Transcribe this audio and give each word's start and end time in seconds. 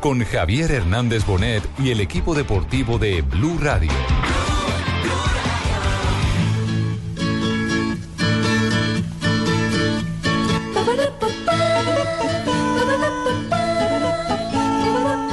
con 0.00 0.24
Javier 0.24 0.70
Hernández 0.70 1.26
Bonet 1.26 1.62
y 1.78 1.90
el 1.90 2.00
equipo 2.00 2.34
deportivo 2.34 2.98
de 2.98 3.22
Blue 3.22 3.58
Radio. 3.60 3.90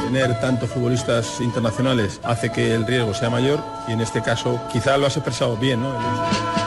Tener 0.05 0.40
tantos 0.40 0.70
futbolistas 0.70 1.41
internacionales 1.41 2.20
hace 2.24 2.52
que 2.52 2.74
el 2.74 2.88
riesgo 2.88 3.13
sea 3.13 3.30
mayor 3.30 3.63
y 3.88 3.91
en 3.91 4.02
este 4.02 4.22
caso 4.22 4.62
quizá 4.72 4.98
lo 4.98 5.05
has 5.05 5.18
expresado 5.18 5.58
bien, 5.58 5.82
¿no? 5.82 6.65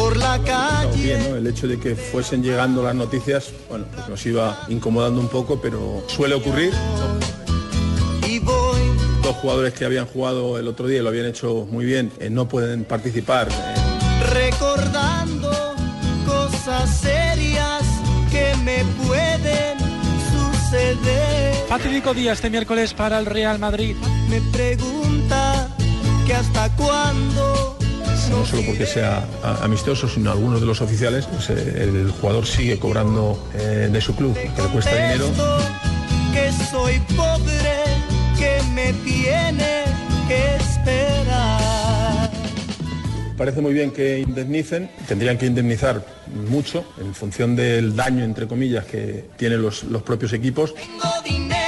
Por 0.00 0.16
la 0.16 0.38
calle. 0.42 1.02
bien, 1.02 1.30
¿no? 1.30 1.36
El 1.36 1.46
hecho 1.46 1.68
de 1.68 1.78
que 1.78 1.94
fuesen 1.94 2.42
llegando 2.42 2.82
las 2.82 2.94
noticias, 2.94 3.52
bueno, 3.68 3.84
pues 3.94 4.08
nos 4.08 4.24
iba 4.26 4.58
incomodando 4.68 5.20
un 5.20 5.28
poco, 5.28 5.60
pero 5.60 6.02
suele 6.08 6.34
ocurrir. 6.34 6.72
Y 8.26 8.38
voy 8.38 8.80
Dos 9.22 9.36
jugadores 9.36 9.74
que 9.74 9.84
habían 9.84 10.06
jugado 10.06 10.58
el 10.58 10.66
otro 10.66 10.86
día 10.86 11.00
y 11.00 11.02
lo 11.02 11.10
habían 11.10 11.26
hecho 11.26 11.66
muy 11.70 11.84
bien, 11.84 12.10
eh, 12.18 12.30
no 12.30 12.48
pueden 12.48 12.84
participar. 12.84 13.48
eh, 13.50 13.74
recordando 14.32 15.50
cosas 16.26 16.88
serias 16.98 17.82
que 18.30 18.54
me 18.64 18.82
pueden 19.06 19.78
suceder. 20.32 21.54
Fatídico 21.68 22.14
día 22.14 22.32
este 22.32 22.48
miércoles 22.48 22.94
para 22.94 23.18
el 23.18 23.26
Real 23.26 23.58
Madrid. 23.58 23.94
Me 24.30 24.40
pregunta 24.50 25.68
que 26.26 26.34
hasta 26.34 26.74
cuándo. 26.76 27.69
No 28.30 28.46
solo 28.46 28.62
porque 28.66 28.86
sea 28.86 29.26
amistoso, 29.62 30.08
sino 30.08 30.30
algunos 30.30 30.60
de 30.60 30.66
los 30.66 30.80
oficiales, 30.80 31.26
pues, 31.26 31.50
eh, 31.50 31.82
el 31.82 32.10
jugador 32.10 32.46
sigue 32.46 32.78
cobrando 32.78 33.48
eh, 33.54 33.88
de 33.92 34.00
su 34.00 34.14
club, 34.14 34.34
que 34.34 34.62
le 34.62 34.68
cuesta 34.68 34.94
dinero. 34.94 35.26
Que 36.32 36.52
soy 36.70 37.00
pobre, 37.16 37.84
que 38.38 38.62
me 38.72 38.92
tiene 39.04 39.84
que 40.28 40.56
esperar. 40.56 42.30
Parece 43.36 43.60
muy 43.60 43.72
bien 43.72 43.90
que 43.90 44.20
indemnicen, 44.20 44.90
tendrían 45.08 45.36
que 45.38 45.46
indemnizar 45.46 46.04
mucho 46.48 46.84
en 47.00 47.14
función 47.14 47.56
del 47.56 47.96
daño, 47.96 48.24
entre 48.24 48.46
comillas, 48.46 48.84
que 48.84 49.24
tienen 49.36 49.62
los, 49.62 49.82
los 49.84 50.02
propios 50.02 50.32
equipos. 50.32 50.74
tengo 50.74 51.10
dinero 51.24 51.59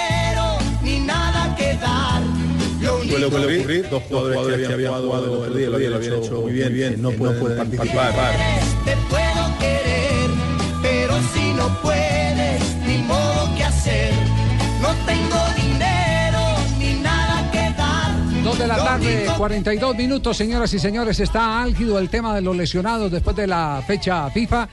Suele 3.12 3.26
ocurrir, 3.26 3.90
dos 3.90 4.02
jugadores, 4.04 4.66
que 4.66 4.72
habían 4.72 4.94
jugado 4.94 5.24
el 5.24 5.30
otro 5.32 5.54
día, 5.54 5.68
lo 5.68 5.76
habían 5.76 6.02
hecho 6.02 6.40
muy 6.40 6.52
bien, 6.52 7.02
no, 7.02 7.10
pueden, 7.10 7.58
participar. 7.58 8.14
que 8.14 8.90
te 8.90 8.96
puedo 9.10 9.58
querer, 9.58 10.30
pero 10.80 11.20
si 11.34 11.52
no 11.52 11.78
puedes, 11.82 12.62
ni 12.86 12.96
modo 13.02 13.54
que 13.54 13.64
hacer. 13.64 14.14
No 14.80 14.94
tengo 15.04 15.51
42 19.42 19.96
minutos, 19.96 20.36
señoras 20.36 20.72
y 20.72 20.78
señores. 20.78 21.18
Está 21.18 21.60
álgido 21.60 21.98
el 21.98 22.08
tema 22.08 22.32
de 22.32 22.42
los 22.42 22.56
lesionados 22.56 23.10
después 23.10 23.34
de 23.34 23.48
la 23.48 23.82
fecha 23.84 24.30
FIFA. 24.30 24.68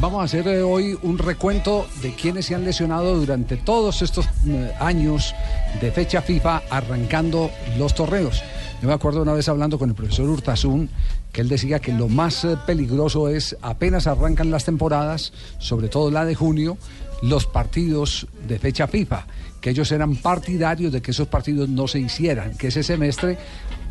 Vamos 0.00 0.20
a 0.20 0.24
hacer 0.26 0.46
eh, 0.46 0.62
hoy 0.62 0.96
un 1.02 1.18
recuento 1.18 1.88
de 2.02 2.14
quienes 2.14 2.46
se 2.46 2.54
han 2.54 2.64
lesionado 2.64 3.16
durante 3.16 3.56
todos 3.56 4.00
estos 4.00 4.26
eh, 4.46 4.72
años 4.78 5.34
de 5.80 5.90
fecha 5.90 6.22
FIFA 6.22 6.62
arrancando 6.70 7.50
los 7.76 7.96
torneos. 7.96 8.44
Yo 8.80 8.86
me 8.86 8.94
acuerdo 8.94 9.22
una 9.22 9.32
vez 9.32 9.48
hablando 9.48 9.76
con 9.76 9.90
el 9.90 9.96
profesor 9.96 10.28
Hurtasun 10.28 10.88
que 11.32 11.40
él 11.40 11.48
decía 11.48 11.80
que 11.80 11.92
lo 11.92 12.08
más 12.08 12.44
eh, 12.44 12.56
peligroso 12.64 13.28
es 13.28 13.56
apenas 13.60 14.06
arrancan 14.06 14.52
las 14.52 14.64
temporadas, 14.64 15.32
sobre 15.58 15.88
todo 15.88 16.12
la 16.12 16.24
de 16.24 16.36
junio, 16.36 16.78
los 17.22 17.46
partidos 17.46 18.26
de 18.46 18.58
fecha 18.58 18.86
FIFA, 18.86 19.26
que 19.60 19.70
ellos 19.70 19.90
eran 19.92 20.16
partidarios 20.16 20.92
de 20.92 21.00
que 21.00 21.12
esos 21.12 21.28
partidos 21.28 21.68
no 21.68 21.86
se 21.88 22.00
hicieran, 22.00 22.56
que 22.58 22.68
ese 22.68 22.82
semestre 22.82 23.38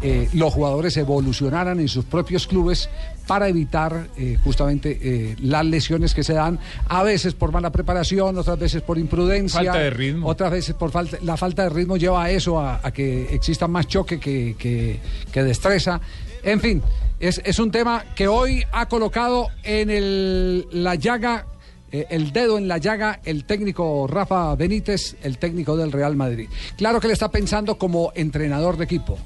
eh, 0.04 0.28
los 0.34 0.52
jugadores 0.54 0.98
evolucionaran 0.98 1.80
en 1.80 1.88
sus 1.88 2.04
propios 2.06 2.48
clubes 2.48 2.90
para 3.28 3.48
evitar 3.48 4.08
eh, 4.18 4.38
justamente 4.44 4.98
eh, 5.02 5.36
las 5.40 5.64
lesiones 5.66 6.14
que 6.14 6.24
se 6.24 6.34
dan, 6.34 6.60
a 6.90 7.04
veces 7.04 7.34
por 7.36 7.52
mala 7.52 7.72
preparación, 7.72 8.38
otras 8.38 8.60
veces 8.60 8.82
por 8.82 8.98
imprudencia, 8.98 9.60
Falta 9.64 9.78
de 9.80 9.90
ritmo. 9.92 10.28
otras 10.28 10.52
veces 10.52 10.76
por 10.76 10.92
falta, 10.92 11.18
la 11.22 11.38
falta 11.38 11.64
de 11.64 11.70
ritmo 11.70 11.98
lleva 11.98 12.24
a 12.24 12.32
eso, 12.32 12.60
a, 12.60 12.82
a 12.84 12.92
que 12.92 13.34
exista 13.34 13.68
más 13.68 13.88
choque 13.88 14.20
que, 14.20 14.56
que- 14.58 15.00
que 15.32 15.44
destreza. 15.44 16.02
En 16.44 16.60
fin, 16.60 16.82
es, 17.20 17.40
es 17.46 17.60
un 17.60 17.70
tema 17.72 18.04
que 18.16 18.28
hoy 18.28 18.64
ha 18.74 18.88
colocado 18.88 19.48
en 19.64 19.90
el- 19.92 20.68
la 20.72 20.96
llaga, 20.96 21.46
eh, 21.92 22.08
el 22.10 22.32
dedo 22.32 22.58
en 22.58 22.68
la 22.68 22.78
llaga, 22.78 23.20
el 23.26 23.46
técnico 23.46 24.08
Rafa 24.08 24.56
Benítez, 24.56 25.16
el 25.24 25.38
técnico 25.38 25.76
del 25.78 25.92
Real 25.92 26.16
Madrid. 26.16 26.50
Claro 26.78 27.00
que 27.00 27.08
le 27.08 27.14
está 27.14 27.30
pensando 27.30 27.78
como 27.78 28.12
entrenador 28.16 28.78
de 28.78 28.86
equipo. 28.86 29.18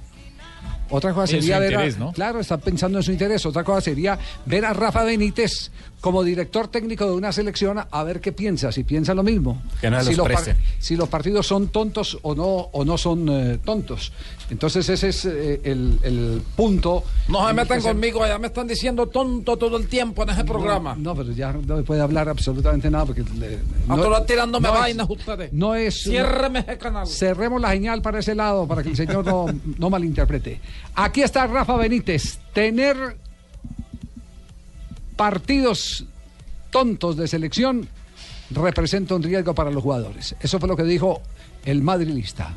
Otra 0.88 1.14
cosa 1.16 1.26
sería 1.42 1.58
ver 1.60 1.76
a- 1.78 1.82
claro, 2.14 2.40
está 2.40 2.58
pensando 2.58 3.00
en 3.00 3.04
su 3.04 3.12
interés. 3.12 3.44
Otra 3.48 3.64
cosa 3.64 3.82
sería 3.82 4.20
ver 4.46 4.66
a 4.66 4.74
Rafa 4.74 5.04
Benítez 5.04 5.72
como 6.00 6.24
director 6.24 6.68
técnico 6.68 7.06
de 7.08 7.14
una 7.14 7.32
selección 7.32 7.80
a 7.90 8.04
ver 8.04 8.22
qué 8.22 8.32
piensa, 8.32 8.72
si 8.72 8.84
piensa 8.84 9.16
lo 9.16 9.24
mismo. 9.24 9.64
Que 9.82 9.90
no 9.90 9.98
si, 10.04 10.16
los 10.16 10.28
par- 10.28 10.56
si 10.78 10.96
los 10.96 11.10
partidos 11.10 11.48
son 11.48 11.70
tontos 11.70 12.20
o 12.22 12.36
no 12.36 12.46
o 12.46 12.86
no 12.86 13.00
son 13.00 13.28
eh, 13.30 13.58
tontos. 13.66 14.14
Entonces 14.50 14.88
ese 14.90 15.10
es 15.10 15.26
eh, 15.26 15.60
el, 15.64 16.00
el 16.04 16.42
punto. 16.56 17.04
No 17.28 17.48
se 17.48 17.54
metan 17.56 17.78
que 17.78 17.82
se- 17.82 17.88
conmigo, 17.90 18.26
ya 18.28 18.38
me 18.38 18.48
están 18.48 18.68
diciendo 18.68 19.08
tonto 19.08 19.58
todo 19.58 19.76
el 19.78 19.88
tiempo 19.88 20.22
en 20.24 20.30
ese 20.30 20.44
programa. 20.44 20.96
No, 20.98 21.16
pero 21.16 21.32
ya 21.32 21.52
no 21.54 21.84
puede 21.84 22.02
hablar 22.02 22.30
absolutamente 22.30 22.92
nada 22.92 23.06
porque 23.06 23.24
le- 23.40 23.60
A 23.90 23.96
no- 23.96 24.22
tirándome 24.24 24.68
no 24.68 24.74
es- 24.76 24.80
vainas 24.80 25.10
ustedes. 25.10 25.52
No 25.54 25.74
es 25.74 26.04
Ciérreme 26.04 26.60
ese 26.60 26.78
canal. 26.78 27.08
Cerremos 27.08 27.60
la 27.60 27.72
señal 27.72 28.02
para 28.04 28.20
ese 28.20 28.36
lado 28.36 28.68
para 28.68 28.84
que 28.84 28.90
el 28.90 28.96
señor 28.96 29.26
no, 29.26 29.48
no 29.80 29.90
malinterprete. 29.90 30.62
Aquí 30.94 31.22
está 31.24 31.48
Rafa 31.48 31.76
Benítez. 31.78 32.38
Tener 32.54 33.18
partidos 35.16 36.06
tontos 36.72 37.16
de 37.18 37.28
selección 37.28 37.88
representa 38.52 39.16
un 39.16 39.24
riesgo 39.24 39.56
para 39.56 39.72
los 39.72 39.82
jugadores. 39.82 40.36
Eso 40.40 40.60
fue 40.60 40.68
lo 40.70 40.76
que 40.76 40.84
dijo 40.84 41.22
el 41.66 41.82
madrilista. 41.82 42.54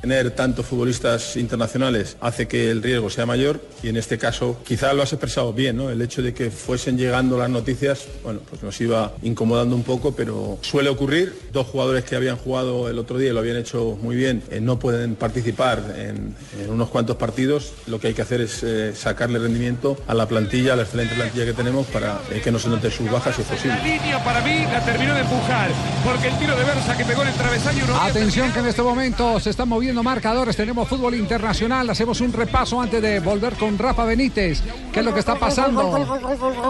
Tener 0.00 0.30
tantos 0.32 0.66
futbolistas 0.66 1.36
internacionales 1.36 2.16
hace 2.20 2.46
que 2.46 2.70
el 2.70 2.82
riesgo 2.82 3.10
sea 3.10 3.26
mayor 3.26 3.60
y 3.82 3.88
en 3.88 3.96
este 3.96 4.18
caso 4.18 4.58
quizá 4.64 4.92
lo 4.92 5.02
has 5.02 5.12
expresado 5.12 5.52
bien, 5.52 5.76
¿no? 5.76 5.90
El 5.90 6.00
hecho 6.02 6.22
de 6.22 6.34
que 6.34 6.50
fuesen 6.50 6.96
llegando 6.98 7.38
las 7.38 7.50
noticias, 7.50 8.06
bueno, 8.22 8.40
pues 8.48 8.62
nos 8.62 8.80
iba 8.80 9.14
incomodando 9.22 9.74
un 9.74 9.82
poco, 9.82 10.14
pero 10.14 10.58
suele 10.60 10.90
ocurrir. 10.90 11.34
Dos 11.52 11.66
jugadores 11.66 12.04
que 12.04 12.14
habían 12.14 12.36
jugado 12.36 12.88
el 12.88 12.98
otro 12.98 13.18
día 13.18 13.30
y 13.30 13.32
lo 13.32 13.40
habían 13.40 13.56
hecho 13.56 13.98
muy 14.00 14.14
bien, 14.16 14.42
eh, 14.50 14.60
no 14.60 14.78
pueden 14.78 15.16
participar 15.16 15.94
en, 15.96 16.36
en 16.62 16.70
unos 16.70 16.90
cuantos 16.90 17.16
partidos. 17.16 17.72
Lo 17.86 17.98
que 17.98 18.08
hay 18.08 18.14
que 18.14 18.22
hacer 18.22 18.42
es 18.42 18.62
eh, 18.62 18.94
sacarle 18.94 19.38
rendimiento 19.38 19.96
a 20.06 20.14
la 20.14 20.28
plantilla, 20.28 20.74
a 20.74 20.76
la 20.76 20.82
excelente 20.82 21.14
plantilla 21.14 21.46
que 21.46 21.54
tenemos 21.54 21.86
para 21.86 22.20
eh, 22.30 22.40
que 22.42 22.50
no 22.52 22.58
se 22.58 22.68
noten 22.68 22.90
sus 22.90 23.10
bajas 23.10 23.34
si 23.34 23.42
es 23.42 23.48
posible. 23.48 23.76
La 23.76 23.82
línea 23.82 24.22
para 24.22 24.40
mí 24.42 24.64
la 24.64 24.84
terminó 24.84 25.14
de 25.14 25.20
empujar, 25.20 25.70
porque 26.04 26.28
el 26.28 26.38
tiro 26.38 26.54
de 26.54 26.64
Versa 26.64 26.96
que 26.96 27.04
pegó 27.04 27.22
en 27.22 27.28
el 27.28 27.34
travesaño 27.34 27.86
no 27.86 27.96
Atención 27.96 28.52
que 28.52 28.58
en 28.60 28.66
este 28.66 28.82
momento 28.82 29.40
se 29.40 29.50
están 29.50 29.68
moviendo 29.68 29.85
marcadores, 29.94 30.56
tenemos 30.56 30.88
fútbol 30.88 31.14
internacional, 31.14 31.88
hacemos 31.88 32.20
un 32.20 32.32
repaso 32.32 32.80
antes 32.80 33.00
de 33.00 33.20
volver 33.20 33.54
con 33.54 33.78
Rafa 33.78 34.04
Benítez. 34.04 34.62
¿Qué 34.92 35.00
es 35.00 35.06
lo 35.06 35.12
que 35.14 35.20
está 35.20 35.36
pasando? 35.36 35.82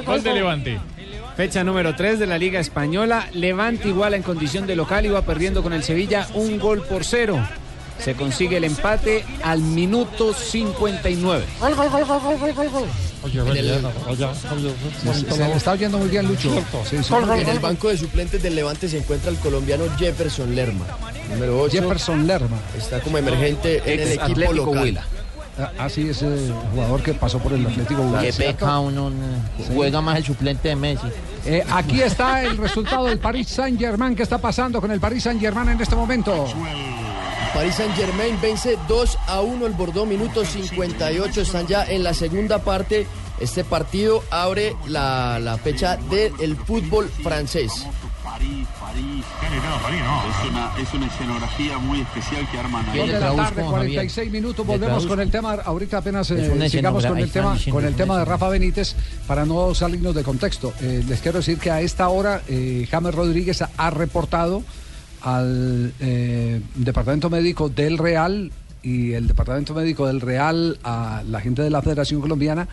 Gol 0.05 0.23
de 0.23 0.33
Levante. 0.35 0.81
Fecha 1.37 1.65
número 1.65 1.95
3 1.95 2.19
de 2.19 2.27
la 2.27 2.39
Liga 2.39 2.61
Española. 2.61 3.29
Levante 3.33 3.89
igual 3.89 4.15
en 4.15 4.23
condición 4.23 4.67
de 4.67 4.77
local 4.77 5.07
iba 5.07 5.23
perdiendo 5.23 5.63
con 5.63 5.73
el 5.73 5.83
Sevilla 5.83 6.27
un 6.35 6.59
gol 6.59 6.83
por 6.83 7.05
cero. 7.05 7.39
Se 7.99 8.15
consigue 8.15 8.59
el 8.59 8.65
empate 8.65 9.25
al 9.43 9.61
minuto 9.61 10.33
59. 10.33 11.45
Se, 13.31 15.15
se 15.33 15.39
le 15.49 15.55
está 15.55 15.73
oyendo 15.73 15.99
muy 15.99 16.09
bien, 16.09 16.27
Lucho. 16.27 16.51
Sí, 16.89 16.97
sí, 17.03 17.13
muy 17.13 17.23
En 17.23 17.37
bien. 17.37 17.49
el 17.51 17.59
banco 17.61 17.89
de 17.89 17.97
suplentes 17.97 18.43
del 18.43 18.55
Levante 18.57 18.89
se 18.89 18.99
encuentra 18.99 19.31
el 19.31 19.37
colombiano 19.39 19.85
Jefferson 19.99 20.55
Lerma, 20.55 20.85
número 21.31 21.61
8. 21.61 21.81
Jefferson 21.83 22.27
Lerma. 22.27 22.59
Está 22.77 23.01
como 23.01 23.19
emergente 23.19 23.83
en 23.85 24.01
el 24.01 24.09
equipo 24.09 24.23
Atlético 24.25 24.55
local. 24.67 24.83
Huila. 24.83 25.05
Ah, 25.59 25.71
Así 25.79 26.07
es 26.11 26.21
el 26.21 26.53
jugador 26.75 27.03
que 27.03 27.15
pasó 27.15 27.39
por 27.39 27.55
el 27.55 27.67
Atlético 27.67 28.03
Qué 28.21 28.27
Bilbao. 28.31 28.37
peca 28.37 28.79
uno, 28.79 29.09
no. 29.09 29.17
juega 29.75 30.03
más 30.03 30.19
el 30.19 30.25
suplente 30.25 30.69
de 30.69 30.77
Messi. 30.77 31.07
Eh, 31.47 31.65
aquí 31.73 32.03
está 32.03 32.43
el 32.43 32.59
resultado 32.59 33.07
del 33.07 33.19
Paris 33.19 33.49
Saint 33.49 33.79
Germain. 33.81 34.15
¿Qué 34.15 34.23
está 34.23 34.37
pasando 34.37 34.81
con 34.83 34.91
el 34.91 35.01
Paris 35.01 35.23
Saint 35.23 35.41
Germain 35.41 35.71
en 35.71 35.81
este 35.81 35.97
momento? 35.97 36.47
Paris 37.57 37.77
Saint 37.77 37.95
Germain 37.97 38.39
vence 38.43 38.77
2 38.87 39.19
a 39.29 39.41
1 39.41 39.65
el 39.67 39.73
Bordeaux, 39.73 40.07
minuto 40.07 40.45
58. 40.45 41.41
Están 41.41 41.67
ya 41.67 41.87
en 41.87 42.05
la 42.05 42.13
segunda 42.13 42.59
parte. 42.59 43.07
Este 43.41 43.65
partido 43.65 44.23
abre 44.31 44.77
la, 44.87 45.39
la 45.39 45.57
fecha 45.57 45.97
del 45.97 46.55
fútbol 46.55 47.09
francés. 47.23 47.87
París, 48.23 48.67
París. 48.79 49.25
Es 49.43 50.51
una, 50.51 50.73
es 50.79 50.93
una 50.93 51.07
escenografía 51.07 51.79
muy 51.79 52.03
especial 52.03 52.47
que 52.51 52.59
arman 52.59 52.91
ahí. 52.91 53.09
De 53.09 53.19
la 53.19 53.35
tarde, 53.35 53.63
46 53.63 54.31
minutos. 54.31 54.67
Volvemos 54.67 55.07
con 55.07 55.19
el 55.19 55.31
tema. 55.31 55.55
Ahorita 55.55 55.97
apenas 55.97 56.31
eh, 56.33 56.69
sigamos 56.69 57.07
con 57.07 57.17
el 57.17 57.31
tema, 57.31 57.57
con 57.71 57.87
el 57.87 57.97
tema 57.97 58.19
de 58.19 58.27
Rafa 58.27 58.51
Benítez 58.51 58.95
para 59.27 59.47
no 59.47 59.75
salirnos 59.75 60.15
de 60.15 60.23
contexto. 60.23 60.75
Eh, 60.83 61.03
les 61.09 61.23
quiero 61.23 61.39
decir 61.39 61.59
que 61.59 61.71
a 61.71 61.81
esta 61.81 62.07
hora 62.11 62.43
eh, 62.49 62.87
James 62.91 63.15
Rodríguez 63.15 63.65
ha 63.75 63.91
reportado 63.91 64.63
al 65.27 65.93
eh, 65.99 66.61
departamento 66.77 67.29
médico 67.29 67.69
del 67.69 67.99
Real 67.99 68.53
y 68.85 69.13
el 69.15 69.27
departamento 69.27 69.75
médico 69.75 70.07
del 70.07 70.21
Real 70.21 70.79
a 70.85 71.25
la 71.29 71.41
gente 71.41 71.63
de 71.63 71.71
la 71.71 71.83
Federación 71.83 72.21
Colombiana 72.21 72.69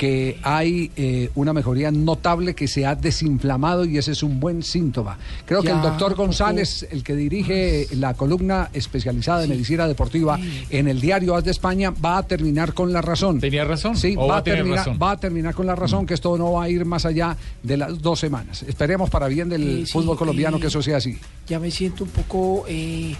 que 0.00 0.38
hay 0.44 0.90
eh, 0.96 1.28
una 1.34 1.52
mejoría 1.52 1.90
notable 1.90 2.54
que 2.54 2.66
se 2.68 2.86
ha 2.86 2.94
desinflamado 2.94 3.84
y 3.84 3.98
ese 3.98 4.12
es 4.12 4.22
un 4.22 4.40
buen 4.40 4.62
síntoma. 4.62 5.18
Creo 5.44 5.60
que 5.60 5.68
el 5.68 5.82
doctor 5.82 6.12
poco- 6.12 6.22
González, 6.22 6.86
el 6.90 7.02
que 7.04 7.14
dirige 7.14 7.86
la 7.96 8.14
columna 8.14 8.70
especializada 8.72 9.40
de 9.40 9.48
medicina 9.48 9.86
deportiva 9.86 10.38
en 10.70 10.88
el 10.88 11.02
diario 11.02 11.36
As 11.36 11.44
de 11.44 11.50
España, 11.50 11.90
va 11.90 12.16
a 12.16 12.22
terminar 12.22 12.72
con 12.72 12.94
la 12.94 13.02
razón. 13.02 13.40
¿Tenía 13.40 13.66
razón? 13.66 13.94
Sí, 13.94 14.14
¿O 14.16 14.22
va, 14.26 14.36
va 14.36 14.36
a 14.38 14.42
terminar, 14.42 14.78
razón? 14.78 14.98
va 15.02 15.10
a 15.10 15.16
terminar 15.20 15.54
con 15.54 15.66
la 15.66 15.74
razón, 15.76 16.06
que 16.06 16.14
esto 16.14 16.38
no 16.38 16.52
va 16.52 16.64
a 16.64 16.68
ir 16.70 16.86
más 16.86 17.04
allá 17.04 17.36
de 17.62 17.76
las 17.76 18.00
dos 18.00 18.18
semanas. 18.18 18.62
Esperemos 18.62 19.10
para 19.10 19.28
bien 19.28 19.50
del 19.50 19.82
Eh, 19.82 19.86
sí, 19.86 19.92
fútbol 19.92 20.16
colombiano 20.16 20.56
eh, 20.56 20.60
que 20.60 20.68
eso 20.68 20.80
sea 20.80 20.96
así. 20.96 21.18
Ya 21.46 21.60
me 21.60 21.70
siento 21.70 22.04
un 22.04 22.10
poco 22.10 22.64
eh, 22.68 23.14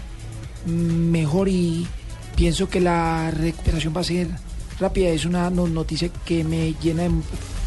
mejor 0.65 1.47
y 1.47 1.85
pienso 2.35 2.67
que 2.67 2.79
la 2.81 3.29
recuperación 3.29 3.93
va 3.95 4.01
a 4.01 4.03
ser 4.03 4.27
rápida. 4.81 5.09
Es 5.09 5.25
una 5.25 5.49
no- 5.49 5.67
noticia 5.67 6.09
que 6.25 6.43
me 6.43 6.73
llena 6.81 7.03
de 7.03 7.11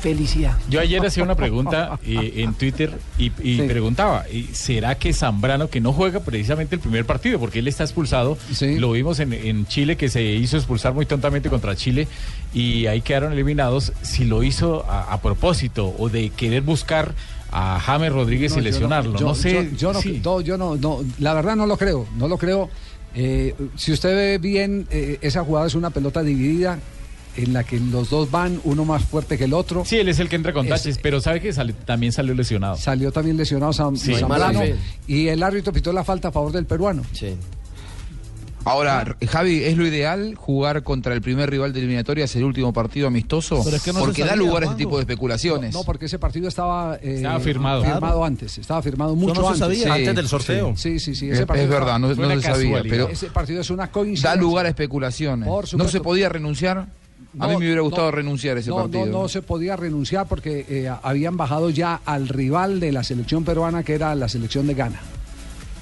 felicidad. 0.02 0.58
Yo 0.68 0.80
ayer 0.80 1.04
hacía 1.06 1.22
una 1.22 1.34
pregunta 1.34 1.98
eh, 2.06 2.34
en 2.36 2.52
Twitter 2.54 2.92
y, 3.16 3.32
y 3.42 3.62
preguntaba, 3.62 4.28
¿y 4.30 4.42
¿será 4.52 4.96
que 4.96 5.14
Zambrano, 5.14 5.70
que 5.70 5.80
no 5.80 5.94
juega 5.94 6.20
precisamente 6.20 6.74
el 6.74 6.80
primer 6.82 7.06
partido, 7.06 7.38
porque 7.38 7.60
él 7.60 7.68
está 7.68 7.84
expulsado, 7.84 8.36
lo 8.60 8.92
vimos 8.92 9.18
en, 9.20 9.32
en 9.32 9.66
Chile, 9.66 9.96
que 9.96 10.10
se 10.10 10.22
hizo 10.22 10.58
expulsar 10.58 10.92
muy 10.92 11.06
tontamente 11.06 11.48
contra 11.48 11.74
Chile 11.74 12.06
y 12.52 12.84
ahí 12.86 13.00
quedaron 13.00 13.32
eliminados, 13.32 13.92
si 14.02 14.24
lo 14.26 14.42
hizo 14.42 14.84
a, 14.90 15.10
a 15.12 15.22
propósito 15.22 15.94
o 15.98 16.10
de 16.10 16.28
querer 16.30 16.60
buscar 16.62 17.14
a 17.50 17.80
James 17.80 18.12
Rodríguez 18.12 18.52
No, 18.52 18.58
y 18.58 18.58
yo 18.58 18.62
no- 18.62 18.70
lesionarlo? 18.70 19.18
yo- 19.18 19.26
no 19.28 19.34
sé. 19.34 19.52
Yo, 19.54 19.76
yo 19.78 19.92
no, 19.94 20.00
sí. 20.02 20.20
no, 20.22 20.40
yo 20.42 20.58
no, 20.58 20.76
no, 20.76 21.02
la 21.18 21.32
verdad 21.32 21.56
no 21.56 21.66
lo 21.66 21.78
creo, 21.78 22.06
no 22.18 22.28
lo 22.28 22.36
creo. 22.36 22.68
Eh, 23.14 23.54
si 23.76 23.92
usted 23.92 24.14
ve 24.14 24.38
bien, 24.38 24.86
eh, 24.90 25.18
esa 25.22 25.44
jugada 25.44 25.66
es 25.68 25.74
una 25.76 25.90
pelota 25.90 26.22
dividida 26.22 26.78
en 27.36 27.52
la 27.52 27.64
que 27.64 27.78
los 27.80 28.10
dos 28.10 28.30
van, 28.30 28.60
uno 28.64 28.84
más 28.84 29.04
fuerte 29.04 29.36
que 29.38 29.44
el 29.44 29.54
otro. 29.54 29.84
Sí, 29.84 29.96
él 29.98 30.08
es 30.08 30.18
el 30.20 30.28
que 30.28 30.36
entra 30.36 30.52
con 30.52 30.64
Es- 30.66 30.70
taches, 30.70 30.98
pero 31.02 31.20
sabe 31.20 31.40
que 31.40 31.52
sale- 31.52 31.72
también 31.72 32.12
salió 32.12 32.34
lesionado. 32.34 32.76
Salió 32.76 33.10
también 33.12 33.36
lesionado 33.36 33.72
Sam- 33.72 33.96
Sí. 33.96 34.14
Zambrano 34.14 34.60
y 35.06 35.28
el 35.28 35.42
árbitro 35.42 35.72
pitó 35.72 35.92
la 35.92 36.04
falta 36.04 36.28
a 36.28 36.32
favor 36.32 36.52
del 36.52 36.66
peruano. 36.66 37.02
Ahora, 38.66 39.14
Javi, 39.28 39.62
¿es 39.62 39.76
lo 39.76 39.86
ideal 39.86 40.36
jugar 40.36 40.82
contra 40.84 41.12
el 41.12 41.20
primer 41.20 41.50
rival 41.50 41.74
de 41.74 41.80
eliminatorias 41.80 42.34
el 42.34 42.44
último 42.44 42.72
partido 42.72 43.06
amistoso? 43.06 43.60
Pero 43.62 43.76
es 43.76 43.82
que 43.82 43.92
no 43.92 43.98
se 43.98 44.04
Porque 44.06 44.24
da 44.24 44.34
lugar 44.36 44.54
a 44.54 44.58
ese 44.60 44.64
Juanjo. 44.68 44.78
tipo 44.78 44.96
de 44.96 45.02
especulaciones. 45.02 45.74
No, 45.74 45.84
porque 45.84 46.06
ese 46.06 46.18
partido 46.18 46.48
estaba, 46.48 46.96
eh, 47.02 47.16
Estaba 47.16 47.40
firmado. 47.40 47.82
firmado 47.82 48.00
Claro. 48.00 48.24
antes, 48.24 48.56
estaba 48.56 48.80
firmado 48.80 49.14
mucho 49.16 49.34
no 49.34 49.42
se 49.42 49.46
antes. 49.48 49.58
sabía. 49.58 49.84
Sí, 49.84 49.90
Antes 50.00 50.14
del 50.16 50.28
sorteo. 50.28 50.74
Sí, 50.78 50.98
sí, 50.98 51.14
sí. 51.14 51.26
Es- 51.28 51.34
ese 51.34 51.46
partido 51.46 51.64
es 51.66 51.70
verdad, 51.70 51.98
no- 51.98 52.08
se 52.08 52.40
sabía, 52.40 52.82
pero- 52.88 53.08
ese 53.10 53.26
partido 53.26 53.60
es 53.60 53.68
una 53.68 53.90
coincidencia. 53.90 54.30
Da 54.30 54.36
lugar 54.36 54.64
a 54.64 54.70
especulaciones. 54.70 55.46
Por 55.46 55.74
¿No 55.76 55.86
se 55.88 56.00
podía 56.00 56.30
renunciar? 56.30 56.86
A 57.38 57.46
mí 57.48 57.52
No, 57.54 57.58
me 57.58 57.66
hubiera 57.66 57.80
gustado 57.80 58.06
no, 58.06 58.10
renunciar 58.12 58.56
a 58.56 58.60
ese 58.60 58.70
no, 58.70 58.76
partido. 58.76 59.06
No, 59.06 59.22
no 59.22 59.28
se 59.28 59.42
podía 59.42 59.76
renunciar 59.76 60.26
porque 60.28 60.64
eh, 60.68 60.90
habían 61.02 61.36
bajado 61.36 61.68
ya 61.70 62.00
al 62.04 62.28
rival 62.28 62.78
de 62.80 62.92
la 62.92 63.02
selección 63.02 63.44
peruana 63.44 63.82
que 63.82 63.94
era 63.94 64.14
la 64.14 64.28
selección 64.28 64.66
de 64.66 64.74
Ghana. 64.74 65.00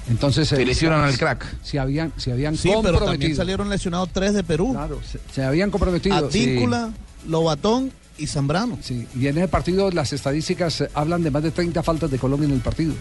Entonces 0.09 0.47
Se 0.49 0.61
eh, 0.61 0.65
lesionan 0.65 1.01
se- 1.01 1.07
al 1.13 1.17
crack. 1.17 1.45
Se 1.61 1.79
habían, 1.79 2.11
se 2.17 2.31
habían 2.31 2.57
Sí, 2.57 2.71
pero 2.81 2.99
también 2.99 3.35
salieron 3.35 3.69
lesionados 3.69 4.09
tres 4.11 4.33
de 4.33 4.43
Perú. 4.43 4.71
Claro, 4.73 4.99
se, 5.09 5.19
se 5.31 5.43
habían 5.43 5.69
comprometido. 5.71 6.15
Advíncula, 6.15 6.89
Lobatón 7.27 7.91
y 8.17 8.27
Zambrano. 8.27 8.77
Sí, 8.81 9.07
y 9.15 9.27
en 9.27 9.37
ese 9.37 9.47
partido 9.47 9.89
las 9.91 10.11
estadísticas 10.11 10.81
eh, 10.81 10.89
hablan 10.93 11.23
de 11.23 11.31
más 11.31 11.41
de 11.43 11.51
30 11.51 11.81
faltas 11.83 12.11
de 12.11 12.17
Colombia 12.19 12.47
en 12.47 12.53
el 12.55 12.59
partido. 12.61 12.93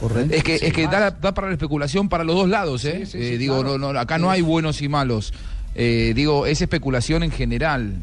Correcto. 0.00 0.34
Es 0.34 0.44
que, 0.44 0.58
Sí, 0.58 0.66
es 0.66 0.72
que 0.74 0.86
da, 0.86 1.00
la- 1.00 1.10
da 1.10 1.32
para 1.32 1.46
la 1.48 1.54
especulación 1.54 2.08
para 2.08 2.22
los 2.22 2.36
dos 2.36 2.48
lados, 2.48 2.84
¿eh? 2.84 3.06
Sí, 3.06 3.12
sí, 3.12 3.18
Eh, 3.18 3.28
sí, 3.32 3.36
digo, 3.38 3.60
claro. 3.62 3.78
no, 3.78 3.92
no, 3.94 3.98
acá 3.98 4.18
no 4.18 4.30
hay 4.30 4.42
buenos 4.42 4.82
y 4.82 4.88
malos. 4.88 5.32
Eh, 5.78 6.14
digo, 6.16 6.46
es 6.46 6.62
especulación 6.62 7.22
en 7.22 7.30
general. 7.30 7.96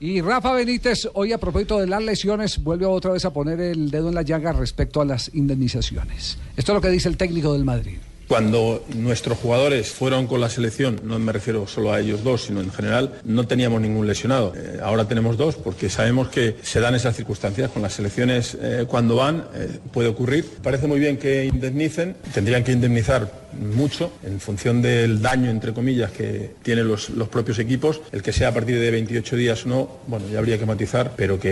Y 0.00 0.20
Rafa 0.20 0.52
Benítez, 0.52 1.08
hoy 1.14 1.32
a 1.32 1.38
propósito 1.38 1.78
de 1.78 1.86
las 1.86 2.02
lesiones, 2.02 2.60
vuelve 2.60 2.84
otra 2.84 3.12
vez 3.12 3.24
a 3.24 3.32
poner 3.32 3.60
el 3.60 3.92
dedo 3.92 4.08
en 4.08 4.16
la 4.16 4.22
llaga 4.22 4.52
respecto 4.52 5.00
a 5.00 5.04
las 5.04 5.30
indemnizaciones. 5.32 6.38
Esto 6.56 6.72
es 6.72 6.74
lo 6.74 6.80
que 6.80 6.88
dice 6.88 7.08
el 7.08 7.16
técnico 7.16 7.52
del 7.52 7.64
Madrid. 7.64 7.98
Cuando 8.26 8.84
nuestros 8.96 9.38
jugadores 9.38 9.90
fueron 9.90 10.26
con 10.26 10.40
la 10.40 10.48
selección, 10.48 11.00
no 11.04 11.18
me 11.20 11.30
refiero 11.32 11.68
solo 11.68 11.92
a 11.92 12.00
ellos 12.00 12.24
dos, 12.24 12.44
sino 12.44 12.60
en 12.60 12.72
general, 12.72 13.20
no 13.24 13.46
teníamos 13.46 13.80
ningún 13.80 14.08
lesionado. 14.08 14.54
Eh, 14.56 14.80
ahora 14.82 15.06
tenemos 15.06 15.36
dos 15.36 15.54
porque 15.54 15.88
sabemos 15.88 16.28
que 16.30 16.56
se 16.62 16.80
dan 16.80 16.96
esas 16.96 17.14
circunstancias. 17.14 17.70
Con 17.70 17.82
las 17.82 17.92
selecciones, 17.92 18.56
eh, 18.60 18.86
cuando 18.88 19.16
van, 19.16 19.44
eh, 19.54 19.78
puede 19.92 20.08
ocurrir. 20.08 20.44
Parece 20.62 20.88
muy 20.88 20.98
bien 20.98 21.18
que 21.18 21.44
indemnicen, 21.44 22.16
tendrían 22.32 22.64
que 22.64 22.72
indemnizar 22.72 23.41
mucho 23.60 24.12
en 24.24 24.40
función 24.40 24.82
del 24.82 25.20
daño, 25.22 25.50
entre 25.50 25.72
comillas, 25.72 26.10
que 26.12 26.50
tienen 26.62 26.88
los, 26.88 27.10
los 27.10 27.28
propios 27.28 27.58
equipos. 27.58 28.00
El 28.12 28.22
que 28.22 28.32
sea 28.32 28.48
a 28.48 28.52
partir 28.54 28.78
de 28.78 28.90
28 28.90 29.36
días 29.36 29.64
o 29.66 29.68
no, 29.68 29.88
bueno, 30.06 30.26
ya 30.32 30.38
habría 30.38 30.58
que 30.58 30.66
matizar, 30.66 31.12
pero 31.16 31.38
que 31.38 31.50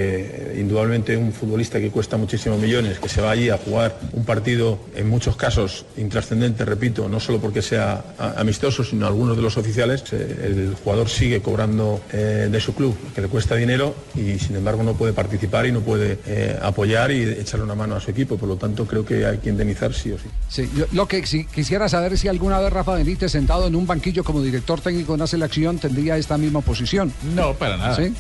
eh, 0.55 0.57
indudablemente 0.61 1.17
un 1.17 1.33
futbolista 1.33 1.81
que 1.81 1.91
cuesta 1.91 2.17
muchísimos 2.17 2.61
millones, 2.61 2.99
que 2.99 3.09
se 3.09 3.21
va 3.21 3.31
allí 3.33 3.51
a 3.51 3.59
jugar 3.59 3.99
un 4.13 4.25
partido, 4.25 4.79
en 4.95 5.09
muchos 5.09 5.37
casos, 5.37 5.85
intrascendente, 5.97 6.65
repito, 6.65 7.09
no 7.09 7.21
solo 7.21 7.41
porque 7.41 7.63
sea 7.63 8.05
amistoso, 8.37 8.85
sino 8.85 9.07
algunos 9.07 9.37
de 9.37 9.43
los 9.43 9.57
oficiales, 9.57 10.03
eh, 10.13 10.37
el 10.47 10.75
jugador 10.83 11.09
sigue 11.09 11.41
cobrando 11.41 12.01
eh, 12.13 12.49
de 12.51 12.61
su 12.61 12.75
club, 12.75 12.97
que 13.15 13.21
le 13.21 13.29
cuesta 13.29 13.55
dinero 13.57 13.95
y 14.15 14.39
sin 14.39 14.57
embargo 14.57 14.83
no 14.83 14.95
puede 14.95 15.13
participar 15.13 15.67
y 15.67 15.73
no 15.73 15.81
puede 15.81 16.19
apoyar 16.63 17.11
y 17.11 17.23
echarle 17.23 17.65
una 17.65 17.75
mano 17.75 17.97
a 17.97 18.01
su 18.01 18.11
equipo. 18.11 18.37
Por 18.37 18.49
lo 18.49 18.57
tanto, 18.57 18.87
creo 18.87 19.05
que 19.05 19.25
hay 19.27 19.39
que 19.39 19.51
indemnizar 19.51 19.93
sí 19.93 20.13
o 20.13 20.19
sí. 20.19 20.25
Sí, 20.49 20.69
lo 20.93 21.07
que 21.07 21.27
si- 21.27 21.45
quisiera 21.47 21.89
saber 21.91 22.17
si 22.17 22.29
alguna 22.29 22.59
vez 22.59 22.73
Rafa 22.73 22.95
Benítez, 22.95 23.33
sentado 23.33 23.67
en 23.67 23.75
un 23.77 23.87
banquillo 23.87 24.25
como 24.25 24.41
director 24.43 24.81
técnico 24.81 25.13
de 25.13 25.17
una 25.17 25.27
selección, 25.27 25.79
tendría 25.79 26.17
esta 26.17 26.39
misma 26.39 26.61
posición. 26.63 27.13
No, 27.35 27.55
para 27.55 27.77
nada. 27.77 27.97
¿Sí? 27.97 28.13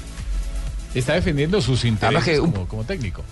Está 0.94 1.14
defendiendo 1.14 1.62
sus 1.62 1.84
intereses 1.84 2.24
que 2.24 2.40
un- 2.40 2.50
como, 2.52 2.66
como 2.68 2.84
técnico. 2.84 3.22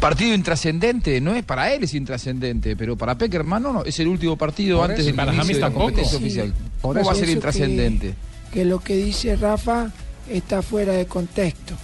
Partido 0.00 0.34
intrascendente, 0.34 1.20
no 1.20 1.32
es 1.36 1.44
para 1.44 1.72
él 1.72 1.84
es 1.84 1.94
intrascendente, 1.94 2.74
pero 2.74 2.96
para 2.96 3.16
Peckerman 3.16 3.62
no, 3.62 3.72
no, 3.72 3.84
es 3.84 4.00
el 4.00 4.08
último 4.08 4.36
partido 4.36 4.78
Por 4.78 4.90
antes 4.90 5.00
eso. 5.00 5.06
del 5.06 5.14
Para 5.16 5.32
inicio 5.32 5.42
James 5.44 5.56
de 5.56 5.60
la 5.60 5.66
tampoco. 5.68 5.84
competencia 5.86 6.18
Sí, 6.18 6.24
oficial. 6.24 6.54
¿Cómo 6.80 7.04
va 7.04 7.12
a 7.12 7.14
ser 7.14 7.28
intrascendente? 7.28 8.14
que 8.52 8.64
lo 8.66 8.80
que 8.80 8.96
dice 8.96 9.34
Rafa 9.36 9.90
está 10.28 10.60
fuera 10.60 10.92
de 10.92 11.06
contexto, 11.06 11.74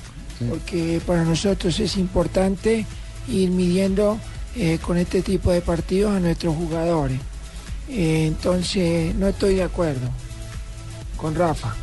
porque 0.50 1.00
para 1.06 1.24
nosotros 1.24 1.78
es 1.80 1.96
importante 1.96 2.84
ir 3.28 3.50
midiendo 3.50 4.18
eh, 4.56 4.78
con 4.82 4.96
este 4.98 5.22
tipo 5.22 5.50
de 5.52 5.60
partidos 5.60 6.12
a 6.16 6.20
nuestros 6.20 6.54
jugadores. 6.56 7.18
Eh, 7.88 8.26
entonces, 8.26 9.14
no 9.14 9.28
estoy 9.28 9.54
de 9.56 9.62
acuerdo 9.62 10.08
con 11.16 11.34
Rafa. 11.34 11.74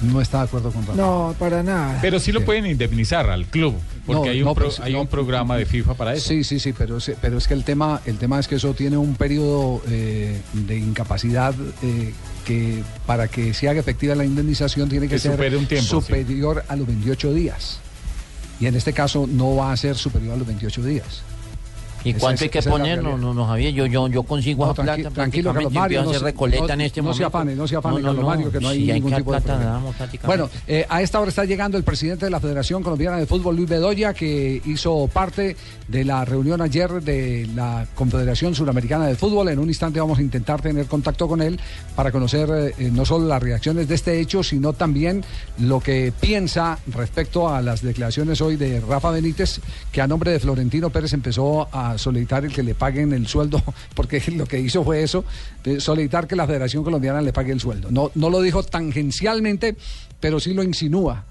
No 0.00 0.20
está 0.20 0.38
de 0.38 0.44
acuerdo 0.44 0.70
con 0.72 0.82
Rafa. 0.86 0.96
No, 1.00 1.34
para 1.38 1.62
nada. 1.62 1.98
Pero 2.02 2.18
sí 2.18 2.32
lo 2.32 2.44
pueden 2.44 2.66
indemnizar 2.66 3.30
al 3.30 3.46
club, 3.46 3.74
porque 4.04 4.26
No, 4.26 4.30
hay, 4.32 4.42
un, 4.42 4.48
no, 4.48 4.54
pro- 4.54 4.64
pues, 4.66 4.80
hay 4.80 4.92
no. 4.94 5.02
un 5.02 5.06
programa 5.06 5.56
de 5.56 5.64
FIFA 5.64 5.94
para 5.94 6.12
eso. 6.14 6.28
Sí, 6.28 6.42
sí, 6.44 6.58
sí, 6.58 6.72
pero, 6.72 6.96
es- 6.98 7.12
pero 7.22 7.38
es 7.38 7.46
que 7.46 7.54
el 7.54 7.62
tema, 7.64 8.00
el 8.04 8.18
tema 8.18 8.38
es 8.40 8.48
que 8.48 8.56
eso 8.56 8.74
tiene 8.74 8.96
un 8.96 9.14
periodo 9.14 9.80
eh, 9.88 10.40
de 10.52 10.76
incapacidad 10.78 11.54
eh, 11.82 12.12
que 12.44 12.82
para 13.06 13.28
que 13.28 13.54
se 13.54 13.68
haga 13.68 13.80
efectiva 13.80 14.14
la 14.14 14.24
indemnización 14.24 14.88
tiene 14.90 15.06
que, 15.06 15.14
Que 15.14 15.18
ser 15.20 15.56
un 15.56 15.66
tiempo, 15.66 15.88
superior 15.88 16.64
a 16.68 16.76
los 16.76 16.86
28 16.86 17.32
días. 17.32 17.78
Y 18.60 18.66
en 18.66 18.74
este 18.74 18.92
caso 18.92 19.26
no 19.26 19.54
va 19.56 19.72
a 19.72 19.76
ser 19.76 19.96
superior 19.96 20.34
a 20.34 20.36
los 20.36 20.46
28 20.46 20.82
días. 20.82 21.22
¿Y 22.04 22.10
Esa 22.10 22.18
cuánto 22.20 22.36
es- 22.36 22.42
hay 22.42 22.48
que 22.50 22.62
poner? 22.68 23.02
No, 23.02 23.16
no, 23.16 23.32
no, 23.32 23.46
Javier, 23.46 23.72
yo, 23.72 23.86
yo, 23.86 24.08
yo 24.08 24.22
consigo 24.24 24.66
No, 24.66 24.72
esa 24.72 24.82
tranqui- 24.82 24.94
plata. 25.02 25.10
tranquilo, 25.14 25.52
Carlos 25.54 25.72
Mario. 25.72 26.04
recoleta 26.20 26.66
no, 26.68 26.72
en 26.74 26.80
este 26.82 27.00
no 27.00 27.04
momento. 27.04 27.18
se 27.18 27.24
afane, 27.24 27.54
no 27.56 27.66
se 27.66 27.74
No, 27.76 27.80
Carlos. 27.82 28.24
Mario, 28.24 28.52
que 28.52 28.60
no 28.60 28.68
hay 28.68 28.86
Sí, 28.86 28.92
ningún 28.92 29.10
que 29.10 29.16
tipo 29.16 29.32
de 29.32 29.40
plata 29.40 29.58
damos 29.64 29.96
prácticamente. 29.96 30.26
Bueno, 30.42 30.50
eh, 30.68 30.86
a 30.88 31.00
esta 31.02 31.20
hora 31.20 31.28
está 31.30 31.44
llegando 31.44 31.78
el 31.78 31.84
presidente 31.84 32.26
de 32.26 32.30
la 32.30 32.40
Federación 32.40 32.82
Colombiana 32.82 33.16
de 33.16 33.26
Fútbol, 33.26 33.56
Luis 33.56 33.68
Bedoya, 33.68 34.12
que 34.12 34.60
hizo 34.66 35.08
parte 35.12 35.56
de 35.88 36.04
la 36.04 36.24
reunión 36.24 36.60
ayer 36.60 37.02
de 37.02 37.48
la 37.54 37.86
Confederación 37.94 38.54
Suramericana 38.54 39.06
de 39.06 39.14
Fútbol. 39.16 39.48
En 39.48 39.58
un 39.58 39.68
instante 39.68 39.98
vamos 40.00 40.18
a 40.18 40.22
intentar 40.22 40.60
tener 40.60 40.86
contacto 40.86 41.26
con 41.26 41.40
él 41.40 41.58
para 41.96 42.12
conocer 42.12 42.74
eh, 42.78 42.90
no 42.92 43.04
solo 43.04 43.26
las 43.28 43.42
reacciones 43.42 43.88
de 43.88 43.94
este 43.94 44.20
hecho, 44.20 44.42
sino 44.42 44.72
también 44.74 45.24
lo 45.58 45.80
que 45.80 46.12
piensa 46.20 46.78
respecto 46.88 47.48
a 47.48 47.62
las 47.62 47.80
declaraciones 47.82 48.40
hoy 48.40 48.56
de 48.56 48.80
Rafa 48.80 49.10
Benítez, 49.10 49.60
que 49.90 50.00
a 50.02 50.06
nombre 50.06 50.30
de 50.32 50.40
Florentino 50.40 50.90
Pérez 50.90 51.12
empezó 51.12 51.68
a 51.72 51.93
solicitar 51.98 52.44
el 52.44 52.52
que 52.52 52.62
le 52.62 52.74
paguen 52.74 53.12
el 53.12 53.26
sueldo, 53.26 53.62
porque 53.94 54.22
lo 54.34 54.46
que 54.46 54.60
hizo 54.60 54.84
fue 54.84 55.02
eso, 55.02 55.24
solicitar 55.78 56.26
que 56.26 56.36
la 56.36 56.46
Federación 56.46 56.84
Colombiana 56.84 57.20
le 57.20 57.32
pague 57.32 57.52
el 57.52 57.60
sueldo. 57.60 57.90
No, 57.90 58.10
no 58.14 58.30
lo 58.30 58.40
dijo 58.40 58.62
tangencialmente, 58.62 59.76
pero 60.20 60.40
sí 60.40 60.54
lo 60.54 60.62
insinúa 60.62 61.24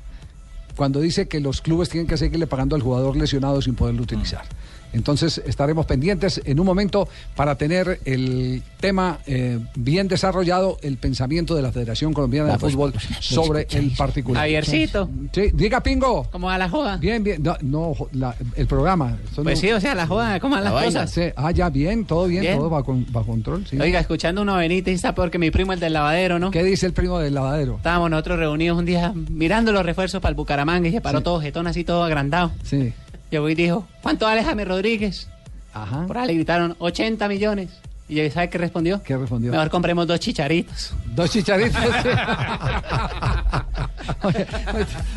cuando 0.75 0.99
dice 0.99 1.27
que 1.27 1.39
los 1.39 1.61
clubes 1.61 1.89
tienen 1.89 2.07
que 2.07 2.17
seguirle 2.17 2.47
pagando 2.47 2.75
al 2.75 2.81
jugador 2.81 3.15
lesionado 3.15 3.61
sin 3.61 3.75
poderlo 3.75 4.03
utilizar. 4.03 4.45
Entonces 4.93 5.41
estaremos 5.45 5.85
pendientes 5.85 6.41
en 6.45 6.59
un 6.59 6.65
momento 6.65 7.07
para 7.35 7.55
tener 7.55 7.99
el 8.05 8.61
tema 8.79 9.19
eh, 9.25 9.59
bien 9.75 10.07
desarrollado, 10.07 10.77
el 10.81 10.97
pensamiento 10.97 11.55
de 11.55 11.61
la 11.61 11.71
Federación 11.71 12.13
Colombiana 12.13 12.53
de 12.53 12.59
Fútbol 12.59 12.93
sobre 13.19 13.67
el 13.71 13.91
particular. 13.95 14.41
Javiercito. 14.43 15.09
Sí, 15.31 15.49
diga 15.53 15.81
Pingo. 15.81 16.27
¿Cómo 16.31 16.47
va 16.47 16.57
la 16.57 16.69
joda? 16.69 16.97
Bien, 16.97 17.23
bien. 17.23 17.41
No, 17.43 17.57
no, 17.61 17.93
la- 18.13 18.35
el 18.55 18.67
programa. 18.67 19.17
Pues 19.35 19.45
no- 19.45 19.55
sí, 19.61 19.71
o 19.71 19.81
sea, 19.81 19.95
la 19.95 20.07
joda, 20.07 20.39
¿cómo 20.39 20.55
van 20.55 20.63
las 20.63 20.73
cosas? 20.85 21.11
Sí, 21.11 21.21
Ah, 21.35 21.51
ya, 21.51 21.69
bien, 21.69 22.05
todo 22.05 22.27
bien, 22.27 22.41
Bien. 22.41 22.57
todo 22.57 22.69
bajo, 22.69 22.97
bajo 23.09 23.27
control. 23.27 23.65
sí. 23.67 23.79
Oiga, 23.79 23.99
escuchando 23.99 24.41
uno 24.43 24.53
a 24.55 24.57
Benítez 24.59 24.93
está 24.95 25.15
peor 25.15 25.31
que 25.31 25.39
mi 25.39 25.49
primo 25.51 25.73
el 25.73 25.79
del 25.79 25.93
lavadero, 25.93 26.37
¿no? 26.39 26.51
¿Qué 26.51 26.63
dice 26.63 26.85
el 26.85 26.93
primo 26.93 27.19
del 27.19 27.33
lavadero? 27.33 27.77
Estábamos 27.77 28.09
nosotros 28.11 28.37
reunidos 28.39 28.77
un 28.77 28.85
día 28.85 29.13
mirando 29.29 29.71
los 29.71 29.83
refuerzos 29.85 30.21
para 30.21 30.29
el 30.29 30.35
Bucaramanga 30.35 30.87
y 30.87 30.91
se 30.91 31.01
paró 31.01 31.19
Sí. 31.19 31.23
todo 31.23 31.41
jetón 31.41 31.67
así 31.67 31.83
todo 31.83 32.03
agrandado. 32.03 32.51
Sí. 32.63 32.93
Llegó 33.33 33.49
y 33.49 33.55
dijo, 33.55 33.87
¿cuánto 34.03 34.27
vale 34.27 34.43
James 34.43 34.67
Rodríguez? 34.67 35.27
Ajá. 35.73 36.05
Por 36.05 36.19
ahí 36.19 36.27
le 36.27 36.35
gritaron, 36.35 36.75
80 36.77 37.27
millones. 37.27 37.71
¿Y 38.07 38.29
sabe 38.29 38.47
qué 38.47 38.59
respondió? 38.59 39.01
¿Qué 39.01 39.17
respondió? 39.17 39.51
Mejor 39.51 39.71
compremos 39.71 40.05
dos 40.05 40.19
chicharitos. 40.19 40.93
Dos 41.15 41.31
chicharitos. 41.31 41.81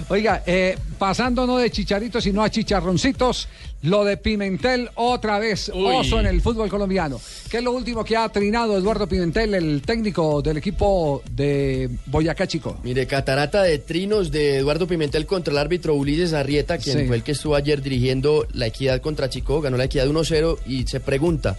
Oiga, 0.09 0.43
eh, 0.47 0.77
pasando 0.99 1.47
no 1.47 1.59
de 1.59 1.71
chicharitos, 1.71 2.23
sino 2.25 2.43
a 2.43 2.51
chicharroncitos, 2.51 3.49
lo 3.83 4.05
de 4.05 4.17
Pimentel 4.17 4.89
otra 4.95 5.39
vez, 5.39 5.71
oso 5.75 6.21
en 6.21 6.27
el 6.27 6.41
fútbol 6.41 6.69
colombiano. 6.69 7.21
¿Qué 7.51 7.59
es 7.59 7.63
lo 7.65 7.73
último 7.73 8.05
que 8.05 8.17
ha 8.17 8.29
trinado 8.29 8.77
Eduardo 8.77 9.07
Pimentel, 9.09 9.55
el 9.55 9.83
técnico 9.83 10.43
del 10.43 10.57
equipo 10.59 11.23
de 11.31 11.91
Boyacá 12.07 12.47
Chico? 12.47 12.79
Mire, 12.83 13.07
catarata 13.07 13.63
de 13.63 13.79
trinos 13.79 14.31
de 14.31 14.59
Eduardo 14.59 14.87
Pimentel 14.87 15.27
contra 15.27 15.53
el 15.53 15.59
árbitro 15.59 15.95
Ulises 15.95 16.33
Arrieta, 16.33 16.79
quien 16.79 17.01
Sí. 17.01 17.07
fue 17.07 17.17
el 17.17 17.23
que 17.23 17.33
estuvo 17.33 17.55
ayer 17.55 17.83
dirigiendo 17.83 18.47
la 18.53 18.67
Equidad 18.67 19.01
contra 19.01 19.29
Chico, 19.29 19.61
ganó 19.61 19.77
la 19.77 19.85
Equidad 19.85 20.07
1-0 20.09 20.59
y 20.67 20.87
se 20.87 21.01
pregunta, 21.01 21.57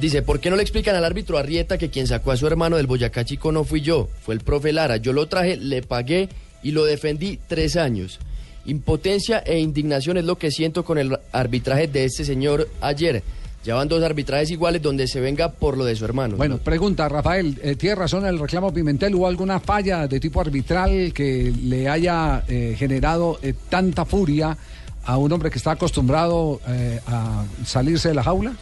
dice, 0.00 0.22
¿por 0.22 0.40
qué 0.40 0.50
no 0.50 0.56
le 0.56 0.62
explican 0.62 0.96
al 0.96 1.04
árbitro 1.04 1.38
Arrieta 1.38 1.78
que 1.78 1.90
quien 1.90 2.06
sacó 2.06 2.32
a 2.32 2.36
su 2.36 2.46
hermano 2.46 2.76
del 2.76 2.86
Boyacá 2.86 3.24
Chico 3.24 3.52
no 3.52 3.64
fui 3.64 3.80
yo? 3.80 4.08
Fue 4.22 4.34
el 4.34 4.40
profe 4.40 4.72
Lara, 4.72 4.96
yo 4.96 5.12
lo 5.12 5.28
traje, 5.28 5.56
le 5.56 5.82
pagué 5.82 6.28
y 6.62 6.72
lo 6.72 6.84
defendí 6.84 7.38
tres 7.46 7.76
años. 7.76 8.18
Impotencia 8.66 9.38
e 9.38 9.58
indignación 9.58 10.18
es 10.18 10.24
lo 10.24 10.36
que 10.36 10.50
siento 10.50 10.84
con 10.84 10.98
el 10.98 11.18
arbitraje 11.32 11.88
de 11.88 12.04
este 12.04 12.24
señor 12.24 12.68
ayer. 12.80 13.22
Ya 13.64 13.74
van 13.74 13.88
dos 13.88 14.02
arbitrajes 14.02 14.50
iguales 14.50 14.80
donde 14.80 15.06
se 15.08 15.20
venga 15.20 15.50
por 15.50 15.76
lo 15.76 15.84
de 15.84 15.96
su 15.96 16.04
hermano. 16.04 16.36
Bueno, 16.36 16.58
pregunta, 16.58 17.08
Rafael, 17.08 17.58
eh, 17.62 17.74
¿tiene 17.76 17.96
razón 17.96 18.24
el 18.24 18.38
reclamo 18.38 18.72
Pimentel? 18.72 19.14
¿Hubo 19.14 19.26
alguna 19.26 19.58
falla 19.58 20.06
de 20.06 20.20
tipo 20.20 20.40
arbitral 20.40 21.12
que 21.12 21.52
le 21.64 21.88
haya 21.88 22.44
eh, 22.46 22.76
generado 22.78 23.38
eh, 23.42 23.54
tanta 23.68 24.04
furia 24.04 24.56
a 25.04 25.16
un 25.16 25.32
hombre 25.32 25.50
que 25.50 25.58
está 25.58 25.72
acostumbrado 25.72 26.60
a 27.06 27.44
salirse 27.64 28.08
de 28.08 28.14
la 28.14 28.22
jaula? 28.22 28.54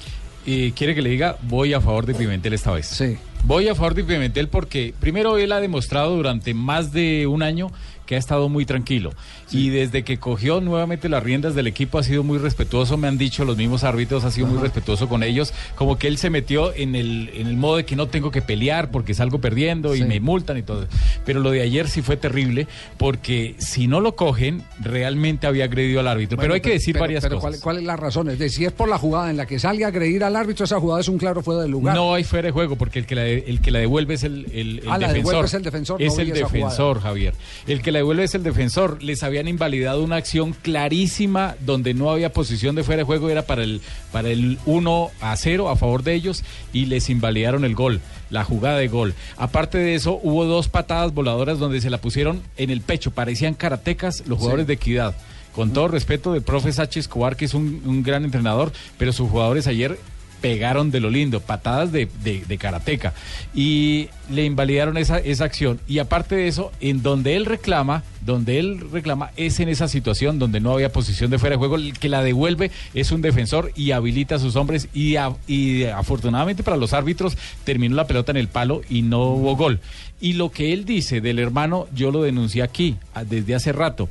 Y 0.47 0.71
quiere 0.73 0.95
que 0.95 1.03
le 1.03 1.11
diga, 1.11 1.37
voy 1.43 1.75
a 1.75 1.81
favor 1.81 2.07
de 2.07 2.15
Pimentel 2.15 2.53
esta 2.55 2.71
vez. 2.71 2.87
Sí. 2.87 3.19
Voy 3.43 3.69
a 3.69 3.75
favor 3.75 3.95
de 3.95 4.05
Pimentel 4.05 4.49
porque 4.49 4.95
primero 4.99 5.39
él 5.39 5.53
ha 5.53 5.61
demostrado 5.61 6.17
durante 6.17 6.55
más 6.55 6.93
de 6.93 7.27
un 7.27 7.43
año 7.43 7.71
que 8.07 8.15
ha 8.15 8.19
estado 8.19 8.49
muy 8.49 8.65
tranquilo. 8.65 9.13
Y 9.53 9.69
desde 9.71 10.03
que 10.03 10.19
cogió 10.19 10.61
nuevamente 10.61 11.09
las 11.09 11.23
riendas 11.23 11.55
del 11.55 11.67
equipo 11.69 11.99
ha 11.99 12.03
sido 12.03 12.25
muy 12.25 12.39
respetuoso, 12.39 12.97
me 12.97 13.07
han 13.09 13.17
dicho 13.17 13.45
los 13.45 13.57
mismos 13.57 13.85
árbitros, 13.85 14.25
ha 14.25 14.31
sido 14.31 14.47
muy 14.49 14.59
respetuoso 14.59 15.09
con 15.09 15.23
ellos, 15.23 15.55
como 15.77 15.99
que 15.99 16.09
él 16.09 16.19
se 16.19 16.31
metió 16.31 16.75
en 16.75 16.95
el, 16.97 17.31
en 17.35 17.47
el 17.47 17.57
modo 17.57 17.77
de 17.77 17.85
que 17.85 17.95
no 17.95 18.09
tengo 18.09 18.31
que 18.33 18.43
pelear 18.43 18.91
porque 18.91 19.15
salgo 19.15 19.41
perdiendo 19.41 19.95
y 19.95 20.03
me 20.03 20.19
multan 20.21 20.59
y 20.59 20.63
todo. 20.63 20.87
Pero 21.25 21.41
lo 21.41 21.51
de 21.53 21.63
ayer 21.63 21.89
sí 21.89 22.03
fue 22.03 22.17
terrible 22.17 22.67
porque 22.99 23.55
si 23.59 23.87
no 23.87 24.01
lo 24.01 24.17
cogen, 24.17 24.63
realmente 24.81 25.47
había 25.47 25.65
agredido 25.67 26.01
al 26.01 26.09
árbitro. 26.09 26.39
pero 26.39 26.55
hay 26.55 26.61
que 26.61 26.71
decir 26.71 26.95
pero- 26.95 27.03
varias 27.05 27.23
pero 27.23 27.37
cosas. 27.37 27.51
¿cuál, 27.53 27.61
cuál 27.63 27.77
es 27.79 27.85
la 27.85 27.97
razón? 27.97 28.29
Es 28.31 28.39
decir, 28.39 28.57
si 28.59 28.65
es 28.65 28.73
por 28.73 28.89
la 28.89 28.99
jugada 28.99 29.31
en 29.31 29.37
la 29.37 29.47
que 29.47 29.59
sale 29.59 29.85
a 29.85 29.89
agredir 29.89 30.25
al 30.25 30.35
árbitro, 30.37 30.65
esa 30.65 30.81
jugada 30.81 31.01
es 31.01 31.09
un 31.09 31.19
claro 31.19 31.43
fuera 31.43 31.63
de 31.63 31.69
lugar. 31.69 31.95
No 31.95 32.15
hay 32.15 32.25
fuera 32.25 32.47
de 32.47 32.53
juego 32.53 32.77
porque 32.77 32.99
el 32.99 33.07
que 33.07 33.15
la, 33.15 33.23
de- 33.23 33.45
el 33.47 33.61
que 33.61 33.71
la 33.71 33.79
devuelve 33.79 34.15
es 34.15 34.25
el, 34.25 34.47
el, 34.53 34.79
el 34.81 34.83
Ah, 34.89 34.99
la 34.99 35.09
defensor. 35.09 35.15
devuelve 35.15 35.47
es 35.47 35.55
el 35.55 35.63
defensor, 35.63 36.03
Es 36.03 36.19
el 36.19 36.33
defensor, 36.33 37.01
Javier. 37.01 37.35
El 37.67 37.83
que 37.83 37.93
la 37.93 37.99
devuelve 37.99 38.25
es 38.25 38.35
el 38.35 38.43
defensor. 38.43 39.03
Les 39.03 39.23
habían 39.39 39.49
invalidado 39.49 40.03
una 40.03 40.17
acción 40.17 40.55
clarísima 40.63 41.57
donde 41.61 41.93
no 41.95 42.11
había 42.11 42.33
posición 42.33 42.75
de 42.75 42.85
fuera 42.85 43.01
de 43.01 43.05
juego, 43.05 43.29
era 43.29 43.43
para 43.43 43.63
el, 43.65 43.81
para 44.13 44.31
el 44.31 44.59
1 44.65 45.11
a 45.21 45.37
0 45.37 45.69
a 45.69 45.77
favor 45.77 46.03
de 46.03 46.15
ellos 46.15 46.43
y 46.73 46.87
les 46.87 47.11
invalidaron 47.11 47.65
el 47.65 47.75
gol, 47.75 48.01
la 48.31 48.45
jugada 48.45 48.79
de 48.79 48.89
gol. 48.89 49.15
Aparte 49.37 49.77
de 49.79 49.95
eso, 49.95 50.19
hubo 50.23 50.45
dos 50.47 50.69
patadas 50.69 51.13
voladoras 51.13 51.59
donde 51.59 51.81
se 51.81 51.91
la 51.91 51.99
pusieron 51.99 52.41
en 52.57 52.71
el 52.71 52.81
pecho, 52.81 53.11
parecían 53.11 53.55
karatecas 53.55 54.23
los 54.27 54.39
jugadores 54.39 54.65
Sí. 54.65 54.69
de 54.69 54.73
equidad. 54.75 55.15
Con 55.55 55.73
todo 55.73 55.89
respeto 55.89 56.33
del 56.33 56.43
profe 56.43 56.73
Sachi 56.73 57.01
Escobar, 57.01 57.37
que 57.37 57.45
es 57.47 57.55
un, 57.55 57.83
un 57.85 58.03
gran 58.03 58.25
entrenador, 58.25 58.73
pero 58.99 59.13
sus 59.13 59.29
jugadores 59.31 59.67
ayer 59.67 59.99
pegaron 60.41 60.91
de 60.91 61.01
lo 61.01 61.09
lindo, 61.11 61.41
patadas 61.41 61.93
de, 61.93 62.09
de, 62.23 62.43
de 62.47 62.59
karateca. 62.59 63.15
Y 63.55 64.09
le 64.31 64.45
invalidaron 64.45 64.97
esa, 64.99 65.19
esa 65.19 65.45
acción. 65.45 65.81
Y 65.89 65.99
aparte 65.99 66.35
de 66.37 66.47
eso, 66.49 66.73
en 66.81 67.03
donde 67.03 67.37
él 67.37 67.47
reclama, 67.47 68.03
donde 68.27 68.59
él 68.59 68.81
reclama 68.93 69.31
es 69.37 69.61
en 69.61 69.69
esa 69.69 69.89
situación 69.89 70.39
donde 70.39 70.61
no 70.61 70.73
había 70.73 70.93
posición 70.93 71.31
de 71.31 71.39
fuera 71.39 71.55
de 71.55 71.59
juego, 71.59 71.77
el 71.77 71.99
que 71.99 72.09
la 72.09 72.23
devuelve 72.23 72.71
es 72.93 73.13
un 73.13 73.23
defensor 73.23 73.73
y 73.75 73.93
habilita 73.93 74.35
a 74.35 74.39
sus 74.39 74.57
hombres 74.57 74.89
y, 74.93 75.17
y 75.47 75.85
afortunadamente 75.85 76.63
para 76.63 76.77
los 76.77 76.93
árbitros 76.93 77.39
terminó 77.65 77.97
la 77.97 78.07
pelota 78.07 78.33
en 78.33 78.37
el 78.37 78.49
palo 78.49 78.83
y 78.91 79.03
no 79.03 79.23
hubo 79.23 79.57
gol. 79.57 79.81
Y 80.19 80.33
lo 80.33 80.51
que 80.51 80.73
él 80.73 80.87
dice 80.87 81.21
del 81.21 81.39
hermano, 81.39 81.87
yo 81.95 82.11
lo 82.11 82.23
denuncié 82.23 82.63
aquí 82.63 82.97
desde 83.29 83.55
hace 83.55 83.73
rato. 83.73 84.09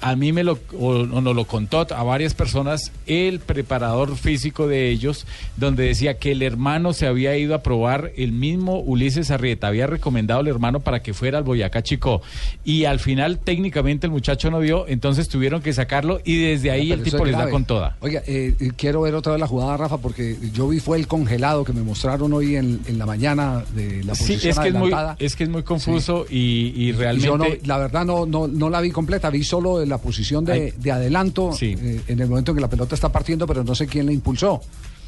A 0.00 0.14
mí 0.14 0.32
me 0.32 0.44
lo, 0.44 0.58
o 0.78 1.04
nos 1.04 1.34
lo 1.34 1.46
contó 1.46 1.80
a 1.80 2.02
varias 2.02 2.34
personas 2.34 2.92
el 3.06 3.40
preparador 3.40 4.16
físico 4.16 4.68
de 4.68 4.90
ellos, 4.90 5.26
donde 5.56 5.86
decía 5.86 6.18
que 6.18 6.32
el 6.32 6.42
hermano 6.42 6.92
se 6.92 7.06
había 7.06 7.36
ido 7.36 7.54
a 7.54 7.62
probar, 7.62 8.12
el 8.16 8.32
mismo 8.32 8.80
Ulises 8.80 9.30
Arrieta 9.30 9.68
había 9.68 9.86
recomendado 9.86 10.40
al 10.40 10.48
hermano 10.48 10.80
para 10.80 11.02
que 11.02 11.14
fuera 11.14 11.38
al 11.38 11.44
Boyacá 11.44 11.82
Chico. 11.82 12.22
Y 12.64 12.84
al 12.84 13.00
final 13.00 13.38
técnicamente 13.42 14.06
el 14.06 14.10
muchacho 14.12 14.50
no 14.50 14.60
dio, 14.60 14.86
entonces 14.88 15.28
tuvieron 15.28 15.60
que 15.62 15.72
sacarlo 15.72 16.20
y 16.24 16.40
desde 16.42 16.70
ahí 16.70 16.92
el 16.92 17.02
tipo 17.02 17.18
es 17.18 17.24
les 17.24 17.36
da 17.38 17.50
con 17.50 17.64
toda. 17.64 17.96
Oiga, 18.00 18.22
eh, 18.26 18.54
eh, 18.58 18.70
quiero 18.76 19.02
ver 19.02 19.14
otra 19.14 19.32
vez 19.32 19.40
la 19.40 19.46
jugada, 19.46 19.76
Rafa, 19.76 19.98
porque 19.98 20.36
yo 20.52 20.68
vi 20.68 20.80
fue 20.80 20.98
el 20.98 21.06
congelado 21.06 21.64
que 21.64 21.72
me 21.72 21.82
mostraron 21.82 22.32
hoy 22.32 22.56
en, 22.56 22.80
en 22.86 22.98
la 22.98 23.06
mañana 23.06 23.62
de 23.74 24.02
la 24.04 24.14
Sí, 24.14 24.34
posición 24.34 24.50
es 24.52 24.58
que 24.58 24.68
es 24.68 24.74
muy, 24.74 24.88
adelantada. 24.92 25.16
es 25.18 25.36
que 25.36 25.44
es 25.44 25.50
muy 25.50 25.62
confuso 25.62 26.26
y, 26.30 26.72
y 26.76 26.92
realmente... 26.92 27.26
Yo 27.26 27.36
no, 27.38 27.46
la 27.64 27.78
verdad 27.78 28.04
no, 28.04 28.26
no, 28.26 28.48
no 28.48 28.70
la 28.70 28.80
vi 28.80 28.90
completa, 28.90 29.30
vi 29.30 29.44
solo 29.44 29.84
la 29.84 29.98
posición 29.98 30.44
de, 30.44 30.72
de 30.78 30.92
adelanto 30.92 31.52
Sí. 31.52 31.76
eh, 31.78 32.00
en 32.08 32.20
el 32.20 32.28
momento 32.28 32.52
en 32.52 32.56
que 32.56 32.60
la 32.60 32.70
pelota 32.70 32.94
está 32.94 33.10
partiendo, 33.10 33.46
pero 33.46 33.62
no 33.64 33.74
sé 33.74 33.86
quién 33.86 34.06
la 34.06 34.12
impulsó. 34.12 34.60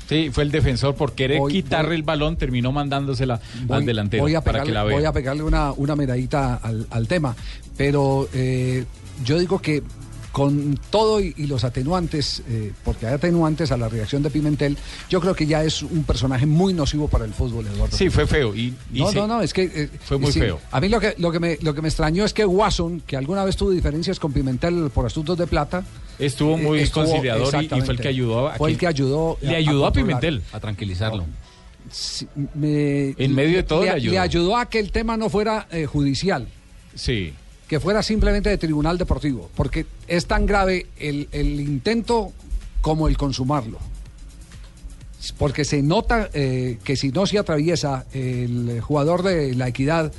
Sí, 0.08 0.30
fue 0.32 0.42
el 0.44 0.50
defensor 0.50 0.94
por 0.94 1.12
querer 1.12 1.38
Voy- 1.38 1.52
quitarle 1.52 1.88
voy- 1.90 1.96
el 1.96 2.02
balón, 2.02 2.36
terminó 2.36 2.72
mandándosela 2.72 3.40
al 3.70 3.86
delantero 3.86 4.22
voy 4.22 4.34
a 4.34 4.40
para 4.42 4.58
pegarle, 4.64 4.70
que 4.70 4.74
la 4.74 4.84
vea. 4.84 4.96
voy 4.96 5.04
a 5.04 5.12
pegarle 5.12 5.42
una, 5.42 5.72
una 5.72 5.96
miradita 5.96 6.56
al, 6.56 6.86
al 6.90 7.08
tema, 7.08 7.34
pero 7.76 8.28
eh, 8.34 8.84
yo 9.24 9.38
digo 9.38 9.58
que 9.60 9.82
con 10.32 10.76
todo 10.90 11.20
y, 11.20 11.32
y 11.36 11.46
los 11.46 11.62
atenuantes, 11.62 12.42
eh, 12.48 12.72
porque 12.84 13.06
hay 13.06 13.14
atenuantes 13.14 13.70
a 13.70 13.76
la 13.76 13.88
reacción 13.88 14.20
de 14.24 14.30
Pimentel, 14.30 14.76
yo 15.08 15.20
creo 15.20 15.32
que 15.32 15.46
ya 15.46 15.62
es 15.62 15.80
un 15.82 16.02
personaje 16.02 16.44
muy 16.44 16.74
nocivo 16.74 17.06
para 17.06 17.24
el 17.24 17.32
fútbol, 17.32 17.68
Eduardo. 17.68 17.96
Sí, 17.96 18.10
fue 18.10 18.26
feo. 18.26 18.52
Y, 18.52 18.74
y 18.92 18.98
No, 19.00 19.12
no, 19.12 19.26
no, 19.28 19.42
es 19.42 19.52
que... 19.54 19.62
eh, 19.72 19.88
Fue 20.04 20.18
muy 20.18 20.32
sí, 20.32 20.40
feo. 20.40 20.58
A 20.72 20.80
mí 20.80 20.88
lo 20.88 20.98
que, 20.98 21.14
lo, 21.18 21.30
que 21.30 21.38
me, 21.38 21.56
lo 21.62 21.72
que 21.72 21.82
me 21.82 21.88
extrañó 21.88 22.24
es 22.24 22.32
que 22.34 22.44
Watson, 22.44 23.00
que 23.06 23.16
alguna 23.16 23.44
vez 23.44 23.56
tuvo 23.56 23.70
diferencias 23.70 24.18
con 24.18 24.32
Pimentel 24.32 24.90
por 24.92 25.06
asuntos 25.06 25.38
de 25.38 25.46
plata... 25.46 25.84
Estuvo 26.18 26.56
muy 26.56 26.78
eh, 26.78 26.82
estuvo- 26.82 27.04
conciliador 27.04 27.54
y- 27.62 27.66
y, 27.66 27.80
fue 27.82 27.94
el 27.94 28.00
que 28.00 28.08
ayudó 28.08 28.48
a 28.48 28.54
Fue 28.54 28.70
el 28.70 28.78
que- 28.78 28.86
ayudó... 28.86 29.36
Le 29.40 29.56
ayudó 29.56 29.86
a. 29.86 29.92
Pimentel 29.92 30.42
a 30.52 30.60
tranquilizarlo. 30.60 31.24
Sí, 31.90 32.26
me- 32.54 33.10
En 33.18 33.34
medio 33.34 33.56
de 33.56 33.62
todo 33.62 33.80
le, 33.80 33.86
le 33.86 33.92
ayudó. 33.92 34.12
le 34.12 34.18
ayudó 34.18 34.56
a 34.56 34.66
que 34.70 34.78
el 34.78 34.90
tema 34.92 35.16
no 35.16 35.28
fuera 35.28 35.66
eh, 35.70 35.86
judicial, 35.86 36.48
Sí. 36.94 37.34
que 37.68 37.78
fuera 37.80 38.02
simplemente 38.02 38.48
de 38.48 38.58
tribunal 38.58 38.96
deportivo, 38.98 39.50
porque 39.54 39.86
es 40.08 40.26
tan 40.26 40.46
grave 40.46 40.86
el, 40.98 41.28
el 41.32 41.60
intento 41.60 42.32
como 42.80 43.08
el 43.08 43.16
consumarlo. 43.16 43.78
porque 45.38 45.64
se 45.64 45.82
nota 45.82 46.28
eh, 46.34 46.78
que 46.84 46.96
si 46.96 47.10
no 47.10 47.26
se 47.26 47.38
atraviesa 47.38 48.04
el 48.12 48.80
jugador 48.82 49.22
de 49.22 49.54
la 49.54 49.68
equidad, 49.68 50.12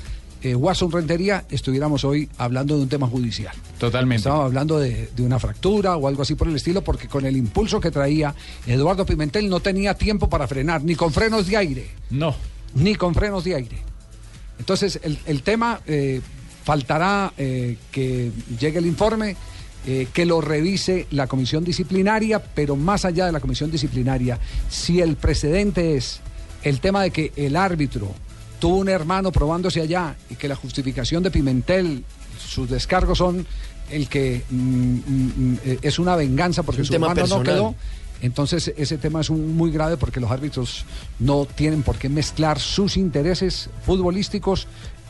eh, 0.50 0.54
Watson 0.54 0.90
Rentería, 0.90 1.44
estuviéramos 1.50 2.04
hoy 2.04 2.28
hablando 2.38 2.76
de 2.76 2.82
un 2.82 2.88
tema 2.88 3.06
judicial. 3.06 3.54
Totalmente. 3.78 4.20
Estábamos 4.20 4.46
hablando 4.46 4.78
de, 4.78 5.10
de 5.14 5.22
una 5.22 5.38
fractura 5.38 5.96
o 5.96 6.06
algo 6.06 6.22
así 6.22 6.34
por 6.34 6.48
el 6.48 6.56
estilo, 6.56 6.82
porque 6.82 7.08
con 7.08 7.26
el 7.26 7.36
impulso 7.36 7.80
que 7.80 7.90
traía 7.90 8.34
Eduardo 8.66 9.04
Pimentel 9.04 9.48
no 9.48 9.60
tenía 9.60 9.94
tiempo 9.94 10.28
para 10.28 10.46
frenar, 10.46 10.84
ni 10.84 10.94
con 10.94 11.12
frenos 11.12 11.46
de 11.46 11.56
aire. 11.56 11.90
No. 12.10 12.34
Ni 12.74 12.94
con 12.94 13.14
frenos 13.14 13.44
de 13.44 13.54
aire. 13.54 13.78
Entonces, 14.58 15.00
el, 15.02 15.18
el 15.26 15.42
tema 15.42 15.80
eh, 15.86 16.20
faltará 16.64 17.32
eh, 17.36 17.76
que 17.90 18.32
llegue 18.58 18.78
el 18.78 18.86
informe, 18.86 19.36
eh, 19.86 20.08
que 20.12 20.26
lo 20.26 20.40
revise 20.40 21.06
la 21.10 21.26
comisión 21.26 21.62
disciplinaria, 21.62 22.42
pero 22.42 22.74
más 22.74 23.04
allá 23.04 23.26
de 23.26 23.32
la 23.32 23.40
comisión 23.40 23.70
disciplinaria, 23.70 24.38
si 24.68 25.00
el 25.00 25.16
precedente 25.16 25.96
es 25.96 26.20
el 26.62 26.80
tema 26.80 27.02
de 27.02 27.10
que 27.10 27.32
el 27.36 27.54
árbitro 27.54 28.12
tuvo 28.58 28.76
un 28.76 28.88
hermano 28.88 29.30
probándose 29.32 29.80
allá 29.80 30.16
y 30.30 30.34
que 30.36 30.48
la 30.48 30.56
justificación 30.56 31.22
de 31.22 31.30
Pimentel, 31.30 32.04
sus 32.38 32.68
descargos 32.68 33.18
son 33.18 33.46
el 33.90 34.08
que 34.08 34.42
mm, 34.50 34.56
mm, 34.56 35.58
eh, 35.64 35.78
es 35.82 35.98
una 35.98 36.16
venganza 36.16 36.62
porque 36.62 36.80
un 36.82 36.86
su 36.86 36.94
hermano 36.94 37.14
personal. 37.14 37.44
no 37.46 37.52
quedó. 37.52 37.74
Entonces 38.22 38.72
ese 38.76 38.96
tema 38.98 39.20
es 39.20 39.28
un- 39.30 39.54
muy 39.56 39.70
grave 39.70 39.96
porque 39.98 40.20
los 40.20 40.30
árbitros 40.30 40.84
no 41.18 41.44
tienen 41.46 41.82
por 41.82 41.96
qué 41.96 42.08
mezclar 42.08 42.58
sus 42.58 42.96
intereses 42.96 43.68
futbolísticos 43.84 44.66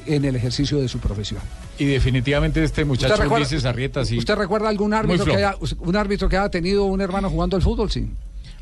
en 0.07 0.25
el 0.25 0.37
ejercicio 0.37 0.79
de 0.81 0.89
su 0.89 0.99
profesión. 0.99 1.41
Y 1.79 1.85
definitivamente 1.85 2.63
este 2.63 2.85
muchacho 2.85 3.13
¿Usted 3.15 3.23
recuerda- 3.25 3.47
Ulises 3.47 3.65
Arrieta 3.65 4.05
sí. 4.05 4.19
¿Usted 4.19 4.35
recuerda 4.35 4.69
algún 4.69 4.93
árbitro 4.95 5.25
que, 5.25 5.37
haya, 5.37 5.55
un 5.81 5.97
árbitro 5.97 6.29
que 6.29 6.37
haya 6.37 6.49
tenido 6.49 6.85
un 6.85 7.01
hermano 7.01 7.29
jugando 7.31 7.57
al 7.57 7.63
fútbol? 7.63 7.91
Sí. 7.91 8.09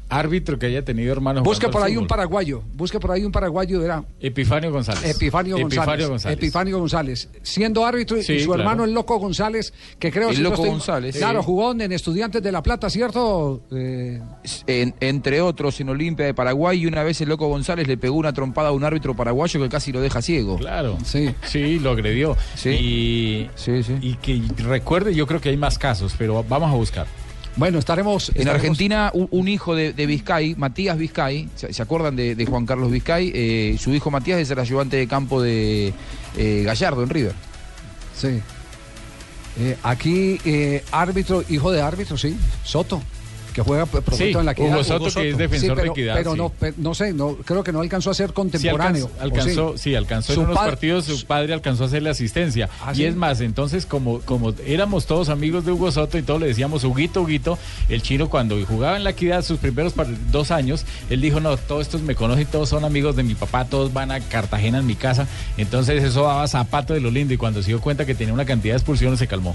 Árbitro 0.08 0.58
que 0.58 0.66
haya 0.66 0.84
tenido 0.84 1.12
hermanos. 1.12 1.42
Busque 1.42 1.66
jugando 1.66 1.78
por 1.80 1.86
ahí 1.88 1.96
un 1.96 2.06
paraguayo. 2.06 2.62
Busque 2.74 3.00
por 3.00 3.10
ahí 3.10 3.24
un 3.24 3.32
paraguayo 3.32 3.80
verá. 3.80 4.04
Epifanio 4.20 4.70
González. 4.70 5.04
Epifanio 5.16 5.56
González. 5.58 5.74
Epifanio 5.82 6.08
González. 6.08 6.38
Epifanio 6.38 6.78
González. 6.78 7.28
Siendo 7.42 7.84
árbitro 7.86 8.16
y 8.18 8.22
Sí, 8.22 8.40
su 8.40 8.46
claro. 8.48 8.62
hermano 8.62 8.84
el 8.84 8.92
Loco 8.92 9.18
González, 9.18 9.72
que 9.98 10.12
creo 10.12 10.28
El 10.30 10.36
si 10.36 10.42
no 10.42 10.50
Loco 10.50 10.62
estoy- 10.62 10.70
González, 10.70 11.16
Claro, 11.16 11.40
sí. 11.40 11.46
jugó 11.46 11.72
en 11.72 11.90
Estudiantes 11.92 12.42
de 12.42 12.52
La 12.52 12.62
Plata, 12.62 12.90
¿cierto? 12.90 13.62
Eh, 13.72 14.20
En- 14.66 14.94
entre 15.00 15.40
otros 15.40 15.80
en 15.80 15.88
Olimpia 15.88 16.26
de 16.26 16.34
Paraguay 16.34 16.80
y 16.82 16.86
una 16.86 17.02
vez 17.02 17.20
el 17.20 17.28
loco 17.30 17.48
González 17.48 17.88
le 17.88 17.96
pegó 17.96 18.16
una 18.16 18.32
trompada 18.32 18.68
a 18.68 18.72
un 18.72 18.84
árbitro 18.84 19.14
paraguayo 19.16 19.60
que 19.60 19.68
casi 19.68 19.90
lo 19.92 20.00
deja 20.00 20.20
ciego. 20.22 20.58
Claro. 20.58 20.98
Sí. 21.04 21.34
Sí, 21.46 21.78
lo 21.78 21.90
agredió. 21.90 22.36
Y, 22.64 23.48
y 24.00 24.14
que 24.22 24.42
recuerde, 24.58 25.14
yo 25.14 25.26
creo 25.26 25.40
que 25.40 25.48
hay 25.48 25.56
más 25.56 25.78
casos, 25.78 26.14
pero 26.18 26.44
vamos 26.48 26.70
a 26.70 26.74
buscar. 26.74 27.06
Bueno, 27.56 27.78
estaremos. 27.78 28.30
En 28.30 28.42
estaremos- 28.42 28.54
Argentina, 28.54 29.10
un, 29.14 29.28
un 29.30 29.46
hijo 29.48 29.74
de, 29.76 29.92
de 29.92 30.06
Vizcay, 30.06 30.54
Matías 30.56 30.98
Vizcay, 30.98 31.48
¿se, 31.54 31.72
se 31.72 31.82
acuerdan 31.82 32.16
de, 32.16 32.34
de 32.34 32.46
Juan 32.46 32.66
Carlos 32.66 32.90
Vizcay? 32.90 33.30
Eh, 33.34 33.76
su 33.78 33.94
hijo 33.94 34.10
Matías 34.10 34.40
es 34.40 34.50
el 34.50 34.58
ayudante 34.58 34.96
de 34.96 35.06
campo 35.06 35.40
de 35.40 35.92
eh, 36.36 36.62
Gallardo 36.64 37.02
en 37.02 37.10
River. 37.10 37.34
Sí. 38.16 38.40
Eh, 39.60 39.76
aquí, 39.84 40.40
árbitro, 40.90 41.44
hijo 41.48 41.70
de 41.70 41.80
árbitro, 41.80 42.18
sí, 42.18 42.36
Soto, 42.64 43.00
que 43.54 43.62
juega 43.62 43.86
profeto 43.86 44.16
Sí, 44.16 44.32
en 44.32 44.44
la 44.44 44.52
equidad. 44.52 44.68
Hugo 44.74 44.84
Soto, 44.84 45.10
que 45.20 45.30
es 45.30 45.38
defensor 45.38 45.70
de 45.76 45.82
pero, 45.82 45.92
equidad, 45.92 46.14
Pero 46.16 46.32
sí. 46.32 46.36
no, 46.38 46.52
no 46.76 46.94
sé, 46.94 47.12
no, 47.14 47.36
creo 47.36 47.64
que 47.64 47.72
no 47.72 47.80
alcanzó 47.80 48.10
a 48.10 48.14
ser 48.14 48.32
contemporáneo. 48.34 49.10
alcanzó, 49.20 49.48
alcanzó- 49.50 49.66
¿o 49.74 49.78
sí, 49.78 49.94
alcanzó 49.94 50.32
en 50.34 50.40
unos 50.40 50.56
partidos, 50.56 51.04
su 51.06 51.24
padre 51.24 51.54
alcanzó 51.54 51.84
a 51.84 51.86
hacerle 51.86 52.10
asistencia. 52.10 52.68
¿Ah, 52.84 52.92
y 52.94 53.04
es 53.04 53.14
más, 53.16 53.40
entonces 53.40 53.86
como, 53.86 54.20
como 54.20 54.52
éramos 54.66 55.06
todos 55.06 55.28
amigos 55.28 55.64
de 55.64 55.72
Hugo 55.72 55.90
Soto 55.92 56.18
y 56.18 56.22
todos 56.22 56.40
le 56.40 56.48
decíamos 56.48 56.84
Huguito, 56.84 57.22
Huguito, 57.22 57.56
el 57.88 58.02
chino 58.02 58.28
cuando 58.28 58.62
jugaba 58.66 58.96
en 58.96 59.04
la 59.04 59.10
equidad 59.10 59.42
sus 59.44 59.58
primeros 59.58 59.94
dos 60.32 60.50
años, 60.50 60.84
él 61.08 61.20
dijo, 61.20 61.38
no, 61.40 61.56
todos 61.56 61.82
estos 61.82 62.02
me 62.02 62.14
conocen, 62.16 62.46
todos 62.46 62.68
son 62.68 62.84
amigos 62.84 63.14
de 63.16 63.22
mi 63.22 63.34
papá, 63.36 63.64
todos 63.66 63.92
van 63.92 64.10
a 64.10 64.18
Cartagena 64.20 64.78
en 64.78 64.86
mi 64.86 64.96
casa. 64.96 65.28
Entonces 65.56 66.02
eso 66.02 66.24
daba 66.24 66.46
zapato 66.48 66.92
de 66.92 67.00
lo 67.00 67.10
lindo 67.10 67.32
y 67.32 67.36
cuando 67.36 67.62
se 67.62 67.68
dio 67.68 67.80
cuenta 67.80 68.04
que 68.04 68.14
tenía 68.16 68.34
una 68.34 68.44
cantidad 68.44 68.74
de 68.74 68.78
expulsiones 68.78 69.18
se 69.20 69.28
calmó. 69.28 69.54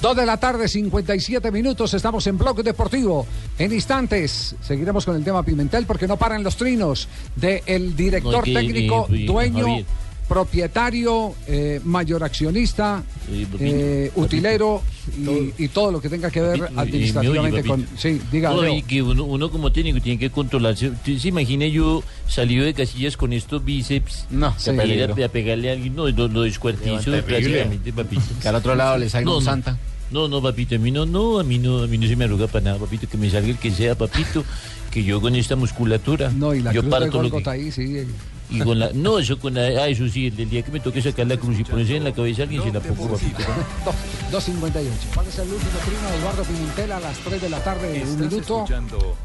Dos 0.00 0.16
de 0.16 0.24
la 0.24 0.38
tarde, 0.38 0.66
57 0.66 1.50
minutos. 1.50 1.92
Estamos 1.92 2.26
en 2.26 2.38
Bloque 2.38 2.62
Deportivo. 2.62 3.26
En 3.58 3.70
instantes 3.70 4.56
seguiremos 4.62 5.04
con 5.04 5.14
el 5.14 5.22
tema 5.22 5.42
Pimentel 5.42 5.84
porque 5.84 6.08
no 6.08 6.16
paran 6.16 6.42
los 6.42 6.56
trinos 6.56 7.06
del 7.36 7.94
director 7.94 8.44
técnico, 8.44 9.06
dueño. 9.10 9.84
Propietario, 10.30 11.34
eh, 11.48 11.80
mayor 11.84 12.22
accionista, 12.22 13.02
eh, 13.58 14.12
utilero 14.14 14.80
y, 15.18 15.64
y 15.64 15.68
todo 15.68 15.90
lo 15.90 16.00
que 16.00 16.08
tenga 16.08 16.30
que 16.30 16.40
ver 16.40 16.60
Papito, 16.60 16.80
administrativamente 16.80 17.64
con. 17.64 17.84
Sí, 17.98 18.20
diga. 18.30 18.50
No, 18.50 18.64
y 18.68 18.82
que 18.84 19.02
uno, 19.02 19.24
uno 19.24 19.50
como 19.50 19.72
técnico 19.72 20.00
tiene 20.00 20.20
que 20.20 20.30
controlarse. 20.30 20.90
¿Usted 20.90 21.18
se 21.18 21.28
imagina 21.28 21.66
yo 21.66 22.04
salido 22.28 22.64
de 22.64 22.74
casillas 22.74 23.16
con 23.16 23.32
estos 23.32 23.64
bíceps? 23.64 24.26
No, 24.30 24.54
sí. 24.56 24.70
a, 24.70 25.24
a 25.24 25.28
pegarle 25.28 25.70
a 25.70 25.72
alguien. 25.72 25.96
No, 25.96 26.08
lo, 26.08 26.28
lo 26.28 26.42
descuartizo 26.42 27.10
prácticamente, 27.26 27.92
papito. 27.92 28.22
Que 28.40 28.46
al 28.48 28.54
otro 28.54 28.76
lado 28.76 28.98
le 28.98 29.10
salga 29.10 29.24
No, 29.24 29.38
un 29.38 29.44
santa. 29.44 29.78
No, 30.12 30.28
no, 30.28 30.40
papito, 30.40 30.76
a 30.76 30.78
mí 30.78 30.92
no, 30.92 31.06
no, 31.06 31.40
a 31.40 31.42
mí 31.42 31.58
no, 31.58 31.82
a 31.82 31.86
mí 31.88 31.98
no 31.98 32.06
se 32.06 32.14
me 32.14 32.24
arruga 32.26 32.46
para 32.46 32.66
nada, 32.66 32.78
papito, 32.78 33.08
que 33.08 33.16
me 33.16 33.28
salga 33.30 33.48
el 33.48 33.58
que 33.58 33.72
sea, 33.72 33.96
papito, 33.96 34.44
que 34.92 35.02
yo 35.02 35.20
con 35.20 35.34
esta 35.34 35.56
musculatura, 35.56 36.30
No, 36.30 36.54
y 36.54 36.60
la 36.60 36.72
yo 36.72 36.82
cruz 36.82 36.94
de 36.94 37.00
parto 37.00 37.22
lo 37.22 37.30
que... 37.30 37.50
Ahí, 37.50 37.72
sí. 37.72 38.04
Y 38.50 38.58
con 38.60 38.78
la, 38.78 38.90
no, 38.92 39.18
eso 39.18 39.38
con 39.38 39.54
la, 39.54 39.62
ah, 39.62 39.88
eso 39.88 40.08
sí, 40.08 40.26
el, 40.26 40.38
el 40.40 40.50
día 40.50 40.62
que 40.62 40.72
me 40.72 40.80
toque 40.80 41.00
sacar 41.00 41.26
la 41.26 41.36
cruz 41.36 41.58
y 41.58 41.64
ponerse 41.64 41.96
en 41.96 42.04
la 42.04 42.12
cabeza 42.12 42.42
a 42.42 42.44
alguien 42.44 42.62
se 42.62 42.72
la 42.72 42.80
pongo, 42.80 43.08
papito. 43.08 43.38
2.58. 44.32 44.82
¿Cuál 45.14 45.26
es 45.26 45.38
el 45.38 45.48
último 45.48 45.78
trino 45.84 46.10
de 46.10 46.16
Eduardo 46.18 46.42
Pimentel 46.44 46.92
a 46.92 47.00
las 47.00 47.18
3 47.18 47.42
de 47.42 47.48
la 47.48 47.64
tarde? 47.64 48.04
Un 48.04 48.20
minuto. 48.20 48.64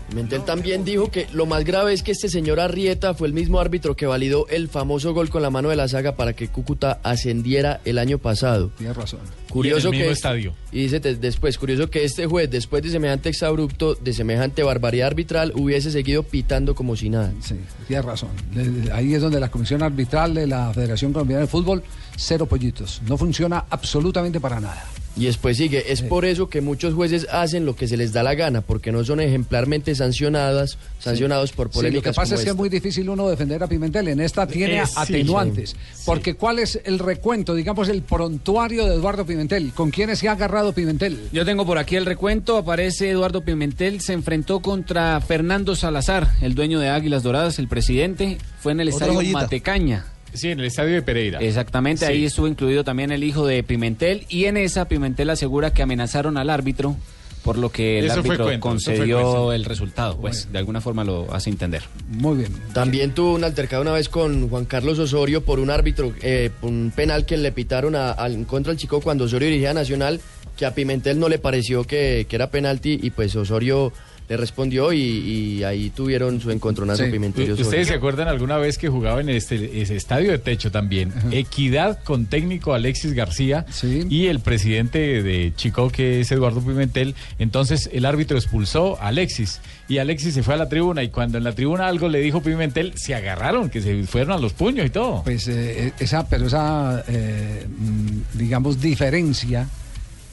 Pimentel 0.10 0.46
también 0.46 0.86
dijo 0.86 1.10
que 1.10 1.28
lo 1.34 1.46
más 1.46 1.64
grave 1.64 1.94
es 1.94 2.04
que 2.04 2.12
este 2.12 2.30
señor 2.30 2.60
Arrieta 2.60 3.14
fue 3.14 3.28
el 3.28 3.34
mismo 3.34 3.60
árbitro 3.60 3.96
que 3.96 4.06
validó 4.06 4.48
el 4.50 4.70
famoso 4.70 5.14
gol 5.14 5.30
con 5.30 5.42
la 5.42 5.50
mano 5.50 5.70
de 5.70 5.76
la 5.76 5.88
saga 5.88 6.16
para 6.16 6.34
que 6.34 6.48
Cúcuta 6.48 7.00
ascendiera 7.04 7.82
el 7.86 7.98
año 7.98 8.18
pasado. 8.18 8.72
Tienes 8.78 8.96
razón. 8.96 9.20
Curioso 9.56 9.88
Y 9.88 9.88
en 9.88 9.88
el 9.88 9.92
que 9.92 9.98
mismo 10.00 10.12
este- 10.12 10.14
estadio. 10.28 10.54
y 10.74 10.82
dice 10.82 11.00
te- 11.00 11.16
después, 11.16 11.58
curioso 11.58 11.90
que 11.90 12.04
este 12.04 12.26
juez, 12.28 12.52
después 12.52 12.84
de 12.84 12.90
semejante 12.90 13.30
exabrupto, 13.30 13.96
de 13.96 14.12
semejante 14.12 14.64
barbaridad 14.64 15.08
arbitral, 15.08 15.54
hubiese 15.56 15.92
seguido 15.92 16.24
pitando 16.24 16.76
como 16.76 16.98
si 16.98 17.10
nada. 17.10 17.32
Sí, 17.42 17.56
tienes 17.88 18.04
razón. 18.04 18.30
Le- 18.54 18.92
Ahí 18.92 19.14
es 19.14 19.22
donde 19.22 19.40
la 19.40 19.50
Comisión 19.50 19.82
Arbitral 19.82 20.34
de 20.34 20.46
la 20.46 20.74
Federación 20.74 21.14
Colombiana 21.14 21.44
de 21.44 21.48
Fútbol, 21.48 21.84
cero 22.18 22.46
pollitos. 22.48 23.02
No 23.08 23.18
funciona 23.18 23.64
absolutamente 23.70 24.42
para 24.42 24.60
nada. 24.60 24.84
Y 25.18 25.26
después 25.26 25.56
sigue, 25.56 25.92
es 25.94 26.02
por 26.02 26.26
eso 26.26 26.50
que 26.50 26.60
muchos 26.60 26.94
jueces 26.94 27.26
hacen 27.32 27.66
lo 27.66 27.76
que 27.76 27.88
se 27.88 27.96
les 27.96 28.12
da 28.12 28.22
la 28.22 28.36
gana, 28.36 28.60
porque 28.62 28.92
no 28.92 29.04
son 29.06 29.22
ejemplarmente 29.22 29.96
sancionadas, 29.96 30.78
sancionados 31.00 31.52
por 31.54 31.68
Sí, 31.68 31.70
lo 31.70 31.72
que 31.72 31.78
polémicas 31.88 32.16
pasa 32.18 32.30
como 32.32 32.40
es 32.40 32.44
que 32.44 32.50
es 32.52 32.56
muy 32.58 32.68
difícil 32.70 33.10
uno 33.10 33.30
defender 33.30 33.64
a 33.64 33.68
Pimentel. 33.68 34.10
En 34.10 34.20
esta 34.20 34.46
tiene 34.46 34.80
Eh, 34.82 34.86
sí, 34.86 34.94
atenuantes. 34.98 35.70
sí. 35.70 36.04
Porque 36.06 36.34
¿cuál 36.36 36.60
es 36.60 36.82
el 36.84 37.00
recuento, 37.00 37.56
digamos, 37.56 37.88
el 37.88 38.02
prontuario 38.02 38.86
de 38.88 38.96
Eduardo 38.96 39.26
Pimentel? 39.26 39.72
¿Con 39.74 39.90
quiénes 39.92 40.20
se 40.20 40.28
ha 40.28 40.34
agarrado 40.34 40.74
Pimentel? 40.74 41.30
Yo 41.32 41.46
tengo 41.46 41.66
por 41.66 41.78
aquí 41.78 41.96
el 41.96 42.06
recuento. 42.06 42.58
Aparece 42.58 43.10
Eduardo 43.12 43.42
Pimentel. 43.44 44.02
Se 44.02 44.12
enfrentó 44.14 44.60
contra 44.60 45.22
Fernando 45.22 45.76
Salazar, 45.76 46.30
el 46.42 46.56
dueño 46.56 46.80
de 46.80 46.90
Águilas 46.90 47.24
Doradas, 47.24 47.58
el 47.60 47.68
presidente. 47.70 48.38
Fue 48.60 48.74
en 48.74 48.82
el 48.82 48.90
Otra 48.90 48.98
estadio 49.06 49.14
joyita. 49.20 49.40
Matecaña. 49.40 50.06
Sí, 50.36 50.50
en 50.52 50.60
el 50.60 50.66
estadio 50.66 50.94
de 50.94 51.02
Pereira. 51.02 51.40
Exactamente, 51.40 52.06
Sí. 52.06 52.12
ahí 52.12 52.26
estuvo 52.26 52.48
incluido 52.48 52.84
también 52.84 53.12
el 53.12 53.24
hijo 53.24 53.46
de 53.48 53.64
Pimentel. 53.64 54.26
Y 54.30 54.46
en 54.46 54.58
esa, 54.58 54.88
Pimentel 54.88 55.30
asegura 55.30 55.74
que 55.74 55.82
amenazaron 55.82 56.38
al 56.38 56.50
árbitro. 56.50 56.96
Por 57.44 57.60
lo 57.60 57.72
que 57.72 58.00
el 58.00 58.06
Eso 58.06 58.22
árbitro 58.22 58.60
concedió 58.60 59.54
el 59.54 59.66
resultado, 59.66 60.18
pues 60.20 60.52
de 60.52 60.58
alguna 60.58 60.82
forma 60.82 61.04
lo 61.04 61.32
hace 61.32 61.52
entender. 61.52 61.84
Muy 62.10 62.38
bien. 62.38 62.52
También 62.74 63.12
tuvo 63.12 63.36
un 63.36 63.44
altercado 63.44 63.84
una 63.84 63.92
vez 63.92 64.10
con 64.10 64.50
Juan 64.50 64.66
Carlos 64.66 64.98
Osorio 64.98 65.46
por 65.46 65.60
un 65.60 65.70
árbitro, 65.70 66.12
eh, 66.24 66.50
por 66.60 66.72
un 66.72 66.92
penal 66.96 67.24
que 67.28 67.38
le 67.38 67.52
pitaron 67.52 67.96
a- 67.96 68.16
contra 68.48 68.72
del 68.72 68.80
chico 68.80 69.00
cuando 69.00 69.26
Osorio 69.26 69.48
dirigía 69.48 69.76
Nacional, 69.76 70.20
que 70.58 70.66
a 70.66 70.74
Pimentel 70.74 71.20
no 71.20 71.30
le 71.30 71.38
pareció 71.38 71.84
que, 71.84 72.26
que 72.28 72.36
era 72.36 72.50
penalti 72.50 73.00
y 73.04 73.12
pues 73.12 73.36
Osorio 73.36 73.94
le 74.28 74.38
respondió 74.38 74.92
y, 74.94 75.00
y 75.00 75.64
ahí 75.64 75.90
tuvieron 75.90 76.42
su 76.42 76.52
encontronazo 76.52 77.04
Pimentel 77.04 77.48
y 77.48 77.52
Osorio. 77.52 77.66
¿Ustedes 77.66 77.88
se 77.88 77.94
acuerdan 77.94 78.28
alguna 78.28 78.58
vez 78.58 78.78
que 78.78 78.90
jugaba 78.90 79.22
en 79.22 79.30
este 79.30 79.82
ese 79.82 79.96
estadio 79.96 80.32
de 80.32 80.40
techo 80.40 80.72
también? 80.72 81.14
Equidad 81.32 82.04
con 82.04 82.26
técnico 82.26 82.74
Alexis 82.74 83.14
García 83.14 83.66
y 84.10 84.28
el 84.28 84.40
presidente 84.40 85.22
de 85.22 85.54
Chico, 85.56 85.90
que 85.90 86.22
es 86.22 86.32
Eduardo 86.32 86.62
Pimentel. 86.62 87.16
Entonces 87.40 87.90
el 87.94 88.06
árbitro 88.06 88.38
expulsó 88.38 89.00
a 89.02 89.08
Alexis 89.08 89.62
y 89.88 90.00
Alexis 90.00 90.34
se 90.34 90.44
fue 90.44 90.56
a 90.56 90.58
la 90.58 90.68
tribuna 90.70 91.04
y 91.04 91.10
cuando 91.10 91.38
en 91.38 91.44
la 91.44 91.54
tribuna 91.54 91.88
algo 91.88 92.10
le 92.10 92.20
dijo 92.20 92.42
Pimentel, 92.42 92.98
se 92.98 93.14
agarraron, 93.14 93.70
que 93.70 93.82
se 93.82 94.04
fueron 94.04 94.34
a 94.34 94.38
los 94.38 94.54
puños 94.54 94.88
y 94.88 94.90
todo. 94.90 95.24
Pues 95.24 95.48
eh, 95.48 95.94
esa, 96.00 96.28
pero 96.28 96.48
esa, 96.48 97.04
eh, 97.08 97.68
mm, 97.68 98.38
digamos, 98.38 98.82
diferencia 98.82 99.68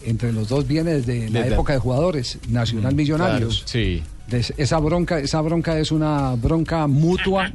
entre 0.05 0.33
los 0.33 0.49
dos 0.49 0.67
viene 0.67 0.93
desde 0.95 1.29
la 1.31 1.41
Desde- 1.41 1.55
época 1.55 1.73
de 1.75 1.79
jugadores, 1.79 2.38
Nacional 2.49 2.93
Mm, 2.95 2.97
Millonarios. 2.97 3.55
claro, 3.59 3.69
sí. 3.69 4.03
Des- 4.29 4.55
esa 4.57 4.79
bronca, 4.79 5.19
esa 5.19 5.41
bronca 5.41 5.79
es 5.79 5.91
una 5.93 6.35
bronca 6.37 6.87
mutua 6.87 7.51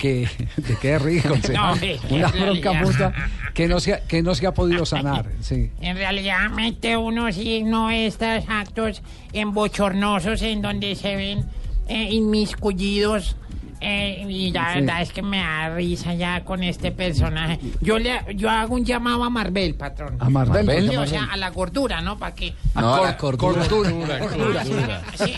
que 0.00 0.28
de 0.56 0.76
qué 0.80 0.98
rico. 0.98 1.34
No, 1.52 1.72
hombre, 1.72 1.98
una 2.10 2.28
en 2.28 2.40
bronca 2.40 2.72
mutua 2.72 3.12
que 3.54 3.68
no 3.68 3.78
se 3.80 3.94
ha, 3.94 4.00
que 4.00 4.22
no 4.22 4.34
se 4.34 4.46
ha 4.46 4.52
podido 4.54 4.84
sanar, 4.86 5.26
sí. 5.40 5.70
En 5.80 5.96
realidad 5.96 6.50
mete 6.50 6.96
uno 6.96 7.30
sí 7.32 7.62
no 7.62 7.90
estos 7.90 8.44
actos 8.48 9.02
embochornosos 9.32 10.42
en 10.42 10.62
donde 10.62 10.94
se 10.94 11.16
ven 11.16 11.44
eh, 11.88 12.08
inmiscuidos 12.12 13.36
Eh, 13.80 14.26
y 14.28 14.50
la 14.50 14.72
Sí. 14.74 14.80
verdad 14.80 15.02
es 15.02 15.12
que 15.12 15.22
me 15.22 15.38
da 15.38 15.74
risa 15.74 16.12
ya 16.14 16.44
con 16.44 16.62
este 16.64 16.90
personaje. 16.90 17.60
Yo 17.80 17.98
le 17.98 18.18
yo 18.34 18.50
hago 18.50 18.74
un 18.74 18.84
llamado 18.84 19.22
a 19.22 19.30
Marvel, 19.30 19.74
patrón. 19.76 20.16
¿A 20.18 20.28
Marvel? 20.28 20.66
Sí, 20.66 20.66
¿Por 20.86 20.90
qué 20.90 20.98
o 20.98 21.06
sea, 21.06 21.20
Marvel? 21.20 21.34
a 21.34 21.36
la 21.36 21.50
gordura, 21.50 22.00
¿no? 22.00 22.18
Para 22.18 22.34
que... 22.34 22.54
No, 22.74 22.94
a 22.94 23.00
la 23.02 23.16
Cor- 23.16 23.36
cordura. 23.38 23.64
Cordura. 23.68 24.18
Cordura. 24.18 25.02
Sí. 25.16 25.32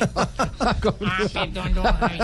Ah, 0.60 0.76
perdón, 1.32 1.74
Javi. 1.74 2.18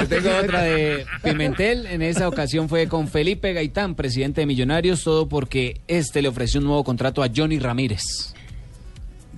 Les 0.00 0.08
tengo 0.08 0.30
otra 0.42 0.62
de 0.62 1.06
Pimentel. 1.22 1.86
En 1.86 2.02
esa 2.02 2.28
ocasión 2.28 2.68
fue 2.68 2.88
con 2.88 3.08
Felipe 3.08 3.52
Gaitán, 3.52 3.94
presidente 3.94 4.40
de 4.40 4.46
Millonarios, 4.46 5.02
todo 5.04 5.28
porque 5.28 5.80
este 5.88 6.22
le 6.22 6.28
ofreció 6.28 6.60
un 6.60 6.66
nuevo 6.66 6.84
contrato 6.84 7.22
a 7.22 7.28
Johnny 7.34 7.58
Ramírez. 7.58 8.02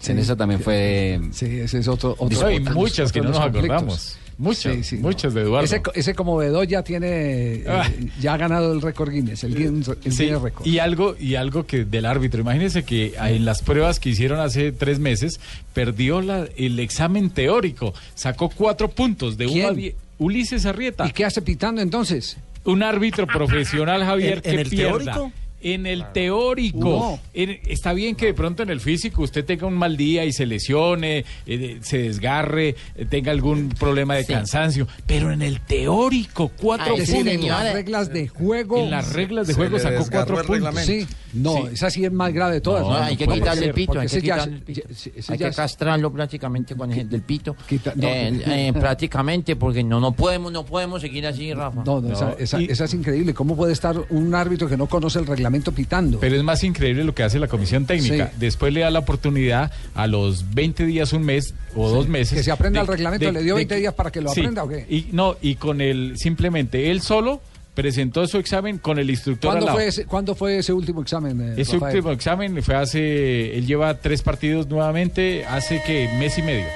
en 0.07 0.19
esa 0.19 0.37
también 0.37 0.61
fue. 0.61 1.21
Sí, 1.33 1.47
ese 1.61 1.79
es 1.79 1.89
otro. 1.89 2.13
otro 2.19 2.29
Eso 2.31 2.47
hay 2.47 2.61
muchas 2.61 3.13
que 3.13 3.21
no 3.21 3.31
nos 3.31 3.41
acordamos. 3.41 4.19
Muchas, 4.43 4.75
Sí, 4.75 4.83
sí, 4.85 4.97
muchas 4.97 5.33
de 5.35 5.43
Eduardo. 5.43 5.65
Ese, 5.65 5.81
ese 5.95 6.15
como 6.15 6.37
Bedoya 6.37 6.83
tiene, 6.83 7.09
eh, 7.55 7.65
Ah. 7.69 7.89
ya 8.21 8.35
ha 8.35 8.37
ganado 8.37 8.73
el 8.73 8.83
récord 8.83 9.11
Guinness, 9.11 9.45
el 9.45 9.55
Guinness, 9.55 9.89
el 10.05 10.13
Sí, 10.13 10.25
Guinness 10.25 10.43
récord. 10.43 10.67
y 10.67 10.79
algo 10.81 11.15
y 11.19 11.37
algo 11.37 11.65
que 11.65 11.85
del 11.85 12.05
árbitro. 12.07 12.41
Imagínense 12.41 12.83
que 12.85 13.15
en 13.19 13.45
las 13.45 13.63
pruebas 13.63 14.01
que 14.01 14.09
hicieron 14.11 14.41
hace 14.41 14.73
tres 14.73 14.99
meses 14.99 15.39
perdió 15.73 16.21
la- 16.21 16.49
el 16.57 16.81
examen 16.81 17.31
teórico, 17.31 17.95
sacó 18.17 18.49
cuatro 18.51 18.89
puntos 18.91 19.37
de 19.37 19.47
uno 19.47 19.55
a 19.55 19.67
¿Quién? 19.69 19.77
diez. 19.77 19.95
Ulises 20.19 20.67
Arrieta. 20.67 21.07
¿Y 21.07 21.13
qué 21.13 21.25
hace 21.25 21.41
pitando 21.43 21.81
entonces? 21.81 22.37
Un 22.65 22.83
árbitro 22.83 23.27
profesional, 23.27 24.05
Javier, 24.05 24.35
¿En- 24.35 24.41
que 24.43 24.51
en 24.51 24.59
el 24.61 24.69
pierda. 24.71 24.89
teórico? 25.13 25.33
En 25.63 25.87
el 25.87 26.05
teórico. 26.13 26.79
No. 26.79 27.21
En- 27.35 27.59
está 27.67 27.93
bien 27.93 28.15
que 28.17 28.27
de 28.27 28.35
pronto 28.35 28.63
en 28.63 28.71
el 28.71 28.81
físico 28.81 29.23
usted 29.23 29.45
tenga 29.45 29.67
un 29.67 29.75
mal 29.75 29.97
día 29.97 30.25
y 30.25 30.33
se 30.33 30.45
lesione, 30.47 31.25
eh, 31.47 31.79
se 31.83 31.99
desgarre, 31.99 32.75
eh, 32.97 33.07
tenga 33.09 33.31
algún 33.33 33.69
problema 33.71 34.15
de 34.17 34.25
Sí. 34.25 34.33
cansancio, 34.33 34.89
pero 35.07 35.31
en 35.33 35.43
el 35.43 35.61
teórico, 35.61 36.51
cuatro 36.61 36.95
Es 36.95 37.09
decir, 37.09 37.27
en 37.29 37.41
puntos. 37.41 37.59
las 37.63 37.73
reglas 37.75 38.13
de 38.13 38.29
juego. 38.29 38.79
En 38.79 38.91
las 38.91 39.13
reglas 39.13 39.47
de 39.47 39.55
juego 39.55 39.79
sacó 39.79 40.05
cuatro 40.11 40.43
puntos. 40.45 40.75
Sí, 40.81 41.07
no, 41.35 41.69
esa 41.69 41.91
sí 41.91 42.05
es 42.05 42.13
más 42.13 42.33
grave 42.33 42.55
de 42.55 42.61
todas. 42.61 42.83
No, 42.83 42.95
hay 42.95 43.17
que 43.17 43.27
quitarle 43.27 43.67
el 43.67 43.75
pito, 43.75 43.99
hay 44.01 44.09
que 44.09 44.21
quitarle 44.21 44.57
el 44.57 44.63
pito. 44.63 44.83
Hay 45.29 45.39
castrarlo 45.53 46.13
prácticamente 46.13 46.75
con 46.75 46.93
el 46.93 47.09
del 47.09 47.23
pito. 47.23 47.55
no. 47.97 48.09
Eh, 48.09 48.43
eh, 48.47 48.73
prácticamente, 48.73 49.57
porque 49.57 49.83
no, 49.85 50.01
no 50.01 50.13
podemos, 50.13 50.51
no 50.53 50.65
podemos 50.65 51.01
seguir 51.01 51.27
así, 51.27 51.53
Rafa. 51.53 51.83
No, 51.85 52.01
no, 52.01 52.13
esa, 52.13 52.33
esa- 52.39 52.61
esa 52.61 52.85
es 52.85 52.95
increíble. 52.95 53.35
¿Cómo 53.35 53.57
puede 53.57 53.73
estar 53.73 53.97
un 54.11 54.35
árbitro 54.35 54.69
que 54.69 54.77
no 54.77 54.87
conoce 54.87 55.19
el 55.19 55.27
reglamento 55.27 55.52
pitando? 55.73 56.19
Pero 56.21 56.37
es 56.37 56.43
más 56.43 56.65
increíble 56.65 57.05
lo 57.05 57.15
que 57.15 57.23
hace 57.23 57.39
la 57.39 57.49
comisión 57.49 57.85
técnica. 57.87 58.29
Sí. 58.29 58.37
Después 58.39 58.73
le 58.73 58.81
da 58.81 58.91
la 58.91 59.01
oportunidad 59.01 59.71
a 59.95 60.07
los 60.07 60.55
20 60.55 60.87
días, 60.87 61.13
un 61.13 61.23
mes 61.25 61.55
o 61.77 61.89
dos 61.91 62.09
meses. 62.09 62.39
Que 62.39 62.43
se 62.45 62.51
aprenda 62.51 62.81
de- 62.81 62.85
el 62.85 62.89
reglamento, 62.89 63.27
de- 63.27 63.33
¿le 63.33 63.43
dio 63.43 63.55
de 63.55 63.59
20 63.61 63.75
que- 63.75 63.81
días 63.81 63.95
para 63.95 64.11
que 64.11 64.21
lo 64.21 64.31
Sí. 64.33 64.41
aprenda 64.41 64.65
o 64.65 64.69
qué? 64.69 64.87
Y, 64.89 65.07
no, 65.13 65.37
y 65.43 65.55
con 65.57 65.81
el, 65.81 66.15
simplemente 66.17 66.91
él 66.91 67.03
solo 67.03 67.41
presentó 67.75 68.27
su 68.27 68.37
examen 68.39 68.79
con 68.79 68.99
el 68.99 69.09
instructor 69.09 69.49
al 69.51 69.55
¿Cuándo 69.55 69.67
lado. 69.67 69.79
fue, 69.79 69.87
ese, 69.87 70.05
¿Cuándo 70.05 70.35
fue 70.35 70.59
ese 70.59 70.73
último 70.73 71.01
examen? 71.03 71.41
eh, 71.41 71.55
Ese 71.57 71.75
Rafael? 71.75 71.97
último 71.97 72.13
examen 72.13 72.63
fue 72.63 72.75
hace, 72.75 73.57
él 73.57 73.67
lleva 73.67 73.95
tres 73.99 74.21
partidos 74.23 74.67
nuevamente, 74.69 75.45
hace 75.47 75.83
que 75.87 76.09
mes 76.19 76.37
y 76.39 76.43
medio. 76.43 76.67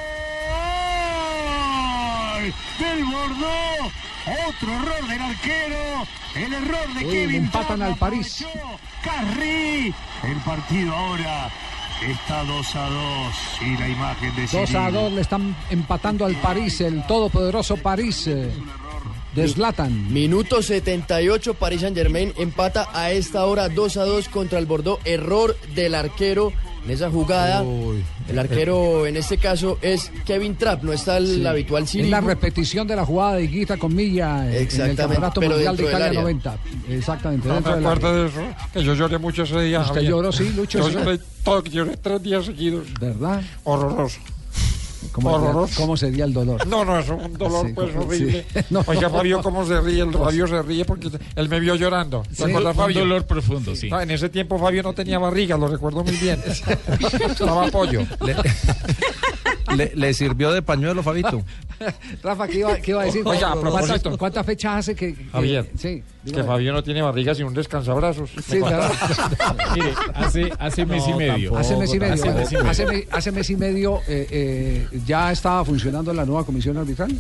del 2.79 3.05
Bordeaux. 3.05 3.93
Otro 4.27 4.73
error 4.73 5.09
del 5.09 5.21
arquero. 5.23 6.07
El 6.35 6.53
error 6.53 6.95
de 6.99 7.05
Uy, 7.05 7.13
Kevin. 7.13 7.45
empatan 7.45 7.83
al 7.83 7.97
París. 7.97 8.45
Carri. 9.03 9.95
El 10.25 10.37
partido 10.45 10.95
ahora 10.95 11.49
está 12.05 12.43
2 12.45 12.77
a 12.77 12.89
2. 12.89 13.35
Y 13.63 13.77
la 13.79 13.89
imagen 13.89 14.35
de 14.37 14.43
2 14.43 14.55
a 14.55 14.67
Cyril. 14.67 14.93
2 14.93 15.13
le 15.13 15.21
están 15.21 15.57
empatando 15.71 16.25
al 16.27 16.35
París, 16.37 16.81
el 16.81 17.07
todopoderoso 17.07 17.77
París 17.77 18.27
eh, 18.27 18.51
de 19.35 19.49
Zlatan. 19.49 20.13
Minuto 20.13 20.61
78, 20.61 21.55
Paris 21.55 21.83
Saint 21.83 21.97
Germain 21.97 22.33
empata 22.37 22.89
a 22.93 23.13
esta 23.13 23.45
hora 23.47 23.69
2 23.69 23.97
a 23.97 24.05
2 24.05 24.29
contra 24.29 24.59
el 24.59 24.67
Bordeaux. 24.67 25.01
Error 25.05 25.57
del 25.75 25.95
arquero 25.95 26.53
en 26.87 26.91
esa 26.93 27.11
jugada. 27.11 27.65
El 28.29 28.39
arquero 28.39 29.07
en 29.07 29.17
este 29.17 29.39
caso 29.39 29.79
es 29.83 30.11
Kevin 30.25 30.55
Trapp, 30.57 30.83
no 30.85 30.93
está 30.93 31.19
el 31.19 31.27
Sí. 31.27 31.47
habitual 31.47 31.83
Es 31.85 31.91
Cyril. 31.91 32.11
la 32.11 32.21
repetición 32.21 32.87
de 32.87 32.97
la 32.97 33.05
jugada 33.05 33.35
de 33.37 33.45
Higuita 33.45 33.77
con 33.77 33.95
Milla 33.95 34.47
en- 34.49 34.55
el 34.81 34.97
Campeonato 34.97 35.41
pero 35.41 35.53
Mundial 35.55 35.77
de 35.77 35.83
Italia 35.85 36.07
área. 36.07 36.21
90. 36.21 36.57
Exactamente, 36.89 37.49
No 37.49 37.55
dentro 37.55 37.73
me 37.77 37.77
de 38.13 38.27
eso, 38.27 38.41
que 38.73 38.83
yo 38.85 38.95
lloré 38.95 39.19
mucho 39.19 39.43
ese 39.43 39.61
día. 39.61 39.81
Usted 39.81 39.95
Javier. 39.95 40.11
lloró, 40.11 40.33
sí, 40.33 40.53
Lucho, 40.57 40.79
Yo 40.79 40.89
lloré, 40.89 41.19
todo, 41.45 41.63
lloré 41.65 41.97
tres 41.97 42.23
días 42.23 42.45
seguidos. 42.47 42.87
¿Verdad? 43.01 43.43
Horroroso. 43.65 44.19
¿Cómo 45.17 45.31
sería, 45.35 45.49
Horroroso. 45.51 45.81
cómo 45.81 45.97
sería 45.97 46.25
el 46.27 46.33
dolor? 46.35 46.67
No, 46.67 46.85
no, 46.85 46.99
es 46.99 47.09
un 47.09 47.33
dolor 47.35 47.67
Sí, 47.67 47.73
pues 47.75 47.91
como- 47.93 48.05
horrible. 48.07 48.45
sí. 48.53 48.61
No, 48.71 48.85
Oiga. 48.87 49.09
Fabio, 49.11 49.41
¿cómo 49.43 49.65
se 49.67 49.81
ríe? 49.81 50.03
El 50.03 50.13
Fabio 50.13 50.47
se 50.47 50.63
ríe 50.63 50.85
porque 50.85 51.11
él 51.35 51.49
me 51.49 51.59
vio 51.59 51.75
llorando. 51.75 52.23
¿Te 52.29 52.35
Sí. 52.37 52.43
acuerdas, 52.45 52.75
Un 52.77 52.83
Fabio? 52.83 52.99
dolor 53.01 53.27
profundo, 53.27 53.75
sí. 53.75 53.89
No, 53.89 54.01
en 54.01 54.11
ese 54.11 54.29
tiempo 54.29 54.59
Fabio 54.59 54.83
no 54.83 54.93
tenía 54.93 55.19
barriga, 55.19 55.57
lo 55.57 55.69
recuerdo 55.69 56.05
muy 56.05 56.17
bien. 56.17 56.39
Estaba 56.47 57.67
pollo. 57.69 58.03
Le, 59.77 59.93
le 59.95 60.15
sirvió 60.15 60.53
de 60.53 60.63
pañuelo, 60.63 61.03
Fabito. 61.03 61.43
Rafa, 62.23 62.47
¿qué 62.47 62.59
iba, 62.61 62.77
qué 62.77 62.91
iba 62.93 63.03
a 63.03 63.05
decir? 63.07 63.23
Oiga, 63.25 63.49
a 63.49 63.53
¿Cuántas, 63.57 63.73
propósito. 63.81 64.19
cuántas 64.19 64.47
fechas 64.47 64.77
hace 64.79 64.95
que...? 64.95 65.15
que- 65.15 65.25
Javier, 65.27 65.71
sí, 65.77 66.03
que. 66.33 66.45
Fabio 66.45 66.73
no 66.73 66.83
tiene 66.83 67.03
barriga 67.03 67.35
sino 67.35 67.49
un 67.49 67.55
descansabrazos. 67.55 68.31
Sí, 68.47 68.61
¿verdad? 68.61 68.91
Mire, 69.75 69.93
hace, 70.15 70.53
hace 70.59 70.87
mes 70.87 71.07
y 71.07 71.11
No, 71.11 71.17
medio. 71.17 71.57
Hace 71.57 71.77
mes 71.77 71.95
y 71.95 71.99
medio. 72.01 72.15
Hace 72.15 72.33
mes 72.33 72.53
y 72.53 72.57
medio. 72.57 72.71
hace, 72.71 73.09
hace 73.11 73.33
mes 73.33 73.51
y 73.51 73.57
medio 73.57 74.01
eh, 74.09 74.27
eh, 74.31 74.89
ya 75.07 75.33
estaba 75.33 75.65
funcionando 75.65 76.13
la 76.13 76.25
nueva 76.25 76.45
comisión 76.45 76.77
arbitral. 76.77 77.11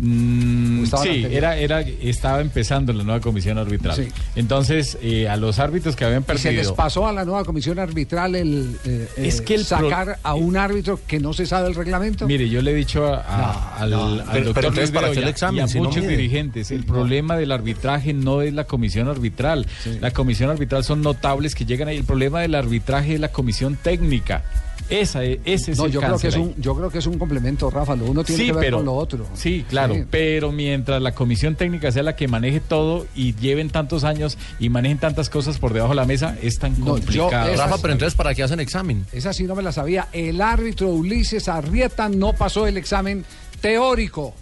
Mm, 0.00 0.80
¿O 0.80 0.84
estaba 0.84 1.04
la 1.04 1.12
sí, 1.12 1.26
era, 1.30 1.56
era, 1.56 1.80
estaba 1.80 2.40
empezando 2.40 2.92
la 2.92 3.04
nueva 3.04 3.20
comisión 3.20 3.58
arbitral. 3.58 3.96
Sí. 3.96 4.08
Entonces, 4.34 4.98
eh, 5.02 5.28
a 5.28 5.36
los 5.36 5.58
árbitros 5.58 5.94
que 5.94 6.04
habían 6.04 6.22
Y 6.22 6.26
se 6.38 6.50
les 6.50 6.56
perdido. 6.56 6.74
pasó 6.74 7.06
a 7.06 7.12
la 7.12 7.24
nueva 7.24 7.44
comisión 7.44 7.78
arbitral 7.78 8.34
el, 8.34 8.76
eh, 8.84 9.08
Es 9.16 9.40
eh, 9.40 9.44
que 9.44 9.54
el 9.54 9.64
pro- 9.64 9.88
sacar 9.88 10.18
a 10.22 10.34
un 10.34 10.56
árbitro 10.56 10.98
que 11.06 11.20
no 11.20 11.32
se 11.32 11.46
sabe 11.46 11.68
el 11.68 11.74
reglamento. 11.74 12.26
Mire, 12.26 12.48
yo 12.48 12.60
le 12.60 12.72
he 12.72 12.74
dicho 12.74 13.06
a- 13.06 13.20
a- 13.20 13.76
al, 13.78 13.92
al 13.94 14.24
Pero- 14.32 14.32
pero 14.32 14.44
doctor 14.52 14.76
Luis 14.76 14.90
¿para 14.90 15.08
Bedoya 15.10 15.28
examen 15.28 15.56
y 15.58 15.60
a 15.60 15.68
si 15.68 15.78
muchos 15.78 16.06
dirigentes, 16.06 16.70
el 16.70 16.84
problema 16.84 17.36
del 17.36 17.52
arbitraje 17.52 18.12
no 18.12 18.42
es 18.42 18.52
la 18.52 18.64
comisión 18.64 19.08
arbitral. 19.08 19.66
La 20.00 20.10
comisión 20.10 20.50
arbitral 20.50 20.82
son 20.84 21.02
notables 21.02 21.54
que 21.54 21.64
llegan 21.64 21.88
ahí. 21.88 21.96
El 21.98 22.04
problema 22.04 22.40
del 22.40 22.54
arbitraje 22.54 23.14
es 23.14 23.20
la 23.20 23.28
comisión 23.28 23.76
técnica. 23.80 24.42
Esa 24.90 25.24
es, 25.24 25.38
ese 25.44 25.72
es 25.72 25.78
no, 25.78 25.86
el 25.86 25.92
yo 25.92 26.00
creo, 26.00 26.18
que 26.18 26.28
es 26.28 26.36
un, 26.36 26.54
yo 26.60 26.74
creo 26.76 26.90
que 26.90 26.98
es 26.98 27.06
un 27.06 27.18
complemento, 27.18 27.70
Rafa. 27.70 27.96
Lo 27.96 28.04
uno 28.04 28.22
tiene 28.22 28.40
Sí, 28.42 28.46
que 28.48 28.52
ver 28.52 28.64
pero- 28.64 28.76
con 28.78 28.86
lo 28.86 28.94
otro. 28.94 29.26
Sí, 29.34 29.64
claro, 29.68 29.94
Sí. 29.94 30.04
pero 30.10 30.52
mientras 30.52 31.00
la 31.00 31.14
comisión 31.14 31.54
técnica 31.56 31.90
sea 31.90 32.02
la 32.02 32.16
que 32.16 32.28
maneje 32.28 32.60
todo 32.60 33.06
y 33.14 33.34
lleven 33.34 33.70
tantos 33.70 34.04
años 34.04 34.36
y 34.58 34.68
manejen 34.68 34.98
tantas 34.98 35.30
cosas 35.30 35.58
por 35.58 35.72
debajo 35.72 35.92
de 35.92 35.96
la 35.96 36.04
mesa, 36.04 36.36
es 36.42 36.58
tan 36.58 36.78
No, 36.80 36.92
complicado. 36.92 37.56
Rafa, 37.56 37.78
pero 37.78 37.92
entonces, 37.94 38.14
¿para 38.14 38.34
qué 38.34 38.42
hacen 38.42 38.60
examen? 38.60 39.06
Esa 39.12 39.32
sí 39.32 39.44
no 39.44 39.54
me 39.54 39.62
la 39.62 39.72
sabía. 39.72 40.08
El 40.12 40.40
árbitro 40.40 40.88
Ulises 40.88 41.48
Arrieta 41.48 42.08
no 42.08 42.34
pasó 42.34 42.66
el 42.66 42.76
examen 42.76 43.24
teórico. 43.60 44.34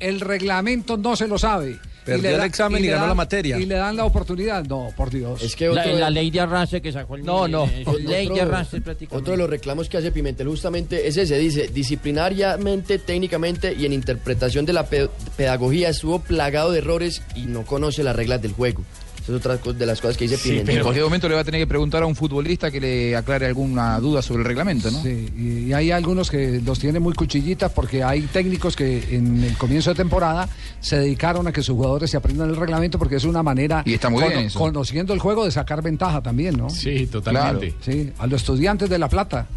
El 0.00 0.20
reglamento 0.20 0.96
no 0.96 1.16
se 1.16 1.28
lo 1.28 1.38
sabe. 1.38 1.78
Perdió 2.06 2.30
le 2.30 2.34
el 2.36 2.40
examen 2.44 2.80
y 2.82 2.86
le 2.86 2.92
ganó 2.92 3.00
dan- 3.02 3.08
la 3.10 3.14
materia. 3.14 3.58
Y 3.58 3.66
le 3.66 3.74
dan 3.74 3.96
la 3.96 4.04
oportunidad. 4.04 4.64
No, 4.64 4.88
por 4.96 5.10
Dios. 5.10 5.42
Es 5.42 5.54
que 5.56 5.66
La, 5.68 5.82
otro, 5.82 5.98
la 5.98 6.08
ley 6.10 6.30
de 6.30 6.40
arrastre 6.40 6.80
que 6.80 6.92
sacó 6.92 7.16
el 7.16 7.24
No, 7.24 7.46
no. 7.48 7.64
eh, 7.66 7.82
Otro- 7.84 7.98
ley 7.98 8.28
de 8.28 8.40
arrastre 8.40 8.80
prácticamente. 8.80 9.16
Otro 9.20 9.32
de 9.32 9.38
los 9.38 9.50
reclamos 9.50 9.88
que 9.88 9.98
hace 9.98 10.12
Pimentel 10.12 10.46
justamente 10.48 11.06
es 11.08 11.16
ese, 11.16 11.36
dice, 11.36 11.68
disciplinariamente, 11.68 12.98
técnicamente 12.98 13.74
y 13.74 13.84
en 13.86 13.92
interpretación 13.92 14.64
de 14.64 14.72
la 14.72 14.86
pe- 14.86 15.08
pedagogía 15.36 15.88
estuvo 15.90 16.20
plagado 16.20 16.70
de 16.72 16.78
errores 16.78 17.22
y 17.34 17.42
no 17.42 17.64
conoce 17.64 18.02
las 18.02 18.16
reglas 18.16 18.40
del 18.40 18.52
juego. 18.52 18.82
Es 19.26 19.34
otra 19.34 19.56
de 19.56 19.86
las 19.86 20.00
cosas 20.00 20.16
que 20.16 20.28
dice 20.28 20.38
Pimentel. 20.38 20.76
en 20.76 20.82
cualquier 20.82 21.04
momento 21.04 21.28
le 21.28 21.34
va 21.34 21.40
a 21.40 21.44
tener 21.44 21.60
que 21.60 21.66
preguntar 21.66 22.04
a 22.04 22.06
un 22.06 22.14
futbolista 22.14 22.70
que 22.70 22.80
le 22.80 23.16
aclare 23.16 23.46
alguna 23.46 23.98
duda 23.98 24.22
sobre 24.22 24.42
el 24.42 24.44
reglamento, 24.46 24.88
¿no? 24.90 25.02
Sí, 25.02 25.28
y, 25.36 25.72
hay 25.72 25.90
algunos 25.90 26.30
que 26.30 26.60
los 26.64 26.78
tienen 26.78 27.02
muy 27.02 27.12
cuchillitas 27.12 27.72
porque 27.72 28.04
hay 28.04 28.22
técnicos 28.22 28.76
que 28.76 29.16
en 29.16 29.42
el 29.42 29.56
comienzo 29.58 29.90
de 29.90 29.96
temporada 29.96 30.48
se 30.80 30.98
dedicaron 30.98 31.48
a 31.48 31.52
que 31.52 31.62
sus 31.62 31.74
jugadores 31.74 32.10
se 32.10 32.16
aprendan 32.16 32.50
el 32.50 32.56
reglamento 32.56 32.98
porque 33.00 33.16
es 33.16 33.24
una 33.24 33.42
manera, 33.42 33.82
Y 33.84 33.94
está 33.94 34.10
muy 34.10 34.22
bien 34.22 34.38
eso. 34.46 34.60
conociendo 34.60 35.12
el 35.12 35.18
juego, 35.18 35.44
de 35.44 35.50
sacar 35.50 35.82
ventaja 35.82 36.22
también, 36.22 36.56
¿no? 36.56 36.70
Sí, 36.70 37.06
totalmente. 37.06 37.74
Sí, 37.80 38.12
a 38.18 38.28
los 38.28 38.42
estudiantes 38.42 38.88
de 38.88 38.98
La 38.98 39.08
Plata 39.08 39.48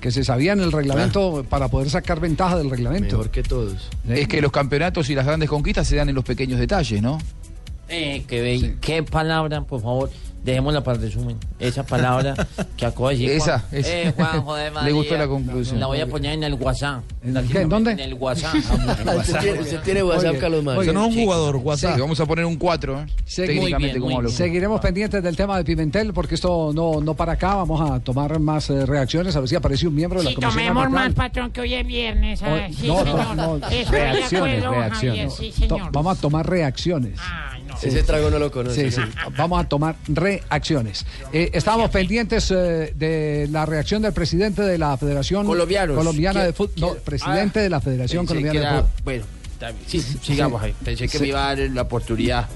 que 0.00 0.10
se 0.10 0.24
sabían 0.24 0.60
el 0.60 0.72
reglamento 0.72 1.44
para 1.48 1.68
poder 1.68 1.88
sacar 1.88 2.20
ventaja 2.20 2.58
del 2.58 2.70
reglamento. 2.70 3.16
Mejor 3.16 3.30
que 3.30 3.42
todos. 3.42 3.88
Es 4.06 4.28
que 4.28 4.40
los 4.42 4.52
campeonatos 4.52 5.08
y 5.08 5.14
las 5.14 5.26
grandes 5.26 5.48
conquistas 5.48 5.88
se 5.88 5.96
dan 5.96 6.08
en 6.08 6.14
los 6.14 6.24
pequeños 6.24 6.60
detalles, 6.60 7.00
¿no? 7.00 7.18
Eh, 7.88 8.24
qué, 8.26 8.40
be- 8.40 8.76
qué 8.80 9.02
palabra, 9.02 9.60
por 9.62 9.80
favor. 9.80 10.10
Dejémosla 10.44 10.84
para 10.84 10.96
el 10.98 11.02
resumen. 11.02 11.36
Esa 11.58 11.82
palabra 11.84 12.34
que 12.76 12.86
acabo 12.86 13.08
de 13.08 13.16
decir. 13.16 13.30
Esa, 13.30 13.58
Juan. 13.58 13.80
esa. 13.80 13.90
Eh, 14.02 14.12
Juanjo 14.14 14.54
de 14.54 14.64
Le 14.66 14.70
María. 14.70 14.92
gustó 14.92 15.16
la 15.18 15.26
conclusión. 15.26 15.80
La 15.80 15.86
voy 15.88 16.00
a 16.00 16.06
poner 16.06 16.34
en 16.34 16.44
el 16.44 16.54
WhatsApp. 16.54 17.02
¿En 17.24 17.36
el? 17.36 17.56
¿En 17.56 17.68
dónde? 17.68 17.90
En 17.90 17.98
el 17.98 18.14
WhatsApp. 18.14 18.54
Usted 18.54 19.38
tiene- 19.40 19.60
usted 19.60 19.80
tiene 19.80 20.02
WhatsApp, 20.04 20.30
Oye, 20.30 20.38
Carlos 20.38 20.62
Mario. 20.62 20.80
oye, 20.82 20.90
Eso 20.90 20.94
no 21.00 21.02
es 21.02 21.08
un 21.08 21.14
sí. 21.14 21.24
jugador, 21.24 21.56
WhatsApp. 21.56 21.94
Sí, 21.96 22.00
vamos 22.00 22.20
a 22.20 22.26
poner 22.26 22.44
un 22.44 22.54
4, 22.58 23.00
¿eh? 23.00 23.06
Técnicamente 23.34 23.98
como 23.98 24.16
habló. 24.18 24.28
Seguiremos 24.28 24.80
pendientes 24.80 25.20
del 25.20 25.34
tema 25.36 25.56
de 25.58 25.64
Pimentel 25.64 26.12
porque 26.12 26.36
esto 26.36 26.70
no, 26.72 27.00
no 27.00 27.14
para 27.14 27.32
acá. 27.32 27.56
Vamos 27.56 27.90
a 27.90 27.98
tomar 27.98 28.38
más 28.38 28.70
eh, 28.70 28.86
reacciones. 28.86 29.34
A 29.34 29.40
ver 29.40 29.48
si 29.48 29.56
aparece 29.56 29.88
un 29.88 29.96
miembro 29.96 30.20
de 30.20 30.26
la 30.26 30.30
Sí, 30.30 30.36
comisión. 30.36 30.52
tomemos 30.62 30.84
arbitral. 30.84 31.06
más, 31.08 31.14
patrón, 31.14 31.50
que 31.50 31.60
hoy 31.62 31.74
es 31.74 31.84
viernes. 31.84 32.40
ah, 32.44 32.52
Hoy- 32.68 32.72
sí, 32.72 32.86
no, 32.86 33.04
no, 33.04 33.18
señor. 33.18 33.36
no. 33.36 33.58
De 33.58 33.84
Reacciones, 33.84 34.58
acuerdo, 34.64 34.70
reacciones. 34.80 35.34
Sí. 35.34 35.52
Vamos 35.90 36.16
a 36.18 36.20
tomar 36.20 36.48
reacciones. 36.48 37.18
Ese 37.82 38.02
trago 38.02 38.30
no 38.30 38.38
lo 38.38 38.50
conoce. 38.50 38.90
Sí, 38.90 38.96
sí. 38.96 39.02
Vamos 39.36 39.60
a 39.64 39.68
tomar 39.68 39.96
reacciones. 40.08 41.04
Eh, 41.32 41.50
estábamos 41.52 41.90
pendientes 41.90 42.50
eh, 42.50 42.92
de 42.96 43.48
la 43.50 43.66
reacción 43.66 44.02
del 44.02 44.12
presidente 44.12 44.62
de 44.62 44.78
la 44.78 44.96
Federación 44.96 45.46
Colombianos. 45.46 45.96
Colombiana 45.96 46.44
de 46.44 46.52
¿Quién- 46.52 46.68
Fútbol. 46.70 46.96
No, 46.96 47.02
presidente 47.02 47.60
Ah, 47.60 47.62
de 47.62 47.70
la 47.70 47.80
Federación 47.80 48.26
Colombiana 48.26 48.60
de 48.60 48.78
Fútbol. 48.82 48.90
Bueno. 49.04 49.24
Sí, 49.86 50.00
sigamos 50.00 50.62
ahí. 50.62 50.74
Pensé 50.84 51.08
que 51.08 51.18
me 51.18 51.28
iba 51.28 51.48
a 51.48 51.56
dar 51.56 51.70
la 51.70 51.82
oportunidad. 51.82 52.46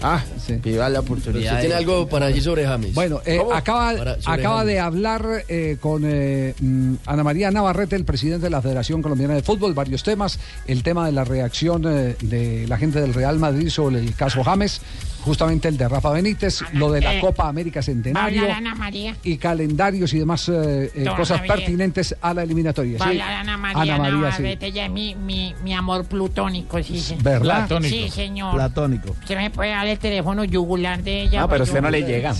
Ah, 0.00 0.22
me 0.48 0.70
iba 0.70 0.76
a 0.78 0.82
dar 0.84 0.90
la 0.92 1.00
oportunidad. 1.00 1.54
¿Usted 1.54 1.60
tiene 1.60 1.74
algo 1.74 2.08
para 2.08 2.26
allí 2.26 2.40
sobre 2.40 2.64
James? 2.64 2.94
Bueno, 2.94 3.20
eh, 3.26 3.40
acaba, 3.52 3.94
Para- 3.96 4.20
sobre 4.20 4.40
acaba 4.40 4.58
James. 4.58 4.72
de 4.74 4.80
hablar 4.80 5.44
eh, 5.48 5.76
con 5.80 6.02
eh, 6.06 6.54
mm, 6.60 6.94
Ana 7.06 7.24
María 7.24 7.50
Navarrete, 7.50 7.96
el 7.96 8.04
presidente 8.04 8.44
de 8.46 8.50
la 8.50 8.62
Federación 8.62 9.02
Colombiana 9.02 9.34
de 9.34 9.42
Fútbol, 9.42 9.74
varios 9.74 10.04
temas. 10.04 10.38
El 10.68 10.84
tema 10.84 11.04
de 11.06 11.12
la 11.12 11.24
reacción 11.24 11.82
eh, 11.86 12.16
de 12.20 12.66
la 12.68 12.78
gente 12.78 13.00
del 13.00 13.12
Real 13.12 13.38
Madrid 13.40 13.70
sobre 13.70 13.98
el 13.98 14.14
caso 14.14 14.44
James, 14.44 14.80
justamente 15.24 15.68
el 15.68 15.76
de 15.76 15.88
Rafa 15.88 16.10
Benítez, 16.10 16.60
lo 16.72 16.90
de 16.92 17.00
la 17.00 17.14
eh, 17.16 17.20
Copa 17.20 17.48
América 17.48 17.78
¿Va 17.78 17.80
a 17.80 17.84
Centenario 17.84 18.42
hablar 18.42 18.56
Ana 18.58 18.74
María? 18.74 19.16
y 19.22 19.36
calendarios 19.36 20.12
y 20.14 20.18
demás 20.18 20.48
eh, 20.48 20.90
eh, 20.94 21.04
cosas 21.16 21.38
Javier. 21.40 21.56
pertinentes 21.56 22.16
a 22.20 22.34
la 22.34 22.42
eliminatoria. 22.42 22.98
Sí, 22.98 23.20
Ana 23.20 23.56
María, 23.56 23.94
Ana 23.94 23.98
María, 23.98 24.32
sí. 24.32 24.42
Navarrete, 24.42 24.66
ella 24.66 24.84
es 24.86 24.90
mi, 24.90 25.14
mi, 25.14 25.54
mi 25.62 25.74
amor 25.74 26.04
plutónico, 26.06 26.82
sí. 26.82 26.98
sí. 27.00 27.16
¿Verdad? 27.20 27.68
Sí, 27.82 28.08
señor. 28.10 28.54
Platónico. 28.54 29.10
Usted 29.10 29.36
me 29.36 29.50
puede 29.50 29.70
dar 29.70 29.86
el 29.86 29.98
teléfono 29.98 30.44
yugular 30.44 31.02
de 31.02 31.22
ella. 31.22 31.42
Ah, 31.42 31.48
pero 31.48 31.64
usted 31.64 31.80
no 31.82 31.90
le 31.90 32.02
llega. 32.02 32.32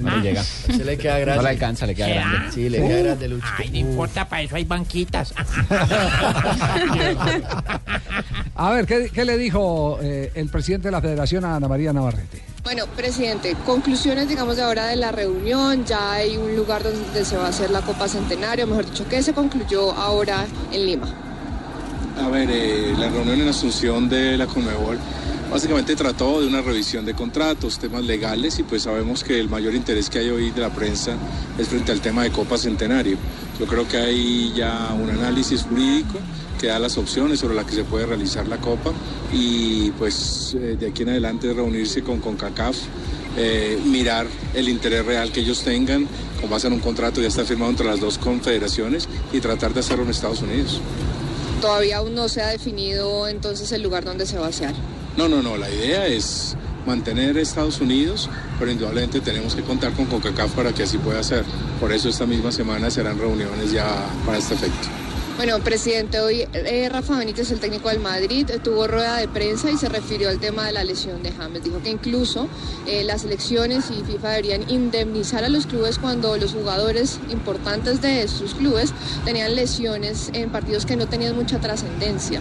No 0.00 0.10
Ah. 0.10 0.16
le 0.16 0.22
llega. 0.22 0.42
Se 0.42 0.84
le 0.84 0.96
queda 0.98 1.18
grande. 1.18 1.36
No 1.36 1.42
le 1.42 1.48
alcanza, 1.50 1.86
le 1.86 1.94
queda 1.94 2.06
¿Será? 2.06 2.20
grande. 2.30 2.52
Sí, 2.52 2.68
le 2.68 2.78
queda 2.78 3.02
grande, 3.02 3.28
Lucho. 3.28 3.46
Ay, 3.58 3.70
no 3.70 3.76
importa, 3.78 4.28
para 4.28 4.42
eso 4.42 4.56
hay 4.56 4.64
banquitas. 4.64 5.34
A 8.54 8.70
ver, 8.70 8.86
¿qué, 8.86 9.10
qué 9.12 9.24
le 9.24 9.36
dijo 9.38 9.98
eh, 10.02 10.32
el 10.34 10.48
presidente 10.48 10.88
de 10.88 10.92
la 10.92 11.00
Federación 11.00 11.44
a 11.44 11.56
Ana 11.56 11.68
María 11.68 11.92
Bueno, 12.64 12.86
presidente, 12.86 13.56
conclusiones, 13.64 14.28
digamos, 14.28 14.56
de 14.56 14.62
ahora 14.62 14.86
de 14.88 14.96
la 14.96 15.10
reunión. 15.10 15.84
Ya 15.86 16.12
hay 16.12 16.36
un 16.36 16.54
lugar 16.54 16.82
donde 16.82 17.24
se 17.24 17.36
va 17.36 17.46
a 17.46 17.48
hacer 17.48 17.70
la 17.70 17.80
Copa 17.80 18.08
Centenario, 18.08 18.66
mejor 18.66 18.84
dicho, 18.84 19.08
que 19.08 19.22
se 19.22 19.32
concluyó 19.32 19.92
ahora 19.92 20.46
en 20.70 20.86
Lima. 20.86 21.08
A 22.22 22.28
ver, 22.28 22.50
eh, 22.50 22.94
la 22.98 23.08
reunión 23.08 23.40
en 23.40 23.48
Asunción 23.48 24.08
de 24.08 24.36
la 24.36 24.46
Conmebol 24.46 24.98
básicamente 25.50 25.96
trató 25.96 26.40
de 26.40 26.46
una 26.46 26.60
revisión 26.62 27.04
de 27.04 27.14
contratos, 27.14 27.78
temas 27.78 28.04
legales 28.04 28.58
y 28.58 28.62
pues 28.62 28.82
sabemos 28.82 29.24
que 29.24 29.38
el 29.38 29.48
mayor 29.48 29.74
interés 29.74 30.10
que 30.10 30.18
hay 30.18 30.30
hoy 30.30 30.50
de 30.50 30.60
la 30.60 30.70
prensa 30.70 31.16
es 31.58 31.68
frente 31.68 31.92
al 31.92 32.00
tema 32.00 32.22
de 32.22 32.30
Copa 32.30 32.58
Centenario. 32.58 33.16
Yo 33.58 33.66
creo 33.66 33.86
que 33.88 33.96
hay 33.96 34.52
ya 34.54 34.94
un 35.00 35.10
análisis 35.10 35.62
jurídico 35.62 36.18
que 36.60 36.68
da 36.68 36.78
las 36.78 36.98
opciones 36.98 37.40
sobre 37.40 37.54
las 37.54 37.64
que 37.64 37.74
se 37.74 37.84
puede 37.84 38.06
realizar 38.06 38.46
la 38.46 38.58
Copa 38.58 38.92
y 39.32 39.90
pues 39.92 40.54
eh, 40.54 40.76
de 40.78 40.88
aquí 40.88 41.02
en 41.02 41.10
adelante 41.10 41.52
reunirse 41.52 42.02
con 42.02 42.18
CONCACAF, 42.20 42.76
eh, 43.36 43.78
mirar 43.84 44.26
el 44.54 44.68
interés 44.68 45.04
real 45.06 45.30
que 45.32 45.40
ellos 45.40 45.62
tengan 45.62 46.06
con 46.40 46.50
base 46.50 46.68
en 46.68 46.72
un 46.72 46.80
contrato 46.80 47.20
ya 47.20 47.28
está 47.28 47.44
firmado 47.44 47.70
entre 47.70 47.86
las 47.86 48.00
dos 48.00 48.18
confederaciones 48.18 49.08
y 49.32 49.40
tratar 49.40 49.74
de 49.74 49.80
hacerlo 49.80 50.04
en 50.04 50.10
Estados 50.10 50.42
Unidos. 50.42 50.80
Todavía 51.60 51.98
aún 51.98 52.14
no 52.14 52.28
se 52.28 52.42
ha 52.42 52.48
definido 52.48 53.26
entonces 53.26 53.72
el 53.72 53.82
lugar 53.82 54.04
donde 54.04 54.26
se 54.26 54.38
va 54.38 54.46
a 54.46 54.50
hacer. 54.50 54.74
No, 55.18 55.28
no, 55.28 55.42
no, 55.42 55.56
la 55.56 55.68
idea 55.68 56.06
es 56.06 56.54
mantener 56.86 57.36
Estados 57.38 57.80
Unidos, 57.80 58.30
pero 58.56 58.70
indudablemente 58.70 59.20
tenemos 59.20 59.56
que 59.56 59.62
contar 59.62 59.92
con 59.92 60.06
CONCACAF 60.06 60.52
para 60.52 60.72
que 60.72 60.84
así 60.84 60.96
pueda 60.96 61.20
ser. 61.24 61.44
Por 61.80 61.92
eso 61.92 62.08
esta 62.08 62.24
misma 62.24 62.52
semana 62.52 62.88
serán 62.88 63.18
reuniones 63.18 63.72
ya 63.72 63.84
para 64.24 64.38
este 64.38 64.54
efecto. 64.54 64.86
Bueno, 65.36 65.58
presidente, 65.58 66.20
hoy 66.20 66.46
eh, 66.52 66.88
Rafa 66.88 67.18
Benítez, 67.18 67.50
el 67.50 67.58
técnico 67.58 67.88
del 67.88 67.98
Madrid, 67.98 68.48
tuvo 68.62 68.86
rueda 68.86 69.16
de 69.16 69.26
prensa 69.26 69.72
y 69.72 69.76
se 69.76 69.88
refirió 69.88 70.28
al 70.28 70.38
tema 70.38 70.66
de 70.66 70.72
la 70.72 70.84
lesión 70.84 71.20
de 71.24 71.32
James. 71.32 71.64
Dijo 71.64 71.82
que 71.82 71.90
incluso 71.90 72.46
eh, 72.86 73.02
las 73.02 73.24
elecciones 73.24 73.86
y 73.90 74.04
FIFA 74.04 74.28
deberían 74.28 74.70
indemnizar 74.70 75.42
a 75.42 75.48
los 75.48 75.66
clubes 75.66 75.98
cuando 75.98 76.36
los 76.36 76.52
jugadores 76.52 77.18
importantes 77.28 78.00
de 78.00 78.28
sus 78.28 78.54
clubes 78.54 78.92
tenían 79.24 79.56
lesiones 79.56 80.30
en 80.32 80.50
partidos 80.50 80.86
que 80.86 80.94
no 80.94 81.08
tenían 81.08 81.34
mucha 81.34 81.58
trascendencia. 81.58 82.40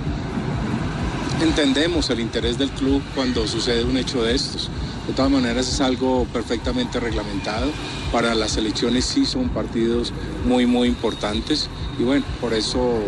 Entendemos 1.42 2.10
el 2.10 2.20
interés 2.20 2.58
del 2.58 2.72
club 2.72 3.02
cuando 3.14 3.48
sucede 3.48 3.84
un 3.84 3.96
hecho 3.96 4.24
de 4.24 4.34
estos. 4.34 4.70
De 5.08 5.14
todas 5.14 5.30
maneras 5.30 5.68
es 5.68 5.80
algo 5.82 6.26
perfectamente 6.34 7.00
reglamentado. 7.00 7.68
Para 8.12 8.34
las 8.34 8.58
elecciones 8.58 9.06
sí 9.06 9.24
son 9.24 9.50
partidos 9.50 10.14
muy, 10.46 10.66
muy 10.66 10.88
importantes 10.88 11.70
y 12.00 12.04
bueno, 12.04 12.26
por 12.42 12.54
eso 12.56 13.04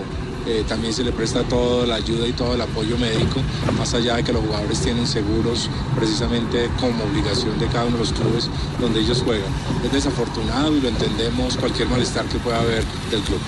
eh, 0.46 0.64
también 0.68 0.94
se 0.94 1.04
le 1.04 1.12
presta 1.12 1.44
toda 1.44 1.88
la 1.88 1.96
ayuda 1.96 2.28
y 2.28 2.34
todo 2.34 2.54
el 2.54 2.62
apoyo 2.62 2.98
médico, 2.98 3.42
más 3.78 3.96
allá 3.96 4.16
de 4.18 4.24
que 4.24 4.32
los 4.32 4.44
jugadores 4.46 4.80
tienen 4.80 5.08
seguros 5.08 5.68
precisamente 5.96 6.70
como 6.80 7.04
obligación 7.06 7.58
de 7.60 7.66
cada 7.68 7.86
uno 7.86 7.98
de 7.98 8.04
los 8.04 8.14
clubes 8.14 8.48
donde 8.80 9.00
ellos 9.00 9.24
juegan. 9.24 9.52
Es 9.84 9.92
desafortunado 9.92 10.78
y 10.78 10.82
lo 10.82 10.90
entendemos 10.90 11.58
cualquier 11.58 11.90
malestar 11.90 12.26
que 12.26 12.38
pueda 12.38 12.60
haber 12.60 12.84
del 13.10 13.22
club. 13.22 13.40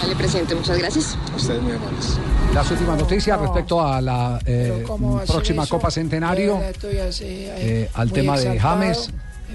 Vale, 0.00 0.16
presidente, 0.16 0.54
muchas 0.54 0.78
gracias. 0.78 1.16
Ustedes 1.36 1.62
muy 1.62 1.72
amables. 1.72 2.18
Las 2.54 2.70
últimas 2.70 2.98
noticias 2.98 3.38
respecto 3.40 3.80
a 3.86 4.00
la 4.00 4.38
eh, 4.44 4.82
¿Cómo 4.86 5.16
va 5.16 5.22
a 5.22 5.26
ser 5.26 5.34
próxima 5.34 5.62
eso? 5.64 5.76
Copa 5.76 5.90
Centenario, 5.90 6.60
estoy 6.62 6.98
así, 6.98 7.24
eh, 7.24 7.54
eh, 7.58 7.90
al 7.94 8.10
tema 8.10 8.38
de 8.38 8.58
James. 8.58 9.10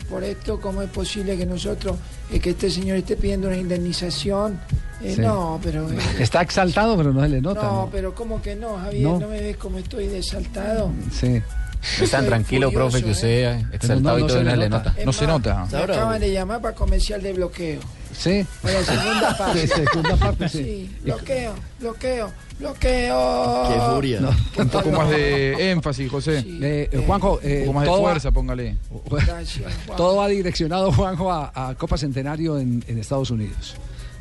Por 0.10 0.23
esto, 0.23 0.60
¿cómo 0.62 0.81
es 0.81 0.89
posible 0.89 1.38
que 1.38 1.45
nosotros, 1.45 1.97
eh, 2.31 2.39
que 2.39 2.51
este 2.51 2.69
señor 2.69 2.97
esté 2.97 3.15
pidiendo 3.15 3.47
una 3.47 3.58
indemnización? 3.58 4.60
Eh, 5.01 5.13
Sí. 5.15 5.21
No, 5.21 5.60
pero... 5.62 5.89
eh, 5.91 5.97
Está 6.19 6.41
exaltado, 6.41 6.95
pero 6.95 7.12
no 7.12 7.21
se 7.21 7.29
le 7.29 7.41
nota. 7.41 7.63
no, 7.63 7.71
¿no? 7.71 7.89
pero 7.91 8.13
¿cómo 8.15 8.41
que 8.41 8.55
no, 8.55 8.77
Javier? 8.77 9.03
No. 9.03 9.19
¿No, 9.19 9.27
me 9.27 9.39
ves 9.39 9.58
cómo 9.58 9.77
estoy 9.77 10.08
desaltado? 10.08 10.89
Sí. 11.12 11.41
Es 12.01 12.10
tan 12.10 12.21
Estoy 12.21 12.27
tranquilo, 12.29 12.67
furioso, 12.71 12.89
profe, 12.89 13.03
que 13.05 13.12
usted 13.12 13.27
¿eh? 13.60 13.65
exaltado 13.71 14.19
y 14.19 14.25
todo 14.25 14.43
no 14.43 14.55
le 14.55 14.69
nota. 14.69 14.95
Es 14.97 15.05
más, 15.05 15.71
Me 15.71 15.77
acaban 15.84 16.19
de 16.19 16.31
llamar 16.31 16.62
para 16.62 16.73
comercial 16.73 17.21
de 17.21 17.34
bloqueo. 17.34 17.79
Sí. 18.17 18.45
La 18.63 18.84
segunda 18.84 19.38
parte. 19.38 19.67
Sí, 19.67 19.73
segunda 19.91 20.15
parte, 20.15 20.49
sí. 20.49 20.58
Sí, 20.58 20.95
bloqueo, 21.04 21.54
bloqueo, 21.80 22.32
bloqueo. 22.60 23.63
Qué 23.67 23.93
furia. 23.95 24.19
No, 24.21 24.30
Un 24.58 24.69
poco 24.69 24.91
más 24.91 25.10
de 25.10 25.71
énfasis, 25.71 26.10
José. 26.10 26.39
Eh, 26.62 26.89
eh, 26.91 27.04
Juanjo, 27.06 27.39
eh, 27.43 27.60
un 27.60 27.65
poco 27.67 27.73
más 27.73 27.84
de 27.86 27.91
va- 27.91 27.97
fuerza, 27.97 28.32
póngale. 28.32 28.78
Todo 29.97 30.17
va 30.17 30.28
direccionado, 30.28 30.91
Juanjo, 30.91 31.32
a, 31.32 31.51
a 31.54 31.75
Copa 31.75 31.97
Centenario 31.97 32.58
en, 32.60 32.84
en 32.88 32.97
Estados 32.99 33.32
Unidos. 33.32 33.75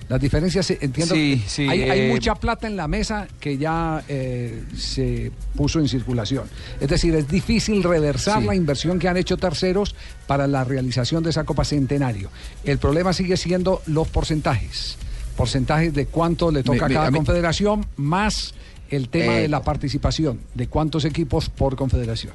Las 0.08 0.20
diferencias, 0.20 0.70
eh, 0.70 0.78
entiendo, 0.82 1.14
Sí, 1.14 1.42
hay, 1.68 1.82
hay 1.82 2.00
eh, 2.02 2.08
mucha 2.10 2.34
plata 2.34 2.66
en 2.66 2.76
la 2.76 2.86
mesa 2.88 3.26
que 3.40 3.56
ya 3.56 4.04
eh, 4.08 4.62
se 4.76 5.32
puso 5.56 5.80
en 5.80 5.88
circulación. 5.88 6.44
Es 6.78 6.88
decir, 6.88 7.14
es 7.14 7.26
difícil 7.26 7.82
reversar 7.82 8.40
Sí. 8.42 8.46
la 8.46 8.54
inversión 8.54 8.98
que 8.98 9.08
han 9.08 9.16
hecho 9.16 9.36
terceros 9.38 9.94
para 10.26 10.46
la 10.46 10.62
realización 10.64 11.22
de 11.22 11.30
esa 11.30 11.44
Copa 11.44 11.64
Centenario. 11.64 12.28
El 12.64 12.78
problema 12.78 13.12
sigue 13.14 13.36
siendo 13.38 13.80
los 13.86 14.06
porcentajes. 14.08 14.96
Porcentajes 15.36 15.94
de 15.94 16.06
cuánto 16.06 16.50
le 16.50 16.62
toca 16.62 16.86
Me- 16.86 16.94
a 16.94 16.96
cada 16.98 17.08
a 17.08 17.10
confederación, 17.10 17.86
más 17.96 18.54
el 18.90 19.08
tema 19.08 19.38
Eh, 19.38 19.42
de 19.42 19.48
la 19.48 19.62
participación, 19.62 20.38
de 20.54 20.68
cuántos 20.68 21.04
equipos 21.06 21.48
por 21.48 21.76
confederación. 21.76 22.34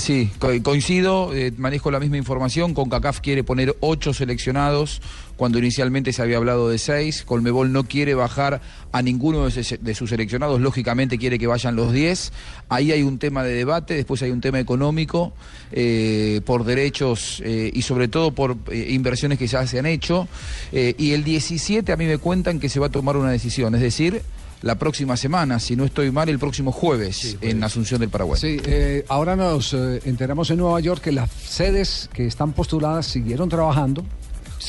Sí, 0.00 0.30
co- 0.38 0.48
coincido, 0.62 1.34
eh, 1.34 1.52
manejo 1.58 1.90
la 1.90 2.00
misma 2.00 2.16
información. 2.16 2.72
CONCACAF 2.72 3.20
quiere 3.20 3.44
poner 3.44 3.76
ocho 3.80 4.14
seleccionados 4.14 5.02
cuando 5.36 5.58
inicialmente 5.58 6.14
se 6.14 6.22
había 6.22 6.38
hablado 6.38 6.70
de 6.70 6.78
seis. 6.78 7.22
Colmebol 7.22 7.70
no 7.70 7.84
quiere 7.84 8.14
bajar 8.14 8.62
a 8.92 9.02
ninguno 9.02 9.44
de, 9.44 9.50
sus- 9.94 10.08
seleccionados, 10.08 10.58
lógicamente 10.62 11.18
quiere 11.18 11.38
que 11.38 11.46
vayan 11.46 11.76
los 11.76 11.92
diez. 11.92 12.32
Ahí 12.70 12.92
hay 12.92 13.02
un 13.02 13.18
tema 13.18 13.44
de 13.44 13.52
debate, 13.52 13.94
después 13.94 14.22
hay 14.22 14.30
un 14.30 14.40
tema 14.40 14.58
económico, 14.58 15.34
eh, 15.70 16.40
por 16.46 16.64
derechos 16.64 17.42
eh, 17.44 17.70
y 17.72 17.82
sobre 17.82 18.08
todo 18.08 18.32
por 18.32 18.56
inversiones 18.72 19.38
que 19.38 19.48
ya 19.48 19.66
se 19.66 19.78
han 19.80 19.86
hecho. 19.86 20.28
Y 20.72 21.12
el 21.12 21.24
17 21.24 21.92
a 21.92 21.96
mí 21.98 22.06
me 22.06 22.16
cuentan 22.16 22.58
que 22.58 22.70
se 22.70 22.80
va 22.80 22.86
a 22.86 22.90
tomar 22.90 23.18
una 23.18 23.30
decisión, 23.30 23.74
es 23.74 23.82
decir, 23.82 24.22
la 24.62 24.76
próxima 24.76 25.16
semana, 25.16 25.58
si 25.58 25.76
no 25.76 25.84
estoy 25.84 26.10
mal, 26.10 26.28
el 26.28 26.38
próximo 26.38 26.72
jueves 26.72 27.38
en 27.40 27.62
Asunción 27.64 28.00
del 28.00 28.10
Paraguay. 28.10 28.38
Sí, 28.40 28.58
eh, 28.64 29.04
ahora 29.08 29.36
nos 29.36 29.72
eh, 29.72 30.00
enteramos 30.04 30.50
en 30.50 30.58
Nueva 30.58 30.80
York 30.80 31.02
que 31.02 31.12
las 31.12 31.30
sedes 31.30 32.10
que 32.12 32.26
están 32.26 32.52
postuladas 32.52 33.06
siguieron 33.06 33.48
trabajando 33.48 34.04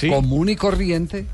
común 0.10 0.50
y 0.50 0.56
corriente 0.56 1.26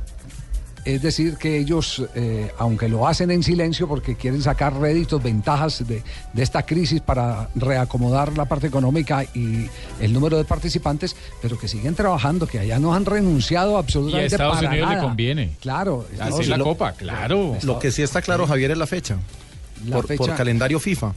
Es 0.87 1.01
decir, 1.01 1.35
que 1.35 1.57
ellos, 1.57 2.01
eh, 2.15 2.49
aunque 2.57 2.87
lo 2.87 3.09
hacen 3.09 3.29
en 3.29 3.43
silencio 3.43 3.89
porque 3.89 4.15
quieren 4.15 4.41
sacar 4.41 4.73
réditos, 4.79 5.21
ventajas 5.21 5.85
de, 5.85 6.01
de 6.31 6.41
esta 6.43 6.63
crisis 6.65 7.01
para 7.01 7.49
reacomodar 7.55 8.37
la 8.37 8.45
parte 8.45 8.67
económica 8.67 9.25
y 9.33 9.67
el 9.99 10.13
número 10.13 10.37
de 10.37 10.45
participantes, 10.45 11.13
pero 11.41 11.59
que 11.59 11.67
siguen 11.67 11.93
trabajando, 11.93 12.47
que 12.47 12.59
allá 12.59 12.79
no 12.79 12.93
han 12.95 13.03
renunciado 13.05 13.73
Y 13.73 13.75
a 13.75 13.79
absolutamente 13.79 14.27
Estados 14.35 14.55
para 14.55 14.69
Unidos 14.69 14.87
le 14.89 14.95
nada. 14.95 15.07
conviene. 15.07 15.51
Claro. 15.59 16.07
Así 16.21 16.45
la 16.45 16.57
Copa, 16.57 16.93
claro. 16.93 17.57
Lo 17.63 17.79
que 17.79 17.91
sí 17.91 18.01
está 18.01 18.21
claro, 18.21 18.47
Javier, 18.47 18.71
es 18.71 18.77
la 18.77 18.87
fecha. 18.87 19.17
La 19.87 19.97
por, 19.97 20.07
fecha- 20.07 20.17
por 20.25 20.35
calendario 20.35 20.79
FIFA. 20.79 21.13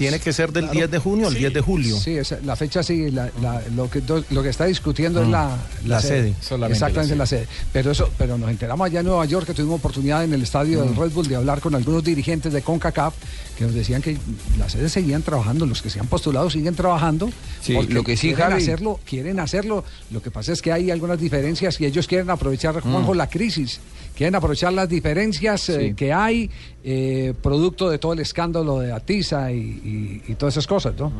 Tiene 0.00 0.18
que 0.18 0.32
ser 0.32 0.50
del 0.50 0.64
Claro. 0.64 0.78
10 0.78 0.90
de 0.90 0.98
junio 0.98 1.26
al 1.28 1.34
Sí. 1.34 1.38
10 1.40 1.52
de 1.52 1.60
julio. 1.60 1.96
Sí, 2.00 2.16
esa- 2.16 2.38
la 2.42 2.56
fecha 2.56 2.82
sí, 2.82 3.10
la- 3.10 3.30
la- 3.42 3.62
lo, 3.76 3.90
que, 3.90 4.00
do- 4.00 4.24
lo 4.30 4.42
que 4.42 4.48
está 4.48 4.64
discutiendo 4.64 5.20
es 5.20 5.28
Mm. 5.28 5.30
la, 5.30 5.56
La 5.86 6.00
sede. 6.00 6.34
Exactamente 6.70 7.14
la 7.16 7.26
sede. 7.26 7.46
Pero 7.72 7.90
eso, 7.90 8.10
pero 8.16 8.38
nos 8.38 8.48
enteramos 8.50 8.86
allá 8.86 9.00
en 9.00 9.06
Nueva 9.06 9.24
York 9.26 9.46
que 9.46 9.52
tuvimos 9.54 9.78
oportunidad 9.78 10.24
en 10.24 10.32
el 10.32 10.42
estadio 10.42 10.80
del 10.80 10.90
Mm. 10.94 10.98
Red 11.00 11.10
Bull 11.12 11.28
de 11.28 11.36
hablar 11.36 11.60
con 11.60 11.74
algunos 11.74 12.02
dirigentes 12.02 12.52
de 12.52 12.62
CONCACAF 12.62 13.12
que 13.58 13.64
nos 13.64 13.74
decían 13.74 14.00
que 14.00 14.16
las 14.58 14.72
sedes 14.72 14.90
seguían 14.90 15.20
trabajando, 15.22 15.66
los 15.66 15.82
que 15.82 15.90
se 15.90 16.00
han 16.00 16.06
postulado 16.06 16.48
siguen 16.48 16.74
trabajando. 16.74 17.30
Sí, 17.60 17.74
lo 17.90 18.02
que 18.02 18.16
sí, 18.16 18.28
quieren 18.28 18.52
Javi- 18.54 18.62
hacerlo, 18.62 19.00
quieren 19.06 19.38
hacerlo. 19.38 19.84
Lo 20.10 20.22
que 20.22 20.30
pasa 20.30 20.52
es 20.54 20.62
que 20.62 20.72
hay 20.72 20.90
algunas 20.90 21.20
diferencias 21.20 21.78
y 21.78 21.84
ellos 21.84 22.06
quieren 22.06 22.30
aprovechar, 22.30 22.80
Juanjo, 22.80 23.12
Mm. 23.12 23.16
la 23.18 23.28
crisis. 23.28 23.80
Quieren 24.20 24.34
aprovechar 24.34 24.74
las 24.74 24.86
diferencias 24.86 25.70
eh, 25.70 25.94
que 25.96 26.12
hay, 26.12 26.50
eh, 26.84 27.32
producto 27.42 27.88
de 27.88 27.96
todo 27.98 28.12
el 28.12 28.18
escándalo 28.18 28.78
de 28.78 28.92
Atiza 28.92 29.50
y, 29.50 29.56
y- 29.56 30.22
y 30.28 30.34
todas 30.34 30.52
esas 30.52 30.66
cosas, 30.66 30.92
¿no? 30.98 31.10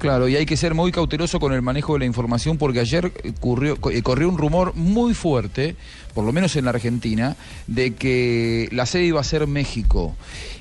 Claro, 0.00 0.26
y 0.28 0.34
hay 0.34 0.44
que 0.44 0.56
ser 0.56 0.74
muy 0.74 0.90
cauteloso 0.90 1.38
con 1.38 1.52
el 1.52 1.62
manejo 1.62 1.92
de 1.92 2.00
la 2.00 2.04
información 2.06 2.58
porque 2.58 2.80
ayer 2.80 3.12
eh, 3.22 3.32
corrió 4.02 4.28
un 4.28 4.38
rumor 4.38 4.74
muy 4.74 5.14
fuerte, 5.14 5.76
por 6.14 6.24
lo 6.24 6.32
menos 6.32 6.56
en 6.56 6.64
la 6.64 6.70
Argentina, 6.70 7.36
de 7.68 7.94
que 7.94 8.68
la 8.72 8.84
sede 8.84 9.04
iba 9.04 9.20
a 9.20 9.24
ser 9.24 9.46
México. 9.46 10.16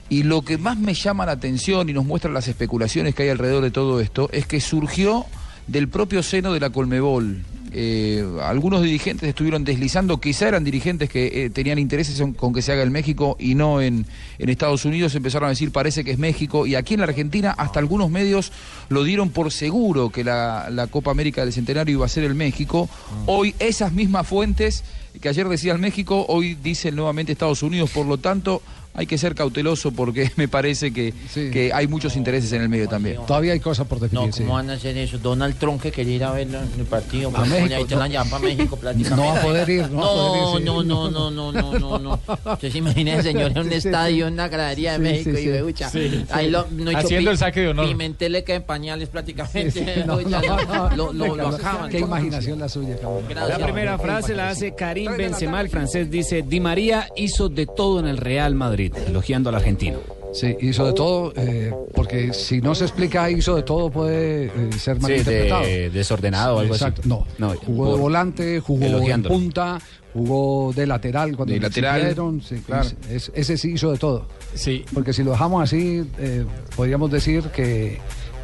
Y 0.07 0.21
lo 0.21 0.43
que 0.43 0.59
más 0.59 0.77
me 0.77 0.93
llama 0.93 1.25
la 1.25 1.31
atención 1.31 1.89
y 1.89 1.93
nos 1.93 2.05
muestra 2.05 2.29
las 2.31 2.47
especulaciones 2.47 3.15
que 3.15 3.23
hay 3.23 3.29
alrededor 3.29 3.63
de 3.63 3.71
todo 3.71 4.01
esto 4.01 4.29
es 4.31 4.45
que 4.45 4.61
surgió 4.61 5.25
del 5.65 5.87
propio 5.87 6.21
seno 6.21 6.53
de 6.53 6.59
la 6.59 6.69
Colmebol. 6.69 7.43
Eh, 7.71 8.25
algunos 8.43 8.81
dirigentes 8.81 9.29
estuvieron 9.29 9.63
deslizando, 9.63 10.19
quizá 10.19 10.47
eran 10.47 10.63
dirigentes 10.63 11.09
que 11.09 11.45
eh, 11.45 11.49
tenían 11.51 11.77
intereses 11.77 12.19
en- 12.19 12.33
con 12.33 12.51
que 12.53 12.61
se 12.63 12.71
haga 12.71 12.81
en 12.83 12.91
México 12.91 13.37
y 13.39 13.53
no 13.55 13.79
en, 13.81 14.05
en 14.39 14.49
Estados 14.49 14.85
Unidos, 14.85 15.13
empezaron 15.15 15.47
a 15.47 15.49
decir 15.49 15.71
parece 15.71 16.03
que 16.03 16.11
es 16.11 16.17
México 16.17 16.65
y 16.65 16.75
aquí 16.75 16.95
en 16.95 17.01
la 17.01 17.05
Argentina 17.05 17.51
hasta 17.51 17.79
algunos 17.79 18.09
medios 18.09 18.51
lo 18.89 19.03
dieron 19.03 19.29
por 19.29 19.51
seguro 19.51 20.09
que 20.09 20.23
la, 20.23 20.69
la 20.71 20.87
Copa 20.87 21.11
América 21.11 21.43
del 21.43 21.53
Centenario 21.53 21.93
iba 21.93 22.05
a 22.05 22.09
ser 22.09 22.23
el 22.23 22.33
México. 22.33 22.89
Hoy 23.27 23.53
esas 23.59 23.91
mismas 23.93 24.25
fuentes 24.27 24.83
que 25.21 25.29
ayer 25.29 25.47
decían 25.47 25.79
México, 25.81 26.25
hoy 26.29 26.55
dicen 26.55 26.95
nuevamente 26.95 27.31
Estados 27.33 27.61
Unidos, 27.61 27.89
por 27.91 28.05
lo 28.05 28.17
tanto 28.17 28.61
hay 28.93 29.05
que 29.05 29.17
ser 29.17 29.35
cauteloso 29.35 29.91
porque 29.91 30.31
me 30.35 30.47
parece 30.47 30.91
que, 30.91 31.13
que 31.33 31.71
hay 31.73 31.87
muchos 31.87 32.15
intereses 32.15 32.51
en 32.53 32.61
el 32.61 32.69
medio 32.69 32.87
también. 32.87 33.17
Todavía 33.25 33.53
hay 33.53 33.59
cosas 33.59 33.87
por 33.87 33.99
definir. 33.99 34.27
No, 34.29 34.31
¿cómo 34.35 34.53
van 34.53 34.69
a 34.69 34.73
hacer 34.73 34.97
eso? 34.97 35.17
Donald 35.17 35.55
Trump 35.57 35.81
que 35.81 35.91
quería 35.91 36.15
ir 36.15 36.23
a 36.23 36.31
ver 36.31 36.47
el 36.77 36.85
partido. 36.85 37.29
A 37.29 37.33
pues, 37.33 37.49
México, 37.49 37.95
la 37.95 38.07
no. 38.07 38.29
para 38.29 38.39
México. 38.43 38.79
No 39.19 39.25
va 39.25 39.39
a 39.39 39.41
poder 39.41 39.69
ir, 39.69 39.89
no 39.89 40.03
a 40.03 40.13
poder 40.13 40.41
ir, 40.41 40.59
sí. 40.59 40.63
No, 40.65 40.83
no, 40.83 41.09
no, 41.09 41.31
no, 41.31 41.51
no, 41.51 41.79
no, 41.79 41.99
no. 41.99 42.19
Usted 42.53 42.71
se 42.71 42.77
imagina 42.77 43.15
el 43.15 43.23
señor 43.23 43.51
en 43.51 43.57
un 43.65 43.69
Sí, 43.69 43.75
estadio, 43.75 44.27
en 44.27 44.33
una 44.33 44.47
gradería 44.47 44.97
de 44.97 44.97
Sí, 44.97 45.03
México 45.03 45.31
sí, 45.35 45.41
y 45.41 45.45
sí. 45.45 45.49
ve, 45.49 45.63
ucha, 45.63 45.89
Sí. 45.89 46.25
ahí 46.31 46.49
lo, 46.49 46.67
no 46.71 46.97
Haciendo 46.97 47.31
el 47.31 47.37
saque 47.37 47.61
de 47.61 47.67
honor. 47.69 47.87
Pimentel 47.87 48.31
le 48.33 48.43
queda 48.43 48.57
en 48.57 48.63
pañales 48.63 49.09
prácticamente. 49.09 49.71
Sí, 49.71 49.79
sí, 49.79 50.01
no, 50.05 50.15
Ucha, 50.17 50.41
no, 50.41 50.57
no, 50.63 50.95
lo, 50.95 51.13
lo, 51.13 51.27
lo 51.27 51.35
Carlos, 51.35 51.59
acaban. 51.59 51.89
Qué 51.89 51.99
imaginación 51.99 52.59
la 52.59 52.69
suya, 52.69 52.95
cabrón. 52.97 53.23
La 53.33 53.57
primera 53.59 53.97
frase 53.97 54.35
la 54.35 54.49
hace 54.49 54.75
Karim 54.75 55.15
Benzema, 55.17 55.61
el 55.61 55.69
francés 55.69 56.09
dice, 56.09 56.41
Di 56.41 56.59
María 56.59 57.07
hizo 57.15 57.49
de 57.49 57.65
todo 57.65 57.99
en 57.99 58.07
el 58.07 58.17
Real 58.17 58.55
Madrid, 58.55 58.78
elogiando 58.87 59.49
al 59.49 59.55
argentino. 59.55 59.99
Sí, 60.31 60.55
hizo 60.61 60.85
de 60.85 60.93
todo, 60.93 61.33
eh, 61.35 61.73
porque 61.95 62.33
si 62.33 62.61
no 62.61 62.75
se 62.75 62.83
explica 62.85 63.31
hizo 63.31 63.55
de 63.55 63.63
todo 63.63 63.89
puede 63.89 64.45
eh, 64.45 64.51
ser 64.77 64.97
Sí, 64.97 65.01
malinterpretado. 65.01 65.63
de- 65.63 65.89
desordenado 65.89 66.55
o 66.57 66.59
algo 66.59 66.75
así. 66.75 66.83
Exacto, 66.83 67.01
No, 67.05 67.25
No, 67.39 67.55
jugó 67.55 67.85
de 67.85 67.91
por- 67.93 67.99
volante, 68.01 68.59
jugó 68.59 68.85
en 68.85 68.91
elogiándolo. 68.91 69.33
punta, 69.35 69.79
jugó 70.13 70.71
de 70.73 70.85
lateral 70.85 71.35
cuando 71.35 71.53
De 71.55 71.59
lateral, 71.59 72.15
sí, 72.47 72.55
claro. 72.65 72.87
es- 73.09 73.31
ese 73.33 73.57
sí 73.57 73.71
hizo 73.71 73.91
de 73.91 73.97
todo. 73.97 74.27
Sí. 74.53 74.85
Porque 74.93 75.13
si 75.13 75.23
lo 75.23 75.31
dejamos 75.31 75.63
así, 75.63 76.03
eh, 76.19 76.45
podríamos 76.75 77.09
decir 77.09 77.43
que 77.45 77.97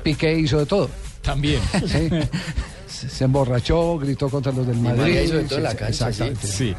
Piqué 0.03 0.37
hizo 0.39 0.57
de 0.57 0.65
todo. 0.65 0.89
También. 1.21 1.59
Sí. 1.85 2.09
Se 2.87 3.25
emborrachó, 3.25 3.97
gritó 3.99 4.29
contra 4.29 4.51
los 4.51 4.65
del 4.65 4.77
Madrid. 4.77 5.21
Hizo 5.25 5.35
de 5.37 5.43
todo 5.43 5.57
en 5.57 5.63
la 5.63 5.71
Sí, 5.71 5.77
cancha, 5.77 6.09
Exactamente. 6.09 6.47
Sí. 6.47 6.73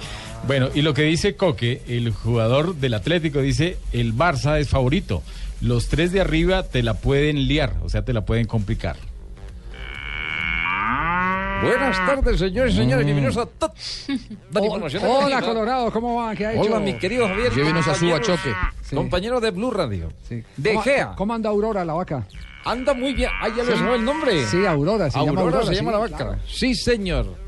Bueno, 0.47 0.69
y 0.75 0.83
lo 0.83 0.95
que 0.95 1.03
dice 1.03 1.35
Coque, 1.37 1.83
el 1.89 2.13
jugador 2.13 2.77
del 2.77 2.95
Atlético, 2.95 3.41
dice, 3.41 3.79
el 3.93 4.15
Barça 4.15 4.61
es 4.61 4.69
favorito. 4.69 5.23
Los 5.61 5.89
tres 5.89 6.13
de 6.13 6.21
arriba 6.21 6.63
te 6.63 6.83
la 6.83 6.95
pueden 6.95 7.49
liar, 7.49 7.75
o 7.83 7.89
sea, 7.89 8.05
te 8.05 8.13
la 8.13 8.25
pueden 8.25 8.47
complicar. 8.47 8.97
Buenas 11.63 11.97
tardes, 12.07 12.39
señores 12.39 12.75
y 12.75 12.77
señores. 12.77 13.05
Bienvenidos 13.07 13.39
a 13.39 13.47
Top. 13.47 13.73
Hola. 15.03 15.41
Colorado, 15.41 15.91
¿cómo 15.91 16.17
va? 16.17 16.35
¿Qué 16.37 16.47
ha 16.47 16.53
hecho? 16.53 16.61
Hola, 16.63 16.79
mi 16.81 16.95
querido 16.99 17.27
Javier. 17.27 17.53
Llévenos 17.53 17.89
a 17.89 17.95
su 17.95 18.07
choque. 18.19 18.51
Sí. 18.83 18.95
Compañero 18.95 19.41
de 19.41 19.51
Blue 19.51 19.71
Radio. 19.71 20.13
De 20.29 20.71
¿Cómo, 20.75 20.83
Gea. 20.83 21.13
¿Cómo 21.17 21.35
anda 21.35 21.49
Aurora, 21.49 21.85
la 21.85 21.95
vaca? 21.95 22.27
Anda 22.65 22.93
muy 22.95 23.15
bien. 23.15 23.31
Ah, 23.41 23.49
ya 23.49 23.65
le 23.65 23.73
Sí. 23.73 23.79
sonó 23.79 23.95
el 23.95 24.05
nombre. 24.05 24.45
Sí, 24.47 24.67
Aurora, 24.67 25.11
se 25.11 25.19
llama 25.19 25.31
Aurora 25.31 25.45
Aurora, 25.59 25.65
se 25.67 25.71
sí, 25.73 25.77
llama 25.77 25.93
la 25.93 25.99
vaca. 25.99 26.17
claro. 26.17 26.37
Sí, 26.47 26.75
señor. 26.75 27.46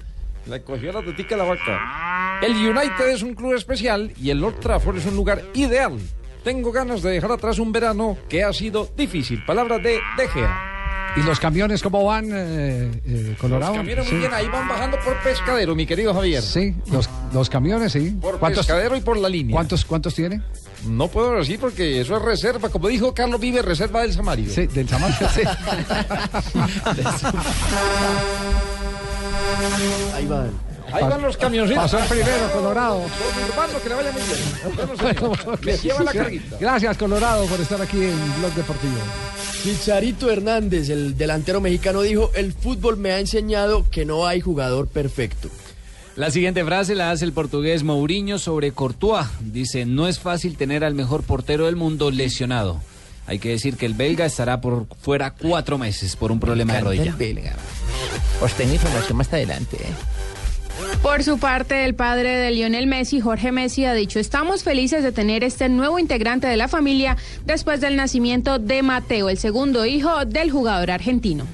La 0.48 0.60
cogió 0.60 0.92
la 0.92 1.02
tetica 1.02 1.36
la 1.36 1.44
vaca. 1.44 2.40
El 2.42 2.52
United 2.56 3.08
es 3.08 3.22
un 3.22 3.34
club 3.34 3.54
especial 3.54 4.12
y 4.20 4.30
el 4.30 4.42
Old 4.42 4.60
Trafford 4.60 4.96
es 4.98 5.06
un 5.06 5.16
lugar 5.16 5.42
ideal. 5.54 5.98
Tengo 6.42 6.72
ganas 6.72 7.02
de 7.02 7.10
dejar 7.10 7.32
atrás 7.32 7.58
un 7.58 7.72
verano 7.72 8.16
que 8.28 8.42
ha 8.44 8.52
sido 8.52 8.88
difícil. 8.96 9.44
Palabras 9.44 9.82
de 9.82 10.00
De 10.16 10.28
Gea. 10.28 10.74
¿Y 11.16 11.22
los 11.22 11.40
camiones 11.40 11.82
cómo 11.82 12.04
van, 12.04 12.26
eh, 12.32 12.90
eh, 13.04 13.36
Colorado? 13.40 13.72
Los 13.72 13.78
camiones 13.80 14.04
Sí. 14.06 14.12
muy 14.12 14.20
bien. 14.20 14.32
Ahí 14.34 14.46
van 14.48 14.68
bajando 14.68 14.98
por 15.04 15.16
pescadero, 15.22 15.74
mi 15.74 15.84
querido 15.84 16.14
Javier. 16.14 16.42
Sí, 16.42 16.74
los, 16.92 17.10
los 17.32 17.50
camiones, 17.50 17.92
sí. 17.92 18.16
Por 18.20 18.38
pescadero 18.38 18.94
y 18.96 19.00
por 19.00 19.16
la 19.16 19.28
línea. 19.28 19.52
¿Cuántos, 19.54 19.84
¿Cuántos 19.84 20.14
tiene? 20.14 20.42
No 20.86 21.08
puedo 21.08 21.32
decir 21.32 21.58
porque 21.58 22.00
eso 22.00 22.16
es 22.16 22.22
reserva. 22.22 22.68
Como 22.68 22.86
dijo 22.88 23.12
Carlos 23.14 23.40
Vive, 23.40 23.62
reserva 23.62 24.02
del 24.02 24.12
Samario. 24.12 24.48
Sí, 24.50 24.66
del 24.68 24.88
Samario. 24.88 25.28
sí. 25.34 25.42
Ahí 30.14 30.26
van. 30.26 30.50
Ahí 30.92 31.02
van 31.02 31.22
los 31.22 31.36
camioncitos. 31.36 31.82
Pasó 31.82 31.98
el 31.98 32.04
primero, 32.04 32.52
Colorado. 32.52 33.02
Urbano, 33.50 33.82
que 33.82 33.88
le 33.88 33.94
vaya 33.94 34.12
muy 34.12 34.22
bien. 35.62 35.82
Lleva 35.82 36.02
la 36.02 36.12
carguita. 36.12 36.56
Gracias, 36.58 36.96
Colorado, 36.96 37.44
por 37.46 37.60
estar 37.60 37.80
aquí 37.82 38.04
en 38.04 38.38
Blog 38.38 38.54
Deportivo. 38.54 38.96
Chicharito 39.62 40.30
Hernández, 40.30 40.88
el 40.88 41.16
delantero 41.16 41.60
mexicano, 41.60 42.02
dijo, 42.02 42.30
el 42.34 42.52
fútbol 42.52 42.96
me 42.96 43.10
ha 43.10 43.18
enseñado 43.18 43.84
que 43.90 44.04
no 44.04 44.26
hay 44.26 44.40
jugador 44.40 44.88
perfecto. 44.88 45.50
La 46.16 46.30
siguiente 46.30 46.64
frase 46.64 46.94
la 46.94 47.10
hace 47.10 47.24
el 47.24 47.32
portugués 47.32 47.84
Mourinho 47.84 48.38
sobre 48.38 48.72
Courtois. 48.72 49.26
Dice, 49.40 49.84
no 49.84 50.08
es 50.08 50.18
fácil 50.18 50.56
tener 50.56 50.84
al 50.84 50.94
mejor 50.94 51.22
portero 51.22 51.66
del 51.66 51.76
mundo 51.76 52.10
lesionado. 52.10 52.80
Hay 53.26 53.38
que 53.38 53.50
decir 53.50 53.76
que 53.76 53.86
el 53.86 53.94
belga 53.94 54.24
estará 54.24 54.60
por 54.60 54.86
fuera 55.00 55.34
cuatro 55.34 55.76
meses 55.76 56.16
por 56.16 56.32
un 56.32 56.40
problema 56.40 56.72
de 56.74 56.80
rodilla. 56.80 57.14
Os 58.40 58.52
tengo 58.54 58.74
información 58.74 59.16
más 59.16 59.32
adelante. 59.32 59.76
¿eh? 59.80 59.92
Por 61.02 61.22
su 61.24 61.38
parte, 61.38 61.84
el 61.84 61.94
padre 61.94 62.36
de 62.36 62.50
Lionel 62.50 62.86
Messi, 62.86 63.20
Jorge 63.20 63.52
Messi, 63.52 63.84
ha 63.84 63.94
dicho, 63.94 64.18
estamos 64.18 64.62
felices 64.62 65.02
de 65.02 65.12
tener 65.12 65.42
este 65.44 65.68
nuevo 65.68 65.98
integrante 65.98 66.46
de 66.46 66.56
la 66.56 66.68
familia 66.68 67.16
después 67.44 67.80
del 67.80 67.96
nacimiento 67.96 68.58
de 68.58 68.82
Mateo, 68.82 69.28
el 69.28 69.38
segundo 69.38 69.84
hijo 69.86 70.24
del 70.24 70.50
jugador 70.50 70.90
argentino. 70.90 71.46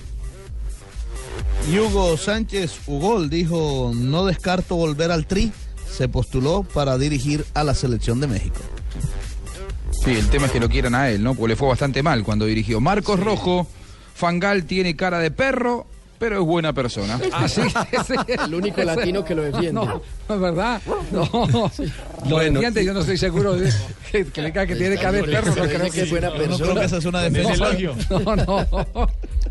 Y 1.70 1.78
Hugo 1.78 2.16
Sánchez 2.18 2.80
Ugol 2.86 3.30
dijo, 3.30 3.92
no 3.94 4.26
descarto 4.26 4.76
volver 4.76 5.10
al 5.10 5.26
Tri, 5.26 5.50
se 5.90 6.08
postuló 6.08 6.62
para 6.62 6.98
dirigir 6.98 7.44
a 7.54 7.64
la 7.64 7.74
selección 7.74 8.20
de 8.20 8.26
México. 8.26 8.60
Sí, 9.92 10.10
el 10.10 10.28
tema 10.28 10.46
es 10.46 10.52
que 10.52 10.60
lo 10.60 10.68
quieran 10.68 10.94
a 10.94 11.08
él, 11.08 11.22
¿no? 11.22 11.34
Porque 11.34 11.50
le 11.50 11.56
fue 11.56 11.68
bastante 11.68 12.02
mal 12.02 12.24
cuando 12.24 12.44
dirigió. 12.44 12.80
Marcos 12.80 13.20
Rojo, 13.20 13.66
Fangal 14.14 14.64
tiene 14.64 14.96
cara 14.96 15.18
de 15.18 15.30
perro, 15.30 15.86
pero 16.24 16.40
es 16.40 16.46
buena 16.46 16.72
persona. 16.72 17.20
Ah, 17.34 17.46
sí, 17.48 17.60
sí. 18.06 18.14
El 18.46 18.54
único 18.54 18.82
latino 18.82 19.22
que 19.22 19.34
lo 19.34 19.42
defiende. 19.42 19.72
No, 19.72 20.00
no 20.28 20.34
es 20.34 20.40
verdad. 20.40 20.80
No, 21.12 21.28
lo 21.32 21.70
Bueno, 22.30 22.60
defiende, 22.60 22.82
yo 22.82 22.94
no 22.94 23.00
estoy 23.00 23.18
seguro 23.18 23.54
de 23.56 23.70
que, 24.10 24.24
que 24.24 24.52
que 24.52 24.76
tiene 24.76 24.96
cara 24.96 25.12
de 25.12 25.24
perro. 25.24 25.54
No 25.54 25.62
creo 25.64 25.90
que 25.90 26.00
es 26.00 26.10
buena 26.10 26.30
No 26.30 26.36
persona. 26.36 26.56
creo 26.64 26.74
que 26.76 26.84
esa 26.86 26.96
es 26.96 27.04
una 27.04 27.20
defensa. 27.20 27.66
No, 28.08 28.36
no. 28.36 28.66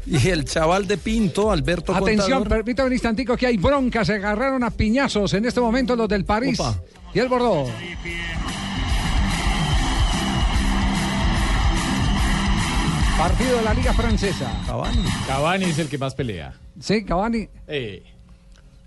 Y 0.07 0.29
el 0.29 0.45
chaval 0.45 0.87
de 0.87 0.97
Pinto, 0.97 1.51
Alberto 1.51 1.93
Atención, 1.93 2.39
Contador. 2.39 2.47
permítame 2.47 2.87
un 2.87 2.93
instantico 2.93 3.37
que 3.37 3.45
hay 3.45 3.57
bronca, 3.57 4.03
se 4.03 4.13
agarraron 4.13 4.63
a 4.63 4.71
piñazos 4.71 5.31
en 5.35 5.45
este 5.45 5.61
momento 5.61 5.95
los 5.95 6.09
del 6.09 6.25
París 6.25 6.59
Opa. 6.59 6.75
y 7.13 7.19
el 7.19 7.27
Bordeaux. 7.29 7.69
Partido 13.17 13.57
de 13.57 13.63
la 13.63 13.73
Liga 13.73 13.93
Francesa. 13.93 14.51
Cavani. 14.65 15.03
Cavani 15.27 15.65
es 15.65 15.79
el 15.79 15.87
que 15.87 15.97
más 15.97 16.15
pelea. 16.15 16.53
Sí, 16.79 17.03
Cavani. 17.05 17.47
Eh, 17.67 18.03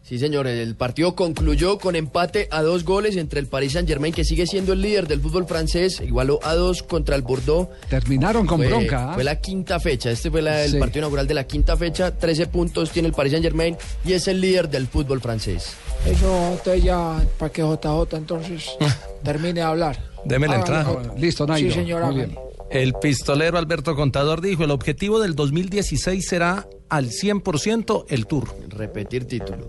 Sí, 0.03 0.21
señor, 0.21 0.47
el 0.47 0.77
partido 0.77 1.17
concluyó 1.17 1.79
con 1.79 1.97
empate 1.97 2.47
a 2.53 2.63
dos 2.63 2.85
goles 2.85 3.17
entre 3.17 3.41
el 3.41 3.49
Paris 3.49 3.73
Saint-Germain, 3.73 4.15
que 4.15 4.23
sigue 4.23 4.47
siendo 4.47 4.73
el 4.75 4.81
líder 4.81 5.09
del 5.09 5.21
fútbol 5.21 5.47
francés, 5.49 6.01
igualó 6.01 6.39
a 6.45 6.55
dos 6.55 6.85
contra 6.85 7.17
el 7.17 7.23
Bordeaux. 7.23 7.69
Terminaron 7.89 8.47
con 8.47 8.59
Fue- 8.59 8.69
bronca. 8.69 9.11
¿ah? 9.11 9.15
Fue 9.15 9.25
la 9.25 9.41
quinta 9.41 9.81
fecha, 9.81 10.13
este 10.13 10.31
fue 10.31 10.43
la- 10.43 10.63
el 10.65 10.71
Sí. 10.71 10.79
partido 10.79 11.01
inaugural 11.01 11.27
de 11.27 11.35
la 11.35 11.43
quinta 11.43 11.77
fecha, 11.77 12.13
13 12.13 12.47
puntos 12.47 12.93
tiene 12.93 13.09
el 13.09 13.15
Paris 13.15 13.33
Saint-Germain 13.33 13.77
y 14.05 14.13
es 14.13 14.29
el 14.29 14.41
líder 14.41 14.69
del 14.69 14.87
fútbol 14.87 15.21
francés. 15.21 15.73
Eso 16.07 16.53
entonces 16.53 16.85
ya, 16.85 17.21
para 17.37 17.51
que 17.53 17.63
JJ 17.63 18.17
entonces 18.17 18.65
termine 19.25 19.55
de 19.55 19.63
hablar. 19.63 19.99
Deme 20.25 20.47
la 20.47 20.55
entrada. 20.55 21.03
Listo, 21.17 21.49
Sí, 21.57 21.69
señor, 21.73 22.05
hágale. 22.05 22.29
El 22.71 22.95
pistolero 22.95 23.59
Alberto 23.59 23.95
Contador 23.95 24.41
dijo, 24.41 24.65
el 24.65 24.71
objetivo 24.71 25.21
del 25.21 25.35
2016 25.35 26.27
será 26.27 26.67
al 26.89 27.11
100% 27.11 28.05
el 28.09 28.27
Tour. 28.27 28.55
Repetir 28.69 29.27
título. 29.27 29.67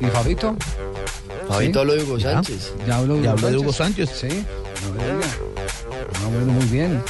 ¿Y 0.00 0.06
Fabito? 0.06 0.56
Fabito 1.48 1.80
habló 1.80 1.94
de 1.94 2.02
Hugo 2.04 2.20
Sánchez. 2.20 2.72
Ya 2.86 2.96
habló 2.98 3.16
de, 3.16 3.22
Ya 3.22 3.30
Hugo 3.30 3.38
habló 3.38 3.50
de 3.50 3.56
Hugo 3.58 3.72
Sánchez. 3.72 4.10
Sí. 4.10 4.44
No, 6.22 6.30
bueno, 6.30 6.52
muy 6.52 6.66
bien. 6.66 7.02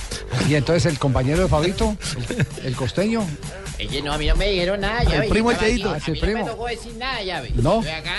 Y 0.49 0.55
entonces 0.55 0.87
el 0.91 0.99
compañero 0.99 1.43
de 1.43 1.49
Fabito, 1.49 1.97
el, 2.62 2.66
el 2.68 2.76
costeño. 2.76 3.26
Oye, 3.78 4.03
no, 4.03 4.12
a 4.12 4.18
mí 4.18 4.26
no 4.26 4.37
me 4.37 4.49
dijeron 4.51 4.81
nada, 4.81 5.03
ya 5.05 5.24
El 5.24 5.31
primo 5.31 5.51
aquí, 5.51 5.83
Ah, 5.85 5.99
sí, 6.05 6.11
A 6.11 6.14
mí 6.14 6.20
no 6.20 6.26
primo. 6.26 6.45
me 6.45 6.51
tocó 6.51 6.66
decir 6.66 6.95
nada, 6.97 7.22
ya 7.22 7.41
ve. 7.41 7.51
¿No? 7.57 7.76
Estoy 7.81 7.91
acá, 7.93 8.16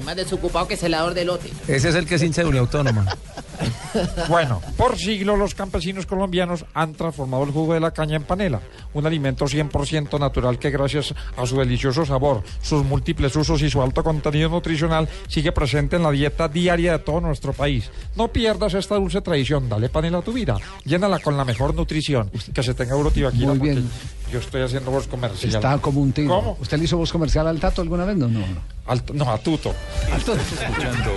más 0.00 0.16
desocupado 0.16 0.66
que 0.68 0.76
celador 0.76 1.14
de 1.14 1.24
lote. 1.24 1.50
Ese 1.66 1.88
es 1.88 1.94
el 1.94 2.06
que 2.06 2.16
es 2.16 2.22
hincha 2.22 2.42
de 2.42 2.48
Uniautónoma. 2.48 3.06
Bueno, 4.28 4.60
por 4.76 4.98
siglos 4.98 5.38
los 5.38 5.54
campesinos 5.54 6.06
colombianos 6.06 6.64
han 6.74 6.94
transformado 6.94 7.44
el 7.44 7.50
jugo 7.50 7.74
de 7.74 7.80
la 7.80 7.90
caña 7.92 8.16
en 8.16 8.24
panela, 8.24 8.60
un 8.94 9.06
alimento 9.06 9.46
100% 9.46 10.18
natural 10.18 10.58
que 10.58 10.70
gracias 10.70 11.14
a 11.36 11.46
su 11.46 11.56
delicioso 11.58 12.04
sabor, 12.04 12.42
sus 12.62 12.84
múltiples 12.84 13.34
usos 13.36 13.62
y 13.62 13.70
su 13.70 13.80
alto 13.82 14.02
contenido 14.02 14.48
nutricional 14.48 15.08
sigue 15.28 15.52
presente 15.52 15.96
en 15.96 16.02
la 16.02 16.10
dieta 16.10 16.48
diaria 16.48 16.92
de 16.92 16.98
todo 16.98 17.20
nuestro 17.20 17.52
país. 17.52 17.90
No 18.16 18.28
pierdas 18.28 18.74
esta 18.74 18.96
dulce 18.96 19.20
tradición, 19.20 19.68
dale 19.68 19.88
panela 19.88 20.18
a 20.18 20.22
tu 20.22 20.32
vida, 20.32 20.56
llénala 20.84 21.18
con 21.20 21.36
la 21.36 21.44
mejor 21.44 21.74
nutrición, 21.74 22.30
que 22.52 22.62
se 22.62 22.74
tenga 22.74 22.92
Eurotibaquira 22.94 23.46
Muy 23.48 23.58
bien. 23.58 23.88
yo 24.32 24.38
estoy 24.38 24.62
haciendo 24.62 24.90
voz 24.90 25.06
comercial. 25.06 25.54
Está 25.54 25.78
como 25.78 26.00
un 26.00 26.12
tiro. 26.12 26.28
¿Cómo? 26.28 26.56
¿Usted 26.60 26.78
le 26.78 26.84
hizo 26.84 26.96
voz 26.96 27.12
comercial 27.12 27.46
al 27.46 27.58
Tato 27.60 27.82
alguna 27.82 28.04
vez? 28.04 28.16
No, 28.16 28.28
no. 28.28 28.40
no. 28.40 28.46
Al- 28.86 29.02
no, 29.12 29.30
a 29.30 29.38
Tuto. 29.38 29.74
Escuchando 30.16 31.12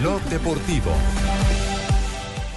Blog 0.00 0.20
Deportivo. 0.22 0.90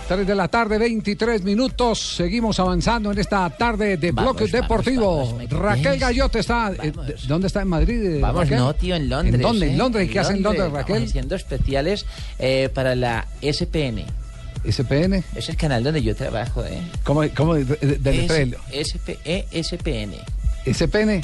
3 0.08 0.28
de 0.28 0.36
la 0.36 0.48
tarde, 0.48 0.78
23 0.78 1.44
minutos. 1.44 2.16
Seguimos 2.18 2.60
avanzando 2.60 3.12
en 3.12 3.18
esta 3.20 3.50
tarde 3.50 3.98
de 3.98 4.12
Vamos, 4.12 4.36
bloque 4.36 4.52
deportivo. 4.52 5.26
vamos, 5.26 5.50
Raquel. 5.50 5.98
Gallote 6.00 6.40
está. 6.40 6.72
eh, 6.72 6.92
de- 6.92 7.16
¿Dónde 7.28 7.48
está? 7.48 7.62
¿En 7.62 7.68
Madrid? 7.70 8.04
eh, 8.04 8.20
Vamos, 8.20 8.42
Raquel? 8.44 8.58
no, 8.60 8.74
tío, 8.76 8.96
en 8.96 9.10
Londres. 9.10 9.36
¿En 9.36 9.42
dónde? 9.42 9.68
¿eh? 9.68 9.72
¿En 9.72 9.78
Londres? 9.78 10.10
¿Qué 10.12 10.20
hace 10.20 10.34
en 10.34 10.44
Londres, 10.44 10.66
Estamos 10.68 10.88
Raquel? 10.88 11.04
haciendo 11.06 11.36
especiales 11.36 12.06
eh, 12.40 12.70
para 12.74 12.96
la 12.96 13.28
SPN. 13.42 14.06
¿SPN? 14.70 15.24
Es 15.36 15.50
el 15.50 15.58
canal 15.58 15.84
donde 15.84 16.02
yo 16.04 16.16
trabajo, 16.16 16.64
¿eh? 16.66 16.80
¿Cómo, 17.04 17.24
cómo 17.36 17.56
de, 17.56 17.64
de- 17.66 18.56
SP, 18.80 19.20
eh, 19.26 19.46
SPN. 19.64 20.18
¿SPN? 20.66 21.22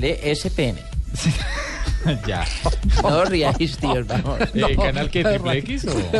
De 0.00 0.34
SPN. 0.34 0.78
ya. 2.26 2.44
No 3.02 3.24
ríais, 3.24 3.76
tíos, 3.78 4.06
vamos. 4.06 4.38
¿El 4.54 4.76
canal 4.76 5.10
qué, 5.10 5.24
triple 5.24 5.58
X 5.58 5.86
o? 5.86 6.12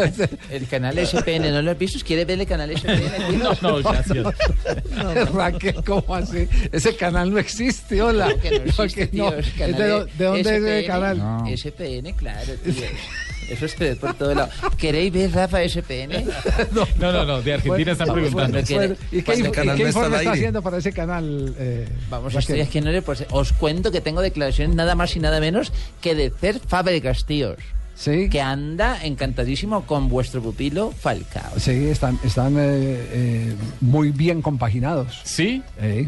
El 0.51 0.66
canal 0.66 0.99
SPN, 1.07 1.51
¿no 1.53 1.62
lo 1.62 1.70
has 1.72 1.78
visto? 1.78 1.99
¿Quiere 2.05 2.24
ver 2.24 2.41
el 2.41 2.47
canal 2.47 2.70
SPN? 2.76 3.39
No, 3.39 3.53
no, 3.61 3.83
gracias. 3.83 4.26
Raquel, 5.33 5.83
¿cómo 5.85 6.14
así? 6.14 6.49
Ese 6.72 6.97
canal 6.97 7.31
no 7.33 7.39
existe, 7.39 8.01
hola. 8.03 8.31
¿Cómo 8.31 8.41
que 8.41 8.51
no 8.51 8.64
existe, 8.64 9.09
que 9.11 9.16
no. 9.18 9.31
tío? 9.31 9.39
Es 9.39 9.47
¿Es 9.49 9.53
canal 9.55 9.76
¿De, 9.76 9.89
dó- 9.89 10.05
de 10.07 10.24
dónde 10.24 10.41
es 10.41 10.47
ese 10.47 10.81
SPN? 10.81 10.87
canal? 10.87 11.57
SPN, 11.57 12.12
claro, 12.16 12.53
tío. 12.64 12.74
Eso 13.51 13.66
se 13.68 13.76
ve 13.78 13.96
por 13.96 14.14
todo 14.14 14.34
lado. 14.34 14.48
¿Queréis 14.78 15.12
ver, 15.12 15.32
Rafa, 15.32 15.59
SPN? 15.68 16.24
No, 16.72 17.12
no, 17.12 17.24
no, 17.24 17.42
de 17.42 17.55
Argentina 17.55 17.92
están 17.92 18.12
preguntando. 18.12 18.59
bueno, 18.62 18.76
Bueno, 18.76 18.94
¿Y 19.11 19.22
qué, 19.22 19.51
canal 19.51 19.66
no 19.66 19.72
está 19.74 19.88
informe 19.88 20.07
está 20.16 20.18
aire? 20.20 20.30
haciendo 20.30 20.62
para 20.62 20.78
ese 20.78 20.92
canal? 20.92 21.55
eh, 21.59 21.88
Vamos, 22.09 22.34
estoy 22.34 22.61
aquí 22.61 22.80
no 22.80 22.90
le 22.90 23.03
pues, 23.03 23.24
Os 23.30 23.53
cuento 23.53 23.90
que 23.90 24.01
tengo 24.01 24.20
declaraciones 24.22 24.74
nada 24.76 24.94
más 24.94 25.14
y 25.16 25.20
nada 25.20 25.40
menos 25.40 25.72
que 26.01 26.14
de 26.14 26.30
Cer 26.30 26.61
Fábregas, 26.61 27.24
tíos. 27.26 27.57
Sí. 28.01 28.30
Que 28.30 28.40
anda 28.40 29.05
encantadísimo 29.05 29.82
con 29.84 30.09
vuestro 30.09 30.40
pupilo 30.40 30.90
Falcao. 30.90 31.59
Sí, 31.59 31.88
están, 31.88 32.18
están 32.24 32.55
eh, 32.57 32.62
eh, 33.12 33.55
muy 33.82 34.11
bien 34.11 34.40
compaginados. 34.40 35.20
¿Sí? 35.24 35.62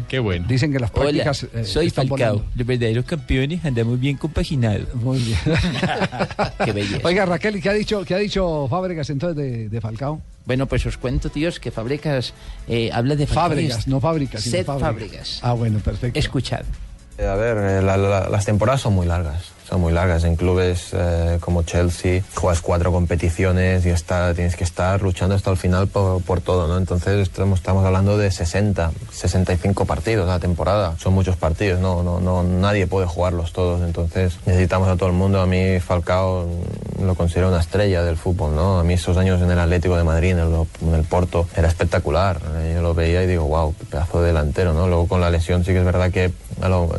Qué 0.07 0.17
bueno. 0.17 0.47
Dicen 0.47 0.71
que 0.73 0.79
las 0.79 0.89
Hola, 0.95 1.01
prácticas 1.23 1.43
eh, 1.53 1.63
soy 1.65 1.85
están 1.87 2.07
Falcao. 2.07 2.33
volando. 2.37 2.51
Los 2.55 2.65
verdaderos 2.67 3.05
campeones 3.05 3.63
andamos 3.63 3.99
bien 3.99 4.17
compaginados. 4.17 4.91
Muy 4.95 5.19
bien. 5.19 5.37
Qué 6.65 6.71
belleza. 6.71 7.07
Oiga, 7.07 7.27
Raquel, 7.27 7.57
¿y 7.57 7.61
qué 7.61 7.69
ha 7.69 7.73
dicho, 7.73 8.03
qué 8.05 8.15
ha 8.15 8.17
dicho 8.17 8.67
Fábregas 8.69 9.11
entonces 9.11 9.37
de, 9.37 9.69
de 9.69 9.79
Falcao? 9.81 10.19
Bueno, 10.47 10.65
pues 10.65 10.83
os 10.87 10.97
cuento, 10.97 11.29
tíos, 11.29 11.59
que 11.59 11.69
Fábricas 11.69 12.33
eh, 12.67 12.89
habla 12.91 13.15
de 13.15 13.27
Falcao. 13.27 13.43
Fábregas, 13.49 13.87
no 13.87 13.99
fábricas, 13.99 14.41
sino 14.41 14.57
Sed 14.57 14.65
Fábregas. 14.65 14.89
Fábricas. 14.93 15.39
Ah, 15.43 15.53
bueno, 15.53 15.77
perfecto. 15.77 16.17
Escuchad. 16.17 16.63
Eh, 17.19 17.27
A 17.27 17.35
ver, 17.35 17.55
eh, 17.57 17.81
la- 17.83 17.97
la- 17.97 18.29
las 18.29 18.43
temporadas 18.45 18.81
son 18.81 18.95
muy 18.95 19.05
largas, 19.05 19.43
son 19.67 19.81
muy 19.81 19.93
largas. 19.93 20.23
En 20.23 20.35
clubes 20.35 20.89
eh, 20.93 21.37
como 21.39 21.63
Chelsea 21.63 22.21
juegas 22.35 22.61
cuatro 22.61 22.91
competiciones 22.91 23.85
y 23.85 23.89
está, 23.89 24.33
tienes 24.33 24.55
que 24.55 24.63
estar 24.63 25.01
luchando 25.01 25.35
hasta 25.35 25.51
el 25.51 25.57
final 25.57 25.87
por, 25.87 26.21
por 26.23 26.41
todo, 26.41 26.67
¿no? 26.67 26.77
Entonces 26.77 27.19
estamos, 27.19 27.59
estamos 27.59 27.85
hablando 27.85 28.17
de 28.17 28.31
60, 28.31 28.91
65 29.11 29.85
partidos 29.85 30.27
a 30.29 30.33
la 30.33 30.39
temporada. 30.39 30.95
Son 30.97 31.13
muchos 31.13 31.35
partidos, 31.35 31.79
¿no? 31.79 32.03
No, 32.03 32.19
no, 32.19 32.43
nadie 32.43 32.87
puede 32.87 33.07
jugarlos 33.07 33.53
todos, 33.53 33.81
entonces 33.81 34.37
necesitamos 34.45 34.87
a 34.89 34.95
todo 34.95 35.09
el 35.09 35.15
mundo. 35.15 35.41
A 35.41 35.45
mí 35.45 35.79
Falcao 35.79 36.45
mm, 36.99 37.05
lo 37.05 37.15
considero 37.15 37.49
una 37.49 37.59
estrella 37.59 38.03
del 38.03 38.17
fútbol, 38.17 38.55
¿no? 38.55 38.79
A 38.79 38.83
mí 38.83 38.93
esos 38.93 39.17
años 39.17 39.41
en 39.41 39.51
el 39.51 39.59
Atlético 39.59 39.97
de 39.97 40.03
Madrid, 40.03 40.31
en 40.31 40.39
el, 40.39 40.53
en 40.81 40.93
el 40.93 41.03
Porto, 41.03 41.47
era 41.55 41.67
espectacular. 41.67 42.39
Eh, 42.57 42.73
Yo 42.75 42.81
lo 42.81 42.93
veía 42.93 43.23
y 43.23 43.27
digo, 43.27 43.45
wow, 43.45 43.73
pedazo 43.89 44.21
de 44.21 44.27
delantero, 44.27 44.73
¿no? 44.73 44.87
Luego 44.87 45.07
con 45.07 45.21
la 45.21 45.29
lesión 45.29 45.63
sí 45.63 45.71
que 45.71 45.79
es 45.79 45.85
verdad 45.85 46.11
que 46.11 46.31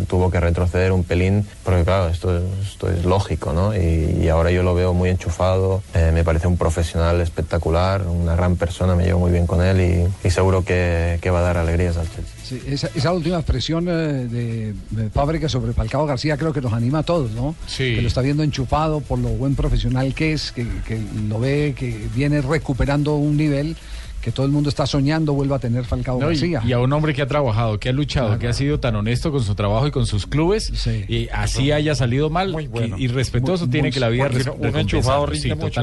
tuvo 0.08 0.30
que 0.30 0.40
retroceder 0.40 0.92
un 0.92 1.04
pelín, 1.04 1.46
porque 1.62 1.84
claro, 1.84 2.08
esto, 2.08 2.40
esto 2.62 2.90
es 2.90 3.05
lógico, 3.05 3.52
¿no? 3.52 3.74
Y, 3.74 4.22
y 4.22 4.28
ahora 4.28 4.50
yo 4.50 4.62
lo 4.62 4.74
veo 4.74 4.94
muy 4.94 5.09
enchufado, 5.11 5.82
eh, 5.94 6.11
me 6.12 6.24
parece 6.24 6.46
un 6.46 6.57
profesional 6.57 7.20
espectacular, 7.20 8.07
una 8.07 8.34
gran 8.36 8.57
persona, 8.57 8.94
me 8.94 9.05
llevo 9.05 9.20
muy 9.20 9.30
bien 9.32 9.46
con 9.46 9.62
él 9.62 9.80
y, 9.80 10.26
y 10.26 10.30
seguro 10.30 10.64
que, 10.64 11.18
que 11.20 11.30
va 11.30 11.40
a 11.40 11.42
dar 11.42 11.57
alegrías 11.57 11.96
al 11.96 12.07
Chelsea. 12.07 12.34
Sí, 12.44 12.62
esa, 12.66 12.88
esa 12.94 13.12
última 13.12 13.36
expresión 13.36 13.88
eh, 13.88 13.92
de, 13.92 14.74
de 14.90 15.11
Fábregas 15.11 15.52
sobre 15.52 15.72
Falcao 15.72 16.07
García 16.07 16.36
creo 16.36 16.52
que 16.52 16.61
nos 16.61 16.72
anima 16.72 17.00
a 17.00 17.02
todos, 17.02 17.30
¿no? 17.32 17.55
Sí. 17.66 17.94
Que 17.96 18.02
lo 18.02 18.09
está 18.09 18.20
viendo 18.20 18.42
enchufado 18.42 19.00
por 19.00 19.18
lo 19.18 19.30
buen 19.30 19.55
profesional 19.55 20.14
que 20.14 20.32
es, 20.32 20.52
que, 20.52 20.66
que 20.86 21.00
lo 21.28 21.40
ve, 21.40 21.74
que 21.76 22.09
viene 22.14 22.42
recuperando 22.42 23.16
un 23.16 23.36
nivel 23.36 23.76
que 24.25 24.33
todo 24.33 24.47
el 24.47 24.53
mundo 24.53 24.70
está 24.70 24.87
soñando 24.87 25.35
vuelva 25.35 25.57
a 25.57 25.59
tener 25.59 25.85
Falcao 25.85 26.18
No, 26.18 26.29
García. 26.29 26.62
y 26.66 26.72
a 26.72 26.79
un 26.81 26.91
hombre 26.95 27.12
que 27.12 27.20
ha 27.20 27.27
trabajado, 27.27 27.79
que 27.79 27.91
ha 27.91 27.93
luchado, 27.93 28.39
que 28.39 28.49
ha 28.49 28.55
sido 28.55 28.81
tan 28.81 28.97
honesto 28.97 29.31
con 29.31 29.43
su 29.43 29.55
trabajo 29.55 29.87
y 29.87 29.91
con 29.91 30.07
sus 30.07 30.27
clubes, 30.27 30.72
y 31.09 31.29
así 31.31 31.72
haya 31.72 31.95
salido 31.95 32.31
mal 32.31 32.53
bueno. 32.70 32.97
y, 32.99 33.09
respetuoso 33.09 33.66
Muy- 33.66 33.72
tiene 33.72 33.89
muy- 33.89 33.93
que 33.93 34.01
la 34.01 34.09
vida 34.09 34.31
uno- 34.33 34.55
uno 34.59 34.79
enchufado 34.79 35.27
rinde 35.27 35.55
mucho. 35.55 35.83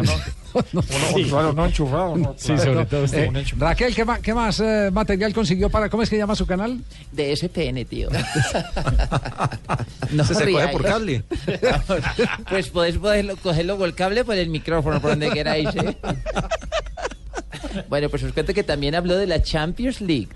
Uno, 0.53 0.83
claro, 1.29 1.53
no 1.53 1.65
enchufado, 1.67 2.17
¿no? 2.17 2.33
Sí, 2.35 2.47
Claro. 2.53 2.63
sobre 2.73 2.85
todo 2.85 3.03
usted. 3.05 3.35
Eh, 3.35 3.43
Raquel, 3.57 3.95
¿qué, 3.95 4.03
ma- 4.03 4.19
qué 4.19 4.33
más 4.33 4.59
eh, 4.59 4.89
material 4.91 5.33
consiguió 5.33 5.69
para, 5.69 5.87
cómo 5.89 6.03
es 6.03 6.09
que 6.09 6.17
llama 6.17 6.35
su 6.35 6.45
canal? 6.45 6.81
De 7.11 7.31
SPN, 7.35 7.85
tío. 7.85 8.09
no 10.11 10.25
Se 10.25 10.33
se 10.35 10.51
coge 10.51 10.67
por 10.69 10.83
cable. 10.83 11.23
Pues 12.49 12.67
podéis 12.69 12.97
poderlo- 12.97 13.37
cogerlo 13.37 13.77
con 13.77 13.85
el 13.87 13.95
cable 13.95 14.25
por 14.25 14.35
el 14.35 14.49
micrófono, 14.49 14.99
por 14.99 15.11
donde 15.11 15.29
queráis, 15.29 15.69
¿eh? 15.75 15.95
Bueno, 17.89 18.09
pues 18.09 18.23
os 18.23 18.33
cuento 18.33 18.53
que 18.53 18.63
también 18.63 18.95
habló 18.95 19.17
de 19.17 19.27
la 19.27 19.41
Champions 19.41 20.01
League. 20.01 20.29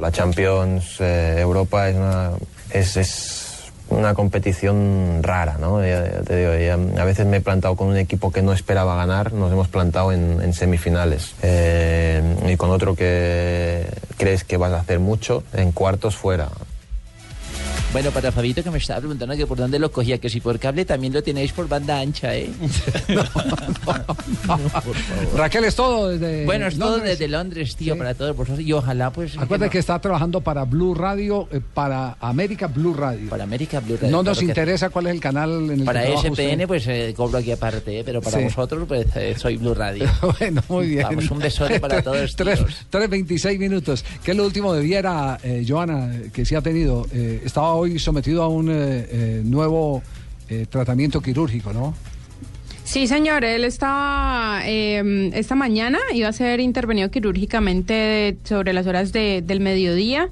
La 0.00 0.10
Champions 0.12 0.96
eh, 1.00 1.36
Europa 1.40 1.88
es 1.88 1.96
una, 1.96 2.30
es, 2.70 2.96
es 2.96 3.46
una 3.88 4.14
competición 4.14 5.20
rara, 5.22 5.56
¿no? 5.58 5.80
Ya- 5.84 6.04
ya 6.12 6.20
te 6.22 6.36
digo, 6.36 6.54
ya 6.94 7.02
a 7.02 7.04
veces 7.04 7.26
me 7.26 7.38
he 7.38 7.40
plantado 7.40 7.76
con 7.76 7.88
un 7.88 7.96
equipo 7.96 8.30
que 8.30 8.42
no 8.42 8.52
esperaba 8.52 8.94
ganar, 8.96 9.32
nos 9.32 9.50
hemos 9.50 9.68
plantado 9.68 10.12
en, 10.12 10.40
en 10.42 10.52
semifinales. 10.52 11.34
Eh, 11.42 12.22
y 12.48 12.56
con 12.56 12.70
otro 12.70 12.94
que 12.94 13.86
crees 14.16 14.44
que 14.44 14.56
vas 14.58 14.72
a 14.72 14.80
hacer 14.80 15.00
mucho, 15.00 15.42
en 15.54 15.72
cuartos 15.72 16.14
fuera. 16.16 16.48
Bueno, 17.92 18.10
para 18.12 18.30
Fabito 18.30 18.62
que 18.62 18.70
me 18.70 18.78
estaba 18.78 19.00
preguntando 19.00 19.36
que 19.36 19.46
por 19.46 19.58
dónde 19.58 19.78
lo 19.78 19.90
cogía, 19.90 20.18
que 20.18 20.30
si 20.30 20.40
por 20.40 20.58
cable 20.60 20.84
también 20.84 21.12
lo 21.12 21.22
tenéis 21.22 21.52
por 21.52 21.68
banda 21.68 21.98
ancha, 21.98 22.36
¿eh? 22.36 22.48
Raquel, 25.36 25.64
es 25.64 25.74
todo 25.74 26.08
desde 26.10 26.44
Bueno, 26.44 26.66
es 26.68 26.78
todo 26.78 26.90
Londres. 26.92 27.10
desde 27.18 27.28
Londres, 27.28 27.76
tío, 27.76 27.98
para 27.98 28.14
todos 28.14 28.36
vosotros. 28.36 28.60
Y 28.64 28.72
ojalá, 28.72 29.10
pues... 29.12 29.36
Acuérdate 29.36 29.70
que 29.70 29.78
está 29.78 29.98
trabajando 30.00 30.40
para 30.40 30.64
Blue 30.64 30.94
Radio, 30.94 31.48
eh, 31.50 31.60
para 31.74 32.16
América 32.20 32.68
Blue 32.68 32.94
Radio. 32.94 33.28
Para 33.28 33.42
América 33.44 33.80
Blue 33.80 33.96
Radio. 33.96 34.10
No 34.10 34.22
nos 34.22 34.38
que- 34.38 34.44
interesa 34.44 34.90
cuál 34.90 35.08
es 35.08 35.14
el 35.14 35.20
canal 35.20 35.50
en 35.70 35.80
el 35.80 35.84
Para 35.84 36.02
que 36.04 36.16
SPN, 36.16 36.66
pues 36.66 36.86
eh, 36.86 37.12
cobro 37.16 37.38
aquí 37.38 37.50
aparte, 37.52 38.00
¿eh? 38.00 38.02
pero 38.04 38.20
para 38.22 38.38
Sí. 38.38 38.44
vosotros, 38.44 38.84
pues 38.86 39.06
soy 39.40 39.56
Blue 39.56 39.74
Radio. 39.74 40.08
bueno, 40.38 40.62
muy 40.68 40.88
bien. 40.90 41.02
Vamos, 41.08 41.30
un 41.30 41.38
besote 41.40 41.80
para 41.80 42.02
todos. 42.02 42.36
Tres, 42.36 42.58
tíos. 42.60 42.86
tres 42.88 43.10
26 43.10 43.58
minutos. 43.58 44.04
¿Qué 44.22 44.30
es 44.30 44.36
lo 44.36 44.46
último 44.46 44.72
de 44.74 44.82
Viera, 44.82 45.38
Joana, 45.66 46.12
que 46.32 46.44
sí 46.44 46.54
ha 46.54 46.62
tenido? 46.62 47.06
Estaba 47.12 47.74
hoy 47.80 47.98
sometido 47.98 48.42
a 48.42 48.48
un 48.48 48.70
eh, 48.70 48.74
eh, 49.10 49.42
nuevo 49.44 50.02
eh, 50.48 50.66
tratamiento 50.70 51.20
quirúrgico, 51.20 51.72
¿no? 51.72 51.94
Sí, 52.82 53.06
señor, 53.06 53.44
él 53.44 53.62
estaba 53.62 54.62
eh, 54.64 55.30
esta 55.34 55.54
mañana, 55.54 55.98
iba 56.12 56.26
a 56.28 56.32
ser 56.32 56.58
intervenido 56.58 57.08
quirúrgicamente 57.08 58.36
sobre 58.42 58.72
las 58.72 58.84
horas 58.88 59.12
de- 59.12 59.42
del 59.46 59.60
mediodía. 59.60 60.28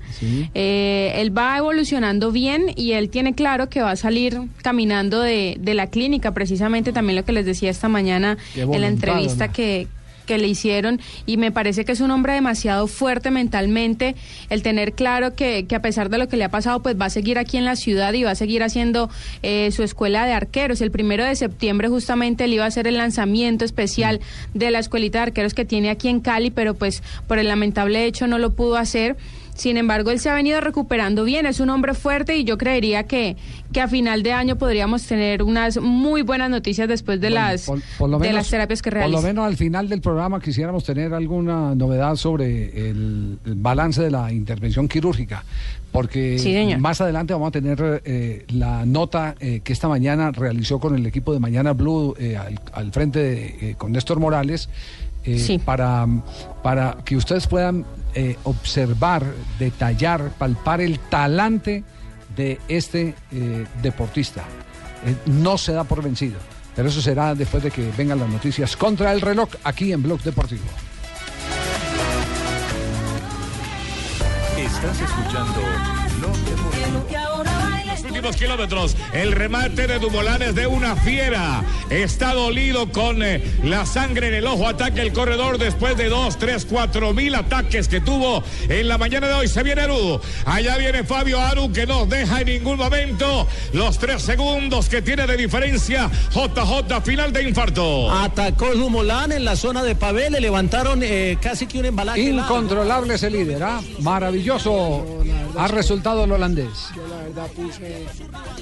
Eh, 0.54 1.12
él 1.16 1.36
va 1.36 1.56
evolucionando 1.58 2.32
bien 2.32 2.72
y 2.74 2.92
él 2.92 3.10
tiene 3.10 3.34
claro 3.34 3.68
que 3.68 3.80
va 3.80 3.92
a 3.92 3.96
salir 3.96 4.40
caminando 4.62 5.20
de, 5.20 5.56
de 5.60 5.74
la 5.74 5.86
clínica, 5.86 6.32
precisamente 6.32 6.92
también 6.92 7.14
lo 7.16 7.24
que 7.24 7.30
les 7.32 7.46
decía 7.46 7.70
esta 7.70 7.88
mañana 7.88 8.38
en 8.56 8.80
la 8.80 8.88
entrevista 8.88 9.46
¿no? 9.48 9.52
que 9.52 9.86
que 10.28 10.38
le 10.38 10.46
hicieron 10.46 11.00
y 11.26 11.38
me 11.38 11.50
parece 11.50 11.84
que 11.84 11.92
es 11.92 12.00
un 12.00 12.10
hombre 12.12 12.34
demasiado 12.34 12.86
fuerte 12.86 13.30
mentalmente 13.30 14.14
el 14.50 14.62
tener 14.62 14.92
claro 14.92 15.34
que, 15.34 15.66
que 15.66 15.74
a 15.74 15.82
pesar 15.82 16.10
de 16.10 16.18
lo 16.18 16.28
que 16.28 16.36
le 16.36 16.44
ha 16.44 16.50
pasado 16.50 16.80
pues 16.80 17.00
va 17.00 17.06
a 17.06 17.10
seguir 17.10 17.38
aquí 17.38 17.56
en 17.56 17.64
la 17.64 17.74
ciudad 17.74 18.12
y 18.12 18.22
va 18.22 18.32
a 18.32 18.34
seguir 18.34 18.62
haciendo 18.62 19.08
eh, 19.42 19.70
su 19.72 19.82
escuela 19.82 20.26
de 20.26 20.34
arqueros. 20.34 20.82
El 20.82 20.90
primero 20.90 21.24
de 21.24 21.34
septiembre 21.34 21.88
justamente 21.88 22.44
él 22.44 22.52
iba 22.52 22.64
a 22.64 22.68
hacer 22.68 22.86
el 22.86 22.98
lanzamiento 22.98 23.64
especial 23.64 24.20
de 24.52 24.70
la 24.70 24.78
escuelita 24.78 25.18
de 25.18 25.22
arqueros 25.24 25.54
que 25.54 25.64
tiene 25.64 25.88
aquí 25.88 26.08
en 26.08 26.20
Cali 26.20 26.50
pero 26.50 26.74
pues 26.74 27.02
por 27.26 27.38
el 27.38 27.48
lamentable 27.48 28.04
hecho 28.04 28.26
no 28.26 28.38
lo 28.38 28.50
pudo 28.54 28.76
hacer 28.76 29.16
sin 29.58 29.76
embargo, 29.76 30.10
él 30.10 30.18
se 30.20 30.30
ha 30.30 30.34
venido 30.34 30.60
recuperando 30.60 31.24
bien, 31.24 31.44
es 31.44 31.60
un 31.60 31.68
hombre 31.68 31.92
fuerte 31.94 32.36
y 32.36 32.44
yo 32.44 32.56
creería 32.56 33.02
que, 33.06 33.36
que 33.72 33.80
a 33.80 33.88
final 33.88 34.22
de 34.22 34.32
año 34.32 34.56
podríamos 34.56 35.02
tener 35.06 35.42
unas 35.42 35.78
muy 35.78 36.22
buenas 36.22 36.48
noticias 36.48 36.88
después 36.88 37.20
de, 37.20 37.30
las, 37.30 37.66
Por, 37.66 37.80
por 37.98 38.10
de 38.10 38.18
menos, 38.18 38.34
las 38.34 38.48
terapias 38.50 38.80
que 38.80 38.90
Por 38.90 38.98
realiza. 39.00 39.20
lo 39.20 39.26
menos 39.26 39.44
al 39.46 39.56
final 39.56 39.88
del 39.88 40.00
programa 40.00 40.40
quisiéramos 40.40 40.84
tener 40.84 41.12
alguna 41.12 41.74
novedad 41.74 42.14
sobre 42.16 42.88
el, 42.88 43.38
el 43.44 43.54
balance 43.56 44.00
de 44.00 44.10
la 44.10 44.32
intervención 44.32 44.88
quirúrgica, 44.88 45.44
porque 45.92 46.38
Sí, 46.38 46.56
más 46.78 47.00
adelante 47.00 47.32
vamos 47.32 47.48
a 47.48 47.52
tener 47.52 48.02
eh, 48.04 48.44
la 48.50 48.86
nota 48.86 49.34
eh, 49.40 49.60
que 49.64 49.72
esta 49.72 49.88
mañana 49.88 50.30
realizó 50.30 50.78
con 50.78 50.94
el 50.94 51.04
equipo 51.06 51.32
de 51.32 51.40
Mañana 51.40 51.72
Blue 51.72 52.14
eh, 52.18 52.36
al, 52.36 52.60
al 52.72 52.92
frente 52.92 53.18
de, 53.18 53.46
eh, 53.70 53.74
con 53.76 53.92
Néstor 53.92 54.20
Morales. 54.20 54.68
Eh, 55.34 55.38
Sí. 55.38 55.58
para, 55.58 56.06
para 56.62 56.96
que 57.04 57.16
ustedes 57.16 57.46
puedan 57.46 57.84
eh, 58.14 58.36
observar, 58.44 59.24
detallar, 59.58 60.30
palpar 60.38 60.80
el 60.80 60.98
talante 60.98 61.84
de 62.36 62.60
este 62.68 63.14
eh, 63.32 63.66
deportista. 63.82 64.42
Eh, 65.04 65.14
no 65.26 65.58
se 65.58 65.72
da 65.72 65.84
por 65.84 66.02
vencido, 66.02 66.38
pero 66.74 66.88
eso 66.88 67.00
será 67.02 67.34
después 67.34 67.62
de 67.62 67.70
que 67.70 67.90
vengan 67.96 68.18
las 68.18 68.28
noticias 68.28 68.76
contra 68.76 69.12
el 69.12 69.20
reloj 69.20 69.48
aquí 69.64 69.92
en 69.92 70.02
Blog 70.02 70.20
Deportivo. 70.22 70.64
Estás 74.56 75.00
escuchando 75.00 75.60
Blog 76.18 76.36
Deportivo. 76.36 77.47
Últimos 78.18 78.36
kilómetros, 78.36 78.96
el 79.12 79.30
remate 79.30 79.86
de 79.86 80.00
Dumolán 80.00 80.42
es 80.42 80.56
de 80.56 80.66
una 80.66 80.96
fiera. 80.96 81.62
Está 81.88 82.34
dolido 82.34 82.90
con 82.90 83.22
eh, 83.22 83.40
la 83.62 83.86
sangre 83.86 84.26
en 84.26 84.34
el 84.34 84.46
ojo. 84.48 84.66
Ataque 84.66 85.02
el 85.02 85.12
corredor 85.12 85.56
después 85.56 85.96
de 85.96 86.08
dos, 86.08 86.36
tres, 86.36 86.66
cuatro 86.68 87.14
mil 87.14 87.36
ataques 87.36 87.86
que 87.86 88.00
tuvo 88.00 88.42
en 88.68 88.88
la 88.88 88.98
mañana 88.98 89.28
de 89.28 89.34
hoy. 89.34 89.46
Se 89.46 89.62
viene 89.62 89.82
Aru. 89.82 90.20
Allá 90.46 90.76
viene 90.78 91.04
Fabio 91.04 91.40
Aru 91.40 91.72
que 91.72 91.86
no 91.86 92.06
deja 92.06 92.40
en 92.40 92.48
ningún 92.48 92.78
momento 92.78 93.46
los 93.72 94.00
tres 94.00 94.20
segundos 94.20 94.88
que 94.88 95.00
tiene 95.00 95.24
de 95.24 95.36
diferencia. 95.36 96.10
JJ, 96.34 97.00
final 97.04 97.32
de 97.32 97.44
infarto. 97.44 98.10
Atacó 98.10 98.74
Dumolán 98.74 99.30
en 99.30 99.44
la 99.44 99.54
zona 99.54 99.84
de 99.84 99.94
Pavé, 99.94 100.28
le 100.28 100.40
levantaron 100.40 101.04
eh, 101.04 101.38
casi 101.40 101.68
que 101.68 101.78
un 101.78 101.84
embalaje. 101.84 102.20
Incontrolable 102.20 103.14
ese 103.14 103.30
líder, 103.30 103.62
¿ah? 103.62 103.80
maravilloso 104.00 105.06
ha 105.58 105.68
resultado 105.68 106.24
el 106.24 106.32
holandés. 106.32 106.88
Yo 106.94 107.06
la 107.08 107.16
verdad 107.16 107.46
puse 107.54 108.06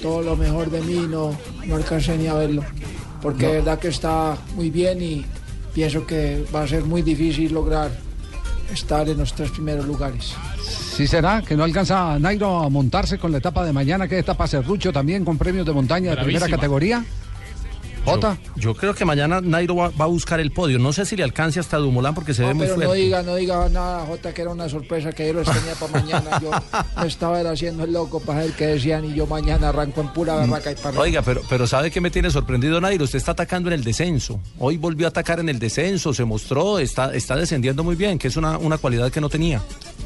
todo 0.01 0.21
lo 0.21 0.35
mejor 0.35 0.69
de 0.69 0.81
mí, 0.81 1.07
no, 1.09 1.37
no 1.65 1.75
alcancé 1.75 2.17
ni 2.17 2.27
a 2.27 2.33
verlo, 2.33 2.63
porque 3.21 3.43
No. 3.45 3.49
de 3.51 3.57
verdad 3.57 3.79
que 3.79 3.87
está 3.89 4.37
muy 4.55 4.69
bien 4.69 5.01
y 5.01 5.25
pienso 5.73 6.05
que 6.05 6.45
va 6.55 6.63
a 6.63 6.67
ser 6.67 6.83
muy 6.83 7.01
difícil 7.01 7.53
lograr 7.53 7.91
estar 8.73 9.07
en 9.07 9.17
los 9.17 9.33
tres 9.33 9.51
primeros 9.51 9.85
lugares. 9.85 10.33
Sí 10.63 11.07
será 11.07 11.41
que 11.41 11.55
no 11.55 11.63
alcanza 11.63 12.17
Nairo 12.19 12.59
a 12.63 12.69
montarse 12.69 13.17
con 13.17 13.31
la 13.31 13.37
etapa 13.37 13.63
de 13.65 13.71
mañana, 13.71 14.07
que 14.07 14.15
es 14.15 14.21
etapa 14.21 14.47
Cerrucho 14.47 14.91
también 14.91 15.23
con 15.23 15.37
premios 15.37 15.65
de 15.65 15.71
montaña 15.73 16.11
de 16.15 16.23
primera 16.23 16.47
categoría. 16.49 17.03
Jota. 18.11 18.37
Yo, 18.55 18.61
yo 18.61 18.75
creo 18.75 18.93
que 18.93 19.05
mañana 19.05 19.41
Nairo 19.41 19.75
va, 19.75 19.89
va 19.89 20.05
a 20.05 20.07
buscar 20.07 20.39
el 20.39 20.51
podio. 20.51 20.79
No 20.79 20.93
sé 20.93 21.05
si 21.05 21.15
le 21.15 21.23
alcance 21.23 21.59
hasta 21.59 21.77
Dumolán 21.77 22.15
porque 22.15 22.33
se 22.33 22.43
ve 22.43 22.53
muy 22.53 22.65
pero 22.65 22.75
fuerte. 22.75 22.87
no 22.87 22.93
diga, 22.93 23.23
no 23.23 23.35
diga 23.35 23.69
nada, 23.69 24.05
Jota, 24.05 24.33
que 24.33 24.41
era 24.41 24.51
una 24.51 24.69
sorpresa 24.69 25.11
que 25.11 25.27
yo 25.27 25.33
los 25.33 25.47
tenía 25.47 25.73
para 25.75 25.91
mañana. 25.91 26.39
Yo 26.41 26.51
me 27.01 27.07
estaba 27.07 27.39
haciendo 27.49 27.83
el 27.83 27.93
loco 27.93 28.19
para 28.19 28.41
ver 28.41 28.51
qué 28.53 28.67
decían 28.67 29.05
y 29.05 29.13
yo 29.13 29.25
mañana 29.27 29.69
arranco 29.69 30.01
en 30.01 30.09
pura 30.13 30.35
barraca 30.35 30.71
y 30.71 30.75
para. 30.75 30.99
Oiga, 30.99 31.21
pero, 31.21 31.41
pero 31.49 31.67
¿sabe 31.67 31.91
qué 31.91 32.01
me 32.01 32.09
tiene 32.11 32.31
sorprendido, 32.31 32.79
Nairo? 32.79 33.03
Usted 33.03 33.17
está 33.17 33.31
atacando 33.31 33.69
en 33.69 33.73
el 33.73 33.83
descenso. 33.83 34.39
Hoy 34.59 34.77
volvió 34.77 35.07
a 35.07 35.09
atacar 35.09 35.39
en 35.39 35.49
el 35.49 35.59
descenso, 35.59 36.13
se 36.13 36.25
mostró, 36.25 36.79
está, 36.79 37.13
está 37.13 37.35
descendiendo 37.35 37.83
muy 37.83 37.95
bien, 37.95 38.17
que 38.17 38.27
es 38.27 38.37
una, 38.37 38.57
una 38.57 38.77
cualidad 38.77 39.11
que 39.11 39.21
no 39.21 39.29
tenía. 39.29 39.61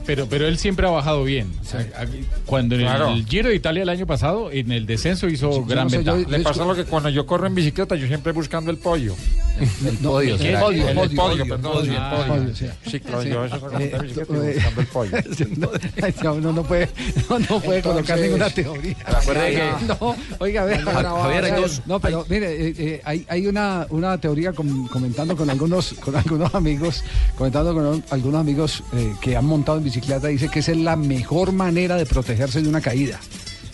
Pero, 0.05 0.25
pero 0.27 0.47
él 0.47 0.57
siempre 0.57 0.87
ha 0.87 0.89
bajado 0.89 1.23
bien. 1.23 1.51
O 1.61 1.63
sea, 1.65 1.87
aquí- 1.97 2.25
cuando 2.45 2.75
en 2.75 2.81
Claro. 2.81 3.09
el 3.13 3.25
Giro 3.25 3.49
de 3.49 3.55
Italia 3.55 3.83
el 3.83 3.89
año 3.89 4.05
pasado, 4.07 4.51
en 4.51 4.71
el 4.71 4.85
descenso 4.85 5.27
hizo 5.27 5.63
gran 5.65 5.87
ventaja. 5.87 6.17
Le 6.27 6.39
pasa 6.39 6.65
lo 6.65 6.75
que 6.75 6.85
cuando 6.85 7.09
yo 7.09 7.25
corro 7.25 7.47
en 7.47 7.55
bicicleta, 7.55 7.95
yo 7.95 8.07
siempre 8.07 8.31
buscando 8.33 8.71
el 8.71 8.77
pollo. 8.77 9.15
El 9.59 9.97
podio, 9.97 10.35
el, 10.37 10.57
podio, 10.57 10.89
el, 10.89 11.11
Podio, 11.15 11.45
perdón, 11.45 11.85
sí, 11.85 11.91
el 11.91 12.25
podio. 12.27 12.55
sí. 12.55 12.65
Sí, 12.85 12.91
Sí. 12.91 13.01
yo 13.29 13.43
bicicleta, 13.43 13.79
eh, 13.79 13.91
yo 14.15 14.25
buscando 14.25 14.81
el 14.81 14.87
pollo. 14.87 15.11
No, 16.23 16.35
no, 16.35 16.51
no 16.53 16.63
puede, 16.63 16.89
no, 17.29 17.39
no 17.39 17.59
puede 17.59 17.81
colocar 17.81 18.17
Entonces, 18.17 18.21
ninguna 18.21 18.49
teoría. 18.49 18.95
recuerde 19.19 19.51
que- 19.51 19.85
No, 19.85 20.15
oiga, 20.39 20.61
a 20.61 20.65
ver, 20.65 20.81
Javier, 20.81 21.05
Javier, 21.05 21.45
hay 21.45 21.61
dos- 21.61 21.81
No, 21.85 21.99
pero 21.99 22.25
mire, 22.29 22.67
eh, 22.69 22.73
eh, 22.77 23.01
hay, 23.03 23.25
hay 23.29 23.47
una, 23.47 23.85
una 23.89 24.17
teoría 24.19 24.53
com- 24.53 24.87
comentando 24.87 25.35
con 25.35 25.49
algunos, 25.49 25.93
con 25.93 26.15
algunos 26.15 26.53
amigos, 26.55 27.03
comentando 27.37 27.73
con 27.73 28.03
algunos 28.09 28.39
amigos 28.41 28.83
eh, 28.93 29.13
que 29.21 29.35
han 29.35 29.45
montado 29.45 29.77
en 29.77 29.83
bicicleta, 29.83 29.90
dice 30.29 30.49
que 30.49 30.59
esa 30.59 30.71
es 30.71 30.77
la 30.77 30.95
mejor 30.95 31.51
manera 31.51 31.95
de 31.95 32.05
protegerse 32.05 32.61
de 32.61 32.69
una 32.69 32.81
caída. 32.81 33.19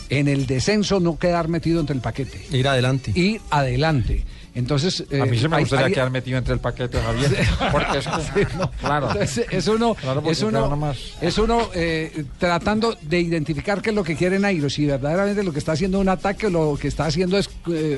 En 0.09 0.27
el 0.27 0.45
descenso 0.47 0.99
no 0.99 1.19
quedar 1.19 1.47
metido 1.47 1.79
entre 1.79 1.95
el 1.95 2.01
paquete. 2.01 2.45
Ir 2.51 2.67
adelante. 2.67 3.11
Ir 3.13 3.41
adelante. 3.49 4.23
Entonces, 4.57 5.01
A 5.11 5.25
mí 5.25 5.37
eh, 5.37 5.39
se 5.39 5.47
me 5.47 5.59
gustaría 5.59 5.85
hay- 5.85 5.93
quedar 5.93 6.09
metido 6.09 6.37
entre 6.39 6.55
el 6.55 6.59
paquete, 6.59 6.97
Javier. 6.99 7.45
Porque 7.71 7.99
es 7.99 8.07
que, 8.07 8.21
Sí, 8.45 8.47
no. 8.57 8.71
claro. 8.71 9.11
Entonces, 9.11 9.45
es 9.51 9.67
uno, 9.67 9.93
Claro, 9.93 10.23
es 10.29 10.41
uno, 10.41 10.75
más. 10.75 10.97
es 11.21 11.37
uno 11.37 11.69
eh, 11.75 12.25
tratando 12.39 12.97
de 13.03 13.19
identificar 13.19 13.83
qué 13.83 13.91
es 13.91 13.95
lo 13.95 14.03
que 14.03 14.15
quiere 14.15 14.39
Nairo, 14.39 14.67
si 14.69 14.87
verdaderamente 14.87 15.43
lo 15.43 15.53
que 15.53 15.59
está 15.59 15.73
haciendo 15.73 15.99
es 15.99 16.01
un 16.01 16.09
ataque 16.09 16.47
o 16.47 16.49
lo 16.49 16.77
que 16.81 16.87
está 16.87 17.05
haciendo 17.05 17.37
es 17.37 17.47
eh, 17.47 17.51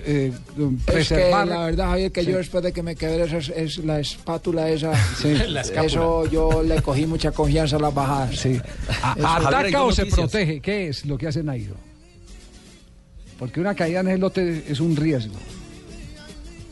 eh, 0.05 0.31
Es 0.33 0.85
que 0.85 0.91
preservar. 0.91 1.47
la 1.47 1.65
verdad, 1.65 1.87
Javier, 1.91 2.11
que 2.11 2.23
Sí. 2.25 2.31
yo 2.31 2.37
después 2.37 2.61
de 2.61 2.73
que 2.73 2.83
me 2.83 2.95
quebré 2.97 3.23
esa 3.23 3.37
es, 3.37 3.49
es 3.49 3.77
la 3.77 3.99
espátula 4.01 4.69
esa, 4.69 4.91
Sí. 5.15 5.33
La 5.47 5.61
escápula. 5.61 5.85
eso 5.87 6.25
yo 6.29 6.61
le 6.61 6.81
cogí 6.81 7.05
mucha 7.05 7.31
confianza 7.31 7.77
a 7.77 7.79
las 7.79 7.93
bajadas. 7.93 8.35
Sí. 8.37 8.59
A- 9.01 9.37
¿Ataca 9.37 9.83
o 9.83 9.91
se 9.93 10.07
protege? 10.07 10.59
¿Qué 10.59 10.89
es 10.89 11.05
lo 11.05 11.17
que 11.17 11.27
hace 11.27 11.41
Nairo? 11.41 11.75
Porque 13.39 13.61
una 13.61 13.73
caída 13.75 14.01
en 14.01 14.09
el 14.09 14.19
lote 14.19 14.65
es 14.67 14.81
un 14.81 14.95
riesgo. 14.97 15.35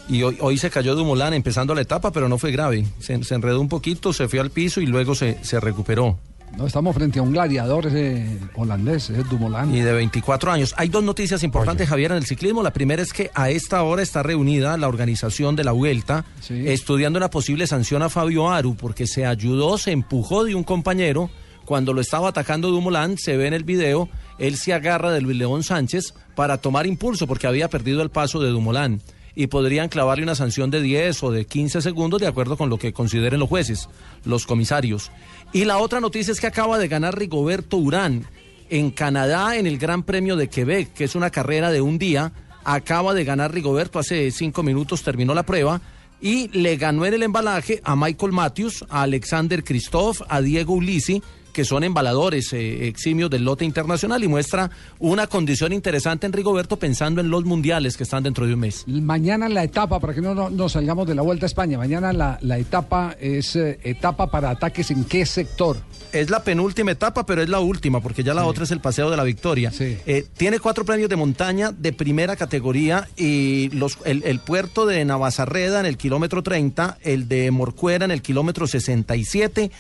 Y 0.10 0.24
hoy, 0.24 0.38
hoy 0.40 0.58
se 0.58 0.70
cayó 0.70 0.96
Dumolán 0.96 1.34
empezando 1.34 1.76
la 1.76 1.82
etapa, 1.82 2.12
pero 2.12 2.30
no 2.30 2.38
fue 2.38 2.52
grave. 2.52 2.86
Se, 3.00 3.22
se 3.24 3.36
enredó 3.36 3.60
un 3.60 3.70
poquito, 3.70 4.14
se 4.14 4.28
fue 4.28 4.40
al 4.40 4.52
piso 4.52 4.80
y 4.80 4.86
luego 4.86 5.16
se, 5.16 5.38
se 5.44 5.60
recuperó. 5.60 6.18
No 6.56 6.66
estamos 6.66 6.96
frente 6.96 7.20
a 7.20 7.22
un 7.22 7.34
gladiador 7.34 7.86
ese 7.86 8.26
holandés, 8.56 9.10
ese 9.10 9.24
Dumoulin. 9.24 9.76
Y 9.76 9.82
de 9.82 9.94
24 9.94 10.52
años. 10.52 10.74
Hay 10.78 10.90
dos 10.90 11.04
noticias 11.04 11.44
importantes, 11.44 11.88
Javier, 11.88 12.12
en 12.12 12.18
el 12.18 12.26
ciclismo. 12.26 12.64
La 12.64 12.74
primera 12.74 13.02
es 13.02 13.14
que 13.14 13.30
a 13.36 13.50
esta 13.52 13.84
hora 13.84 14.02
está 14.02 14.24
reunida 14.24 14.76
la 14.78 14.88
organización 14.88 15.56
de 15.56 15.64
la 15.64 15.74
Vuelta, 15.74 16.26
estudiando 16.50 17.18
una 17.18 17.30
posible 17.30 17.68
sanción 17.68 18.02
a 18.02 18.10
Fabio 18.10 18.50
Aru, 18.50 18.76
porque 18.76 19.06
se 19.06 19.26
ayudó, 19.26 19.78
se 19.78 19.92
empujó 19.92 20.46
de 20.46 20.56
un 20.56 20.64
compañero. 20.64 21.30
Cuando 21.66 21.94
lo 21.94 22.02
estaba 22.02 22.30
atacando 22.30 22.72
Dumoulin, 22.72 23.18
se 23.18 23.36
ve 23.36 23.46
en 23.48 23.54
el 23.54 23.66
video, 23.66 24.10
él 24.40 24.56
se 24.56 24.74
agarra 24.74 25.12
de 25.12 25.22
Luis 25.22 25.38
León 25.38 25.64
Sánchez 25.64 26.14
para 26.34 26.58
tomar 26.58 26.88
impulso, 26.88 27.28
porque 27.28 27.46
había 27.46 27.70
perdido 27.70 28.02
el 28.02 28.10
paso 28.10 28.40
de 28.40 28.50
Dumoulin. 28.50 29.02
Y 29.40 29.48
podrían 29.48 29.88
clavarle 29.88 30.24
una 30.24 30.34
sanción 30.34 30.72
de 30.72 30.82
10 30.82 31.22
o 31.22 31.32
de 31.32 31.46
15 31.46 31.84
segundos, 31.84 32.20
de 32.20 32.26
acuerdo 32.26 32.58
con 32.58 32.70
lo 32.70 32.80
que 32.80 32.92
consideren 32.92 33.40
los 33.40 33.48
jueces, 33.48 33.88
los 34.26 34.48
comisarios. 34.48 35.12
Y 35.54 35.66
la 35.66 35.78
otra 35.78 36.00
noticia 36.00 36.32
es 36.32 36.40
que 36.40 36.48
acaba 36.48 36.80
de 36.80 36.88
ganar 36.88 37.16
Rigoberto 37.16 37.78
Urán 37.78 38.26
En 38.72 38.90
Canadá, 38.90 39.56
en 39.56 39.68
el 39.68 39.78
Gran 39.78 40.02
Premio 40.02 40.38
de 40.38 40.50
Quebec, 40.50 40.92
que 40.92 41.04
es 41.04 41.14
una 41.14 41.30
carrera 41.30 41.72
de 41.72 41.82
un 41.82 42.00
día, 42.00 42.34
acaba 42.64 43.14
de 43.14 43.26
ganar 43.26 43.54
Rigoberto 43.54 44.00
hace 44.00 44.32
cinco 44.32 44.64
minutos, 44.64 45.04
terminó 45.04 45.36
la 45.36 45.44
prueba 45.44 45.82
y 46.20 46.48
le 46.50 46.76
ganó 46.78 47.06
en 47.06 47.14
el 47.14 47.22
embalaje 47.24 47.80
a 47.84 47.96
Michael 47.96 48.32
Matthews, 48.32 48.84
a 48.90 49.04
Alexander 49.04 49.64
Christoph, 49.64 50.22
a 50.28 50.42
Diego 50.42 50.74
Ulisi, 50.74 51.22
que 51.58 51.66
son 51.66 51.84
embaladores 51.84 52.54
eh, 52.54 52.88
eximios 52.88 53.32
del 53.32 53.44
lote 53.44 53.66
internacional 53.66 54.24
y 54.24 54.28
muestra 54.28 54.70
una 55.00 55.26
condición 55.26 55.74
interesante 55.74 56.28
en 56.28 56.34
Rigoberto 56.34 56.78
pensando 56.78 57.20
en 57.20 57.32
los 57.32 57.46
mundiales 57.46 57.98
que 57.98 58.04
están 58.04 58.22
dentro 58.22 58.46
de 58.46 58.54
un 58.54 58.60
mes. 58.60 58.84
Mañana 58.88 59.50
la 59.50 59.64
etapa, 59.64 60.00
para 60.00 60.14
que 60.14 60.22
no 60.22 60.36
no- 60.36 60.52
nos 60.52 60.74
salgamos 60.74 61.08
de 61.08 61.16
la 61.16 61.24
Vuelta 61.24 61.48
a 61.48 61.48
España, 61.48 61.80
mañana 61.80 62.14
la, 62.14 62.38
la 62.44 62.60
etapa 62.60 63.16
es 63.20 63.56
eh, 63.56 63.80
etapa 63.84 64.30
para 64.30 64.52
ataques 64.52 64.92
en 64.92 65.04
qué 65.06 65.26
sector. 65.26 65.78
Es 66.14 66.30
la 66.30 66.44
penúltima 66.44 66.92
etapa, 66.92 67.26
pero 67.26 67.42
es 67.42 67.50
la 67.50 67.60
última, 67.60 68.02
porque 68.02 68.24
ya 68.24 68.36
la 68.36 68.46
otra 68.46 68.64
es 68.64 68.72
el 68.72 68.80
Paseo 68.80 69.10
de 69.10 69.18
la 69.18 69.24
Victoria. 69.24 69.72
Eh, 69.80 70.26
tiene 70.38 70.60
cuatro 70.60 70.86
premios 70.86 71.10
de 71.10 71.16
montaña 71.16 71.72
de 71.72 71.92
primera 71.92 72.36
categoría 72.36 73.08
y 73.18 73.70
los, 73.70 73.98
el, 74.06 74.22
el 74.26 74.40
puerto 74.40 74.86
de 74.86 75.04
Navasarreda 75.06 75.80
en 75.80 75.88
el 75.88 75.98
kilómetro 75.98 76.44
30, 76.44 77.00
el 77.02 77.28
de 77.28 77.50
Morcuera 77.50 78.06
en 78.06 78.12
el 78.12 78.22
kilómetro 78.22 78.68
67. 78.68 79.72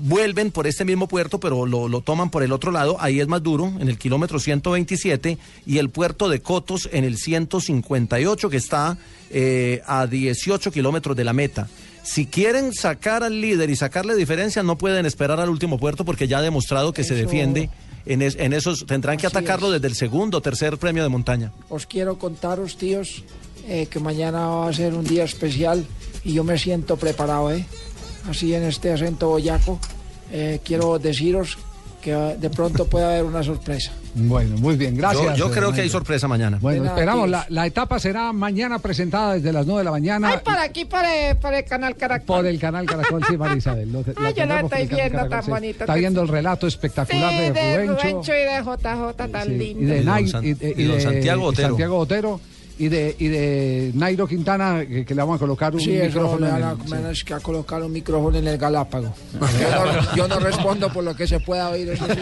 Vuelven 0.00 0.50
por 0.50 0.66
este 0.66 0.84
mismo 0.84 1.06
puerto, 1.06 1.38
pero 1.38 1.66
lo, 1.66 1.86
lo 1.88 2.00
toman 2.00 2.30
por 2.30 2.42
el 2.42 2.52
otro 2.52 2.70
lado. 2.72 2.96
Ahí 2.98 3.20
es 3.20 3.28
más 3.28 3.42
duro, 3.42 3.72
en 3.78 3.88
el 3.88 3.98
kilómetro 3.98 4.38
127. 4.40 5.38
Y 5.66 5.78
el 5.78 5.90
puerto 5.90 6.28
de 6.28 6.40
Cotos 6.40 6.88
en 6.92 7.04
el 7.04 7.18
158, 7.18 8.48
que 8.50 8.56
está 8.56 8.96
eh, 9.30 9.82
a 9.86 10.06
18 10.06 10.72
kilómetros 10.72 11.16
de 11.16 11.24
la 11.24 11.32
meta. 11.32 11.68
Si 12.02 12.26
quieren 12.26 12.72
sacar 12.72 13.22
al 13.22 13.40
líder 13.40 13.70
y 13.70 13.76
sacarle 13.76 14.16
diferencia, 14.16 14.62
no 14.62 14.76
pueden 14.76 15.06
esperar 15.06 15.38
al 15.38 15.48
último 15.50 15.78
puerto 15.78 16.04
porque 16.04 16.26
ya 16.26 16.38
ha 16.38 16.42
demostrado 16.42 16.92
que 16.92 17.04
se 17.04 17.14
defiende. 17.14 17.70
En, 18.04 18.22
es- 18.22 18.36
en 18.36 18.52
esos 18.54 18.84
tendrán 18.86 19.18
que 19.18 19.28
atacarlo 19.28 19.70
desde 19.70 19.86
el 19.86 19.94
segundo 19.94 20.38
o 20.38 20.40
tercer 20.40 20.78
premio 20.78 21.04
de 21.04 21.08
montaña. 21.10 21.52
Os 21.68 21.86
quiero 21.86 22.18
contaros, 22.18 22.76
tíos, 22.76 23.22
eh, 23.68 23.86
que 23.88 24.00
mañana 24.00 24.46
va 24.48 24.68
a 24.68 24.72
ser 24.72 24.94
un 24.94 25.04
día 25.04 25.22
especial 25.22 25.86
y 26.24 26.32
yo 26.32 26.42
me 26.42 26.58
siento 26.58 26.96
preparado, 26.96 27.52
¿eh? 27.52 27.64
Así 28.28 28.54
en 28.54 28.62
este 28.64 28.92
acento 28.92 29.28
boyaco, 29.28 29.78
eh, 30.30 30.60
quiero 30.64 30.98
deciros 30.98 31.58
que 32.00 32.12
eh, 32.12 32.36
de 32.38 32.50
pronto 32.50 32.86
puede 32.86 33.04
haber 33.04 33.24
una 33.24 33.42
sorpresa. 33.42 33.92
Bueno, 34.14 34.56
muy 34.58 34.76
bien, 34.76 34.96
gracias. 34.96 35.38
Yo, 35.38 35.48
yo 35.48 35.50
creo 35.54 35.72
que 35.72 35.80
hay 35.82 35.88
sorpresa 35.88 36.28
mañana. 36.28 36.58
Bueno, 36.60 36.84
nada, 36.84 36.96
esperamos. 36.96 37.30
La, 37.30 37.46
la 37.48 37.66
etapa 37.66 37.98
será 37.98 38.32
mañana 38.32 38.78
presentada 38.78 39.34
desde 39.34 39.52
las 39.52 39.64
9 39.66 39.80
de 39.80 39.84
la 39.84 39.90
mañana 39.92 40.28
Ay, 40.28 40.38
por 40.44 40.58
aquí, 40.58 40.84
por 40.84 41.02
el, 41.04 41.36
por 41.38 41.54
el 41.54 41.64
canal 41.64 41.96
Caracol. 41.96 42.26
por 42.26 42.46
el 42.46 42.58
canal 42.58 42.84
Caracol, 42.86 43.24
sí, 43.26 43.36
María 43.38 43.56
Isabel. 43.56 43.90
Lo- 43.92 44.00
la 44.00 44.06
Ay, 44.16 44.34
yo 44.36 44.46
por 44.46 44.64
estoy 44.80 44.86
viendo 44.96 45.12
Caracol, 45.18 45.30
tan 45.30 45.44
sí. 45.44 45.50
bonito 45.50 45.84
Está 45.84 45.94
viendo 45.94 46.22
el 46.22 46.28
relato 46.28 46.66
espectacular 46.66 47.30
Sí, 47.30 47.38
de 47.38 47.52
de 47.52 47.76
Rubencho. 47.86 48.02
Rubencho 48.02 48.32
y 48.32 48.44
de 48.44 48.62
JJ 48.62 49.28
tan 49.32 49.46
sí, 49.46 49.50
lindo. 49.54 49.82
y 49.82 49.86
de, 49.86 49.98
Y 50.00 50.04
Nai- 50.04 50.44
y 50.44 50.54
de- 50.54 50.74
y 50.76 50.84
don 50.84 50.96
de 50.96 51.00
Santiago 51.02 51.44
Otero. 51.44 51.68
Santiago 51.68 51.96
Otero, 51.98 52.40
y 52.78 52.88
de, 52.88 53.14
y 53.18 53.28
de 53.28 53.90
Nairo 53.94 54.26
Quintana, 54.26 54.84
que, 54.86 55.04
que 55.04 55.14
le 55.14 55.20
vamos 55.22 55.36
a 55.36 55.38
colocar 55.38 55.74
un 55.74 55.80
Sí, 55.80 55.94
eso 55.96 56.06
micrófono. 56.20 56.46
en 56.48 56.52
a, 56.64 57.08
el- 57.10 57.16
sí. 57.16 57.24
que 57.24 57.34
a 57.34 57.40
colocar 57.40 57.82
un 57.82 57.92
micrófono 57.92 58.38
en 58.38 58.46
el 58.48 58.58
Galápago. 58.58 59.12
Yo 59.34 59.70
no, 59.70 60.16
yo 60.16 60.28
no 60.28 60.38
respondo 60.40 60.92
por 60.92 61.04
lo 61.04 61.14
que 61.14 61.26
se 61.26 61.40
pueda 61.40 61.68
oír. 61.70 61.88
eso 61.90 62.06
sí. 62.06 62.20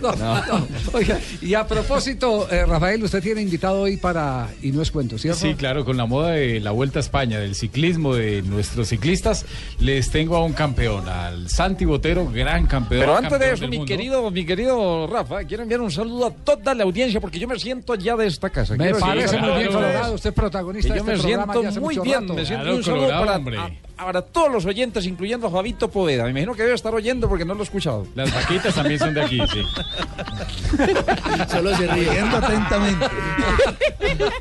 No, 0.00 0.12
no, 0.12 0.46
no. 0.46 0.66
Oiga, 0.92 1.18
y 1.42 1.54
a 1.54 1.66
propósito, 1.66 2.48
eh, 2.50 2.64
Rafael, 2.66 3.02
usted 3.02 3.22
tiene 3.22 3.42
invitado 3.42 3.80
hoy 3.82 3.96
para 3.96 4.48
Y 4.62 4.70
no 4.72 4.82
es 4.82 4.90
cuento, 4.90 5.18
¿cierto? 5.18 5.40
Sí, 5.40 5.54
claro, 5.54 5.84
con 5.84 5.96
la 5.96 6.06
moda 6.06 6.30
de 6.32 6.60
la 6.60 6.70
Vuelta 6.70 6.98
a 6.98 7.00
España, 7.00 7.38
del 7.38 7.54
ciclismo, 7.54 8.14
de 8.14 8.42
nuestros 8.42 8.88
ciclistas, 8.88 9.44
les 9.80 10.10
tengo 10.10 10.36
a 10.36 10.44
un 10.44 10.52
campeón, 10.52 11.08
al 11.08 11.48
Santi 11.48 11.84
Botero, 11.84 12.28
gran 12.30 12.66
campeón. 12.66 13.00
Pero 13.00 13.16
antes 13.16 13.38
de 13.38 13.52
eso, 13.52 13.68
mi 13.68 13.78
mundo. 13.78 13.88
querido, 13.90 14.30
mi 14.30 14.44
querido 14.46 15.06
Rafa, 15.06 15.44
quiero 15.44 15.62
enviar 15.62 15.80
un 15.80 15.90
saludo 15.90 16.26
a 16.26 16.30
toda 16.30 16.74
la 16.74 16.84
audiencia 16.88 17.20
porque 17.20 17.38
yo 17.38 17.48
me 17.48 17.58
siento 17.58 17.94
ya 17.94 18.16
de 18.16 18.26
esta 18.26 18.50
casa. 18.50 18.72
Me 18.74 18.84
Quiero 18.84 18.98
parece 18.98 19.36
decir- 19.36 19.40
muy 19.48 19.58
bien 19.58 19.72
colorado, 19.72 20.14
usted 20.14 20.30
es 20.30 20.36
protagonista 20.36 20.92
Que 20.92 20.98
yo 21.00 21.04
de 21.04 21.12
este 21.14 21.28
me 21.28 21.34
siento 21.34 21.62
ya 21.62 21.68
hace 21.68 21.80
muy 21.80 21.94
mucho 21.94 22.02
bien, 22.02 22.20
rato. 22.22 22.34
me 22.34 22.44
siento 22.44 22.62
Claro, 22.64 22.76
un 22.76 22.84
saludo 22.84 23.00
colorado, 23.02 23.24
para, 23.26 23.36
hombre. 23.38 23.58
a- 23.58 23.70
para 24.04 24.22
todos 24.22 24.52
los 24.52 24.66
oyentes, 24.66 25.06
incluyendo 25.06 25.46
a 25.46 25.50
Fabito 25.50 25.90
Poveda. 25.90 26.24
Me 26.24 26.30
imagino 26.30 26.54
que 26.54 26.62
debe 26.62 26.74
estar 26.74 26.94
oyendo 26.94 27.28
porque 27.28 27.44
no 27.44 27.54
lo 27.54 27.60
he 27.60 27.64
escuchado. 27.64 28.06
Las 28.14 28.32
vaquitas 28.34 28.74
también 28.74 28.98
son 29.00 29.14
de 29.14 29.22
aquí, 29.22 29.40
sí. 29.52 29.62
Solo 31.50 31.74
se 31.76 31.86
ríe. 31.88 32.08
Oyendo 32.10 32.36
atentamente. 32.36 33.06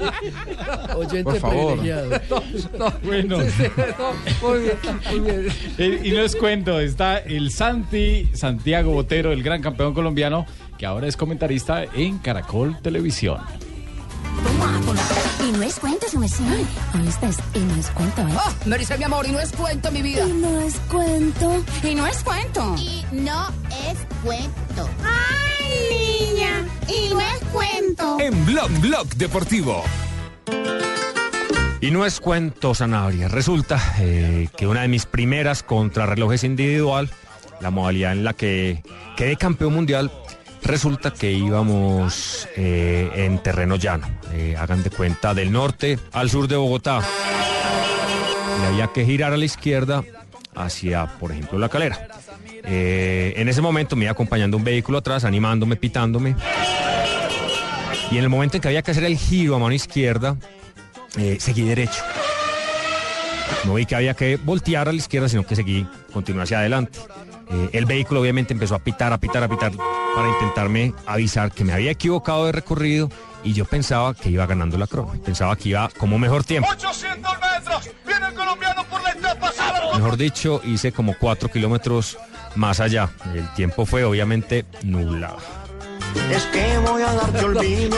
Oyente 0.96 1.24
Por 1.24 1.40
favor. 1.40 1.80
privilegiado. 1.80 2.22
No, 2.78 2.94
Bueno. 3.04 3.38
no, 3.40 3.44
muy 4.48 4.60
bien, 4.60 4.78
muy 5.12 5.20
bien. 5.20 5.48
Eh, 5.78 6.00
Y 6.04 6.12
les 6.12 6.36
cuento, 6.36 6.80
está 6.80 7.18
el 7.20 7.52
Santi 7.52 8.30
Santiago 8.34 8.92
Botero, 8.92 9.32
el 9.32 9.44
gran 9.44 9.62
campeón 9.62 9.94
colombiano, 9.94 10.46
que 10.78 10.86
ahora 10.86 11.08
es 11.08 11.18
comentarista 11.18 11.84
en 11.84 12.20
Caracol 12.20 12.78
Televisión. 12.82 13.40
Y 15.48 15.52
no 15.52 15.64
es 15.64 15.80
cuento, 15.80 16.08
su 16.10 16.20
mesía. 16.20 16.46
Ahí 16.94 17.08
estás. 17.08 17.38
Y 17.54 17.60
no 17.60 17.76
es 17.76 17.90
cuento, 17.92 18.22
¿eh? 18.22 18.34
Oh, 18.36 18.68
Marisa, 18.68 18.98
mi 18.98 19.04
amor, 19.04 19.26
y 19.26 19.32
no 19.32 19.40
es 19.40 19.52
cuento, 19.52 19.92
mi 19.92 20.02
vida. 20.02 20.28
Y 20.28 20.34
no 20.34 20.62
es 20.62 20.76
cuento. 20.92 21.64
Y 21.84 21.96
no 21.96 22.08
es 22.08 22.24
cuento. 22.24 22.76
Y 22.78 23.06
no 23.14 23.48
es 23.90 23.98
cuento. 24.24 24.90
¡Ay, 25.04 26.34
niña! 26.34 26.66
Y 26.88 27.10
no 27.14 27.20
es 27.20 27.40
cuento. 27.52 28.18
En 28.20 28.46
Blog 28.46 28.70
Blog 28.82 29.08
Deportivo. 29.16 29.84
Y 31.80 31.92
no 31.92 32.06
es 32.06 32.20
cuento, 32.20 32.74
Sanabria. 32.74 33.28
Resulta 33.28 33.80
eh, 34.00 34.50
que 34.58 34.68
una 34.68 34.82
de 34.82 34.88
mis 34.88 35.06
primeras 35.06 35.64
contrarrelojes 35.64 36.44
individual, 36.44 37.10
la 37.62 37.70
modalidad 37.70 38.14
en 38.14 38.24
la 38.24 38.34
que 38.34 38.84
quedé 39.16 39.38
campeón 39.38 39.74
mundial, 39.74 40.12
resulta 40.64 41.12
que 41.12 41.32
íbamos 41.32 42.48
eh, 42.56 43.10
en 43.16 43.40
terreno 43.40 43.76
llano. 43.76 44.08
Eh, 44.34 44.56
hagan 44.58 44.84
de 44.84 44.90
cuenta 44.90 45.34
del 45.34 45.52
norte 45.52 46.00
al 46.12 46.30
sur 46.30 46.48
de 46.48 46.56
Bogotá. 46.56 47.02
Y 48.62 48.66
había 48.66 48.88
que 48.88 49.06
girar 49.06 49.34
a 49.34 49.38
la 49.38 49.46
izquierda 49.46 50.04
hacia, 50.56 51.06
por 51.06 51.32
ejemplo, 51.32 51.60
la 51.60 51.70
calera. 51.70 52.08
Eh, 52.64 53.34
en 53.38 53.48
ese 53.48 53.62
momento 53.62 53.96
me 53.96 54.06
iba 54.06 54.12
acompañando 54.12 54.58
un 54.58 54.64
vehículo 54.64 54.98
atrás, 54.98 55.24
animándome, 55.24 55.76
pitándome. 55.76 56.36
Y 58.12 58.18
en 58.18 58.24
el 58.24 58.30
momento 58.30 58.58
en 58.58 58.62
que 58.62 58.68
había 58.68 58.82
que 58.82 58.92
hacer 58.92 59.04
el 59.04 59.18
giro 59.18 59.56
a 59.56 59.60
mano 59.60 59.74
izquierda, 59.74 60.38
seguí 61.40 61.64
derecho. 61.64 62.04
No 63.66 63.74
vi 63.76 63.86
que 63.86 63.96
había 63.96 64.14
que 64.14 64.38
voltear 64.38 64.88
a 64.88 64.92
la 64.92 64.98
izquierda, 64.98 65.28
sino 65.28 65.46
que 65.46 65.56
seguí, 65.56 65.86
continué 66.14 66.44
hacia 66.44 66.60
adelante. 66.60 67.00
Eh, 67.50 67.70
el 67.74 67.86
vehículo 67.86 68.22
obviamente 68.22 68.54
empezó 68.54 68.76
a 68.76 68.80
pitar, 68.80 69.14
a 69.14 69.18
pitar, 69.18 69.44
a 69.44 69.48
pitar 69.48 69.72
para 70.16 70.28
intentarme 70.30 70.94
avisar 71.06 71.52
que 71.52 71.64
me 71.64 71.74
había 71.74 71.92
equivocado 71.92 72.46
de 72.46 72.52
recorrido 72.52 73.10
y 73.44 73.54
yo 73.54 73.66
pensaba 73.66 74.14
que 74.14 74.30
iba 74.30 74.46
ganando 74.46 74.78
la 74.78 74.88
crono. 74.88 75.14
Pensaba 75.24 75.56
que 75.56 75.70
iba 75.70 75.90
como 75.98 76.20
mejor 76.20 76.44
tiempo. 76.44 76.70
800 76.72 77.34
metros. 77.56 77.90
Viene 78.06 78.28
el 78.28 78.34
colombiano 78.34 78.84
por 78.86 79.02
la 79.02 79.12
etapa. 79.12 79.52
Mejor 79.96 80.18
dicho, 80.18 80.62
hice 80.64 80.92
como 80.92 81.16
cuatro 81.18 81.50
kilómetros 81.50 82.18
más 82.56 82.80
allá. 82.80 83.10
El 83.34 83.48
tiempo 83.54 83.86
fue 83.86 84.04
obviamente 84.04 84.66
nublado. 84.84 85.38
Es 86.32 86.44
que 86.48 86.78
voy 86.86 87.02
a 87.02 87.14
darte 87.14 87.46
olvido. 87.46 87.98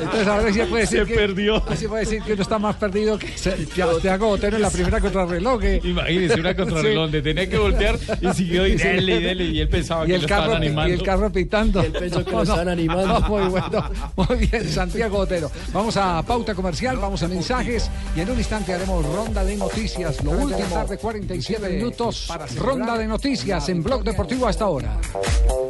Entonces 0.00 0.26
ahora 0.26 0.52
sí 0.52 0.60
puede 0.68 0.82
decir 0.82 1.00
Se 1.00 1.06
que, 1.06 1.14
perdió. 1.14 1.62
Así 1.68 1.86
puede 1.86 2.04
decir 2.04 2.22
que 2.22 2.32
uno 2.32 2.42
está 2.42 2.58
más 2.58 2.76
perdido 2.76 3.16
que 3.18 3.36
Santiago 3.38 4.26
Botero 4.28 4.56
en 4.56 4.62
la 4.62 4.70
primera 4.70 5.00
contrarreloj. 5.00 5.60
que- 5.60 5.80
Imagínese 5.84 6.40
una 6.40 6.54
contrarreloj 6.56 7.02
donde 7.04 7.22
tenía 7.22 7.48
que 7.48 7.58
voltear 7.58 7.96
y 8.20 8.32
siguió 8.34 8.66
y 8.66 8.76
Sí. 8.78 8.88
dele 8.88 9.16
y 9.16 9.22
dele 9.22 9.44
y 9.44 9.60
él 9.60 9.68
pensaba 9.68 10.04
y 10.04 10.08
que 10.08 10.14
el, 10.16 10.22
lo 10.22 10.28
carro, 10.28 10.42
estaban 10.42 10.62
animando. 10.62 10.90
y 10.90 10.92
el 10.94 11.02
carro 11.02 11.32
pitando. 11.32 11.82
Y 11.82 11.86
él 11.86 11.92
pensó 11.92 12.24
que 12.24 12.30
lo 12.32 12.42
estaban 12.42 12.68
animando. 12.68 13.20
muy 13.22 13.42
bueno. 13.48 13.90
Muy 14.16 14.36
bien, 14.46 14.68
Santiago 14.68 15.16
Botero. 15.18 15.50
Vamos 15.72 15.96
a 15.96 16.22
pauta 16.24 16.54
comercial, 16.54 16.96
vamos 16.96 17.22
a 17.22 17.28
mensajes 17.28 17.88
y 18.16 18.20
en 18.20 18.30
un 18.30 18.38
instante 18.38 18.74
haremos 18.74 19.04
ronda 19.06 19.44
de 19.44 19.56
noticias. 19.56 20.22
Lo 20.24 20.32
último, 20.32 20.68
tarde 20.70 20.98
47 20.98 21.68
minutos. 21.68 22.28
Ronda 22.56 22.98
de 22.98 23.06
noticias 23.06 23.68
en 23.68 23.82
Blog 23.82 24.02
Deportivo 24.02 24.48
hasta 24.48 24.64
ahora. 24.64 24.98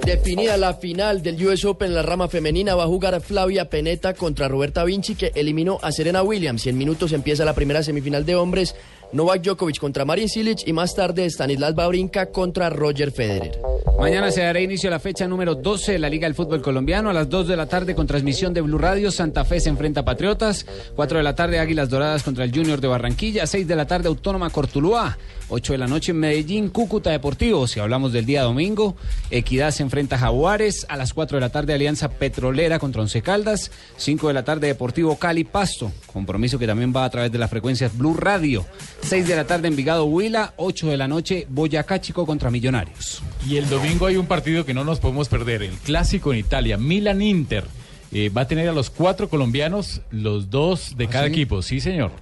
Definida 0.06 0.56
la 0.56 0.72
final 0.74 1.20
del 1.20 1.44
US 1.44 1.64
Open 1.64 1.88
en 1.88 1.96
la 1.96 2.02
rama 2.02 2.28
femenina, 2.28 2.76
va 2.76 2.84
a 2.84 2.86
jugar 2.86 3.20
Flavia 3.20 3.68
Peneta 3.68 4.14
contra 4.14 4.46
Roberta 4.46 4.84
Vinci, 4.84 5.16
que 5.16 5.32
eliminó 5.34 5.80
a 5.82 5.90
Serena 5.90 6.22
Williams. 6.22 6.64
Y 6.64 6.68
en 6.68 6.78
minutos 6.78 7.10
empieza 7.10 7.44
la 7.44 7.54
primera 7.54 7.82
semifinal 7.82 8.24
de 8.24 8.36
hombres. 8.36 8.76
Novak 9.12 9.42
Djokovic 9.42 9.80
contra 9.80 10.04
Marin 10.04 10.28
Cilic 10.28 10.60
y 10.64 10.72
más 10.72 10.94
tarde 10.94 11.28
Stanislas 11.28 11.74
Wawrinka 11.76 12.26
contra 12.26 12.70
Roger 12.70 13.10
Federer. 13.10 13.58
Mañana 13.98 14.30
se 14.30 14.42
dará 14.42 14.60
inicio 14.60 14.90
a 14.90 14.92
la 14.92 15.00
fecha 15.00 15.26
número 15.26 15.56
12 15.56 15.92
de 15.92 15.98
la 15.98 16.08
Liga 16.08 16.28
del 16.28 16.36
Fútbol 16.36 16.62
Colombiano. 16.62 17.10
A 17.10 17.12
las 17.12 17.28
2 17.28 17.48
de 17.48 17.56
la 17.56 17.66
tarde 17.66 17.96
con 17.96 18.06
transmisión 18.06 18.54
de 18.54 18.60
Blue 18.60 18.78
Radio, 18.78 19.10
Santa 19.10 19.44
Fe 19.44 19.58
se 19.58 19.70
enfrenta 19.70 20.02
a 20.02 20.04
Patriotas. 20.04 20.66
4 20.94 21.18
de 21.18 21.24
la 21.24 21.34
tarde 21.34 21.58
Águilas 21.58 21.90
Doradas 21.90 22.22
contra 22.22 22.44
el 22.44 22.54
Junior 22.54 22.80
de 22.80 22.86
Barranquilla. 22.86 23.44
6 23.44 23.66
de 23.66 23.74
la 23.74 23.86
tarde 23.86 24.06
Autónoma 24.06 24.50
Cortuluá. 24.50 25.18
8 25.48 25.72
de 25.72 25.78
la 25.78 25.86
noche 25.86 26.12
en 26.12 26.18
Medellín, 26.18 26.68
Cúcuta 26.68 27.10
Deportivo. 27.10 27.66
Si 27.66 27.78
hablamos 27.78 28.12
del 28.12 28.26
día 28.26 28.42
domingo, 28.42 28.96
Equidad 29.30 29.70
se 29.70 29.82
enfrenta 29.82 30.16
a 30.16 30.18
Jaguares. 30.18 30.86
A 30.88 30.96
las 30.96 31.14
4 31.14 31.36
de 31.36 31.40
la 31.40 31.50
tarde 31.50 31.72
Alianza 31.72 32.08
Petrolera 32.08 32.78
contra 32.78 33.02
Once 33.02 33.22
Caldas. 33.22 33.70
5 33.96 34.28
de 34.28 34.34
la 34.34 34.44
tarde 34.44 34.66
Deportivo 34.66 35.16
Cali 35.16 35.44
Pasto. 35.44 35.92
Compromiso 36.06 36.58
que 36.58 36.66
también 36.66 36.92
va 36.94 37.04
a 37.04 37.10
través 37.10 37.30
de 37.30 37.38
las 37.38 37.50
frecuencias 37.50 37.96
Blue 37.96 38.14
Radio. 38.14 38.64
6 39.02 39.28
de 39.28 39.36
la 39.36 39.44
tarde 39.44 39.68
Envigado 39.68 40.04
Huila, 40.06 40.54
8 40.56 40.88
de 40.88 40.96
la 40.96 41.08
noche 41.08 41.46
Boyacá 41.48 42.00
Chico 42.00 42.26
contra 42.26 42.50
Millonarios. 42.50 43.22
Y 43.48 43.56
el 43.56 43.68
domingo 43.68 44.06
hay 44.06 44.16
un 44.16 44.26
partido 44.26 44.64
que 44.64 44.74
no 44.74 44.84
nos 44.84 44.98
podemos 44.98 45.28
perder, 45.28 45.62
el 45.62 45.74
clásico 45.78 46.32
en 46.32 46.40
Italia, 46.40 46.76
Milan-Inter. 46.76 47.64
Eh, 48.12 48.28
va 48.30 48.42
a 48.42 48.48
tener 48.48 48.68
a 48.68 48.72
los 48.72 48.90
cuatro 48.90 49.28
colombianos, 49.28 50.00
los 50.10 50.50
dos 50.50 50.96
de 50.96 51.08
cada 51.08 51.26
sí? 51.26 51.32
equipo, 51.32 51.62
sí 51.62 51.80
señor. 51.80 52.12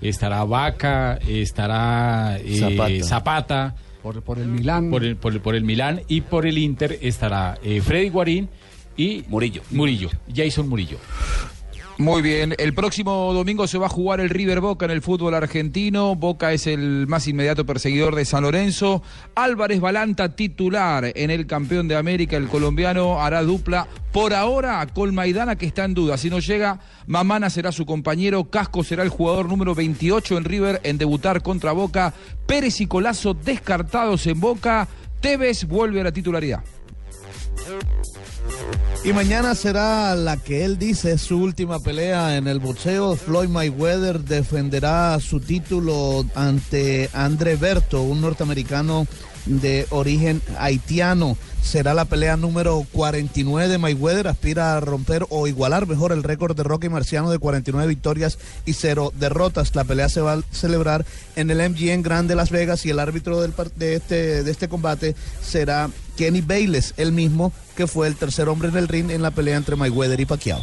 Estará 0.00 0.44
Vaca, 0.44 1.18
estará 1.26 2.38
eh, 2.38 2.58
Zapata. 2.58 3.04
Zapata. 3.04 3.74
Por, 4.02 4.22
por 4.22 4.38
el 4.38 4.46
Milán. 4.46 4.90
Por 4.90 5.04
el, 5.04 5.16
por, 5.16 5.32
el, 5.32 5.40
por 5.40 5.54
el 5.54 5.64
Milán 5.64 6.02
y 6.08 6.20
por 6.20 6.46
el 6.46 6.58
Inter 6.58 6.98
estará 7.02 7.58
eh, 7.62 7.80
Freddy 7.80 8.08
Guarín 8.10 8.48
y 8.96 9.24
Murillo. 9.28 9.62
Murillo, 9.70 10.10
Jason 10.34 10.68
Murillo. 10.68 10.98
Muy 11.98 12.22
bien, 12.22 12.54
el 12.58 12.74
próximo 12.74 13.32
domingo 13.34 13.66
se 13.66 13.76
va 13.76 13.86
a 13.86 13.88
jugar 13.88 14.20
el 14.20 14.30
River 14.30 14.60
Boca 14.60 14.84
en 14.84 14.92
el 14.92 15.02
fútbol 15.02 15.34
argentino. 15.34 16.14
Boca 16.14 16.52
es 16.52 16.68
el 16.68 17.08
más 17.08 17.26
inmediato 17.26 17.66
perseguidor 17.66 18.14
de 18.14 18.24
San 18.24 18.44
Lorenzo. 18.44 19.02
Álvarez 19.34 19.80
Balanta 19.80 20.36
titular 20.36 21.10
en 21.16 21.32
el 21.32 21.48
campeón 21.48 21.88
de 21.88 21.96
América, 21.96 22.36
el 22.36 22.46
colombiano 22.46 23.20
hará 23.20 23.42
dupla. 23.42 23.88
Por 24.12 24.32
ahora, 24.32 24.86
Colmaidana 24.94 25.56
que 25.56 25.66
está 25.66 25.84
en 25.84 25.94
duda. 25.94 26.16
Si 26.18 26.30
no 26.30 26.38
llega, 26.38 26.78
Mamana 27.08 27.50
será 27.50 27.72
su 27.72 27.84
compañero. 27.84 28.44
Casco 28.44 28.84
será 28.84 29.02
el 29.02 29.08
jugador 29.08 29.48
número 29.48 29.74
28 29.74 30.38
en 30.38 30.44
River 30.44 30.80
en 30.84 30.98
debutar 30.98 31.42
contra 31.42 31.72
Boca. 31.72 32.14
Pérez 32.46 32.80
y 32.80 32.86
Colazo 32.86 33.34
descartados 33.34 34.24
en 34.28 34.38
Boca. 34.38 34.86
Tevez 35.20 35.64
vuelve 35.64 36.00
a 36.00 36.04
la 36.04 36.12
titularidad. 36.12 36.62
Y 39.04 39.12
mañana 39.12 39.54
será 39.54 40.14
la 40.16 40.36
que 40.36 40.64
él 40.64 40.78
dice 40.78 41.18
su 41.18 41.38
última 41.38 41.78
pelea 41.78 42.36
en 42.36 42.48
el 42.48 42.58
boxeo. 42.58 43.16
Floyd 43.16 43.48
Mayweather 43.48 44.20
defenderá 44.20 45.18
su 45.20 45.40
título 45.40 46.24
ante 46.34 47.08
André 47.12 47.56
Berto, 47.56 48.02
un 48.02 48.20
norteamericano 48.20 49.06
de 49.48 49.86
origen 49.90 50.42
haitiano. 50.58 51.36
Será 51.62 51.92
la 51.92 52.04
pelea 52.04 52.36
número 52.36 52.86
49 52.92 53.68
de 53.68 53.78
Mayweather. 53.78 54.28
Aspira 54.28 54.76
a 54.76 54.80
romper 54.80 55.26
o 55.28 55.46
igualar 55.46 55.86
mejor 55.86 56.12
el 56.12 56.22
récord 56.22 56.56
de 56.56 56.62
Rocky 56.62 56.88
Marciano 56.88 57.30
de 57.30 57.38
49 57.38 57.88
victorias 57.88 58.38
y 58.64 58.74
0 58.74 59.12
derrotas. 59.18 59.74
La 59.74 59.84
pelea 59.84 60.08
se 60.08 60.20
va 60.20 60.34
a 60.34 60.42
celebrar 60.52 61.04
en 61.36 61.50
el 61.50 61.58
MGM 61.70 62.02
Grand 62.02 62.28
de 62.28 62.36
Las 62.36 62.50
Vegas 62.50 62.86
y 62.86 62.90
el 62.90 62.98
árbitro 62.98 63.40
del 63.40 63.52
de, 63.76 63.96
este, 63.96 64.44
de 64.44 64.50
este 64.50 64.68
combate 64.68 65.14
será 65.42 65.90
Kenny 66.16 66.40
Bayless, 66.40 66.94
el 66.96 67.12
mismo 67.12 67.52
que 67.76 67.86
fue 67.86 68.06
el 68.06 68.16
tercer 68.16 68.48
hombre 68.48 68.68
en 68.68 68.76
el 68.76 68.88
ring 68.88 69.10
en 69.10 69.22
la 69.22 69.30
pelea 69.30 69.56
entre 69.56 69.76
Mayweather 69.76 70.20
y 70.20 70.26
Pacquiao. 70.26 70.62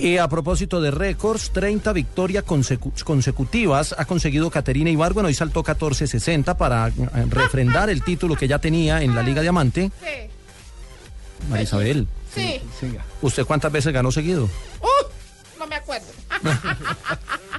Y 0.00 0.16
a 0.16 0.26
propósito 0.28 0.80
de 0.80 0.90
récords, 0.90 1.50
30 1.50 1.92
victorias 1.92 2.44
consecu- 2.44 3.02
consecutivas 3.04 3.94
ha 3.98 4.06
conseguido 4.06 4.50
Caterina 4.50 4.88
Ibar. 4.90 5.12
Bueno, 5.12 5.26
hoy 5.28 5.34
saltó 5.34 5.62
14.60 5.62 6.56
para 6.56 6.88
eh, 6.88 6.92
refrendar 7.28 7.90
el 7.90 8.02
título 8.02 8.34
que 8.34 8.48
ya 8.48 8.58
tenía 8.58 9.02
en 9.02 9.14
la 9.14 9.22
Liga 9.22 9.42
Diamante. 9.42 9.90
María 11.50 11.64
Isabel, 11.64 12.06
Sí. 12.34 12.60
¿usted 13.22 13.44
cuántas 13.44 13.70
veces 13.72 13.92
ganó 13.92 14.10
seguido? 14.12 14.44
Uh, 14.44 15.58
no 15.58 15.66
me 15.66 15.76
acuerdo. 15.76 16.06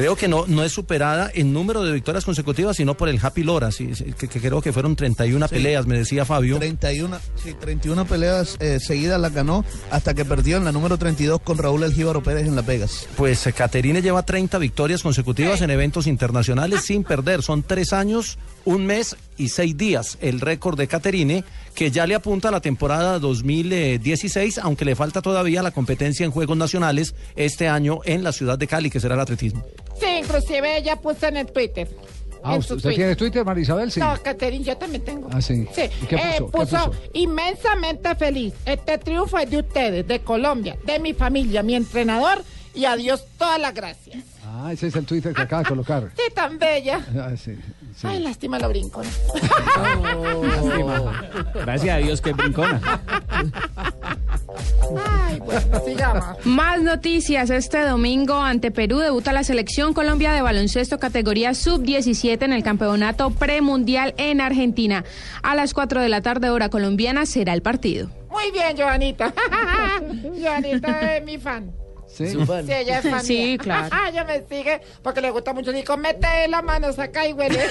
Creo 0.00 0.16
que 0.16 0.28
no, 0.28 0.46
no 0.46 0.64
es 0.64 0.72
superada 0.72 1.30
en 1.34 1.52
número 1.52 1.82
de 1.82 1.92
victorias 1.92 2.24
consecutivas, 2.24 2.78
sino 2.78 2.96
por 2.96 3.10
el 3.10 3.18
Happy 3.22 3.42
Lora, 3.42 3.70
sí, 3.70 3.90
que, 4.18 4.28
que 4.28 4.40
creo 4.40 4.62
que 4.62 4.72
fueron 4.72 4.96
31 4.96 5.46
Sí. 5.46 5.54
peleas, 5.54 5.86
me 5.86 5.98
decía 5.98 6.24
Fabio. 6.24 6.56
31, 6.58 7.18
sí, 7.42 7.52
31 7.52 8.06
peleas 8.06 8.56
eh, 8.60 8.80
seguidas 8.80 9.20
las 9.20 9.34
ganó 9.34 9.62
hasta 9.90 10.14
que 10.14 10.24
perdió 10.24 10.56
en 10.56 10.64
la 10.64 10.72
número 10.72 10.96
32 10.96 11.42
con 11.42 11.58
Raúl 11.58 11.82
El 11.82 11.92
Jíbaro 11.92 12.22
Pérez 12.22 12.46
en 12.46 12.56
Las 12.56 12.64
Vegas. 12.64 13.06
Pues 13.18 13.46
eh, 13.46 13.52
Caterine 13.52 14.00
lleva 14.00 14.22
30 14.24 14.56
victorias 14.56 15.02
consecutivas 15.02 15.60
en 15.60 15.68
eventos 15.68 16.06
internacionales 16.06 16.80
sin 16.82 17.04
perder. 17.04 17.42
Son 17.42 17.62
tres 17.62 17.92
años, 17.92 18.38
un 18.64 18.86
mes 18.86 19.16
y 19.36 19.50
seis 19.50 19.76
días 19.76 20.16
el 20.22 20.40
récord 20.40 20.78
de 20.78 20.88
Caterine, 20.88 21.44
que 21.74 21.90
ya 21.90 22.06
le 22.06 22.14
apunta 22.14 22.48
a 22.48 22.52
la 22.52 22.60
temporada 22.60 23.18
2016, 23.18 24.58
aunque 24.58 24.86
le 24.86 24.96
falta 24.96 25.20
todavía 25.20 25.62
la 25.62 25.72
competencia 25.72 26.24
en 26.24 26.30
Juegos 26.32 26.56
Nacionales 26.56 27.14
este 27.36 27.68
año 27.68 28.00
en 28.06 28.22
la 28.24 28.32
ciudad 28.32 28.56
de 28.58 28.66
Cali, 28.66 28.88
que 28.88 28.98
será 29.00 29.14
el 29.14 29.20
atletismo. 29.20 29.62
Sí, 30.00 30.06
inclusive 30.22 30.78
ella 30.78 30.96
puso 30.96 31.26
en 31.26 31.36
el 31.36 31.46
Twitter. 31.46 31.88
Ah, 32.42 32.56
¿usted, 32.56 32.76
usted 32.76 32.88
Twitter. 32.88 32.96
tiene 32.96 33.16
Twitter, 33.16 33.44
María 33.44 33.62
Isabel? 33.62 33.92
Sí. 33.92 34.00
No, 34.00 34.14
Caterín, 34.22 34.64
yo 34.64 34.76
también 34.76 35.04
tengo. 35.04 35.28
Ah, 35.30 35.42
sí. 35.42 35.66
Sí, 35.74 35.82
¿Y 36.02 36.06
qué 36.06 36.16
eh, 36.16 36.36
puso? 36.38 36.46
¿Qué 36.46 36.52
puso? 36.58 36.92
inmensamente 37.12 38.14
feliz. 38.14 38.54
Este 38.64 38.96
triunfo 38.98 39.38
es 39.38 39.50
de 39.50 39.58
ustedes, 39.58 40.08
de 40.08 40.20
Colombia, 40.20 40.76
de 40.84 40.98
mi 40.98 41.12
familia, 41.12 41.62
mi 41.62 41.74
entrenador 41.74 42.42
y 42.74 42.86
a 42.86 42.96
Dios 42.96 43.24
todas 43.36 43.60
las 43.60 43.74
gracias. 43.74 44.24
Ah, 44.44 44.72
ese 44.72 44.88
es 44.88 44.96
el 44.96 45.04
Twitter 45.04 45.34
que 45.34 45.42
acaba 45.42 45.62
de 45.62 45.68
colocar. 45.68 46.10
Sí, 46.16 46.22
tan 46.34 46.58
bella. 46.58 47.00
Ah, 47.14 47.30
sí, 47.36 47.54
sí. 47.94 48.06
Ay, 48.06 48.20
lástima 48.20 48.58
lo 48.58 48.68
brincón. 48.68 49.06
Gracias 51.54 51.94
a 51.94 51.98
Dios 51.98 52.20
que 52.20 52.32
brincona. 52.32 52.80
Ay, 55.06 55.38
bueno, 55.40 55.80
sigamos. 55.84 56.24
Más 56.44 56.82
noticias. 56.82 57.50
Este 57.50 57.80
domingo 57.80 58.34
ante 58.34 58.70
Perú 58.70 58.98
debuta 58.98 59.32
la 59.32 59.44
selección 59.44 59.94
Colombia 59.94 60.32
de 60.32 60.42
baloncesto 60.42 60.98
categoría 60.98 61.54
sub-17 61.54 62.42
en 62.42 62.52
el 62.52 62.62
campeonato 62.62 63.30
premundial 63.30 64.14
en 64.16 64.40
Argentina. 64.40 65.04
A 65.42 65.54
las 65.54 65.74
4 65.74 66.00
de 66.00 66.08
la 66.08 66.20
tarde 66.20 66.50
hora 66.50 66.68
colombiana 66.68 67.26
será 67.26 67.52
el 67.54 67.62
partido. 67.62 68.10
Muy 68.30 68.50
bien, 68.52 68.76
Joanita. 68.76 69.32
Joanita 70.40 71.16
es 71.16 71.24
mi 71.24 71.38
fan. 71.38 71.72
Sí. 72.28 72.38
Sí, 72.66 72.72
ella 72.72 72.98
es 72.98 73.10
fan. 73.10 73.24
Sí, 73.24 73.38
mía. 73.38 73.58
claro. 73.58 73.96
ella 74.08 74.24
me 74.24 74.42
sigue 74.48 74.80
porque 75.02 75.20
le 75.20 75.30
gusta 75.30 75.52
mucho. 75.54 75.72
Digo, 75.72 75.96
mete 75.96 76.48
la 76.48 76.62
mano, 76.62 76.92
saca 76.92 77.26
y 77.26 77.32
huele. 77.32 77.60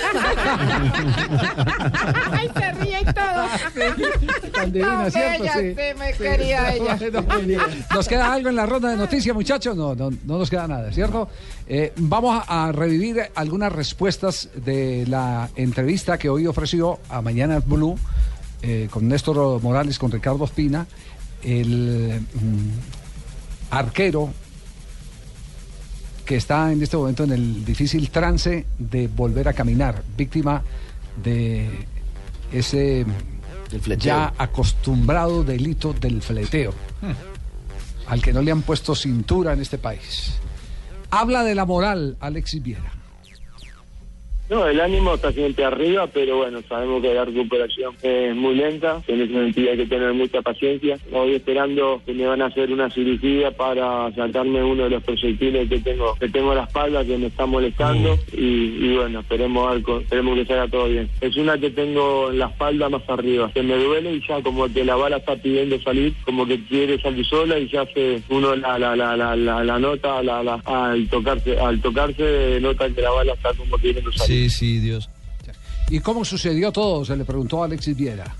Ay, 2.31 2.49
se 2.53 2.71
ríe 2.73 2.99
y 3.01 3.05
todo. 3.05 4.51
Tan 4.53 4.71
divina, 4.71 5.03
No, 5.03 5.11
¿cierto? 5.11 5.43
bella, 5.43 5.53
Sí. 5.53 5.75
sí, 5.75 5.99
me 5.99 6.13
quería 6.13 6.73
ella. 6.73 6.97
Bueno, 7.21 7.63
¿Nos 7.93 8.07
queda 8.07 8.33
algo 8.33 8.49
en 8.49 8.55
la 8.55 8.65
ronda 8.65 8.89
de 8.89 8.97
noticias, 8.97 9.35
muchachos? 9.35 9.75
No, 9.75 9.95
no, 9.95 10.09
no 10.09 10.37
nos 10.37 10.49
queda 10.49 10.67
nada, 10.67 10.91
¿cierto? 10.91 11.29
Eh, 11.67 11.93
vamos 11.97 12.43
a, 12.47 12.67
a 12.67 12.71
revivir 12.71 13.21
algunas 13.35 13.71
respuestas 13.71 14.49
de 14.55 15.05
la 15.07 15.49
entrevista 15.55 16.17
que 16.17 16.29
hoy 16.29 16.47
ofreció 16.47 16.99
a 17.09 17.21
Mañana 17.21 17.59
Blue 17.59 17.97
eh, 18.61 18.87
con 18.91 19.07
Néstor 19.07 19.61
Morales, 19.61 19.97
con 19.99 20.11
Ricardo 20.11 20.43
Espina, 20.45 20.85
el 21.43 22.21
mm, 22.33 22.98
arquero 23.69 24.33
que 26.25 26.35
está 26.35 26.71
en 26.71 26.81
este 26.83 26.95
momento 26.95 27.23
en 27.23 27.31
el 27.31 27.65
difícil 27.65 28.09
trance 28.09 28.65
de 28.77 29.07
volver 29.07 29.47
a 29.47 29.53
caminar, 29.53 30.03
víctima 30.15 30.61
de 31.23 31.87
ese 32.51 33.05
ya 33.97 34.33
acostumbrado 34.37 35.43
delito 35.43 35.93
del 35.93 36.21
fleteo, 36.21 36.73
al 38.07 38.21
que 38.21 38.33
no 38.33 38.41
le 38.41 38.51
han 38.51 38.61
puesto 38.61 38.95
cintura 38.95 39.53
en 39.53 39.61
este 39.61 39.77
país. 39.77 40.33
Habla 41.11 41.43
de 41.43 41.55
la 41.55 41.65
moral, 41.65 42.17
Alexis 42.19 42.61
Viera. 42.61 42.98
No, 44.49 44.67
el 44.67 44.81
ánimo 44.81 45.13
está 45.13 45.31
siempre 45.31 45.63
arriba, 45.63 46.07
pero 46.11 46.37
bueno, 46.37 46.59
sabemos 46.67 47.03
que 47.03 47.13
la 47.13 47.23
recuperación 47.23 47.93
es 48.01 48.35
muy 48.35 48.55
lenta, 48.55 48.99
en 49.07 49.21
ese 49.21 49.31
sentido 49.33 49.69
hay 49.71 49.77
que 49.77 49.85
tener 49.85 50.11
mucha 50.13 50.41
paciencia. 50.41 50.97
Hoy 51.11 51.35
esperando 51.35 52.01
que 52.03 52.13
me 52.13 52.25
van 52.25 52.41
a 52.41 52.47
hacer 52.47 52.71
una 52.71 52.89
cirugía 52.89 53.51
para 53.51 54.11
sacarme 54.15 54.63
uno 54.63 54.85
de 54.85 54.89
los 54.89 55.03
proyectiles 55.03 55.69
que 55.69 55.77
tengo 55.79 56.15
que 56.19 56.29
tengo 56.29 56.51
en 56.53 56.57
la 56.57 56.63
espalda 56.63 57.05
que 57.05 57.17
me 57.19 57.27
está 57.27 57.45
molestando 57.45 58.17
y, 58.33 58.39
y 58.87 58.95
bueno, 58.97 59.19
esperemos 59.19 59.71
algo, 59.71 59.99
esperemos 59.99 60.35
que 60.39 60.45
salga 60.45 60.67
todo 60.67 60.87
bien. 60.87 61.07
Es 61.21 61.35
una 61.37 61.55
que 61.59 61.69
tengo 61.69 62.31
en 62.31 62.39
la 62.39 62.47
espalda 62.47 62.89
más 62.89 63.03
arriba, 63.07 63.51
que 63.53 63.61
me 63.61 63.75
duele 63.75 64.13
y 64.15 64.23
ya 64.27 64.41
como 64.41 64.67
que 64.73 64.83
la 64.83 64.95
bala 64.95 65.17
está 65.17 65.35
pidiendo 65.35 65.79
salir, 65.81 66.13
como 66.25 66.47
que 66.47 66.59
quiere 66.65 66.99
salir 66.99 67.23
sola 67.23 67.59
y 67.59 67.67
ya 67.69 67.85
se 67.93 68.19
uno 68.29 68.55
la 68.55 68.79
la 68.79 68.95
la 68.95 69.15
la, 69.15 69.35
la, 69.35 69.63
la 69.63 69.77
nota 69.79 70.23
la, 70.23 70.41
la- 70.41 70.59
al 70.65 71.07
tocarse 71.07 71.59
al 71.59 71.79
tocarse 71.81 72.57
nota 72.61 72.89
que 72.89 73.01
la 73.01 73.11
bala 73.11 73.33
está 73.33 73.53
como 73.53 73.77
queriendo 73.77 74.11
salir. 74.13 74.38
Sí, 74.38 74.38
sí, 74.47 74.79
Dios. 74.79 75.09
¿Y 75.89 75.99
cómo 76.01 76.23
sucedió 76.23 76.71
todo? 76.71 77.03
Se 77.03 77.17
le 77.17 77.25
preguntó 77.25 77.63
a 77.63 77.65
Alexis 77.65 77.97
Viera. 77.97 78.35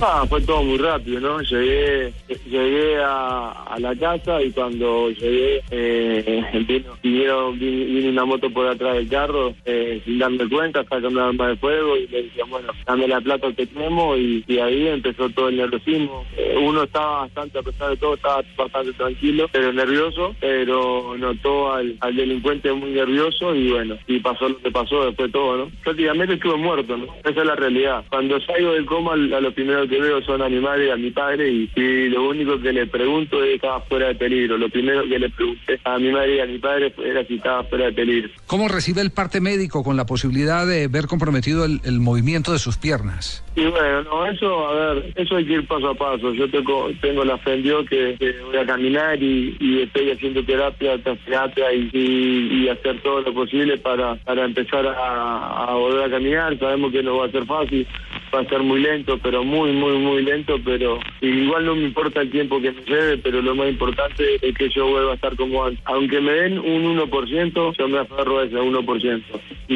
Ah, 0.00 0.24
fue 0.28 0.40
todo 0.42 0.62
muy 0.62 0.76
rápido, 0.76 1.20
¿no? 1.20 1.40
Llegué, 1.40 2.12
llegué 2.46 2.96
a, 3.02 3.76
la 3.78 3.94
casa 3.96 4.42
y 4.42 4.50
cuando 4.50 5.08
llegué 5.10 5.62
eh, 5.70 6.44
vino, 6.68 6.96
vinieron- 7.02 7.58
vi- 7.58 7.84
vino 7.86 8.10
una 8.10 8.24
moto 8.24 8.50
por 8.50 8.66
atrás 8.66 8.96
del 8.96 9.08
carro 9.08 9.54
eh, 9.64 10.00
sin 10.04 10.18
darme 10.18 10.48
cuenta, 10.48 10.82
sacando 10.82 11.08
un 11.08 11.18
arma 11.18 11.48
de 11.48 11.56
fuego 11.56 11.96
y 11.96 12.06
le 12.08 12.24
decía, 12.24 12.44
bueno, 12.48 12.72
dame 12.86 13.08
la 13.08 13.20
plata 13.20 13.52
que 13.52 13.66
tenemos 13.66 14.18
y, 14.18 14.44
ahí 14.58 14.88
empezó 14.88 15.28
todo 15.30 15.48
el 15.48 15.56
nerviosismo. 15.56 16.24
Eh, 16.36 16.56
uno 16.60 16.82
estaba 16.84 17.22
bastante, 17.22 17.58
a 17.58 17.62
pesar 17.62 17.90
de 17.90 17.96
todo, 17.96 18.14
estaba 18.14 18.42
bastante 18.56 18.92
tranquilo, 18.94 19.48
pero 19.52 19.72
nervioso, 19.72 20.34
pero 20.40 21.16
notó 21.18 21.72
al, 21.72 21.96
delincuente 22.14 22.72
muy 22.72 22.90
nervioso 22.90 23.54
y 23.54 23.70
bueno, 23.70 23.96
y 24.06 24.18
pasó 24.20 24.48
lo 24.48 24.58
que 24.58 24.70
pasó 24.70 25.06
después 25.06 25.32
todo, 25.32 25.56
¿no? 25.56 25.70
Prácticamente 25.82 26.34
estuve 26.34 26.56
muerto. 26.56 26.96
Esa 27.24 27.40
es 27.40 27.46
la 27.46 27.56
realidad. 27.56 28.04
Cuando 28.10 28.40
salgo 28.40 28.72
del 28.72 28.86
coma, 28.86 29.12
a 29.14 29.16
lo 29.16 29.52
primero 29.52 29.86
que 29.88 29.93
que 29.94 30.00
veo 30.00 30.20
son 30.22 30.42
a 30.42 30.48
mi 30.48 30.60
madre 30.60 30.88
y 30.88 30.90
a 30.90 30.96
mi 30.96 31.10
padre 31.10 31.50
y, 31.50 31.70
y 31.76 32.08
lo 32.08 32.28
único 32.28 32.60
que 32.60 32.72
le 32.72 32.86
pregunto 32.86 33.42
es 33.42 33.50
si 33.50 33.54
estaba 33.54 33.80
fuera 33.82 34.08
de 34.08 34.14
peligro. 34.16 34.58
Lo 34.58 34.68
primero 34.68 35.02
que 35.08 35.18
le 35.18 35.30
pregunté 35.30 35.80
a 35.84 35.98
mi 35.98 36.10
madre 36.10 36.36
y 36.36 36.40
a 36.40 36.46
mi 36.46 36.58
padre 36.58 36.92
era 37.04 37.24
si 37.24 37.36
estaba 37.36 37.64
fuera 37.64 37.86
de 37.86 37.92
peligro. 37.92 38.30
¿Cómo 38.46 38.68
recibe 38.68 39.00
el 39.00 39.12
parte 39.12 39.40
médico 39.40 39.84
con 39.84 39.96
la 39.96 40.06
posibilidad 40.06 40.66
de 40.66 40.88
ver 40.88 41.06
comprometido 41.06 41.64
el 41.64 42.00
movimiento 42.00 42.52
de 42.52 42.58
sus 42.58 42.76
piernas? 42.76 43.43
Y 43.56 43.66
bueno, 43.66 44.02
no, 44.02 44.26
eso, 44.26 44.66
a 44.66 44.74
ver, 44.74 45.12
eso 45.14 45.36
hay 45.36 45.44
que 45.44 45.52
ir 45.52 45.66
paso 45.66 45.90
a 45.90 45.94
paso. 45.94 46.32
Yo 46.34 46.50
tengo, 46.50 46.90
tengo 47.00 47.24
la 47.24 47.38
fe 47.38 47.54
en 47.54 47.62
Dios 47.62 47.88
que, 47.88 48.16
voy 48.46 48.56
a 48.56 48.66
caminar 48.66 49.22
y, 49.22 49.56
estoy 49.80 50.10
haciendo 50.10 50.42
terapia 50.44 50.98
tras 50.98 51.18
terapia 51.20 51.72
y, 51.72 52.68
hacer 52.68 53.00
todo 53.02 53.20
lo 53.20 53.32
posible 53.32 53.78
para, 53.78 54.16
para 54.16 54.44
empezar 54.44 54.84
a, 54.86 55.72
volver 55.74 56.04
a 56.04 56.10
caminar. 56.10 56.58
Sabemos 56.58 56.90
que 56.90 57.02
no 57.04 57.18
va 57.18 57.26
a 57.26 57.30
ser 57.30 57.44
fácil, 57.44 57.86
va 58.34 58.40
a 58.40 58.48
ser 58.48 58.60
muy 58.60 58.80
lento, 58.80 59.18
pero 59.22 59.44
muy, 59.44 59.70
muy, 59.70 59.98
muy 59.98 60.22
lento, 60.22 60.56
pero 60.64 60.98
igual 61.20 61.66
no 61.66 61.76
me 61.76 61.84
importa 61.84 62.22
el 62.22 62.30
tiempo 62.32 62.60
que 62.60 62.72
me 62.72 62.82
lleve, 62.82 63.18
pero 63.18 63.40
lo 63.40 63.54
más 63.54 63.68
importante 63.68 64.38
es 64.42 64.54
que 64.56 64.68
yo 64.70 64.88
vuelva 64.88 65.12
a 65.12 65.14
estar 65.14 65.36
como 65.36 65.64
antes. 65.64 65.80
Aunque 65.84 66.20
me 66.20 66.32
den 66.32 66.58
un 66.58 66.98
1%, 66.98 67.76
yo 67.78 67.88
me 67.88 67.98
aferro 67.98 68.40
a 68.40 68.44
ese 68.44 68.56
1%. 68.56 69.22
Y, 69.68 69.74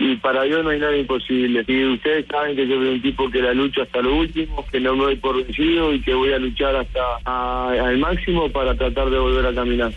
y 0.00 0.16
para 0.16 0.42
Dios 0.42 0.62
no 0.62 0.70
hay 0.70 0.78
nada 0.78 0.96
imposible. 0.96 1.64
Y 1.66 1.82
ustedes 2.10 2.26
saben 2.30 2.56
que 2.56 2.66
yo 2.66 2.76
soy 2.76 2.88
un 2.88 3.02
tipo 3.02 3.30
que 3.30 3.38
la 3.40 3.52
lucho 3.54 3.82
hasta 3.82 4.00
lo 4.00 4.16
último, 4.16 4.64
que 4.70 4.80
no 4.80 4.96
me 4.96 5.04
doy 5.04 5.16
por 5.16 5.36
vencido 5.44 5.92
y 5.94 6.00
que 6.02 6.14
voy 6.14 6.32
a 6.32 6.38
luchar 6.38 6.74
hasta 6.76 7.00
al 7.24 7.98
máximo 7.98 8.50
para 8.50 8.74
tratar 8.74 9.10
de 9.10 9.18
volver 9.18 9.46
a 9.46 9.54
caminar. 9.54 9.92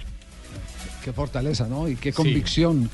Qué 1.03 1.11
fortaleza, 1.11 1.67
¿no? 1.67 1.89
Y 1.89 1.95
qué 1.95 2.13
convicción, 2.13 2.89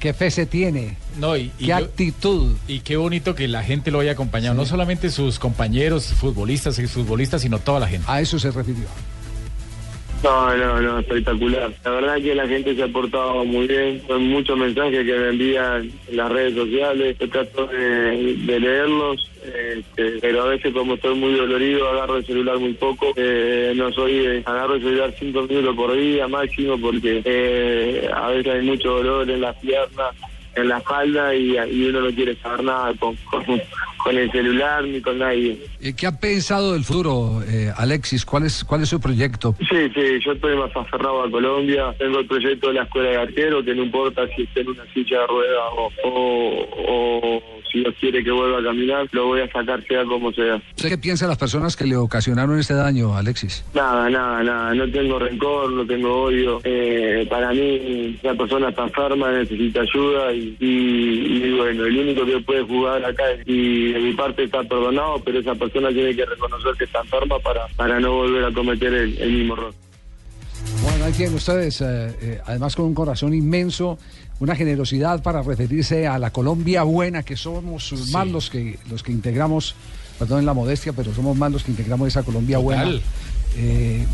qué 0.00 0.12
fe 0.12 0.30
se 0.30 0.46
tiene, 0.46 0.96
No, 1.18 1.36
y, 1.36 1.42
y 1.42 1.50
qué 1.58 1.66
yo- 1.66 1.76
actitud. 1.76 2.56
Y 2.68 2.80
qué 2.80 2.96
bonito 2.96 3.34
que 3.34 3.48
la 3.48 3.62
gente 3.62 3.90
lo 3.90 4.00
haya 4.00 4.12
acompañado, 4.12 4.54
no 4.54 4.66
solamente 4.66 5.10
sus 5.10 5.38
compañeros 5.38 6.12
futbolistas 6.12 6.78
y 6.78 6.86
futbolistas, 6.86 7.42
sino 7.42 7.58
toda 7.58 7.80
la 7.80 7.88
gente. 7.88 8.06
A 8.10 8.20
eso 8.20 8.38
se 8.38 8.50
refirió. 8.50 8.84
No, 10.26 10.56
no, 10.56 10.80
no, 10.82 10.98
espectacular. 10.98 11.70
La 11.84 11.90
verdad 11.92 12.16
que 12.16 12.34
la 12.34 12.48
gente 12.48 12.74
se 12.74 12.82
ha 12.82 12.88
portado 12.88 13.44
muy 13.44 13.68
bien. 13.68 14.02
Son 14.08 14.26
muchos 14.26 14.58
mensajes 14.58 15.06
que 15.06 15.12
me 15.16 15.28
envían 15.28 15.88
en 16.08 16.16
las 16.16 16.32
redes 16.32 16.54
sociales. 16.54 17.16
Yo 17.20 17.28
trato 17.30 17.66
de, 17.68 18.34
leerlos, 18.44 19.30
este, 19.44 20.18
pero 20.20 20.42
a 20.42 20.46
veces 20.48 20.72
como 20.74 20.94
estoy 20.94 21.14
muy 21.14 21.34
dolorido 21.34 21.88
agarro 21.90 22.16
el 22.16 22.26
celular 22.26 22.58
muy 22.58 22.72
poco. 22.72 23.12
Eh, 23.14 23.72
no 23.76 23.92
soy, 23.92 24.18
de- 24.18 24.42
agarro 24.44 24.74
el 24.74 24.82
celular 24.82 25.14
cinco 25.16 25.42
minutos 25.42 25.76
por 25.76 25.96
día 25.96 26.26
máximo 26.26 26.76
porque 26.76 27.22
eh, 27.24 28.10
a 28.12 28.28
veces 28.30 28.52
hay 28.52 28.62
mucho 28.62 28.96
dolor 28.96 29.30
en 29.30 29.40
las 29.40 29.54
piernas, 29.58 30.10
en 30.56 30.68
la 30.68 30.78
espalda 30.78 31.32
y, 31.36 31.56
y 31.70 31.86
uno 31.86 32.00
no 32.00 32.10
quiere 32.10 32.34
saber 32.36 32.64
nada 32.64 32.92
con, 32.98 33.14
con, 33.30 33.44
con 34.06 34.16
el 34.16 34.30
celular 34.30 34.84
ni 34.84 35.00
con 35.00 35.18
nadie. 35.18 35.58
Eh, 35.82 35.92
¿Qué 35.96 36.06
ha 36.06 36.12
pensado 36.12 36.74
del 36.74 36.84
futuro, 36.84 37.42
eh, 37.42 37.72
Alexis? 37.76 38.24
¿Cuál 38.24 38.44
es, 38.44 38.62
¿Cuál 38.62 38.82
es 38.82 38.88
su 38.88 39.00
proyecto? 39.00 39.56
Sí, 39.58 39.90
sí, 39.92 40.20
yo 40.24 40.30
estoy 40.30 40.56
más 40.56 40.70
aferrado 40.76 41.24
a 41.24 41.30
Colombia. 41.30 41.92
Tengo 41.98 42.20
el 42.20 42.26
proyecto 42.28 42.68
de 42.68 42.74
la 42.74 42.84
escuela 42.84 43.10
de 43.10 43.16
arquero, 43.16 43.64
que 43.64 43.74
no 43.74 43.82
importa 43.82 44.22
si 44.36 44.42
esté 44.42 44.60
en 44.60 44.68
una 44.68 44.84
silla 44.94 45.22
de 45.22 45.26
ruedas 45.26 45.70
o, 45.76 45.90
o, 46.04 47.40
o 47.42 47.55
si 47.76 47.82
Dios 47.82 47.94
quiere 48.00 48.24
que 48.24 48.30
vuelva 48.30 48.58
a 48.60 48.62
caminar, 48.62 49.06
lo 49.12 49.26
voy 49.26 49.40
a 49.42 49.50
sacar 49.52 49.84
sea 49.86 50.04
como 50.04 50.32
sea. 50.32 50.56
¿Usted 50.76 50.88
qué 50.88 50.98
piensa 50.98 51.26
de 51.26 51.30
las 51.30 51.38
personas 51.38 51.76
que 51.76 51.84
le 51.84 51.96
ocasionaron 51.96 52.58
este 52.58 52.74
daño, 52.74 53.16
Alexis? 53.16 53.64
Nada, 53.74 54.08
nada, 54.08 54.42
nada, 54.42 54.74
no 54.74 54.90
tengo 54.90 55.18
rencor, 55.18 55.70
no 55.72 55.86
tengo 55.86 56.22
odio. 56.24 56.60
Eh, 56.64 57.26
para 57.28 57.50
mí, 57.52 58.18
la 58.22 58.34
persona 58.34 58.70
está 58.70 58.84
enferma, 58.84 59.30
necesita 59.32 59.80
ayuda 59.82 60.32
y, 60.32 60.56
y- 60.60 61.44
y 61.46 61.52
bueno, 61.56 61.84
el 61.84 61.98
único 61.98 62.24
que 62.24 62.38
puede 62.40 62.62
jugar 62.62 63.04
acá 63.04 63.30
es- 63.32 63.42
y 63.46 63.92
de 63.92 63.98
mi 64.00 64.12
parte 64.14 64.44
está 64.44 64.62
perdonado, 64.62 65.20
pero 65.24 65.40
esa 65.40 65.54
persona 65.54 65.88
tiene 65.90 66.14
que 66.16 66.24
reconocer 66.24 66.72
que 66.78 66.84
está 66.84 67.00
enferma 67.00 67.38
para, 67.40 67.66
para 67.76 68.00
no 68.00 68.12
volver 68.14 68.44
a 68.44 68.52
cometer 68.52 68.92
el, 68.94 69.18
el 69.18 69.32
mismo 69.32 69.54
error. 69.54 69.74
Bueno, 70.82 71.04
ahí 71.04 71.12
tienen 71.12 71.34
ustedes, 71.34 71.80
eh, 71.80 72.16
eh, 72.20 72.40
además 72.46 72.74
con 72.74 72.86
un 72.86 72.94
corazón 72.94 73.34
inmenso, 73.34 73.98
una 74.40 74.54
generosidad 74.54 75.22
para 75.22 75.42
referirse 75.42 76.06
a 76.06 76.18
la 76.18 76.30
Colombia 76.30 76.82
buena, 76.82 77.22
que 77.22 77.36
somos 77.36 77.92
más 78.12 78.28
los 78.28 78.50
que, 78.50 78.78
los 78.90 79.02
que 79.02 79.12
integramos, 79.12 79.74
perdón 80.18 80.44
la 80.44 80.54
modestia, 80.54 80.92
pero 80.92 81.14
somos 81.14 81.36
más 81.36 81.50
los 81.52 81.64
que 81.64 81.70
integramos 81.70 82.08
esa 82.08 82.22
Colombia 82.22 82.58
buena. 82.58 83.00
Eh, 83.58 84.04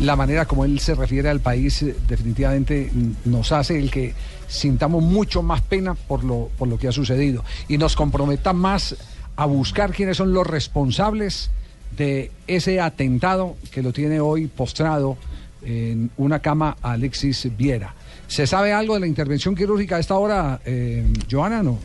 la 0.00 0.14
manera 0.14 0.44
como 0.44 0.66
él 0.66 0.78
se 0.78 0.94
refiere 0.94 1.30
al 1.30 1.40
país 1.40 1.80
eh, 1.82 1.96
definitivamente 2.06 2.90
mm, 2.92 3.30
nos 3.30 3.50
hace 3.50 3.78
el 3.78 3.90
que 3.90 4.12
sintamos 4.46 5.02
mucho 5.02 5.42
más 5.42 5.62
pena 5.62 5.94
por 5.94 6.22
lo, 6.22 6.50
por 6.58 6.68
lo 6.68 6.78
que 6.78 6.88
ha 6.88 6.92
sucedido 6.92 7.42
y 7.66 7.78
nos 7.78 7.96
comprometa 7.96 8.52
más 8.52 8.96
a 9.36 9.46
buscar 9.46 9.92
quiénes 9.92 10.18
son 10.18 10.34
los 10.34 10.46
responsables 10.46 11.50
de 11.96 12.30
ese 12.46 12.78
atentado 12.78 13.56
que 13.70 13.82
lo 13.82 13.94
tiene 13.94 14.20
hoy 14.20 14.48
postrado 14.48 15.16
en 15.62 16.10
una 16.18 16.40
cama 16.40 16.76
a 16.82 16.92
Alexis 16.92 17.48
Viera. 17.56 17.94
¿Se 18.30 18.46
sabe 18.46 18.72
algo 18.72 18.94
de 18.94 19.00
la 19.00 19.08
intervención 19.08 19.56
quirúrgica 19.56 19.96
a 19.96 19.98
esta 19.98 20.14
hora, 20.14 20.60
eh, 20.64 21.04
Joana? 21.28 21.64
No. 21.64 21.80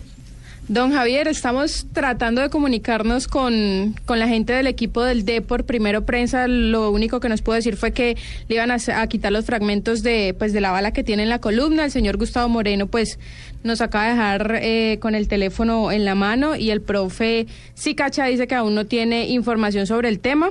Don 0.68 0.91
Javier, 0.93 1.28
estamos 1.28 1.88
tratando 1.91 2.39
de 2.39 2.52
comunicarnos 2.52 3.28
con, 3.28 3.96
con 4.06 4.20
la 4.20 4.28
gente 4.28 4.54
del 4.54 4.68
equipo 4.68 5.04
del 5.04 5.26
Depor. 5.26 5.64
Primero 5.64 6.06
prensa, 6.06 6.48
lo 6.48 6.91
único 6.91 7.20
que 7.20 7.30
nos 7.30 7.41
pudo 7.41 7.56
decir 7.56 7.78
fue 7.78 7.93
que 7.93 8.16
le 8.48 8.56
iban 8.56 8.70
a, 8.70 9.08
quitar 9.08 9.32
los 9.32 9.46
fragmentos 9.46 10.04
de, 10.04 10.36
pues, 10.38 10.54
de 10.54 10.62
la 10.62 10.70
bala 10.70 10.93
que 10.93 11.04
tiene 11.04 11.24
en 11.24 11.30
la 11.30 11.39
columna. 11.39 11.86
El 11.86 11.91
señor 11.91 12.18
Gustavo 12.18 12.48
Moreno, 12.48 12.86
pues, 12.86 13.18
nos 13.64 13.82
acaba 13.82 14.06
de 14.06 14.12
dejar 14.12 14.60
eh, 14.62 15.00
con 15.02 15.16
el 15.16 15.28
teléfono 15.28 15.91
en 15.91 16.06
la 16.06 16.14
mano 16.14 16.56
y 16.56 16.70
el 16.70 16.82
profe 16.82 17.48
Sicacha 17.74 18.26
dice 18.26 18.46
que 18.46 18.54
aún 18.54 18.76
no 18.76 18.86
tiene 18.86 19.30
información 19.30 19.88
sobre 19.88 20.10
el 20.10 20.20
tema. 20.20 20.50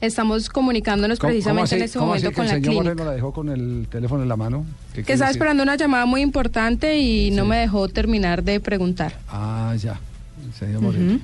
Estamos 0.00 0.48
comunicándonos 0.48 1.18
¿Cómo- 1.18 1.28
precisamente 1.30 1.64
así- 1.64 1.74
en 1.76 1.82
este 1.82 1.98
cómo 1.98 2.14
así 2.14 2.22
momento 2.24 2.30
que 2.30 2.36
con 2.36 2.46
la 2.46 2.52
el 2.52 2.56
señor 2.56 2.70
clínica. 2.72 2.82
Moreno 2.94 3.04
la 3.10 3.14
dejó 3.16 3.32
con 3.32 3.48
el 3.50 3.86
teléfono 3.90 4.22
en 4.22 4.28
la 4.30 4.36
mano? 4.36 4.64
¿Qué 4.94 5.02
Que 5.02 5.12
estaba 5.12 5.28
decir? 5.28 5.40
esperando 5.40 5.62
una 5.62 5.76
llamada 5.76 6.06
muy 6.06 6.22
importante 6.22 6.98
y 6.98 7.30
no 7.32 7.44
me 7.44 7.58
dejó 7.58 7.86
terminar 7.88 8.42
de 8.42 8.60
preguntar. 8.60 9.14
Ah, 9.28 9.74
ya. 9.78 10.00
El 10.46 10.54
señor 10.54 10.80
Moreno. 10.80 11.12
Ujú. 11.14 11.20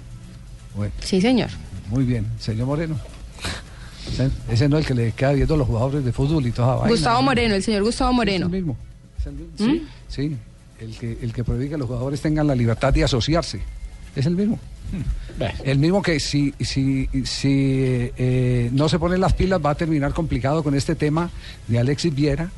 Bueno, 0.76 0.92
Sí, 1.02 1.20
señor. 1.22 1.48
muy 1.88 2.04
bien. 2.04 2.26
Señor 2.38 2.66
Moreno. 2.66 2.96
Ese, 4.50 4.68
no 4.68 4.78
es 4.78 4.82
el 4.84 4.86
que 4.86 4.94
le 4.94 5.12
queda 5.12 5.32
viendo 5.32 5.54
a 5.54 5.56
los 5.56 5.66
jugadores 5.66 6.04
de 6.04 6.12
fútbol 6.12 6.46
y 6.46 6.52
toda 6.52 6.74
vaina. 6.76 6.90
Gustavo 6.90 7.22
Moreno, 7.22 7.54
el 7.54 7.62
señor 7.62 7.82
Gustavo 7.82 8.12
Moreno. 8.12 8.46
Es 8.46 8.52
el 8.52 8.58
mismo. 8.58 8.76
Es 9.18 9.26
el 9.26 9.32
mismo. 9.32 9.54
¿Mm? 9.58 9.70
Sí, 9.70 9.86
sí. 10.08 10.36
El 10.78 10.96
que, 10.98 11.18
el 11.22 11.32
que 11.32 11.42
prohíbe 11.42 11.70
que 11.70 11.78
los 11.78 11.88
jugadores 11.88 12.20
tengan 12.20 12.46
la 12.46 12.54
libertad 12.54 12.92
de 12.92 13.02
asociarse. 13.04 13.60
Es 14.16 14.26
el 14.26 14.34
mismo. 14.34 14.58
El 15.64 15.78
mismo 15.78 16.00
que 16.00 16.18
si, 16.18 16.54
si, 16.60 17.08
si 17.24 18.10
eh, 18.16 18.70
no 18.72 18.88
se 18.88 18.98
ponen 18.98 19.20
las 19.20 19.34
pilas 19.34 19.60
va 19.64 19.70
a 19.70 19.74
terminar 19.74 20.14
complicado 20.14 20.62
con 20.62 20.74
este 20.74 20.94
tema 20.94 21.30
de 21.68 21.78
Alexis 21.78 22.14
Viera, 22.14 22.50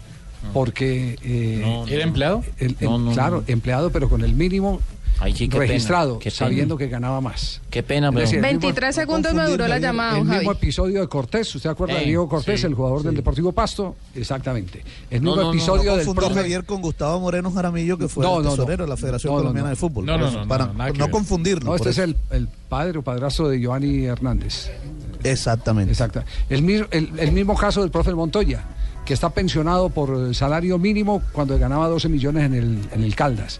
porque... 0.52 1.18
eh, 1.22 1.58
No, 1.64 1.84
no, 1.86 1.88
¿Era 1.88 2.02
empleado? 2.04 2.44
el- 2.58 2.76
No, 2.80 2.96
em- 2.96 3.04
no, 3.06 3.12
claro, 3.12 3.36
no. 3.46 3.52
empleado, 3.52 3.90
pero 3.90 4.08
con 4.08 4.22
el 4.22 4.34
mínimo 4.34 4.80
Ay, 5.20 5.32
sí, 5.32 5.48
qué 5.48 5.58
pena, 5.58 5.66
registrado, 5.72 6.18
pena. 6.20 6.30
sabiendo 6.30 6.76
que 6.76 6.86
ganaba 6.86 7.20
más. 7.20 7.60
Qué 7.70 7.82
pena, 7.82 8.10
pero... 8.12 8.20
decir, 8.20 8.36
el 8.36 8.42
mismo- 8.44 8.60
23 8.60 8.94
segundos 8.94 9.34
me 9.34 9.44
duró 9.46 9.66
la 9.66 9.80
llamada, 9.80 10.12
el 10.12 10.18
don 10.18 10.28
mismo 10.28 10.50
Javi. 10.52 10.56
episodio 10.58 11.00
de 11.00 11.08
Cortés, 11.08 11.52
¿usted 11.56 11.70
acuerda 11.70 11.96
de 11.96 12.02
Eh, 12.02 12.06
Diego 12.06 12.28
Cortés, 12.28 12.60
sí, 12.60 12.66
el 12.68 12.74
jugador 12.74 13.02
del. 13.02 13.16
Deportivo 13.16 13.50
Pasto? 13.50 13.96
Exactamente. 14.14 14.84
El 15.10 15.22
No, 15.24 15.30
mismo 15.32 15.36
no, 15.36 15.42
no, 15.48 15.50
episodio 15.54 15.90
no 15.90 15.96
del 15.96 16.06
profe- 16.06 16.34
Javier 16.34 16.64
con 16.64 16.80
Gustavo 16.80 17.18
Moreno 17.18 17.50
Jaramillo, 17.50 17.98
que 17.98 18.06
fue 18.06 18.24
No, 18.24 18.36
el 18.38 18.44
no, 18.44 18.50
no. 18.50 18.56
tesorero 18.56 18.84
de 18.84 18.90
la 18.90 18.96
Federación 18.96 19.32
No, 19.32 19.36
no, 19.38 19.42
Colombiana 19.42 19.66
no. 19.66 19.70
de 19.70 19.76
Fútbol. 19.76 20.06
No, 20.06 20.18
no, 20.18 20.30
no, 20.30 20.42
no, 20.42 20.48
para 20.48 20.66
no, 20.92 21.10
confundirlo. 21.10 21.70
No, 21.70 21.74
este 21.74 21.90
es 21.90 21.98
el, 21.98 22.16
el 22.30 22.46
padre 22.68 22.98
o 22.98 23.02
padrastro 23.02 23.48
de 23.48 23.58
Giovanni 23.58 24.04
Hernández. 24.04 24.70
Exactamente. 25.24 25.92
El, 26.48 26.62
mis- 26.62 26.84
el, 26.92 27.10
el 27.18 27.32
mismo 27.32 27.56
caso 27.56 27.80
del 27.80 27.90
profe 27.90 28.14
Montoya, 28.14 28.62
que 29.08 29.14
está 29.14 29.30
pensionado 29.30 29.88
por 29.88 30.34
salario 30.34 30.78
mínimo 30.78 31.22
cuando 31.32 31.58
ganaba 31.58 31.88
12 31.88 32.10
millones 32.10 32.44
en 32.44 32.52
el, 32.52 32.78
en 32.92 33.02
el 33.02 33.14
Caldas. 33.16 33.58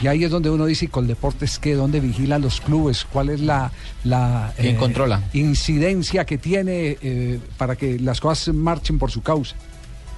Y 0.00 0.06
ahí 0.06 0.24
es 0.24 0.30
donde 0.30 0.48
uno 0.48 0.64
dice, 0.64 0.86
¿y 0.86 0.88
Coldeportes 0.88 1.58
qué? 1.58 1.74
¿Dónde 1.74 2.00
vigilan 2.00 2.40
los 2.40 2.62
clubes? 2.62 3.04
¿Cuál 3.04 3.28
es 3.28 3.40
la, 3.42 3.70
la 4.04 4.54
eh, 4.56 4.62
¿Quién 4.62 4.76
controla? 4.76 5.22
incidencia 5.34 6.24
que 6.24 6.38
tiene 6.38 6.96
eh, 7.02 7.38
para 7.58 7.76
que 7.76 7.98
las 7.98 8.22
cosas 8.22 8.54
marchen 8.54 8.98
por 8.98 9.10
su 9.10 9.20
causa? 9.20 9.54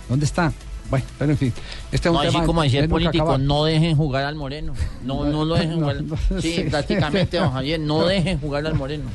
¿Dónde 0.09 0.27
está? 0.27 0.53
Bueno, 0.91 1.05
pero 1.19 1.33
en 1.33 1.39
fin. 1.39 1.53
Este 1.91 2.09
es 2.09 2.15
un 2.15 2.15
No, 2.15 2.21
tema 2.23 2.39
así 2.39 2.47
como 2.47 2.61
de 2.63 2.67
decía 2.69 2.81
el 2.81 2.89
político, 2.89 3.37
no 3.37 3.65
dejen 3.65 3.97
jugar 3.97 4.25
al 4.27 4.37
Moreno. 4.37 4.75
No, 5.05 5.25
no 5.25 5.45
lo 5.45 5.57
dejen 5.57 5.71
No, 5.81 5.87
jugar. 5.91 6.03
no, 6.05 6.41
sí. 6.41 6.65
prácticamente, 6.71 7.37
don 7.39 7.51
Javier, 7.51 7.81
no 7.81 8.07
dejen 8.07 8.39
jugar 8.39 8.65
al 8.65 8.75
Moreno. 8.75 9.07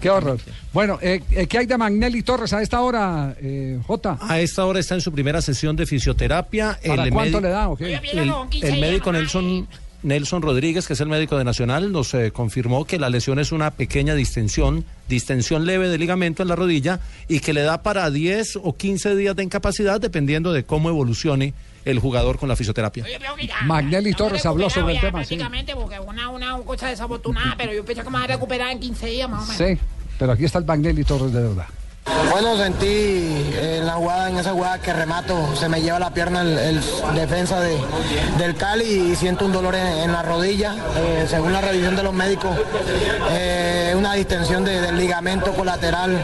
Qué 0.00 0.10
horror. 0.10 0.38
Bueno, 0.72 0.98
eh, 1.02 1.22
eh, 1.30 1.46
¿qué 1.46 1.58
hay 1.58 1.66
de 1.66 1.76
Magnelli 1.78 2.22
Torres 2.22 2.52
a 2.52 2.62
esta 2.62 2.80
hora, 2.80 3.34
eh, 3.40 3.78
Jota? 3.86 4.18
A 4.20 4.40
esta 4.40 4.64
hora 4.64 4.80
está 4.80 4.94
en 4.94 5.00
su 5.00 5.12
primera 5.12 5.42
sesión 5.42 5.76
de 5.76 5.86
fisioterapia. 5.86 6.78
¿Para 6.86 7.04
El 7.04 7.10
cuánto 7.10 7.40
le 7.40 7.48
da 7.48 7.68
el 7.80 8.80
médico 8.80 9.12
Nelson, 9.12 9.68
Nelson 10.04 10.42
Rodríguez, 10.42 10.86
que 10.86 10.92
es 10.92 11.00
el 11.00 11.08
médico 11.08 11.38
de 11.38 11.44
Nacional, 11.44 11.90
nos 11.90 12.12
eh, 12.12 12.30
confirmó 12.30 12.84
que 12.84 12.98
la 12.98 13.08
lesión 13.08 13.38
es 13.38 13.52
una 13.52 13.70
pequeña 13.70 14.14
distensión, 14.14 14.84
distensión 15.08 15.64
leve 15.64 15.88
de 15.88 15.96
ligamento 15.96 16.42
en 16.42 16.48
la 16.48 16.56
rodilla 16.56 17.00
y 17.26 17.40
que 17.40 17.54
le 17.54 17.62
da 17.62 17.82
para 17.82 18.10
10 18.10 18.56
o 18.62 18.76
15 18.76 19.16
días 19.16 19.34
de 19.34 19.44
incapacidad 19.44 20.00
dependiendo 20.00 20.52
de 20.52 20.64
cómo 20.64 20.90
evolucione 20.90 21.54
el 21.84 21.98
jugador 21.98 22.38
con 22.38 22.48
la 22.48 22.56
fisioterapia. 22.56 23.04
Magnelli 23.64 24.12
Torres 24.14 24.44
habló 24.46 24.70
sobre 24.70 24.94
el 24.94 25.00
tema. 25.00 25.24
Sí. 25.24 25.36
Prácticamente, 25.36 25.74
porque 25.74 25.98
una, 26.00 26.28
una 26.28 26.58
cosa 26.58 26.88
desafortunada, 26.88 27.54
pero 27.56 27.72
yo 27.72 27.84
pensé 27.84 28.02
que 28.02 28.10
me 28.10 28.18
iba 28.18 28.24
a 28.24 28.28
recuperar 28.28 28.70
en 28.72 28.80
15 28.80 29.06
días 29.06 29.28
más 29.28 29.42
o 29.48 29.52
menos. 29.52 29.78
sí, 29.78 29.84
pero 30.18 30.32
aquí 30.32 30.44
está 30.44 30.58
el 30.58 30.64
Magnelli 30.64 31.04
Torres 31.04 31.32
de 31.32 31.42
verdad. 31.42 31.66
Bueno, 32.30 32.56
sentí 32.58 32.86
eh, 32.86 33.78
en 33.80 33.86
la 33.86 33.94
jugada, 33.94 34.28
en 34.28 34.36
esa 34.38 34.50
jugada 34.52 34.78
que 34.78 34.92
remato, 34.92 35.54
se 35.56 35.68
me 35.68 35.80
lleva 35.80 35.98
la 35.98 36.10
pierna 36.10 36.42
el, 36.42 36.80
defensa 37.14 37.60
de, 37.60 37.78
del 38.38 38.56
Cali 38.56 38.84
y 39.12 39.16
siento 39.16 39.46
un 39.46 39.52
dolor 39.52 39.74
en, 39.74 40.12
la 40.12 40.22
rodilla. 40.22 40.74
Eh, 40.96 41.26
según 41.28 41.52
la 41.52 41.60
revisión 41.62 41.96
de 41.96 42.02
los 42.02 42.12
médicos, 42.12 42.50
eh, 43.30 43.94
una 43.96 44.14
distensión 44.14 44.64
de- 44.64 44.80
del 44.82 44.96
ligamento 44.98 45.52
colateral, 45.54 46.20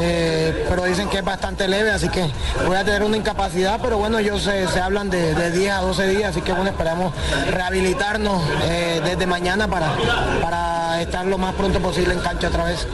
eh, 0.00 0.64
pero 0.68 0.84
dicen 0.84 1.08
que 1.08 1.18
es 1.18 1.24
bastante 1.24 1.66
leve, 1.66 1.90
así 1.90 2.08
que 2.08 2.24
voy 2.66 2.76
a 2.76 2.84
tener 2.84 3.02
una 3.02 3.16
incapacidad, 3.16 3.80
pero 3.82 3.98
bueno, 3.98 4.18
ellos 4.18 4.42
se, 4.42 4.68
se 4.68 4.80
hablan 4.80 5.10
de, 5.10 5.34
de 5.34 5.50
10 5.50 5.72
a 5.72 5.80
12 5.80 6.06
días, 6.08 6.30
así 6.30 6.40
que 6.42 6.52
bueno, 6.52 6.70
esperamos 6.70 7.12
rehabilitarnos 7.50 8.42
eh, 8.64 9.00
desde 9.04 9.26
mañana 9.26 9.66
para, 9.66 9.88
para 10.40 11.00
estar 11.00 11.24
lo 11.26 11.36
más 11.38 11.54
pronto 11.54 11.80
posible 11.80 12.14
en 12.14 12.20
cancha 12.20 12.48
otra 12.48 12.64
vez. 12.64 12.86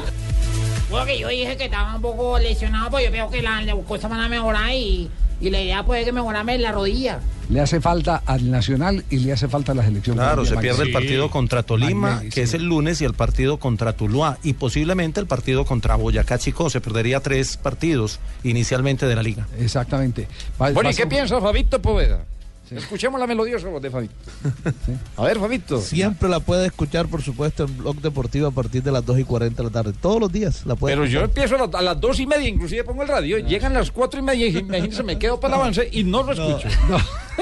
Bueno, 0.93 1.07
que 1.07 1.19
yo 1.19 1.29
dije 1.29 1.57
que 1.57 1.65
estaba 1.65 1.97
un 1.97 2.03
poco 2.03 2.39
lesionado, 2.39 2.91
pues 2.91 3.05
yo 3.05 3.11
veo 3.11 3.31
que 3.31 3.43
la, 3.43 3.63
la 3.63 3.75
cosa 3.77 4.09
van 4.09 4.21
a 4.21 4.29
mejorar 4.29 4.71
y, 4.73 5.11
y 5.41 5.51
la 5.51 5.61
idea 5.61 5.85
puede 5.85 6.05
que 6.05 6.13
mejorarme 6.13 6.55
en 6.55 6.63
la 6.63 6.71
rodilla. 6.71 7.19
Le 7.49 7.61
hace 7.61 7.81
falta 7.81 8.23
al 8.25 8.51
Nacional 8.51 9.05
y 9.11 9.19
le 9.19 9.33
hace 9.33 9.49
falta 9.49 9.73
a 9.73 9.75
la 9.75 9.85
selección. 9.85 10.17
Claro, 10.17 10.45
se 10.45 10.57
pierde 10.57 10.85
el 10.85 10.93
partido 10.93 11.31
contra 11.31 11.63
Tolima, 11.63 12.23
que 12.33 12.43
es 12.43 12.55
el 12.55 12.65
lunes, 12.65 13.01
y 13.01 13.05
el 13.05 13.15
partido 13.15 13.59
contra 13.59 13.95
Tuluá, 13.95 14.39
y 14.43 14.53
posiblemente 14.53 15.19
el 15.19 15.27
partido 15.27 15.65
contra 15.65 15.97
Boyacá 15.97 16.39
Chico. 16.39 16.71
Se 16.71 16.81
perdería 16.81 17.21
tres 17.21 17.57
partidos 17.57 18.21
inicialmente 18.45 19.07
de 19.07 19.17
la 19.17 19.23
liga. 19.23 19.49
Exactamente. 19.59 20.29
Bueno, 20.59 20.91
¿y 20.91 20.95
qué 20.95 21.07
piensa 21.07 21.41
Fabito 21.41 21.83
Poveda? 21.83 22.25
Escuchemos 22.71 23.21
la 23.21 23.27
melodiosa 23.27 23.69
voz 23.69 23.83
de 23.83 23.91
Fabito. 23.91 24.15
A 25.17 25.25
ver, 25.25 25.39
Fabito. 25.39 25.79
Siempre 25.81 26.29
la 26.29 26.41
puede 26.41 26.67
escuchar, 26.67 27.07
por 27.07 27.21
supuesto, 27.21 27.65
en 27.65 27.77
Blog 27.77 27.97
Deportivo 28.01 28.47
a 28.47 28.51
partir 28.51 28.83
de 28.83 28.91
las 28.91 29.05
2 29.05 29.19
y 29.19 29.25
40 29.25 29.63
de 29.63 29.69
la 29.69 29.73
tarde. 29.73 29.93
Todos 30.01 30.21
los 30.21 30.33
días 30.33 30.65
la 30.65 30.75
puede 30.75 30.95
Pero 30.95 31.07
yo 31.07 31.21
empiezo 31.21 31.57
a, 31.57 31.67
la- 31.67 31.79
a 31.79 31.83
las 31.83 32.01
dos 32.01 32.19
y 32.21 32.27
media, 32.27 32.49
inclusive 32.49 32.83
pongo 32.85 33.03
el 33.03 33.09
radio, 33.09 33.39
llegan 33.39 33.75
las 33.75 33.91
cuatro 33.91 34.21
y 34.21 34.23
media 34.23 34.47
y 34.47 34.57
imagínense, 34.57 35.03
me 35.03 35.19
quedo 35.19 35.39
para 35.39 35.55
el 35.57 35.61
avance 35.61 35.89
y 35.93 36.03
no 36.05 36.23
lo 36.23 36.33
escucho. 36.33 36.69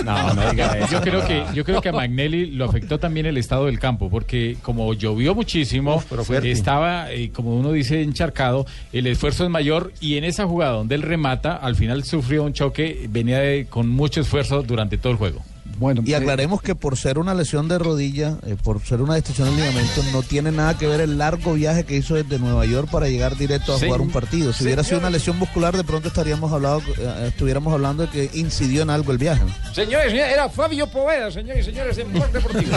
No, 0.05 0.33
no 0.35 0.51
diga 0.53 0.79
eso. 0.79 0.87
Yo 0.93 1.01
creo 1.01 1.27
que 1.27 1.45
yo 1.53 1.65
creo 1.65 1.81
que 1.83 1.89
a 1.89 1.93
Magnelli 1.93 2.53
lo 2.53 2.65
afectó 2.65 3.01
también 3.01 3.27
el 3.27 3.37
estado 3.37 3.67
del 3.67 3.81
campo, 3.81 4.09
porque 4.09 4.57
como 4.63 4.95
llovió 4.95 5.35
muchísimo, 5.35 6.01
estaba, 6.45 7.11
eh, 7.13 7.33
como 7.33 7.57
uno 7.59 7.73
dice, 7.73 8.01
encharcado, 8.01 8.67
el 8.93 9.09
esfuerzo 9.09 9.43
es 9.43 9.51
mayor 9.51 9.93
y 10.01 10.17
en 10.17 10.23
esa 10.23 10.47
jugada 10.47 10.75
donde 10.75 10.95
él 10.95 11.03
remata, 11.03 11.57
al 11.57 11.75
final 11.75 12.05
sufrió 12.05 12.45
un 12.45 12.53
choque, 12.53 13.09
venía 13.11 13.41
de- 13.41 13.67
con 13.69 13.89
mucho 13.89 14.21
esfuerzo 14.21 14.63
durante 14.63 14.97
todo 14.97 15.10
el 15.13 15.19
juego. 15.19 15.43
Bueno, 15.79 16.03
Y 16.05 16.13
aclaremos 16.15 16.61
que 16.61 16.75
por 16.75 16.99
ser 16.99 17.19
una 17.19 17.33
lesión 17.33 17.67
de 17.69 17.79
rodilla, 17.79 18.37
eh, 18.45 18.57
por 18.63 18.83
ser 18.85 19.01
una 19.01 19.15
distensión 19.15 19.49
del 19.49 19.57
ligamento, 19.57 20.03
no 20.13 20.23
tiene 20.23 20.51
nada 20.53 20.77
que 20.77 20.87
ver 20.87 21.01
el 21.01 21.17
largo 21.17 21.55
viaje 21.55 21.85
que 21.85 21.97
hizo 21.97 22.17
desde 22.17 22.39
Nueva 22.39 22.67
York 22.67 22.91
para 22.91 23.09
llegar 23.09 23.37
directo 23.37 23.73
a 23.75 23.79
Sí. 23.79 23.87
jugar 23.87 24.01
un 24.03 24.11
partido. 24.11 24.53
Si 24.53 24.59
Sí, 24.59 24.65
hubiera 24.65 24.83
sido 24.85 24.99
una 24.99 25.09
lesión 25.09 25.39
muscular, 25.39 25.75
de 25.77 25.85
pronto 25.85 26.09
estaríamos 26.09 26.53
hablando, 26.53 26.83
eh, 26.99 27.29
estuviéramos 27.29 27.73
hablando 27.73 28.07
de 28.07 28.11
que 28.11 28.31
incidió 28.39 28.83
en 28.83 28.91
algo 28.91 29.11
el 29.13 29.19
viaje. 29.19 29.43
Señores, 29.73 30.11
señores, 30.11 30.33
era 30.35 30.51
Fabio 30.51 30.87
Poveda, 30.89 31.31
señores 31.31 31.67
y 31.67 31.71
señores, 31.71 31.97
en 31.97 32.13
Blog 32.13 32.31
Deportivo. 32.33 32.73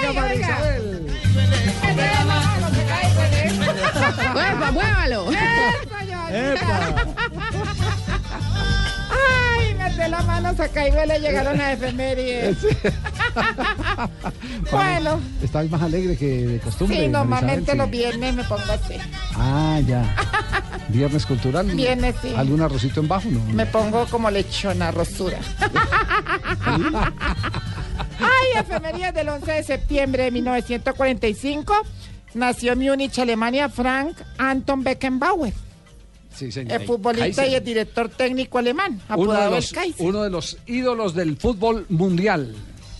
Llega 0.00 0.12
María 0.20 0.34
Isabel. 0.40 1.06
¡Mueva, 4.32 4.70
muévalo! 4.72 5.26
Mete 9.88 10.08
la 10.08 10.22
mano, 10.22 10.54
saca 10.56 10.88
y 10.88 10.90
le 10.90 11.20
llegaron 11.20 11.60
a 11.60 11.72
efemérides. 11.72 12.56
bueno, 14.70 15.20
Estás 15.42 15.70
más 15.70 15.82
alegre 15.82 16.16
que 16.16 16.46
de 16.46 16.58
costumbre. 16.58 16.98
sí, 16.98 17.08
normalmente 17.08 17.62
Isabel, 17.72 17.78
los 17.78 17.86
sí. 17.86 17.92
viernes 17.92 18.34
me 18.34 18.44
pongo 18.44 18.72
así. 18.72 18.94
Ah, 19.36 19.80
ya. 19.86 20.16
Viernes 20.88 21.26
cultural. 21.26 21.66
Viernes, 21.66 22.14
sí. 22.22 22.32
¿Algún 22.36 22.62
arrocito 22.62 23.00
en 23.00 23.08
bajo? 23.08 23.28
No. 23.28 23.40
Me 23.52 23.66
pongo 23.66 24.06
como 24.06 24.30
lechona 24.30 24.92
rosura. 24.92 25.38
Ay, 28.20 28.60
efemérides 28.60 29.14
del 29.14 29.28
11 29.28 29.52
de 29.52 29.62
septiembre 29.64 30.22
de 30.24 30.30
1945. 30.30 31.74
Nació 32.34 32.72
en 32.72 32.78
Múnich, 32.80 33.18
Alemania, 33.18 33.68
Frank 33.68 34.16
Anton 34.38 34.84
Beckenbauer, 34.84 35.52
Sí, 36.36 36.52
señor. 36.52 36.80
el 36.80 36.86
futbolista 36.86 37.42
Kaiser. 37.42 37.48
y 37.48 37.54
el 37.54 37.64
director 37.64 38.08
técnico 38.08 38.58
alemán, 38.58 39.00
uno 39.16 39.32
de, 39.32 39.50
los, 39.50 39.72
uno 39.98 40.22
de 40.22 40.30
los 40.30 40.58
ídolos 40.66 41.14
del 41.14 41.36
fútbol 41.36 41.86
mundial. 41.88 42.54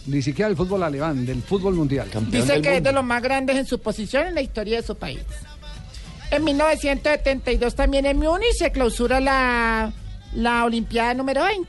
Ni 0.06 0.22
siquiera 0.22 0.48
del 0.48 0.56
fútbol 0.56 0.84
alemán, 0.84 1.26
del 1.26 1.42
fútbol 1.42 1.74
mundial. 1.74 2.08
Dice 2.30 2.62
que 2.62 2.76
es 2.76 2.82
de 2.82 2.92
los 2.92 3.04
más 3.04 3.22
grandes 3.22 3.56
en 3.56 3.66
su 3.66 3.80
posición 3.80 4.28
en 4.28 4.34
la 4.36 4.40
historia 4.40 4.80
de 4.80 4.86
su 4.86 4.94
país. 4.96 5.20
En 6.30 6.44
1972 6.44 7.74
también 7.74 8.06
en 8.06 8.18
Múnich 8.18 8.54
se 8.56 8.72
clausura 8.72 9.20
la, 9.20 9.92
la 10.34 10.64
Olimpiada 10.64 11.14
número 11.14 11.44
20. 11.44 11.68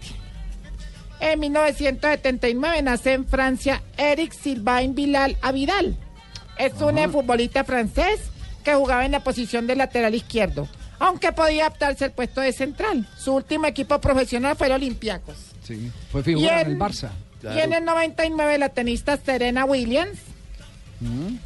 En 1.20 1.40
1979 1.40 2.82
nace 2.84 3.14
en 3.14 3.26
Francia 3.26 3.82
Eric 3.98 4.34
Sylvain 4.34 4.94
Bilal 4.94 5.38
Avidal. 5.42 5.96
Es 6.58 6.74
un 6.82 6.98
futbolista 7.12 7.64
francés 7.64 8.20
que 8.64 8.74
jugaba 8.74 9.06
en 9.06 9.12
la 9.12 9.24
posición 9.24 9.68
de 9.68 9.76
lateral 9.76 10.14
izquierdo, 10.14 10.68
aunque 11.00 11.32
podía 11.32 11.68
adaptarse 11.68 12.06
al 12.06 12.12
puesto 12.12 12.42
de 12.42 12.54
central. 12.54 13.08
Su 13.18 13.36
último 13.36 13.68
equipo 13.68 14.00
profesional 14.00 14.56
fue 14.56 14.68
el 14.68 14.74
Olympiacos. 14.74 15.36
Sí, 15.64 15.92
fue 16.12 16.24
figura 16.24 16.62
en 16.62 16.72
el 16.72 16.80
Barça. 16.80 17.10
Y 17.44 17.60
en 17.60 17.74
el 17.74 17.86
99 17.86 18.58
la 18.58 18.70
tenista 18.70 19.18
Serena 19.18 19.66
Williams, 19.66 20.18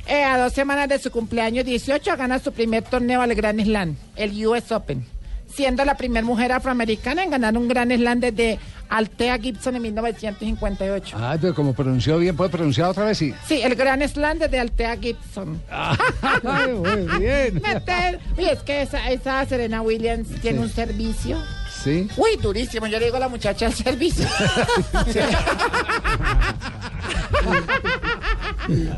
eh, 0.07 0.23
a 0.23 0.37
dos 0.37 0.53
semanas 0.53 0.87
de 0.87 0.99
su 0.99 1.11
cumpleaños 1.11 1.65
18, 1.65 2.15
gana 2.17 2.39
su 2.39 2.53
primer 2.53 2.83
torneo 2.83 3.21
al 3.21 3.35
Grand 3.35 3.61
Slam, 3.61 3.97
el 4.15 4.47
US 4.47 4.71
Open, 4.71 5.05
siendo 5.53 5.83
la 5.85 5.95
primera 5.97 6.25
mujer 6.25 6.51
afroamericana 6.51 7.23
en 7.23 7.29
ganar 7.31 7.57
un 7.57 7.67
Grand 7.67 7.91
Slam 7.93 8.19
desde 8.19 8.59
Althea 8.89 9.37
Gibson 9.37 9.75
en 9.75 9.81
1958. 9.83 11.17
Ah, 11.19 11.37
pero 11.39 11.53
como 11.55 11.73
pronunció 11.73 12.17
bien, 12.17 12.35
¿puede 12.35 12.49
pronunciar 12.49 12.89
otra 12.89 13.05
vez? 13.05 13.17
Sí. 13.17 13.33
Sí, 13.47 13.61
el 13.61 13.75
Grand 13.75 14.05
Slam 14.07 14.39
desde 14.39 14.59
Althea 14.59 14.97
Gibson. 14.97 15.61
Ay, 15.71 16.73
muy 16.73 17.19
bien. 17.19 17.61
Meter- 17.61 18.19
Uy, 18.37 18.45
es 18.45 18.59
que 18.63 18.81
esa, 18.81 19.09
esa 19.11 19.45
Serena 19.45 19.81
Williams 19.81 20.27
tiene 20.41 20.59
un 20.59 20.69
servicio. 20.69 21.37
Sí. 21.83 22.07
Uy, 22.17 22.37
durísimo. 22.41 22.85
Yo 22.87 22.99
le 22.99 23.05
digo 23.05 23.17
a 23.17 23.21
la 23.21 23.29
muchacha 23.29 23.65
al 23.65 23.73
servicio. 23.73 24.27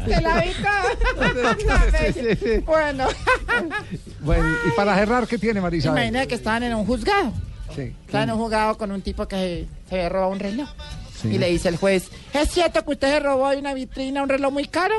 ¿Te 0.06 0.22
la? 0.22 0.44
Bueno, 2.66 3.08
Bueno, 4.20 4.50
y 4.68 4.72
para 4.76 4.96
cerrar, 4.96 5.28
¿qué 5.28 5.38
tiene 5.38 5.62
Marisa? 5.62 5.90
imagínate 5.90 6.28
que 6.28 6.36
estaban 6.36 6.64
en 6.64 6.74
un 6.74 6.86
juzgado. 6.86 7.34
Sí. 7.76 7.94
Estaban 8.06 8.30
en 8.30 8.36
un 8.36 8.42
juzgado 8.42 8.78
con 8.78 8.92
un 8.92 9.02
tipo 9.02 9.28
que 9.28 9.68
se 9.90 9.96
había 9.96 10.10
robado 10.10 10.32
un 10.32 10.40
reloj. 10.40 10.70
Sí. 11.22 11.30
Y 11.30 11.38
le 11.38 11.50
dice 11.50 11.70
el 11.70 11.78
juez, 11.78 12.10
¿es 12.34 12.50
cierto 12.52 12.84
que 12.84 12.92
usted 12.92 13.08
se 13.08 13.20
robó 13.20 13.50
de 13.50 13.58
una 13.58 13.74
vitrina 13.74 14.22
un 14.24 14.30
reloj 14.30 14.52
muy 14.52 14.66
caro? 14.68 14.94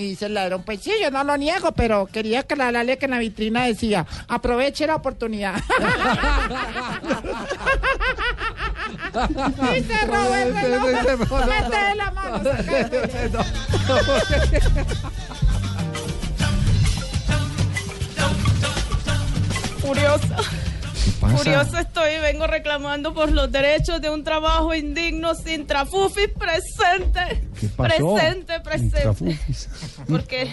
Y 0.00 0.08
dice 0.08 0.26
el 0.26 0.34
ladrón, 0.34 0.62
pues 0.62 0.80
sí, 0.80 0.92
yo 0.98 1.10
no 1.10 1.22
lo 1.24 1.36
niego, 1.36 1.72
pero 1.72 2.06
quería 2.06 2.40
aclararle 2.40 2.96
que 2.96 3.04
en 3.04 3.10
la 3.10 3.18
vitrina 3.18 3.66
decía, 3.66 4.06
aproveche 4.28 4.86
la 4.86 4.94
oportunidad. 4.94 5.56
y 9.76 9.82
se 9.82 10.06
robó 10.06 10.34
el 10.34 10.54
reloj. 10.54 10.86
Mete 11.46 11.94
la 11.96 12.10
mano. 12.12 12.40
Furiosa. 19.82 20.36
pasa? 21.20 21.36
Furiosa 21.36 21.80
estoy, 21.80 22.18
vengo 22.20 22.46
reclamando 22.46 23.12
por 23.14 23.30
los 23.30 23.50
derechos 23.50 24.00
de 24.00 24.10
un 24.10 24.24
trabajo 24.24 24.74
indigno 24.74 25.34
sin 25.34 25.66
trafufis 25.66 26.28
presente. 26.28 27.42
¿Qué 27.60 27.68
pasó? 27.68 28.14
Presente, 28.14 28.60
presente. 28.60 29.38
Porque, 30.08 30.50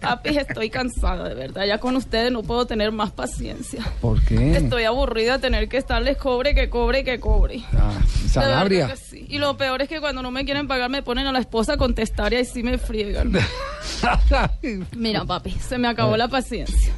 papi, 0.00 0.38
estoy 0.38 0.70
cansada, 0.70 1.28
de 1.28 1.34
verdad. 1.34 1.66
Ya 1.66 1.78
con 1.78 1.96
ustedes 1.96 2.30
no 2.30 2.42
puedo 2.42 2.66
tener 2.66 2.92
más 2.92 3.10
paciencia. 3.10 3.84
¿Por 4.00 4.22
qué? 4.24 4.56
Estoy 4.56 4.84
aburrida 4.84 5.34
de 5.34 5.38
tener 5.40 5.68
que 5.68 5.76
estarles 5.76 6.16
cobre, 6.16 6.54
que 6.54 6.70
cobre, 6.70 7.04
que 7.04 7.18
cobre. 7.18 7.62
Ah, 7.76 7.92
Sanabria. 8.28 8.94
sí. 8.96 9.26
Y 9.28 9.38
lo 9.38 9.56
peor 9.56 9.82
es 9.82 9.88
que 9.88 10.00
cuando 10.00 10.22
no 10.22 10.30
me 10.30 10.44
quieren 10.44 10.68
pagar 10.68 10.90
me 10.90 11.02
ponen 11.02 11.26
a 11.26 11.32
la 11.32 11.40
esposa 11.40 11.74
a 11.74 11.76
contestar 11.76 12.32
y 12.32 12.36
ahí 12.36 12.44
sí 12.44 12.62
me 12.62 12.78
friegan. 12.78 13.32
Mira, 14.96 15.24
papi, 15.24 15.50
se 15.52 15.78
me 15.78 15.88
acabó 15.88 16.16
la 16.16 16.28
paciencia. 16.28 16.92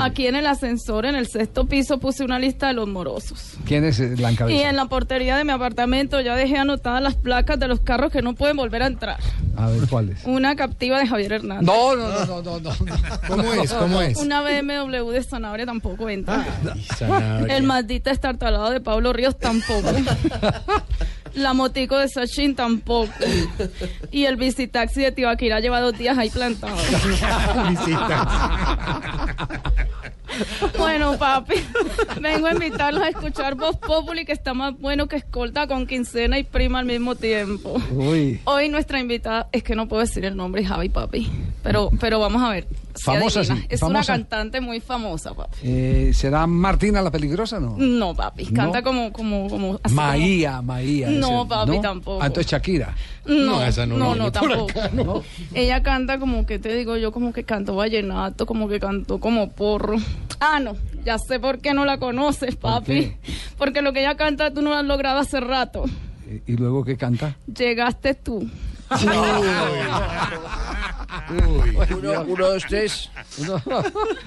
Aquí 0.00 0.26
en 0.26 0.36
el 0.36 0.46
ascensor, 0.46 1.06
en 1.06 1.14
el 1.14 1.26
sexto 1.26 1.66
piso, 1.66 1.98
puse 1.98 2.24
una 2.24 2.38
lista 2.38 2.68
de 2.68 2.74
los 2.74 2.88
morosos. 2.88 3.54
¿Quién 3.64 3.84
es 3.84 4.00
eh, 4.00 4.14
la 4.16 4.32
Y 4.50 4.60
en 4.60 4.76
la 4.76 4.86
portería 4.86 5.36
de 5.36 5.44
mi 5.44 5.52
apartamento 5.52 6.20
ya 6.20 6.34
dejé 6.34 6.58
anotadas 6.58 7.02
las 7.02 7.14
placas 7.14 7.58
de 7.58 7.68
los 7.68 7.80
carros 7.80 8.12
que 8.12 8.22
no 8.22 8.34
pueden 8.34 8.56
volver 8.56 8.82
a 8.82 8.86
entrar. 8.86 9.18
A 9.56 9.68
ver, 9.68 9.88
¿cuál 9.88 10.10
es? 10.10 10.24
Una 10.24 10.56
captiva 10.56 10.98
de 10.98 11.06
Javier 11.06 11.32
Hernández. 11.32 11.66
No, 11.66 11.96
no, 11.96 12.08
no, 12.08 12.26
no, 12.26 12.42
no, 12.42 12.60
no. 12.60 12.70
¿Cómo 13.26 13.52
es? 13.54 13.72
¿Cómo 13.72 14.02
es? 14.02 14.18
Una 14.18 14.42
BMW 14.42 15.10
de 15.10 15.22
Sanabria 15.22 15.66
tampoco 15.66 16.08
entra. 16.08 16.44
Sanabria. 16.96 17.56
El 17.56 17.62
maldita 17.62 18.10
estartalado 18.10 18.70
de 18.70 18.80
Pablo 18.80 19.12
Ríos 19.12 19.38
tampoco. 19.38 19.90
La 21.36 21.52
motico 21.52 21.98
de 21.98 22.08
Sachin 22.08 22.54
tampoco. 22.54 23.12
Y 24.10 24.24
el 24.24 24.36
visitaxi 24.36 25.02
de 25.02 25.12
Tibaquira 25.12 25.60
lleva 25.60 25.82
dos 25.82 25.98
días 25.98 26.16
ahí 26.16 26.30
plantado. 26.30 26.74
Bueno, 30.78 31.18
papi, 31.18 31.54
vengo 32.20 32.46
a 32.46 32.52
invitarlos 32.52 33.02
a 33.02 33.08
escuchar 33.08 33.54
Voz 33.54 33.76
Populi, 33.76 34.24
que 34.24 34.32
está 34.32 34.54
más 34.54 34.78
bueno 34.78 35.06
que 35.08 35.16
escolta 35.16 35.66
con 35.66 35.86
quincena 35.86 36.38
y 36.38 36.44
prima 36.44 36.78
al 36.78 36.86
mismo 36.86 37.14
tiempo. 37.14 37.80
Uy. 37.90 38.40
Hoy 38.44 38.68
nuestra 38.68 39.00
invitada, 39.00 39.48
es 39.52 39.62
que 39.62 39.74
no 39.74 39.88
puedo 39.88 40.02
decir 40.02 40.24
el 40.24 40.36
nombre, 40.36 40.64
Javi, 40.64 40.88
papi. 40.88 41.30
Pero, 41.62 41.90
pero 42.00 42.18
vamos 42.20 42.42
a 42.42 42.50
ver. 42.50 42.66
Famosa, 43.02 43.44
sí, 43.44 43.52
Es 43.68 43.82
una 43.82 44.02
cantante 44.04 44.60
muy 44.60 44.80
famosa, 44.80 45.34
papi. 45.34 45.56
Eh, 45.62 46.10
¿Será 46.14 46.46
Martina 46.46 47.02
la 47.02 47.10
peligrosa 47.10 47.60
no? 47.60 47.74
No, 47.78 48.14
papi, 48.14 48.46
canta 48.46 48.78
No. 48.78 48.84
como, 48.84 49.12
como, 49.12 49.48
como. 49.48 49.80
así 49.82 49.94
Maía, 49.94 50.62
Maía. 50.62 51.08
No, 51.10 51.40
ese, 51.42 51.48
papi, 51.48 51.80
tampoco. 51.80 52.22
Ah, 52.22 52.26
entonces 52.26 52.50
Shakira. 52.50 52.94
No, 53.26 53.62
esa 53.64 53.86
no, 53.86 53.96
no, 54.14 54.24
por 54.24 54.32
tampoco. 54.32 54.70
acá, 54.70 54.90
¿no? 54.92 55.22
Ella 55.54 55.82
canta 55.82 56.18
como 56.18 56.46
que 56.46 56.58
te 56.58 56.74
digo 56.76 56.96
yo, 56.96 57.12
como 57.12 57.32
que 57.32 57.44
cantó 57.44 57.74
vallenato, 57.76 58.46
como 58.46 58.68
que 58.68 58.78
cantó 58.80 59.18
como 59.18 59.50
porro. 59.50 59.96
Ah, 60.40 60.60
no, 60.60 60.76
ya 61.04 61.18
sé 61.18 61.40
por 61.40 61.58
qué 61.60 61.72
no 61.74 61.84
la 61.84 61.98
conoces, 61.98 62.56
papi. 62.56 63.16
Porque 63.58 63.82
lo 63.82 63.92
que 63.92 64.00
ella 64.00 64.16
canta 64.16 64.52
tú 64.52 64.62
no 64.62 64.70
lo 64.70 64.76
has 64.76 64.84
logrado 64.84 65.18
hace 65.18 65.40
rato. 65.40 65.84
¿Y 66.46 66.52
y 66.52 66.56
luego 66.56 66.84
qué 66.84 66.96
canta? 66.96 67.36
Llegaste 67.46 68.14
tú. 68.14 68.48
Uno, 71.28 72.24
uno, 72.26 72.36
dos, 72.36 72.64
tres. 72.68 73.10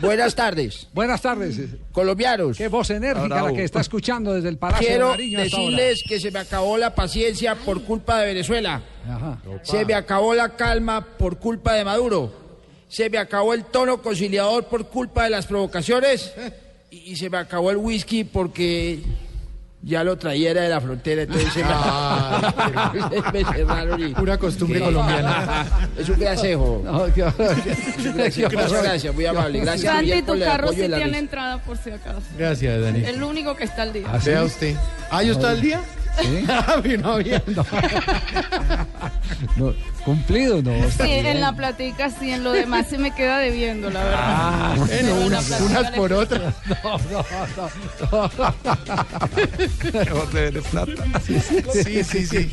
Buenas 0.01 0.35
tardes. 0.35 0.87
Buenas 0.93 1.21
tardes. 1.21 1.59
Colombianos. 1.91 2.57
Qué 2.57 2.67
voz 2.67 2.89
enérgica 2.89 3.27
Bravo. 3.27 3.47
la 3.49 3.53
que 3.53 3.63
está 3.63 3.81
escuchando 3.81 4.33
desde 4.33 4.49
el 4.49 4.57
Palacio 4.57 4.85
de 4.85 4.93
Quiero 4.93 5.09
Nariño. 5.11 5.39
esta 5.39 5.57
hora. 5.57 5.65
decirles 5.65 6.03
que 6.07 6.19
se 6.19 6.31
me 6.31 6.39
acabó 6.39 6.77
la 6.77 6.93
paciencia 6.93 7.55
por 7.55 7.83
culpa 7.83 8.19
de 8.19 8.27
Venezuela. 8.27 8.81
Ajá. 9.07 9.37
Se 9.63 9.85
me 9.85 9.93
acabó 9.93 10.33
la 10.35 10.55
calma 10.55 11.05
por 11.17 11.37
culpa 11.39 11.73
de 11.73 11.85
Maduro. 11.85 12.33
Se 12.87 13.09
me 13.09 13.17
acabó 13.17 13.53
el 13.53 13.65
tono 13.65 14.01
conciliador 14.01 14.65
por 14.65 14.87
culpa 14.89 15.23
de 15.23 15.29
las 15.29 15.45
provocaciones. 15.45 16.33
Y, 16.91 17.11
y 17.11 17.15
se 17.15 17.29
me 17.29 17.37
acabó 17.37 17.71
el 17.71 17.77
whisky 17.77 18.23
porque 18.23 18.99
ya 19.81 20.03
lo 20.03 20.17
trayera 20.17 20.61
de 20.61 20.69
la 20.69 20.81
frontera. 20.81 21.21
Entonces 21.23 21.53
se 21.53 21.63
me, 21.63 21.69
me 23.43 23.45
cerraron 23.53 24.01
y- 24.09 24.13
Pura 24.13 24.37
costumbre 24.37 24.79
colombiana. 24.81 25.65
Es 25.97 26.09
un 26.09 26.19
gracejo. 26.19 26.83
Muchas 26.85 28.73
gracias, 28.83 29.13
muy 29.15 29.25
amable. 29.25 29.59
Gracias 29.59 29.93
Santi, 29.93 30.21
tu 30.23 30.39
carro 30.39 30.69
sí 30.71 30.77
tiene 30.87 31.17
entrada 31.17 31.57
por 31.59 31.77
si 31.77 31.91
acaso. 31.91 32.21
Gracias, 32.37 32.81
Dani. 32.81 33.03
El 33.05 33.23
único 33.23 33.55
que 33.55 33.63
está 33.63 33.83
al 33.83 33.93
día. 33.93 34.07
¿Ah, 34.11 34.19
sí? 34.19 34.29
Vea 34.29 34.43
usted. 34.43 34.75
¿Ah, 35.11 35.23
yo 35.23 35.33
está 35.33 35.51
al 35.51 35.61
día? 35.61 35.81
Ah, 36.49 36.81
no 36.99 37.11
había. 37.13 37.41
No, 39.55 39.73
cumplido, 40.03 40.61
no. 40.61 40.71
Sí, 40.91 41.03
bien. 41.03 41.25
en 41.25 41.41
la 41.41 41.53
platica 41.53 42.09
sí, 42.09 42.31
en 42.31 42.43
lo 42.43 42.51
demás 42.51 42.87
se 42.89 42.97
me 42.97 43.13
queda 43.13 43.37
debiendo, 43.39 43.89
la 43.89 44.03
verdad. 44.03 44.19
Ah, 44.21 44.73
bueno, 44.77 45.15
unas, 45.25 45.45
platica 45.45 45.65
unas 45.69 45.91
le- 45.91 45.97
por 45.97 46.13
otras. 46.13 46.53
No, 46.83 46.97
no, 47.11 47.25
no. 48.11 48.29
Mejor 49.99 50.31
deberle 50.31 50.61
plata. 50.61 51.03
Sí, 51.21 52.03
sí, 52.03 52.25
sí. 52.25 52.51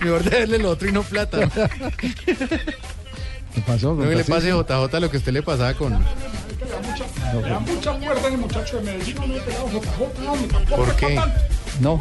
Mejor 0.00 0.22
deberle 0.24 0.58
lo 0.58 0.70
otro 0.70 0.88
y 0.88 0.92
no 0.92 1.02
plata. 1.02 1.48
¿Qué 1.98 3.60
pasó? 3.66 3.94
No 3.94 4.08
que 4.08 4.16
le 4.16 4.24
pase 4.24 4.48
JJ 4.50 5.00
lo 5.00 5.10
que 5.10 5.16
usted 5.18 5.32
le 5.32 5.42
pasaba 5.42 5.74
con. 5.74 5.92
Me 5.92 7.48
da 7.50 7.58
mucha 7.60 7.92
cuerda 7.92 8.28
el 8.28 8.38
muchacho 8.38 8.78
de 8.78 8.84
Medellín, 8.84 9.14
no 9.16 9.26
me 9.26 9.36
he 9.36 9.40
pegado 9.40 9.68
JJ, 9.68 10.24
no, 10.24 10.36
ni 10.36 10.46
tampoco 10.46 10.84
¿Por 10.84 10.96
qué? 10.96 11.20
No. 11.80 11.98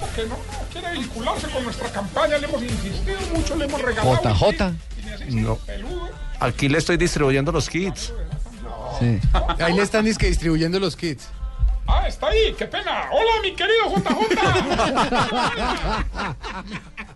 Porque 0.00 0.22
no, 0.26 0.36
no 0.36 0.68
quiere 0.72 0.92
vincularse 0.92 1.48
con 1.48 1.64
nuestra 1.64 1.88
campaña, 1.90 2.38
le 2.38 2.46
hemos 2.46 2.62
insistido 2.62 3.18
mucho, 3.34 3.56
le 3.56 3.64
hemos 3.64 3.82
regalado. 3.82 4.34
JJ. 4.34 4.72
No. 5.30 5.58
Aquí 6.40 6.68
le 6.68 6.78
estoy 6.78 6.96
distribuyendo 6.96 7.52
los 7.52 7.68
kits. 7.68 8.12
Sí. 8.98 9.20
Ahí 9.58 9.74
le 9.74 9.82
están 9.82 10.04
disque 10.04 10.26
distribuyendo 10.26 10.78
los 10.78 10.96
kits. 10.96 11.28
Ah, 11.88 12.08
está 12.08 12.28
ahí, 12.28 12.54
qué 12.58 12.66
pena. 12.66 13.08
Hola, 13.12 13.42
mi 13.42 13.54
querido 13.54 13.94
JJ. 13.94 14.06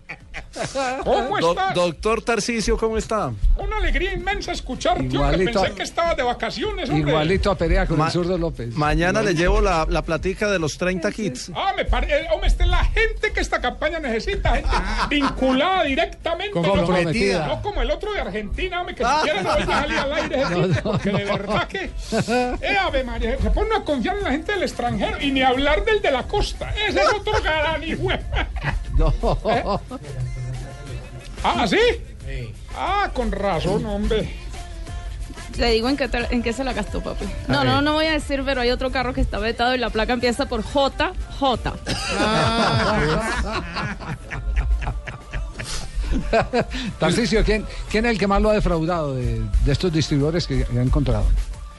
¿Cómo 1.03 1.37
Do- 1.39 1.51
estás? 1.51 1.73
doctor 1.75 2.21
Tarcicio, 2.21 2.77
¿cómo 2.77 2.97
está? 2.97 3.31
Una 3.57 3.77
alegría 3.77 4.13
inmensa 4.13 4.51
escucharte, 4.51 5.01
hombre. 5.01 5.15
Igualito 5.17 5.51
Pensé 5.61 5.73
a- 5.73 5.75
que 5.75 5.83
estabas 5.83 6.17
de 6.17 6.23
vacaciones, 6.23 6.89
hombre. 6.89 7.09
Igualito 7.09 7.51
a 7.51 7.55
Perea 7.57 7.85
con 7.85 7.97
Ma- 7.97 8.07
el 8.07 8.11
zurdo 8.11 8.37
López. 8.37 8.73
Mañana 8.75 9.21
le 9.21 9.33
llevo 9.33 9.61
la, 9.61 9.85
la 9.89 10.01
platica 10.01 10.49
de 10.49 10.59
los 10.59 10.77
30 10.77 11.11
kits. 11.11 11.51
Ah, 11.55 11.73
me 11.75 11.85
parece, 11.85 12.27
hombre, 12.33 12.47
esta 12.47 12.63
es 12.63 12.69
la 12.69 12.85
gente 12.85 13.31
que 13.33 13.39
esta 13.39 13.59
campaña 13.61 13.99
necesita, 13.99 14.55
gente 14.55 14.69
vinculada 15.09 15.83
directamente. 15.83 16.55
no 16.55 16.61
como- 16.67 16.75
Comprometida. 16.85 17.47
No 17.47 17.61
como 17.61 17.81
el 17.81 17.91
otro 17.91 18.13
de 18.13 18.21
Argentina, 18.21 18.79
hombre, 18.81 18.95
que 18.95 19.03
siquiera 19.05 19.41
no 19.43 19.53
vuelve 19.55 19.73
a 19.73 19.81
salir 19.81 19.97
al 19.97 20.13
aire 20.13 20.41
ese 20.41 20.73
tipo, 20.75 20.91
porque 20.91 21.09
de 21.11 21.23
verdad 21.25 21.67
que... 21.67 21.91
Eh, 22.61 22.77
Ave 22.79 23.03
María, 23.03 23.37
se 23.41 23.49
pone 23.51 23.75
a 23.75 23.81
confiar 23.83 24.17
en 24.17 24.23
la 24.23 24.31
gente 24.31 24.51
del 24.53 24.63
extranjero 24.63 25.19
y 25.21 25.31
ni 25.31 25.41
hablar 25.41 25.83
del 25.85 26.01
de 26.01 26.11
la 26.11 26.23
costa. 26.23 26.73
Ese 26.87 26.99
es 27.01 27.09
otro 27.13 27.33
galán, 27.43 27.83
hijo. 27.83 28.07
No. 28.97 29.13
Ah, 31.43 31.65
¿sí? 31.67 31.77
Ah, 32.75 33.09
con 33.13 33.31
razón, 33.31 33.85
hombre. 33.85 34.33
Le 35.57 35.71
digo 35.71 35.89
en 35.89 35.97
qué, 35.97 36.07
te- 36.07 36.33
en 36.33 36.41
qué 36.43 36.53
se 36.53 36.63
la 36.63 36.71
gastó, 36.73 37.01
papi. 37.01 37.25
No, 37.47 37.63
no, 37.63 37.81
no 37.81 37.93
voy 37.93 38.05
a 38.05 38.11
decir, 38.13 38.41
pero 38.45 38.61
hay 38.61 38.69
otro 38.71 38.89
carro 38.91 39.13
que 39.13 39.21
está 39.21 39.37
vetado 39.39 39.75
y 39.75 39.77
la 39.79 39.89
placa 39.89 40.13
empieza 40.13 40.45
por 40.47 40.63
J, 40.63 41.11
J. 41.39 41.73
Tarcisio, 46.99 47.43
¿quién, 47.43 47.65
¿quién 47.89 48.05
es 48.05 48.11
el 48.11 48.17
que 48.19 48.27
más 48.27 48.41
lo 48.41 48.49
ha 48.49 48.53
defraudado 48.53 49.15
de, 49.15 49.41
de 49.65 49.71
estos 49.71 49.91
distribuidores 49.91 50.45
que 50.47 50.65
ha 50.77 50.81
encontrado? 50.81 51.25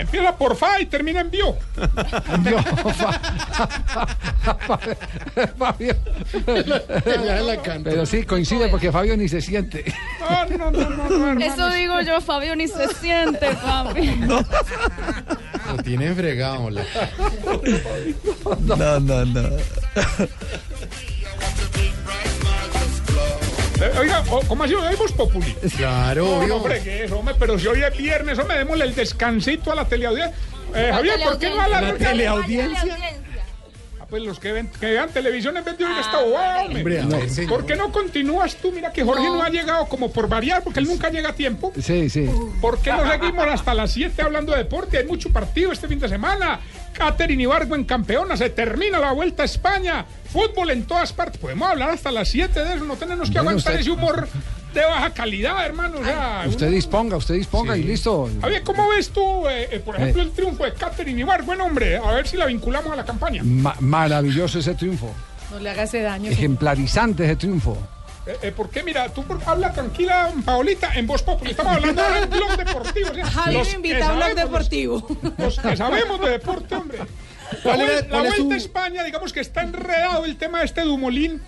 Empieza 0.02 0.36
por 0.36 0.54
Fa 0.56 0.80
y 0.80 0.86
termina 0.86 1.20
en 1.20 1.30
Bio. 1.30 1.56
Fabio. 5.56 5.94
Pero 7.84 8.04
sí, 8.04 8.24
coincide 8.24 8.66
porque 8.68 8.90
Fabio 8.90 9.16
ni 9.16 9.28
se 9.28 9.40
siente. 9.40 9.84
No, 10.20 10.44
no, 10.58 10.72
no, 10.72 10.90
no, 10.90 11.34
no. 11.34 11.44
Eso 11.44 11.70
digo 11.70 12.00
yo, 12.00 12.20
Fabio, 12.20 12.56
ni 12.56 12.66
se 12.66 12.88
siente, 12.94 13.54
papi. 13.54 14.16
Lo 15.68 15.76
tienen 15.84 16.16
fregado, 16.16 16.68
la. 16.68 16.82
No, 18.60 18.98
no, 18.98 19.24
no. 19.24 19.50
Eh, 23.82 23.90
Oiga, 23.98 24.22
¿cómo 24.46 24.62
ha 24.62 24.68
sido 24.68 24.80
hoy 24.86 24.94
Voz 24.94 25.12
Populi? 25.12 25.54
Claro, 25.76 26.24
No, 26.24 26.46
no, 26.46 26.56
hombre, 26.56 26.80
que 26.82 27.04
eso, 27.04 27.18
hombre, 27.18 27.34
pero 27.38 27.58
si 27.58 27.66
hoy 27.66 27.82
es 27.82 27.96
viernes, 27.96 28.38
hombre, 28.38 28.58
démosle 28.58 28.84
el 28.84 28.94
descansito 28.94 29.72
a 29.72 29.74
la 29.74 29.86
teleaudiencia. 29.86 30.36
Eh, 30.74 30.90
Javier, 30.92 31.20
¿por 31.24 31.38
qué 31.38 31.50
no 31.50 31.60
a 31.60 31.68
la, 31.68 31.80
¿La 31.80 31.94
teleaudiencia? 31.94 32.96
Ah, 34.12 34.14
pues 34.14 34.24
los 34.24 34.38
que, 34.38 34.52
ven, 34.52 34.68
que 34.78 34.86
vean 34.90 35.08
televisión 35.08 35.56
en 35.56 35.64
vez 35.64 35.78
de 35.78 35.86
oír 35.86 35.96
esta 35.98 36.20
bobada, 36.22 36.64
hombre. 36.64 37.30
Señor. 37.30 37.48
¿Por 37.48 37.64
qué 37.64 37.76
no 37.76 37.90
continúas 37.90 38.56
tú? 38.56 38.70
Mira 38.70 38.92
que 38.92 39.02
Jorge 39.02 39.24
no. 39.24 39.42
ha 39.42 39.48
llegado 39.48 39.86
como 39.86 40.12
por 40.12 40.28
variar, 40.28 40.62
porque 40.62 40.80
él 40.80 40.86
nunca 40.86 41.08
llega 41.08 41.30
a 41.30 41.34
tiempo. 41.34 41.72
Sí, 41.80 42.10
sí. 42.10 42.28
¿Por 42.60 42.78
qué 42.82 42.92
no 42.92 43.10
seguimos 43.10 43.46
hasta 43.46 43.72
las 43.72 43.90
7 43.92 44.20
hablando 44.20 44.52
de 44.52 44.58
deporte? 44.58 44.98
Hay 44.98 45.06
mucho 45.06 45.30
partido 45.32 45.72
este 45.72 45.88
fin 45.88 45.98
de 45.98 46.10
semana. 46.10 46.60
Catherine 46.92 47.42
Ibargo 47.42 47.74
en 47.74 47.84
campeona, 47.84 48.36
se 48.36 48.50
termina 48.50 48.98
la 48.98 49.12
vuelta 49.12 49.44
a 49.44 49.46
España. 49.46 50.04
Fútbol 50.30 50.70
en 50.70 50.84
todas 50.84 51.10
partes. 51.14 51.40
Podemos 51.40 51.70
hablar 51.70 51.88
hasta 51.90 52.10
las 52.12 52.28
7 52.28 52.62
de 52.64 52.74
eso, 52.74 52.84
no 52.84 52.96
tenemos 52.96 53.28
que 53.30 53.34
Bueno, 53.38 53.50
aguantar 53.50 53.72
usted- 53.72 53.80
ese 53.80 53.90
humor 53.90 54.28
de 54.74 54.84
baja 54.86 55.10
calidad, 55.10 55.64
hermano. 55.64 55.98
O 56.00 56.04
sea, 56.04 56.44
Usted 56.46 56.66
uno- 56.66 56.74
disponga, 56.76 57.16
usted 57.16 57.34
disponga 57.34 57.76
y 57.76 57.82
listo. 57.82 58.28
Javier, 58.40 58.62
¿cómo 58.62 58.88
ves 58.88 59.10
tú, 59.10 59.46
eh, 59.48 59.68
eh, 59.72 59.80
por 59.80 59.96
ejemplo, 59.96 60.22
el 60.22 60.30
triunfo 60.32 60.64
de 60.64 60.74
Catherine 60.74 61.20
Ibargo? 61.20 61.46
Buen 61.46 61.60
hombre, 61.60 61.96
a 61.98 62.12
ver 62.12 62.26
si 62.26 62.36
la 62.36 62.46
vinculamos 62.46 62.92
a 62.92 62.96
la 62.96 63.04
campaña. 63.04 63.42
Ma- 63.44 63.76
maravilloso 63.80 64.58
ese 64.58 64.74
triunfo. 64.74 65.12
No 65.50 65.58
le 65.58 65.70
haga 65.70 65.82
ese 65.82 66.00
daño. 66.02 66.30
Ejemplarizante 66.30 67.24
ese 67.24 67.36
triunfo. 67.36 67.76
Eh, 68.26 68.36
eh, 68.42 68.52
¿Por 68.52 68.70
qué? 68.70 68.82
Mira, 68.84 69.08
tú 69.12 69.24
por- 69.24 69.40
habla 69.46 69.72
tranquila, 69.72 70.30
Paolita, 70.44 70.92
en 70.94 71.06
voz 71.06 71.22
popular. 71.22 71.50
Estamos 71.50 71.76
hablando 71.76 72.02
ahora 72.02 72.18
en 72.22 72.30
blog 72.30 72.56
deportivo. 72.56 73.10
o 73.10 73.14
sea, 73.14 73.26
Javi 73.26 73.54
los 73.54 73.66
me 73.66 73.70
que 73.70 73.76
invita 73.76 74.06
a 74.08 74.12
un 74.12 74.16
blog 74.16 74.28
sabemos- 74.28 74.44
deportivo. 74.50 75.08
Los 75.38 75.58
que 75.58 75.76
sabemos 75.76 76.20
de 76.20 76.30
deporte, 76.30 76.74
hombre. 76.76 76.98
La, 76.98 77.58
¿Cuál 77.62 77.80
era- 77.80 78.00
vuel- 78.00 78.08
la 78.08 78.22
vuelta 78.22 78.54
a 78.54 78.56
España, 78.58 79.02
digamos 79.04 79.32
que 79.32 79.40
está 79.40 79.62
enredado 79.62 80.24
el 80.24 80.36
tema 80.36 80.60
de 80.60 80.64
este 80.66 80.82
Dumolín. 80.82 81.42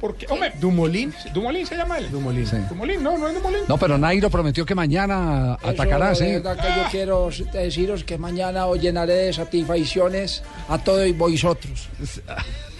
Porque, 0.00 0.26
hombre, 0.28 0.52
¿Dumolín? 0.60 1.14
Dumolín 1.32 1.66
se 1.66 1.76
llama 1.76 1.98
él. 1.98 2.10
Dumolín. 2.10 2.46
Sí. 2.46 2.56
Dumolín, 2.68 3.02
no, 3.02 3.16
no 3.16 3.28
es 3.28 3.34
Dumolín. 3.34 3.60
No, 3.68 3.78
pero 3.78 3.96
Nairo 3.96 4.28
prometió 4.28 4.66
que 4.66 4.74
mañana 4.74 5.54
atacará, 5.62 6.12
Eso, 6.12 6.24
¿sí? 6.24 6.30
de 6.30 6.40
verdad 6.40 6.56
que 6.56 6.68
yo 6.80 6.84
quiero 6.90 7.30
deciros 7.52 8.04
que 8.04 8.18
mañana 8.18 8.66
os 8.66 8.78
llenaré 8.80 9.14
de 9.14 9.32
satisfacciones 9.32 10.42
a 10.68 10.78
todos 10.78 11.16
vosotros. 11.16 11.88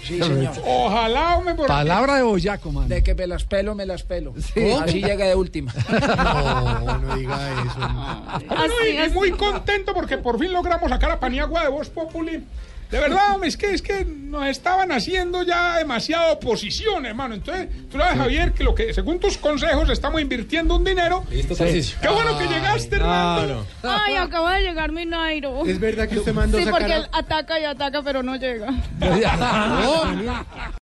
Sí, 0.06 0.18
señor. 0.22 0.52
Ojalá, 0.66 1.36
hombre, 1.38 1.54
por 1.54 1.66
Palabra 1.66 2.16
de 2.16 2.22
Boyaco, 2.22 2.70
man. 2.72 2.88
De 2.88 3.02
que 3.02 3.14
me 3.14 3.26
las 3.26 3.44
pelo, 3.44 3.74
me 3.74 3.86
las 3.86 4.02
pelo. 4.02 4.34
¿Cómo? 4.54 4.80
Así 4.80 5.00
llegué 5.02 5.24
de 5.24 5.34
última. 5.34 5.72
No, 5.88 6.98
no 6.98 7.16
diga 7.16 7.50
eso. 7.52 8.44
Bueno, 8.48 8.74
y, 8.86 9.06
y 9.06 9.10
muy 9.10 9.30
contento 9.30 9.94
porque 9.94 10.18
por 10.18 10.38
fin 10.38 10.52
logramos 10.52 10.90
sacar 10.90 11.10
a 11.10 11.18
Paniagua 11.20 11.62
de 11.62 11.68
Voz 11.70 11.88
Populi. 11.88 12.44
De 12.90 13.00
verdad, 13.00 13.32
hombre, 13.34 13.48
es 13.48 13.56
que, 13.56 13.72
es 13.74 13.82
que 13.82 14.04
nos 14.04 14.46
estaban 14.46 14.92
haciendo 14.92 15.42
ya 15.42 15.78
demasiada 15.78 16.32
oposición, 16.32 17.06
hermano. 17.06 17.34
Entonces, 17.34 17.68
tú 17.90 17.98
sabes, 17.98 18.16
Javier, 18.18 18.52
que 18.52 18.62
lo 18.62 18.74
que, 18.74 18.94
según 18.94 19.18
tus 19.18 19.36
consejos, 19.36 19.88
estamos 19.90 20.20
invirtiendo 20.20 20.76
un 20.76 20.84
dinero. 20.84 21.24
Listo, 21.30 21.54
Sí. 21.54 21.94
Qué 22.00 22.08
bueno 22.08 22.38
que 22.38 22.46
llegaste, 22.46 22.96
Hernando. 22.96 23.66
Ay, 23.82 24.14
acaba 24.16 24.54
de 24.56 24.62
llegar 24.62 24.92
mi 24.92 25.06
Nairo. 25.06 25.66
Es 25.66 25.80
verdad 25.80 26.08
que 26.08 26.18
usted 26.18 26.32
mandó 26.34 26.58
Sí, 26.58 26.64
sacar 26.64 26.78
porque 26.80 26.92
a- 26.92 26.96
él 26.98 27.08
ataca 27.12 27.58
y 27.58 27.64
ataca, 27.64 28.02
pero 28.02 28.22
no 28.22 28.36
llega. 28.36 28.68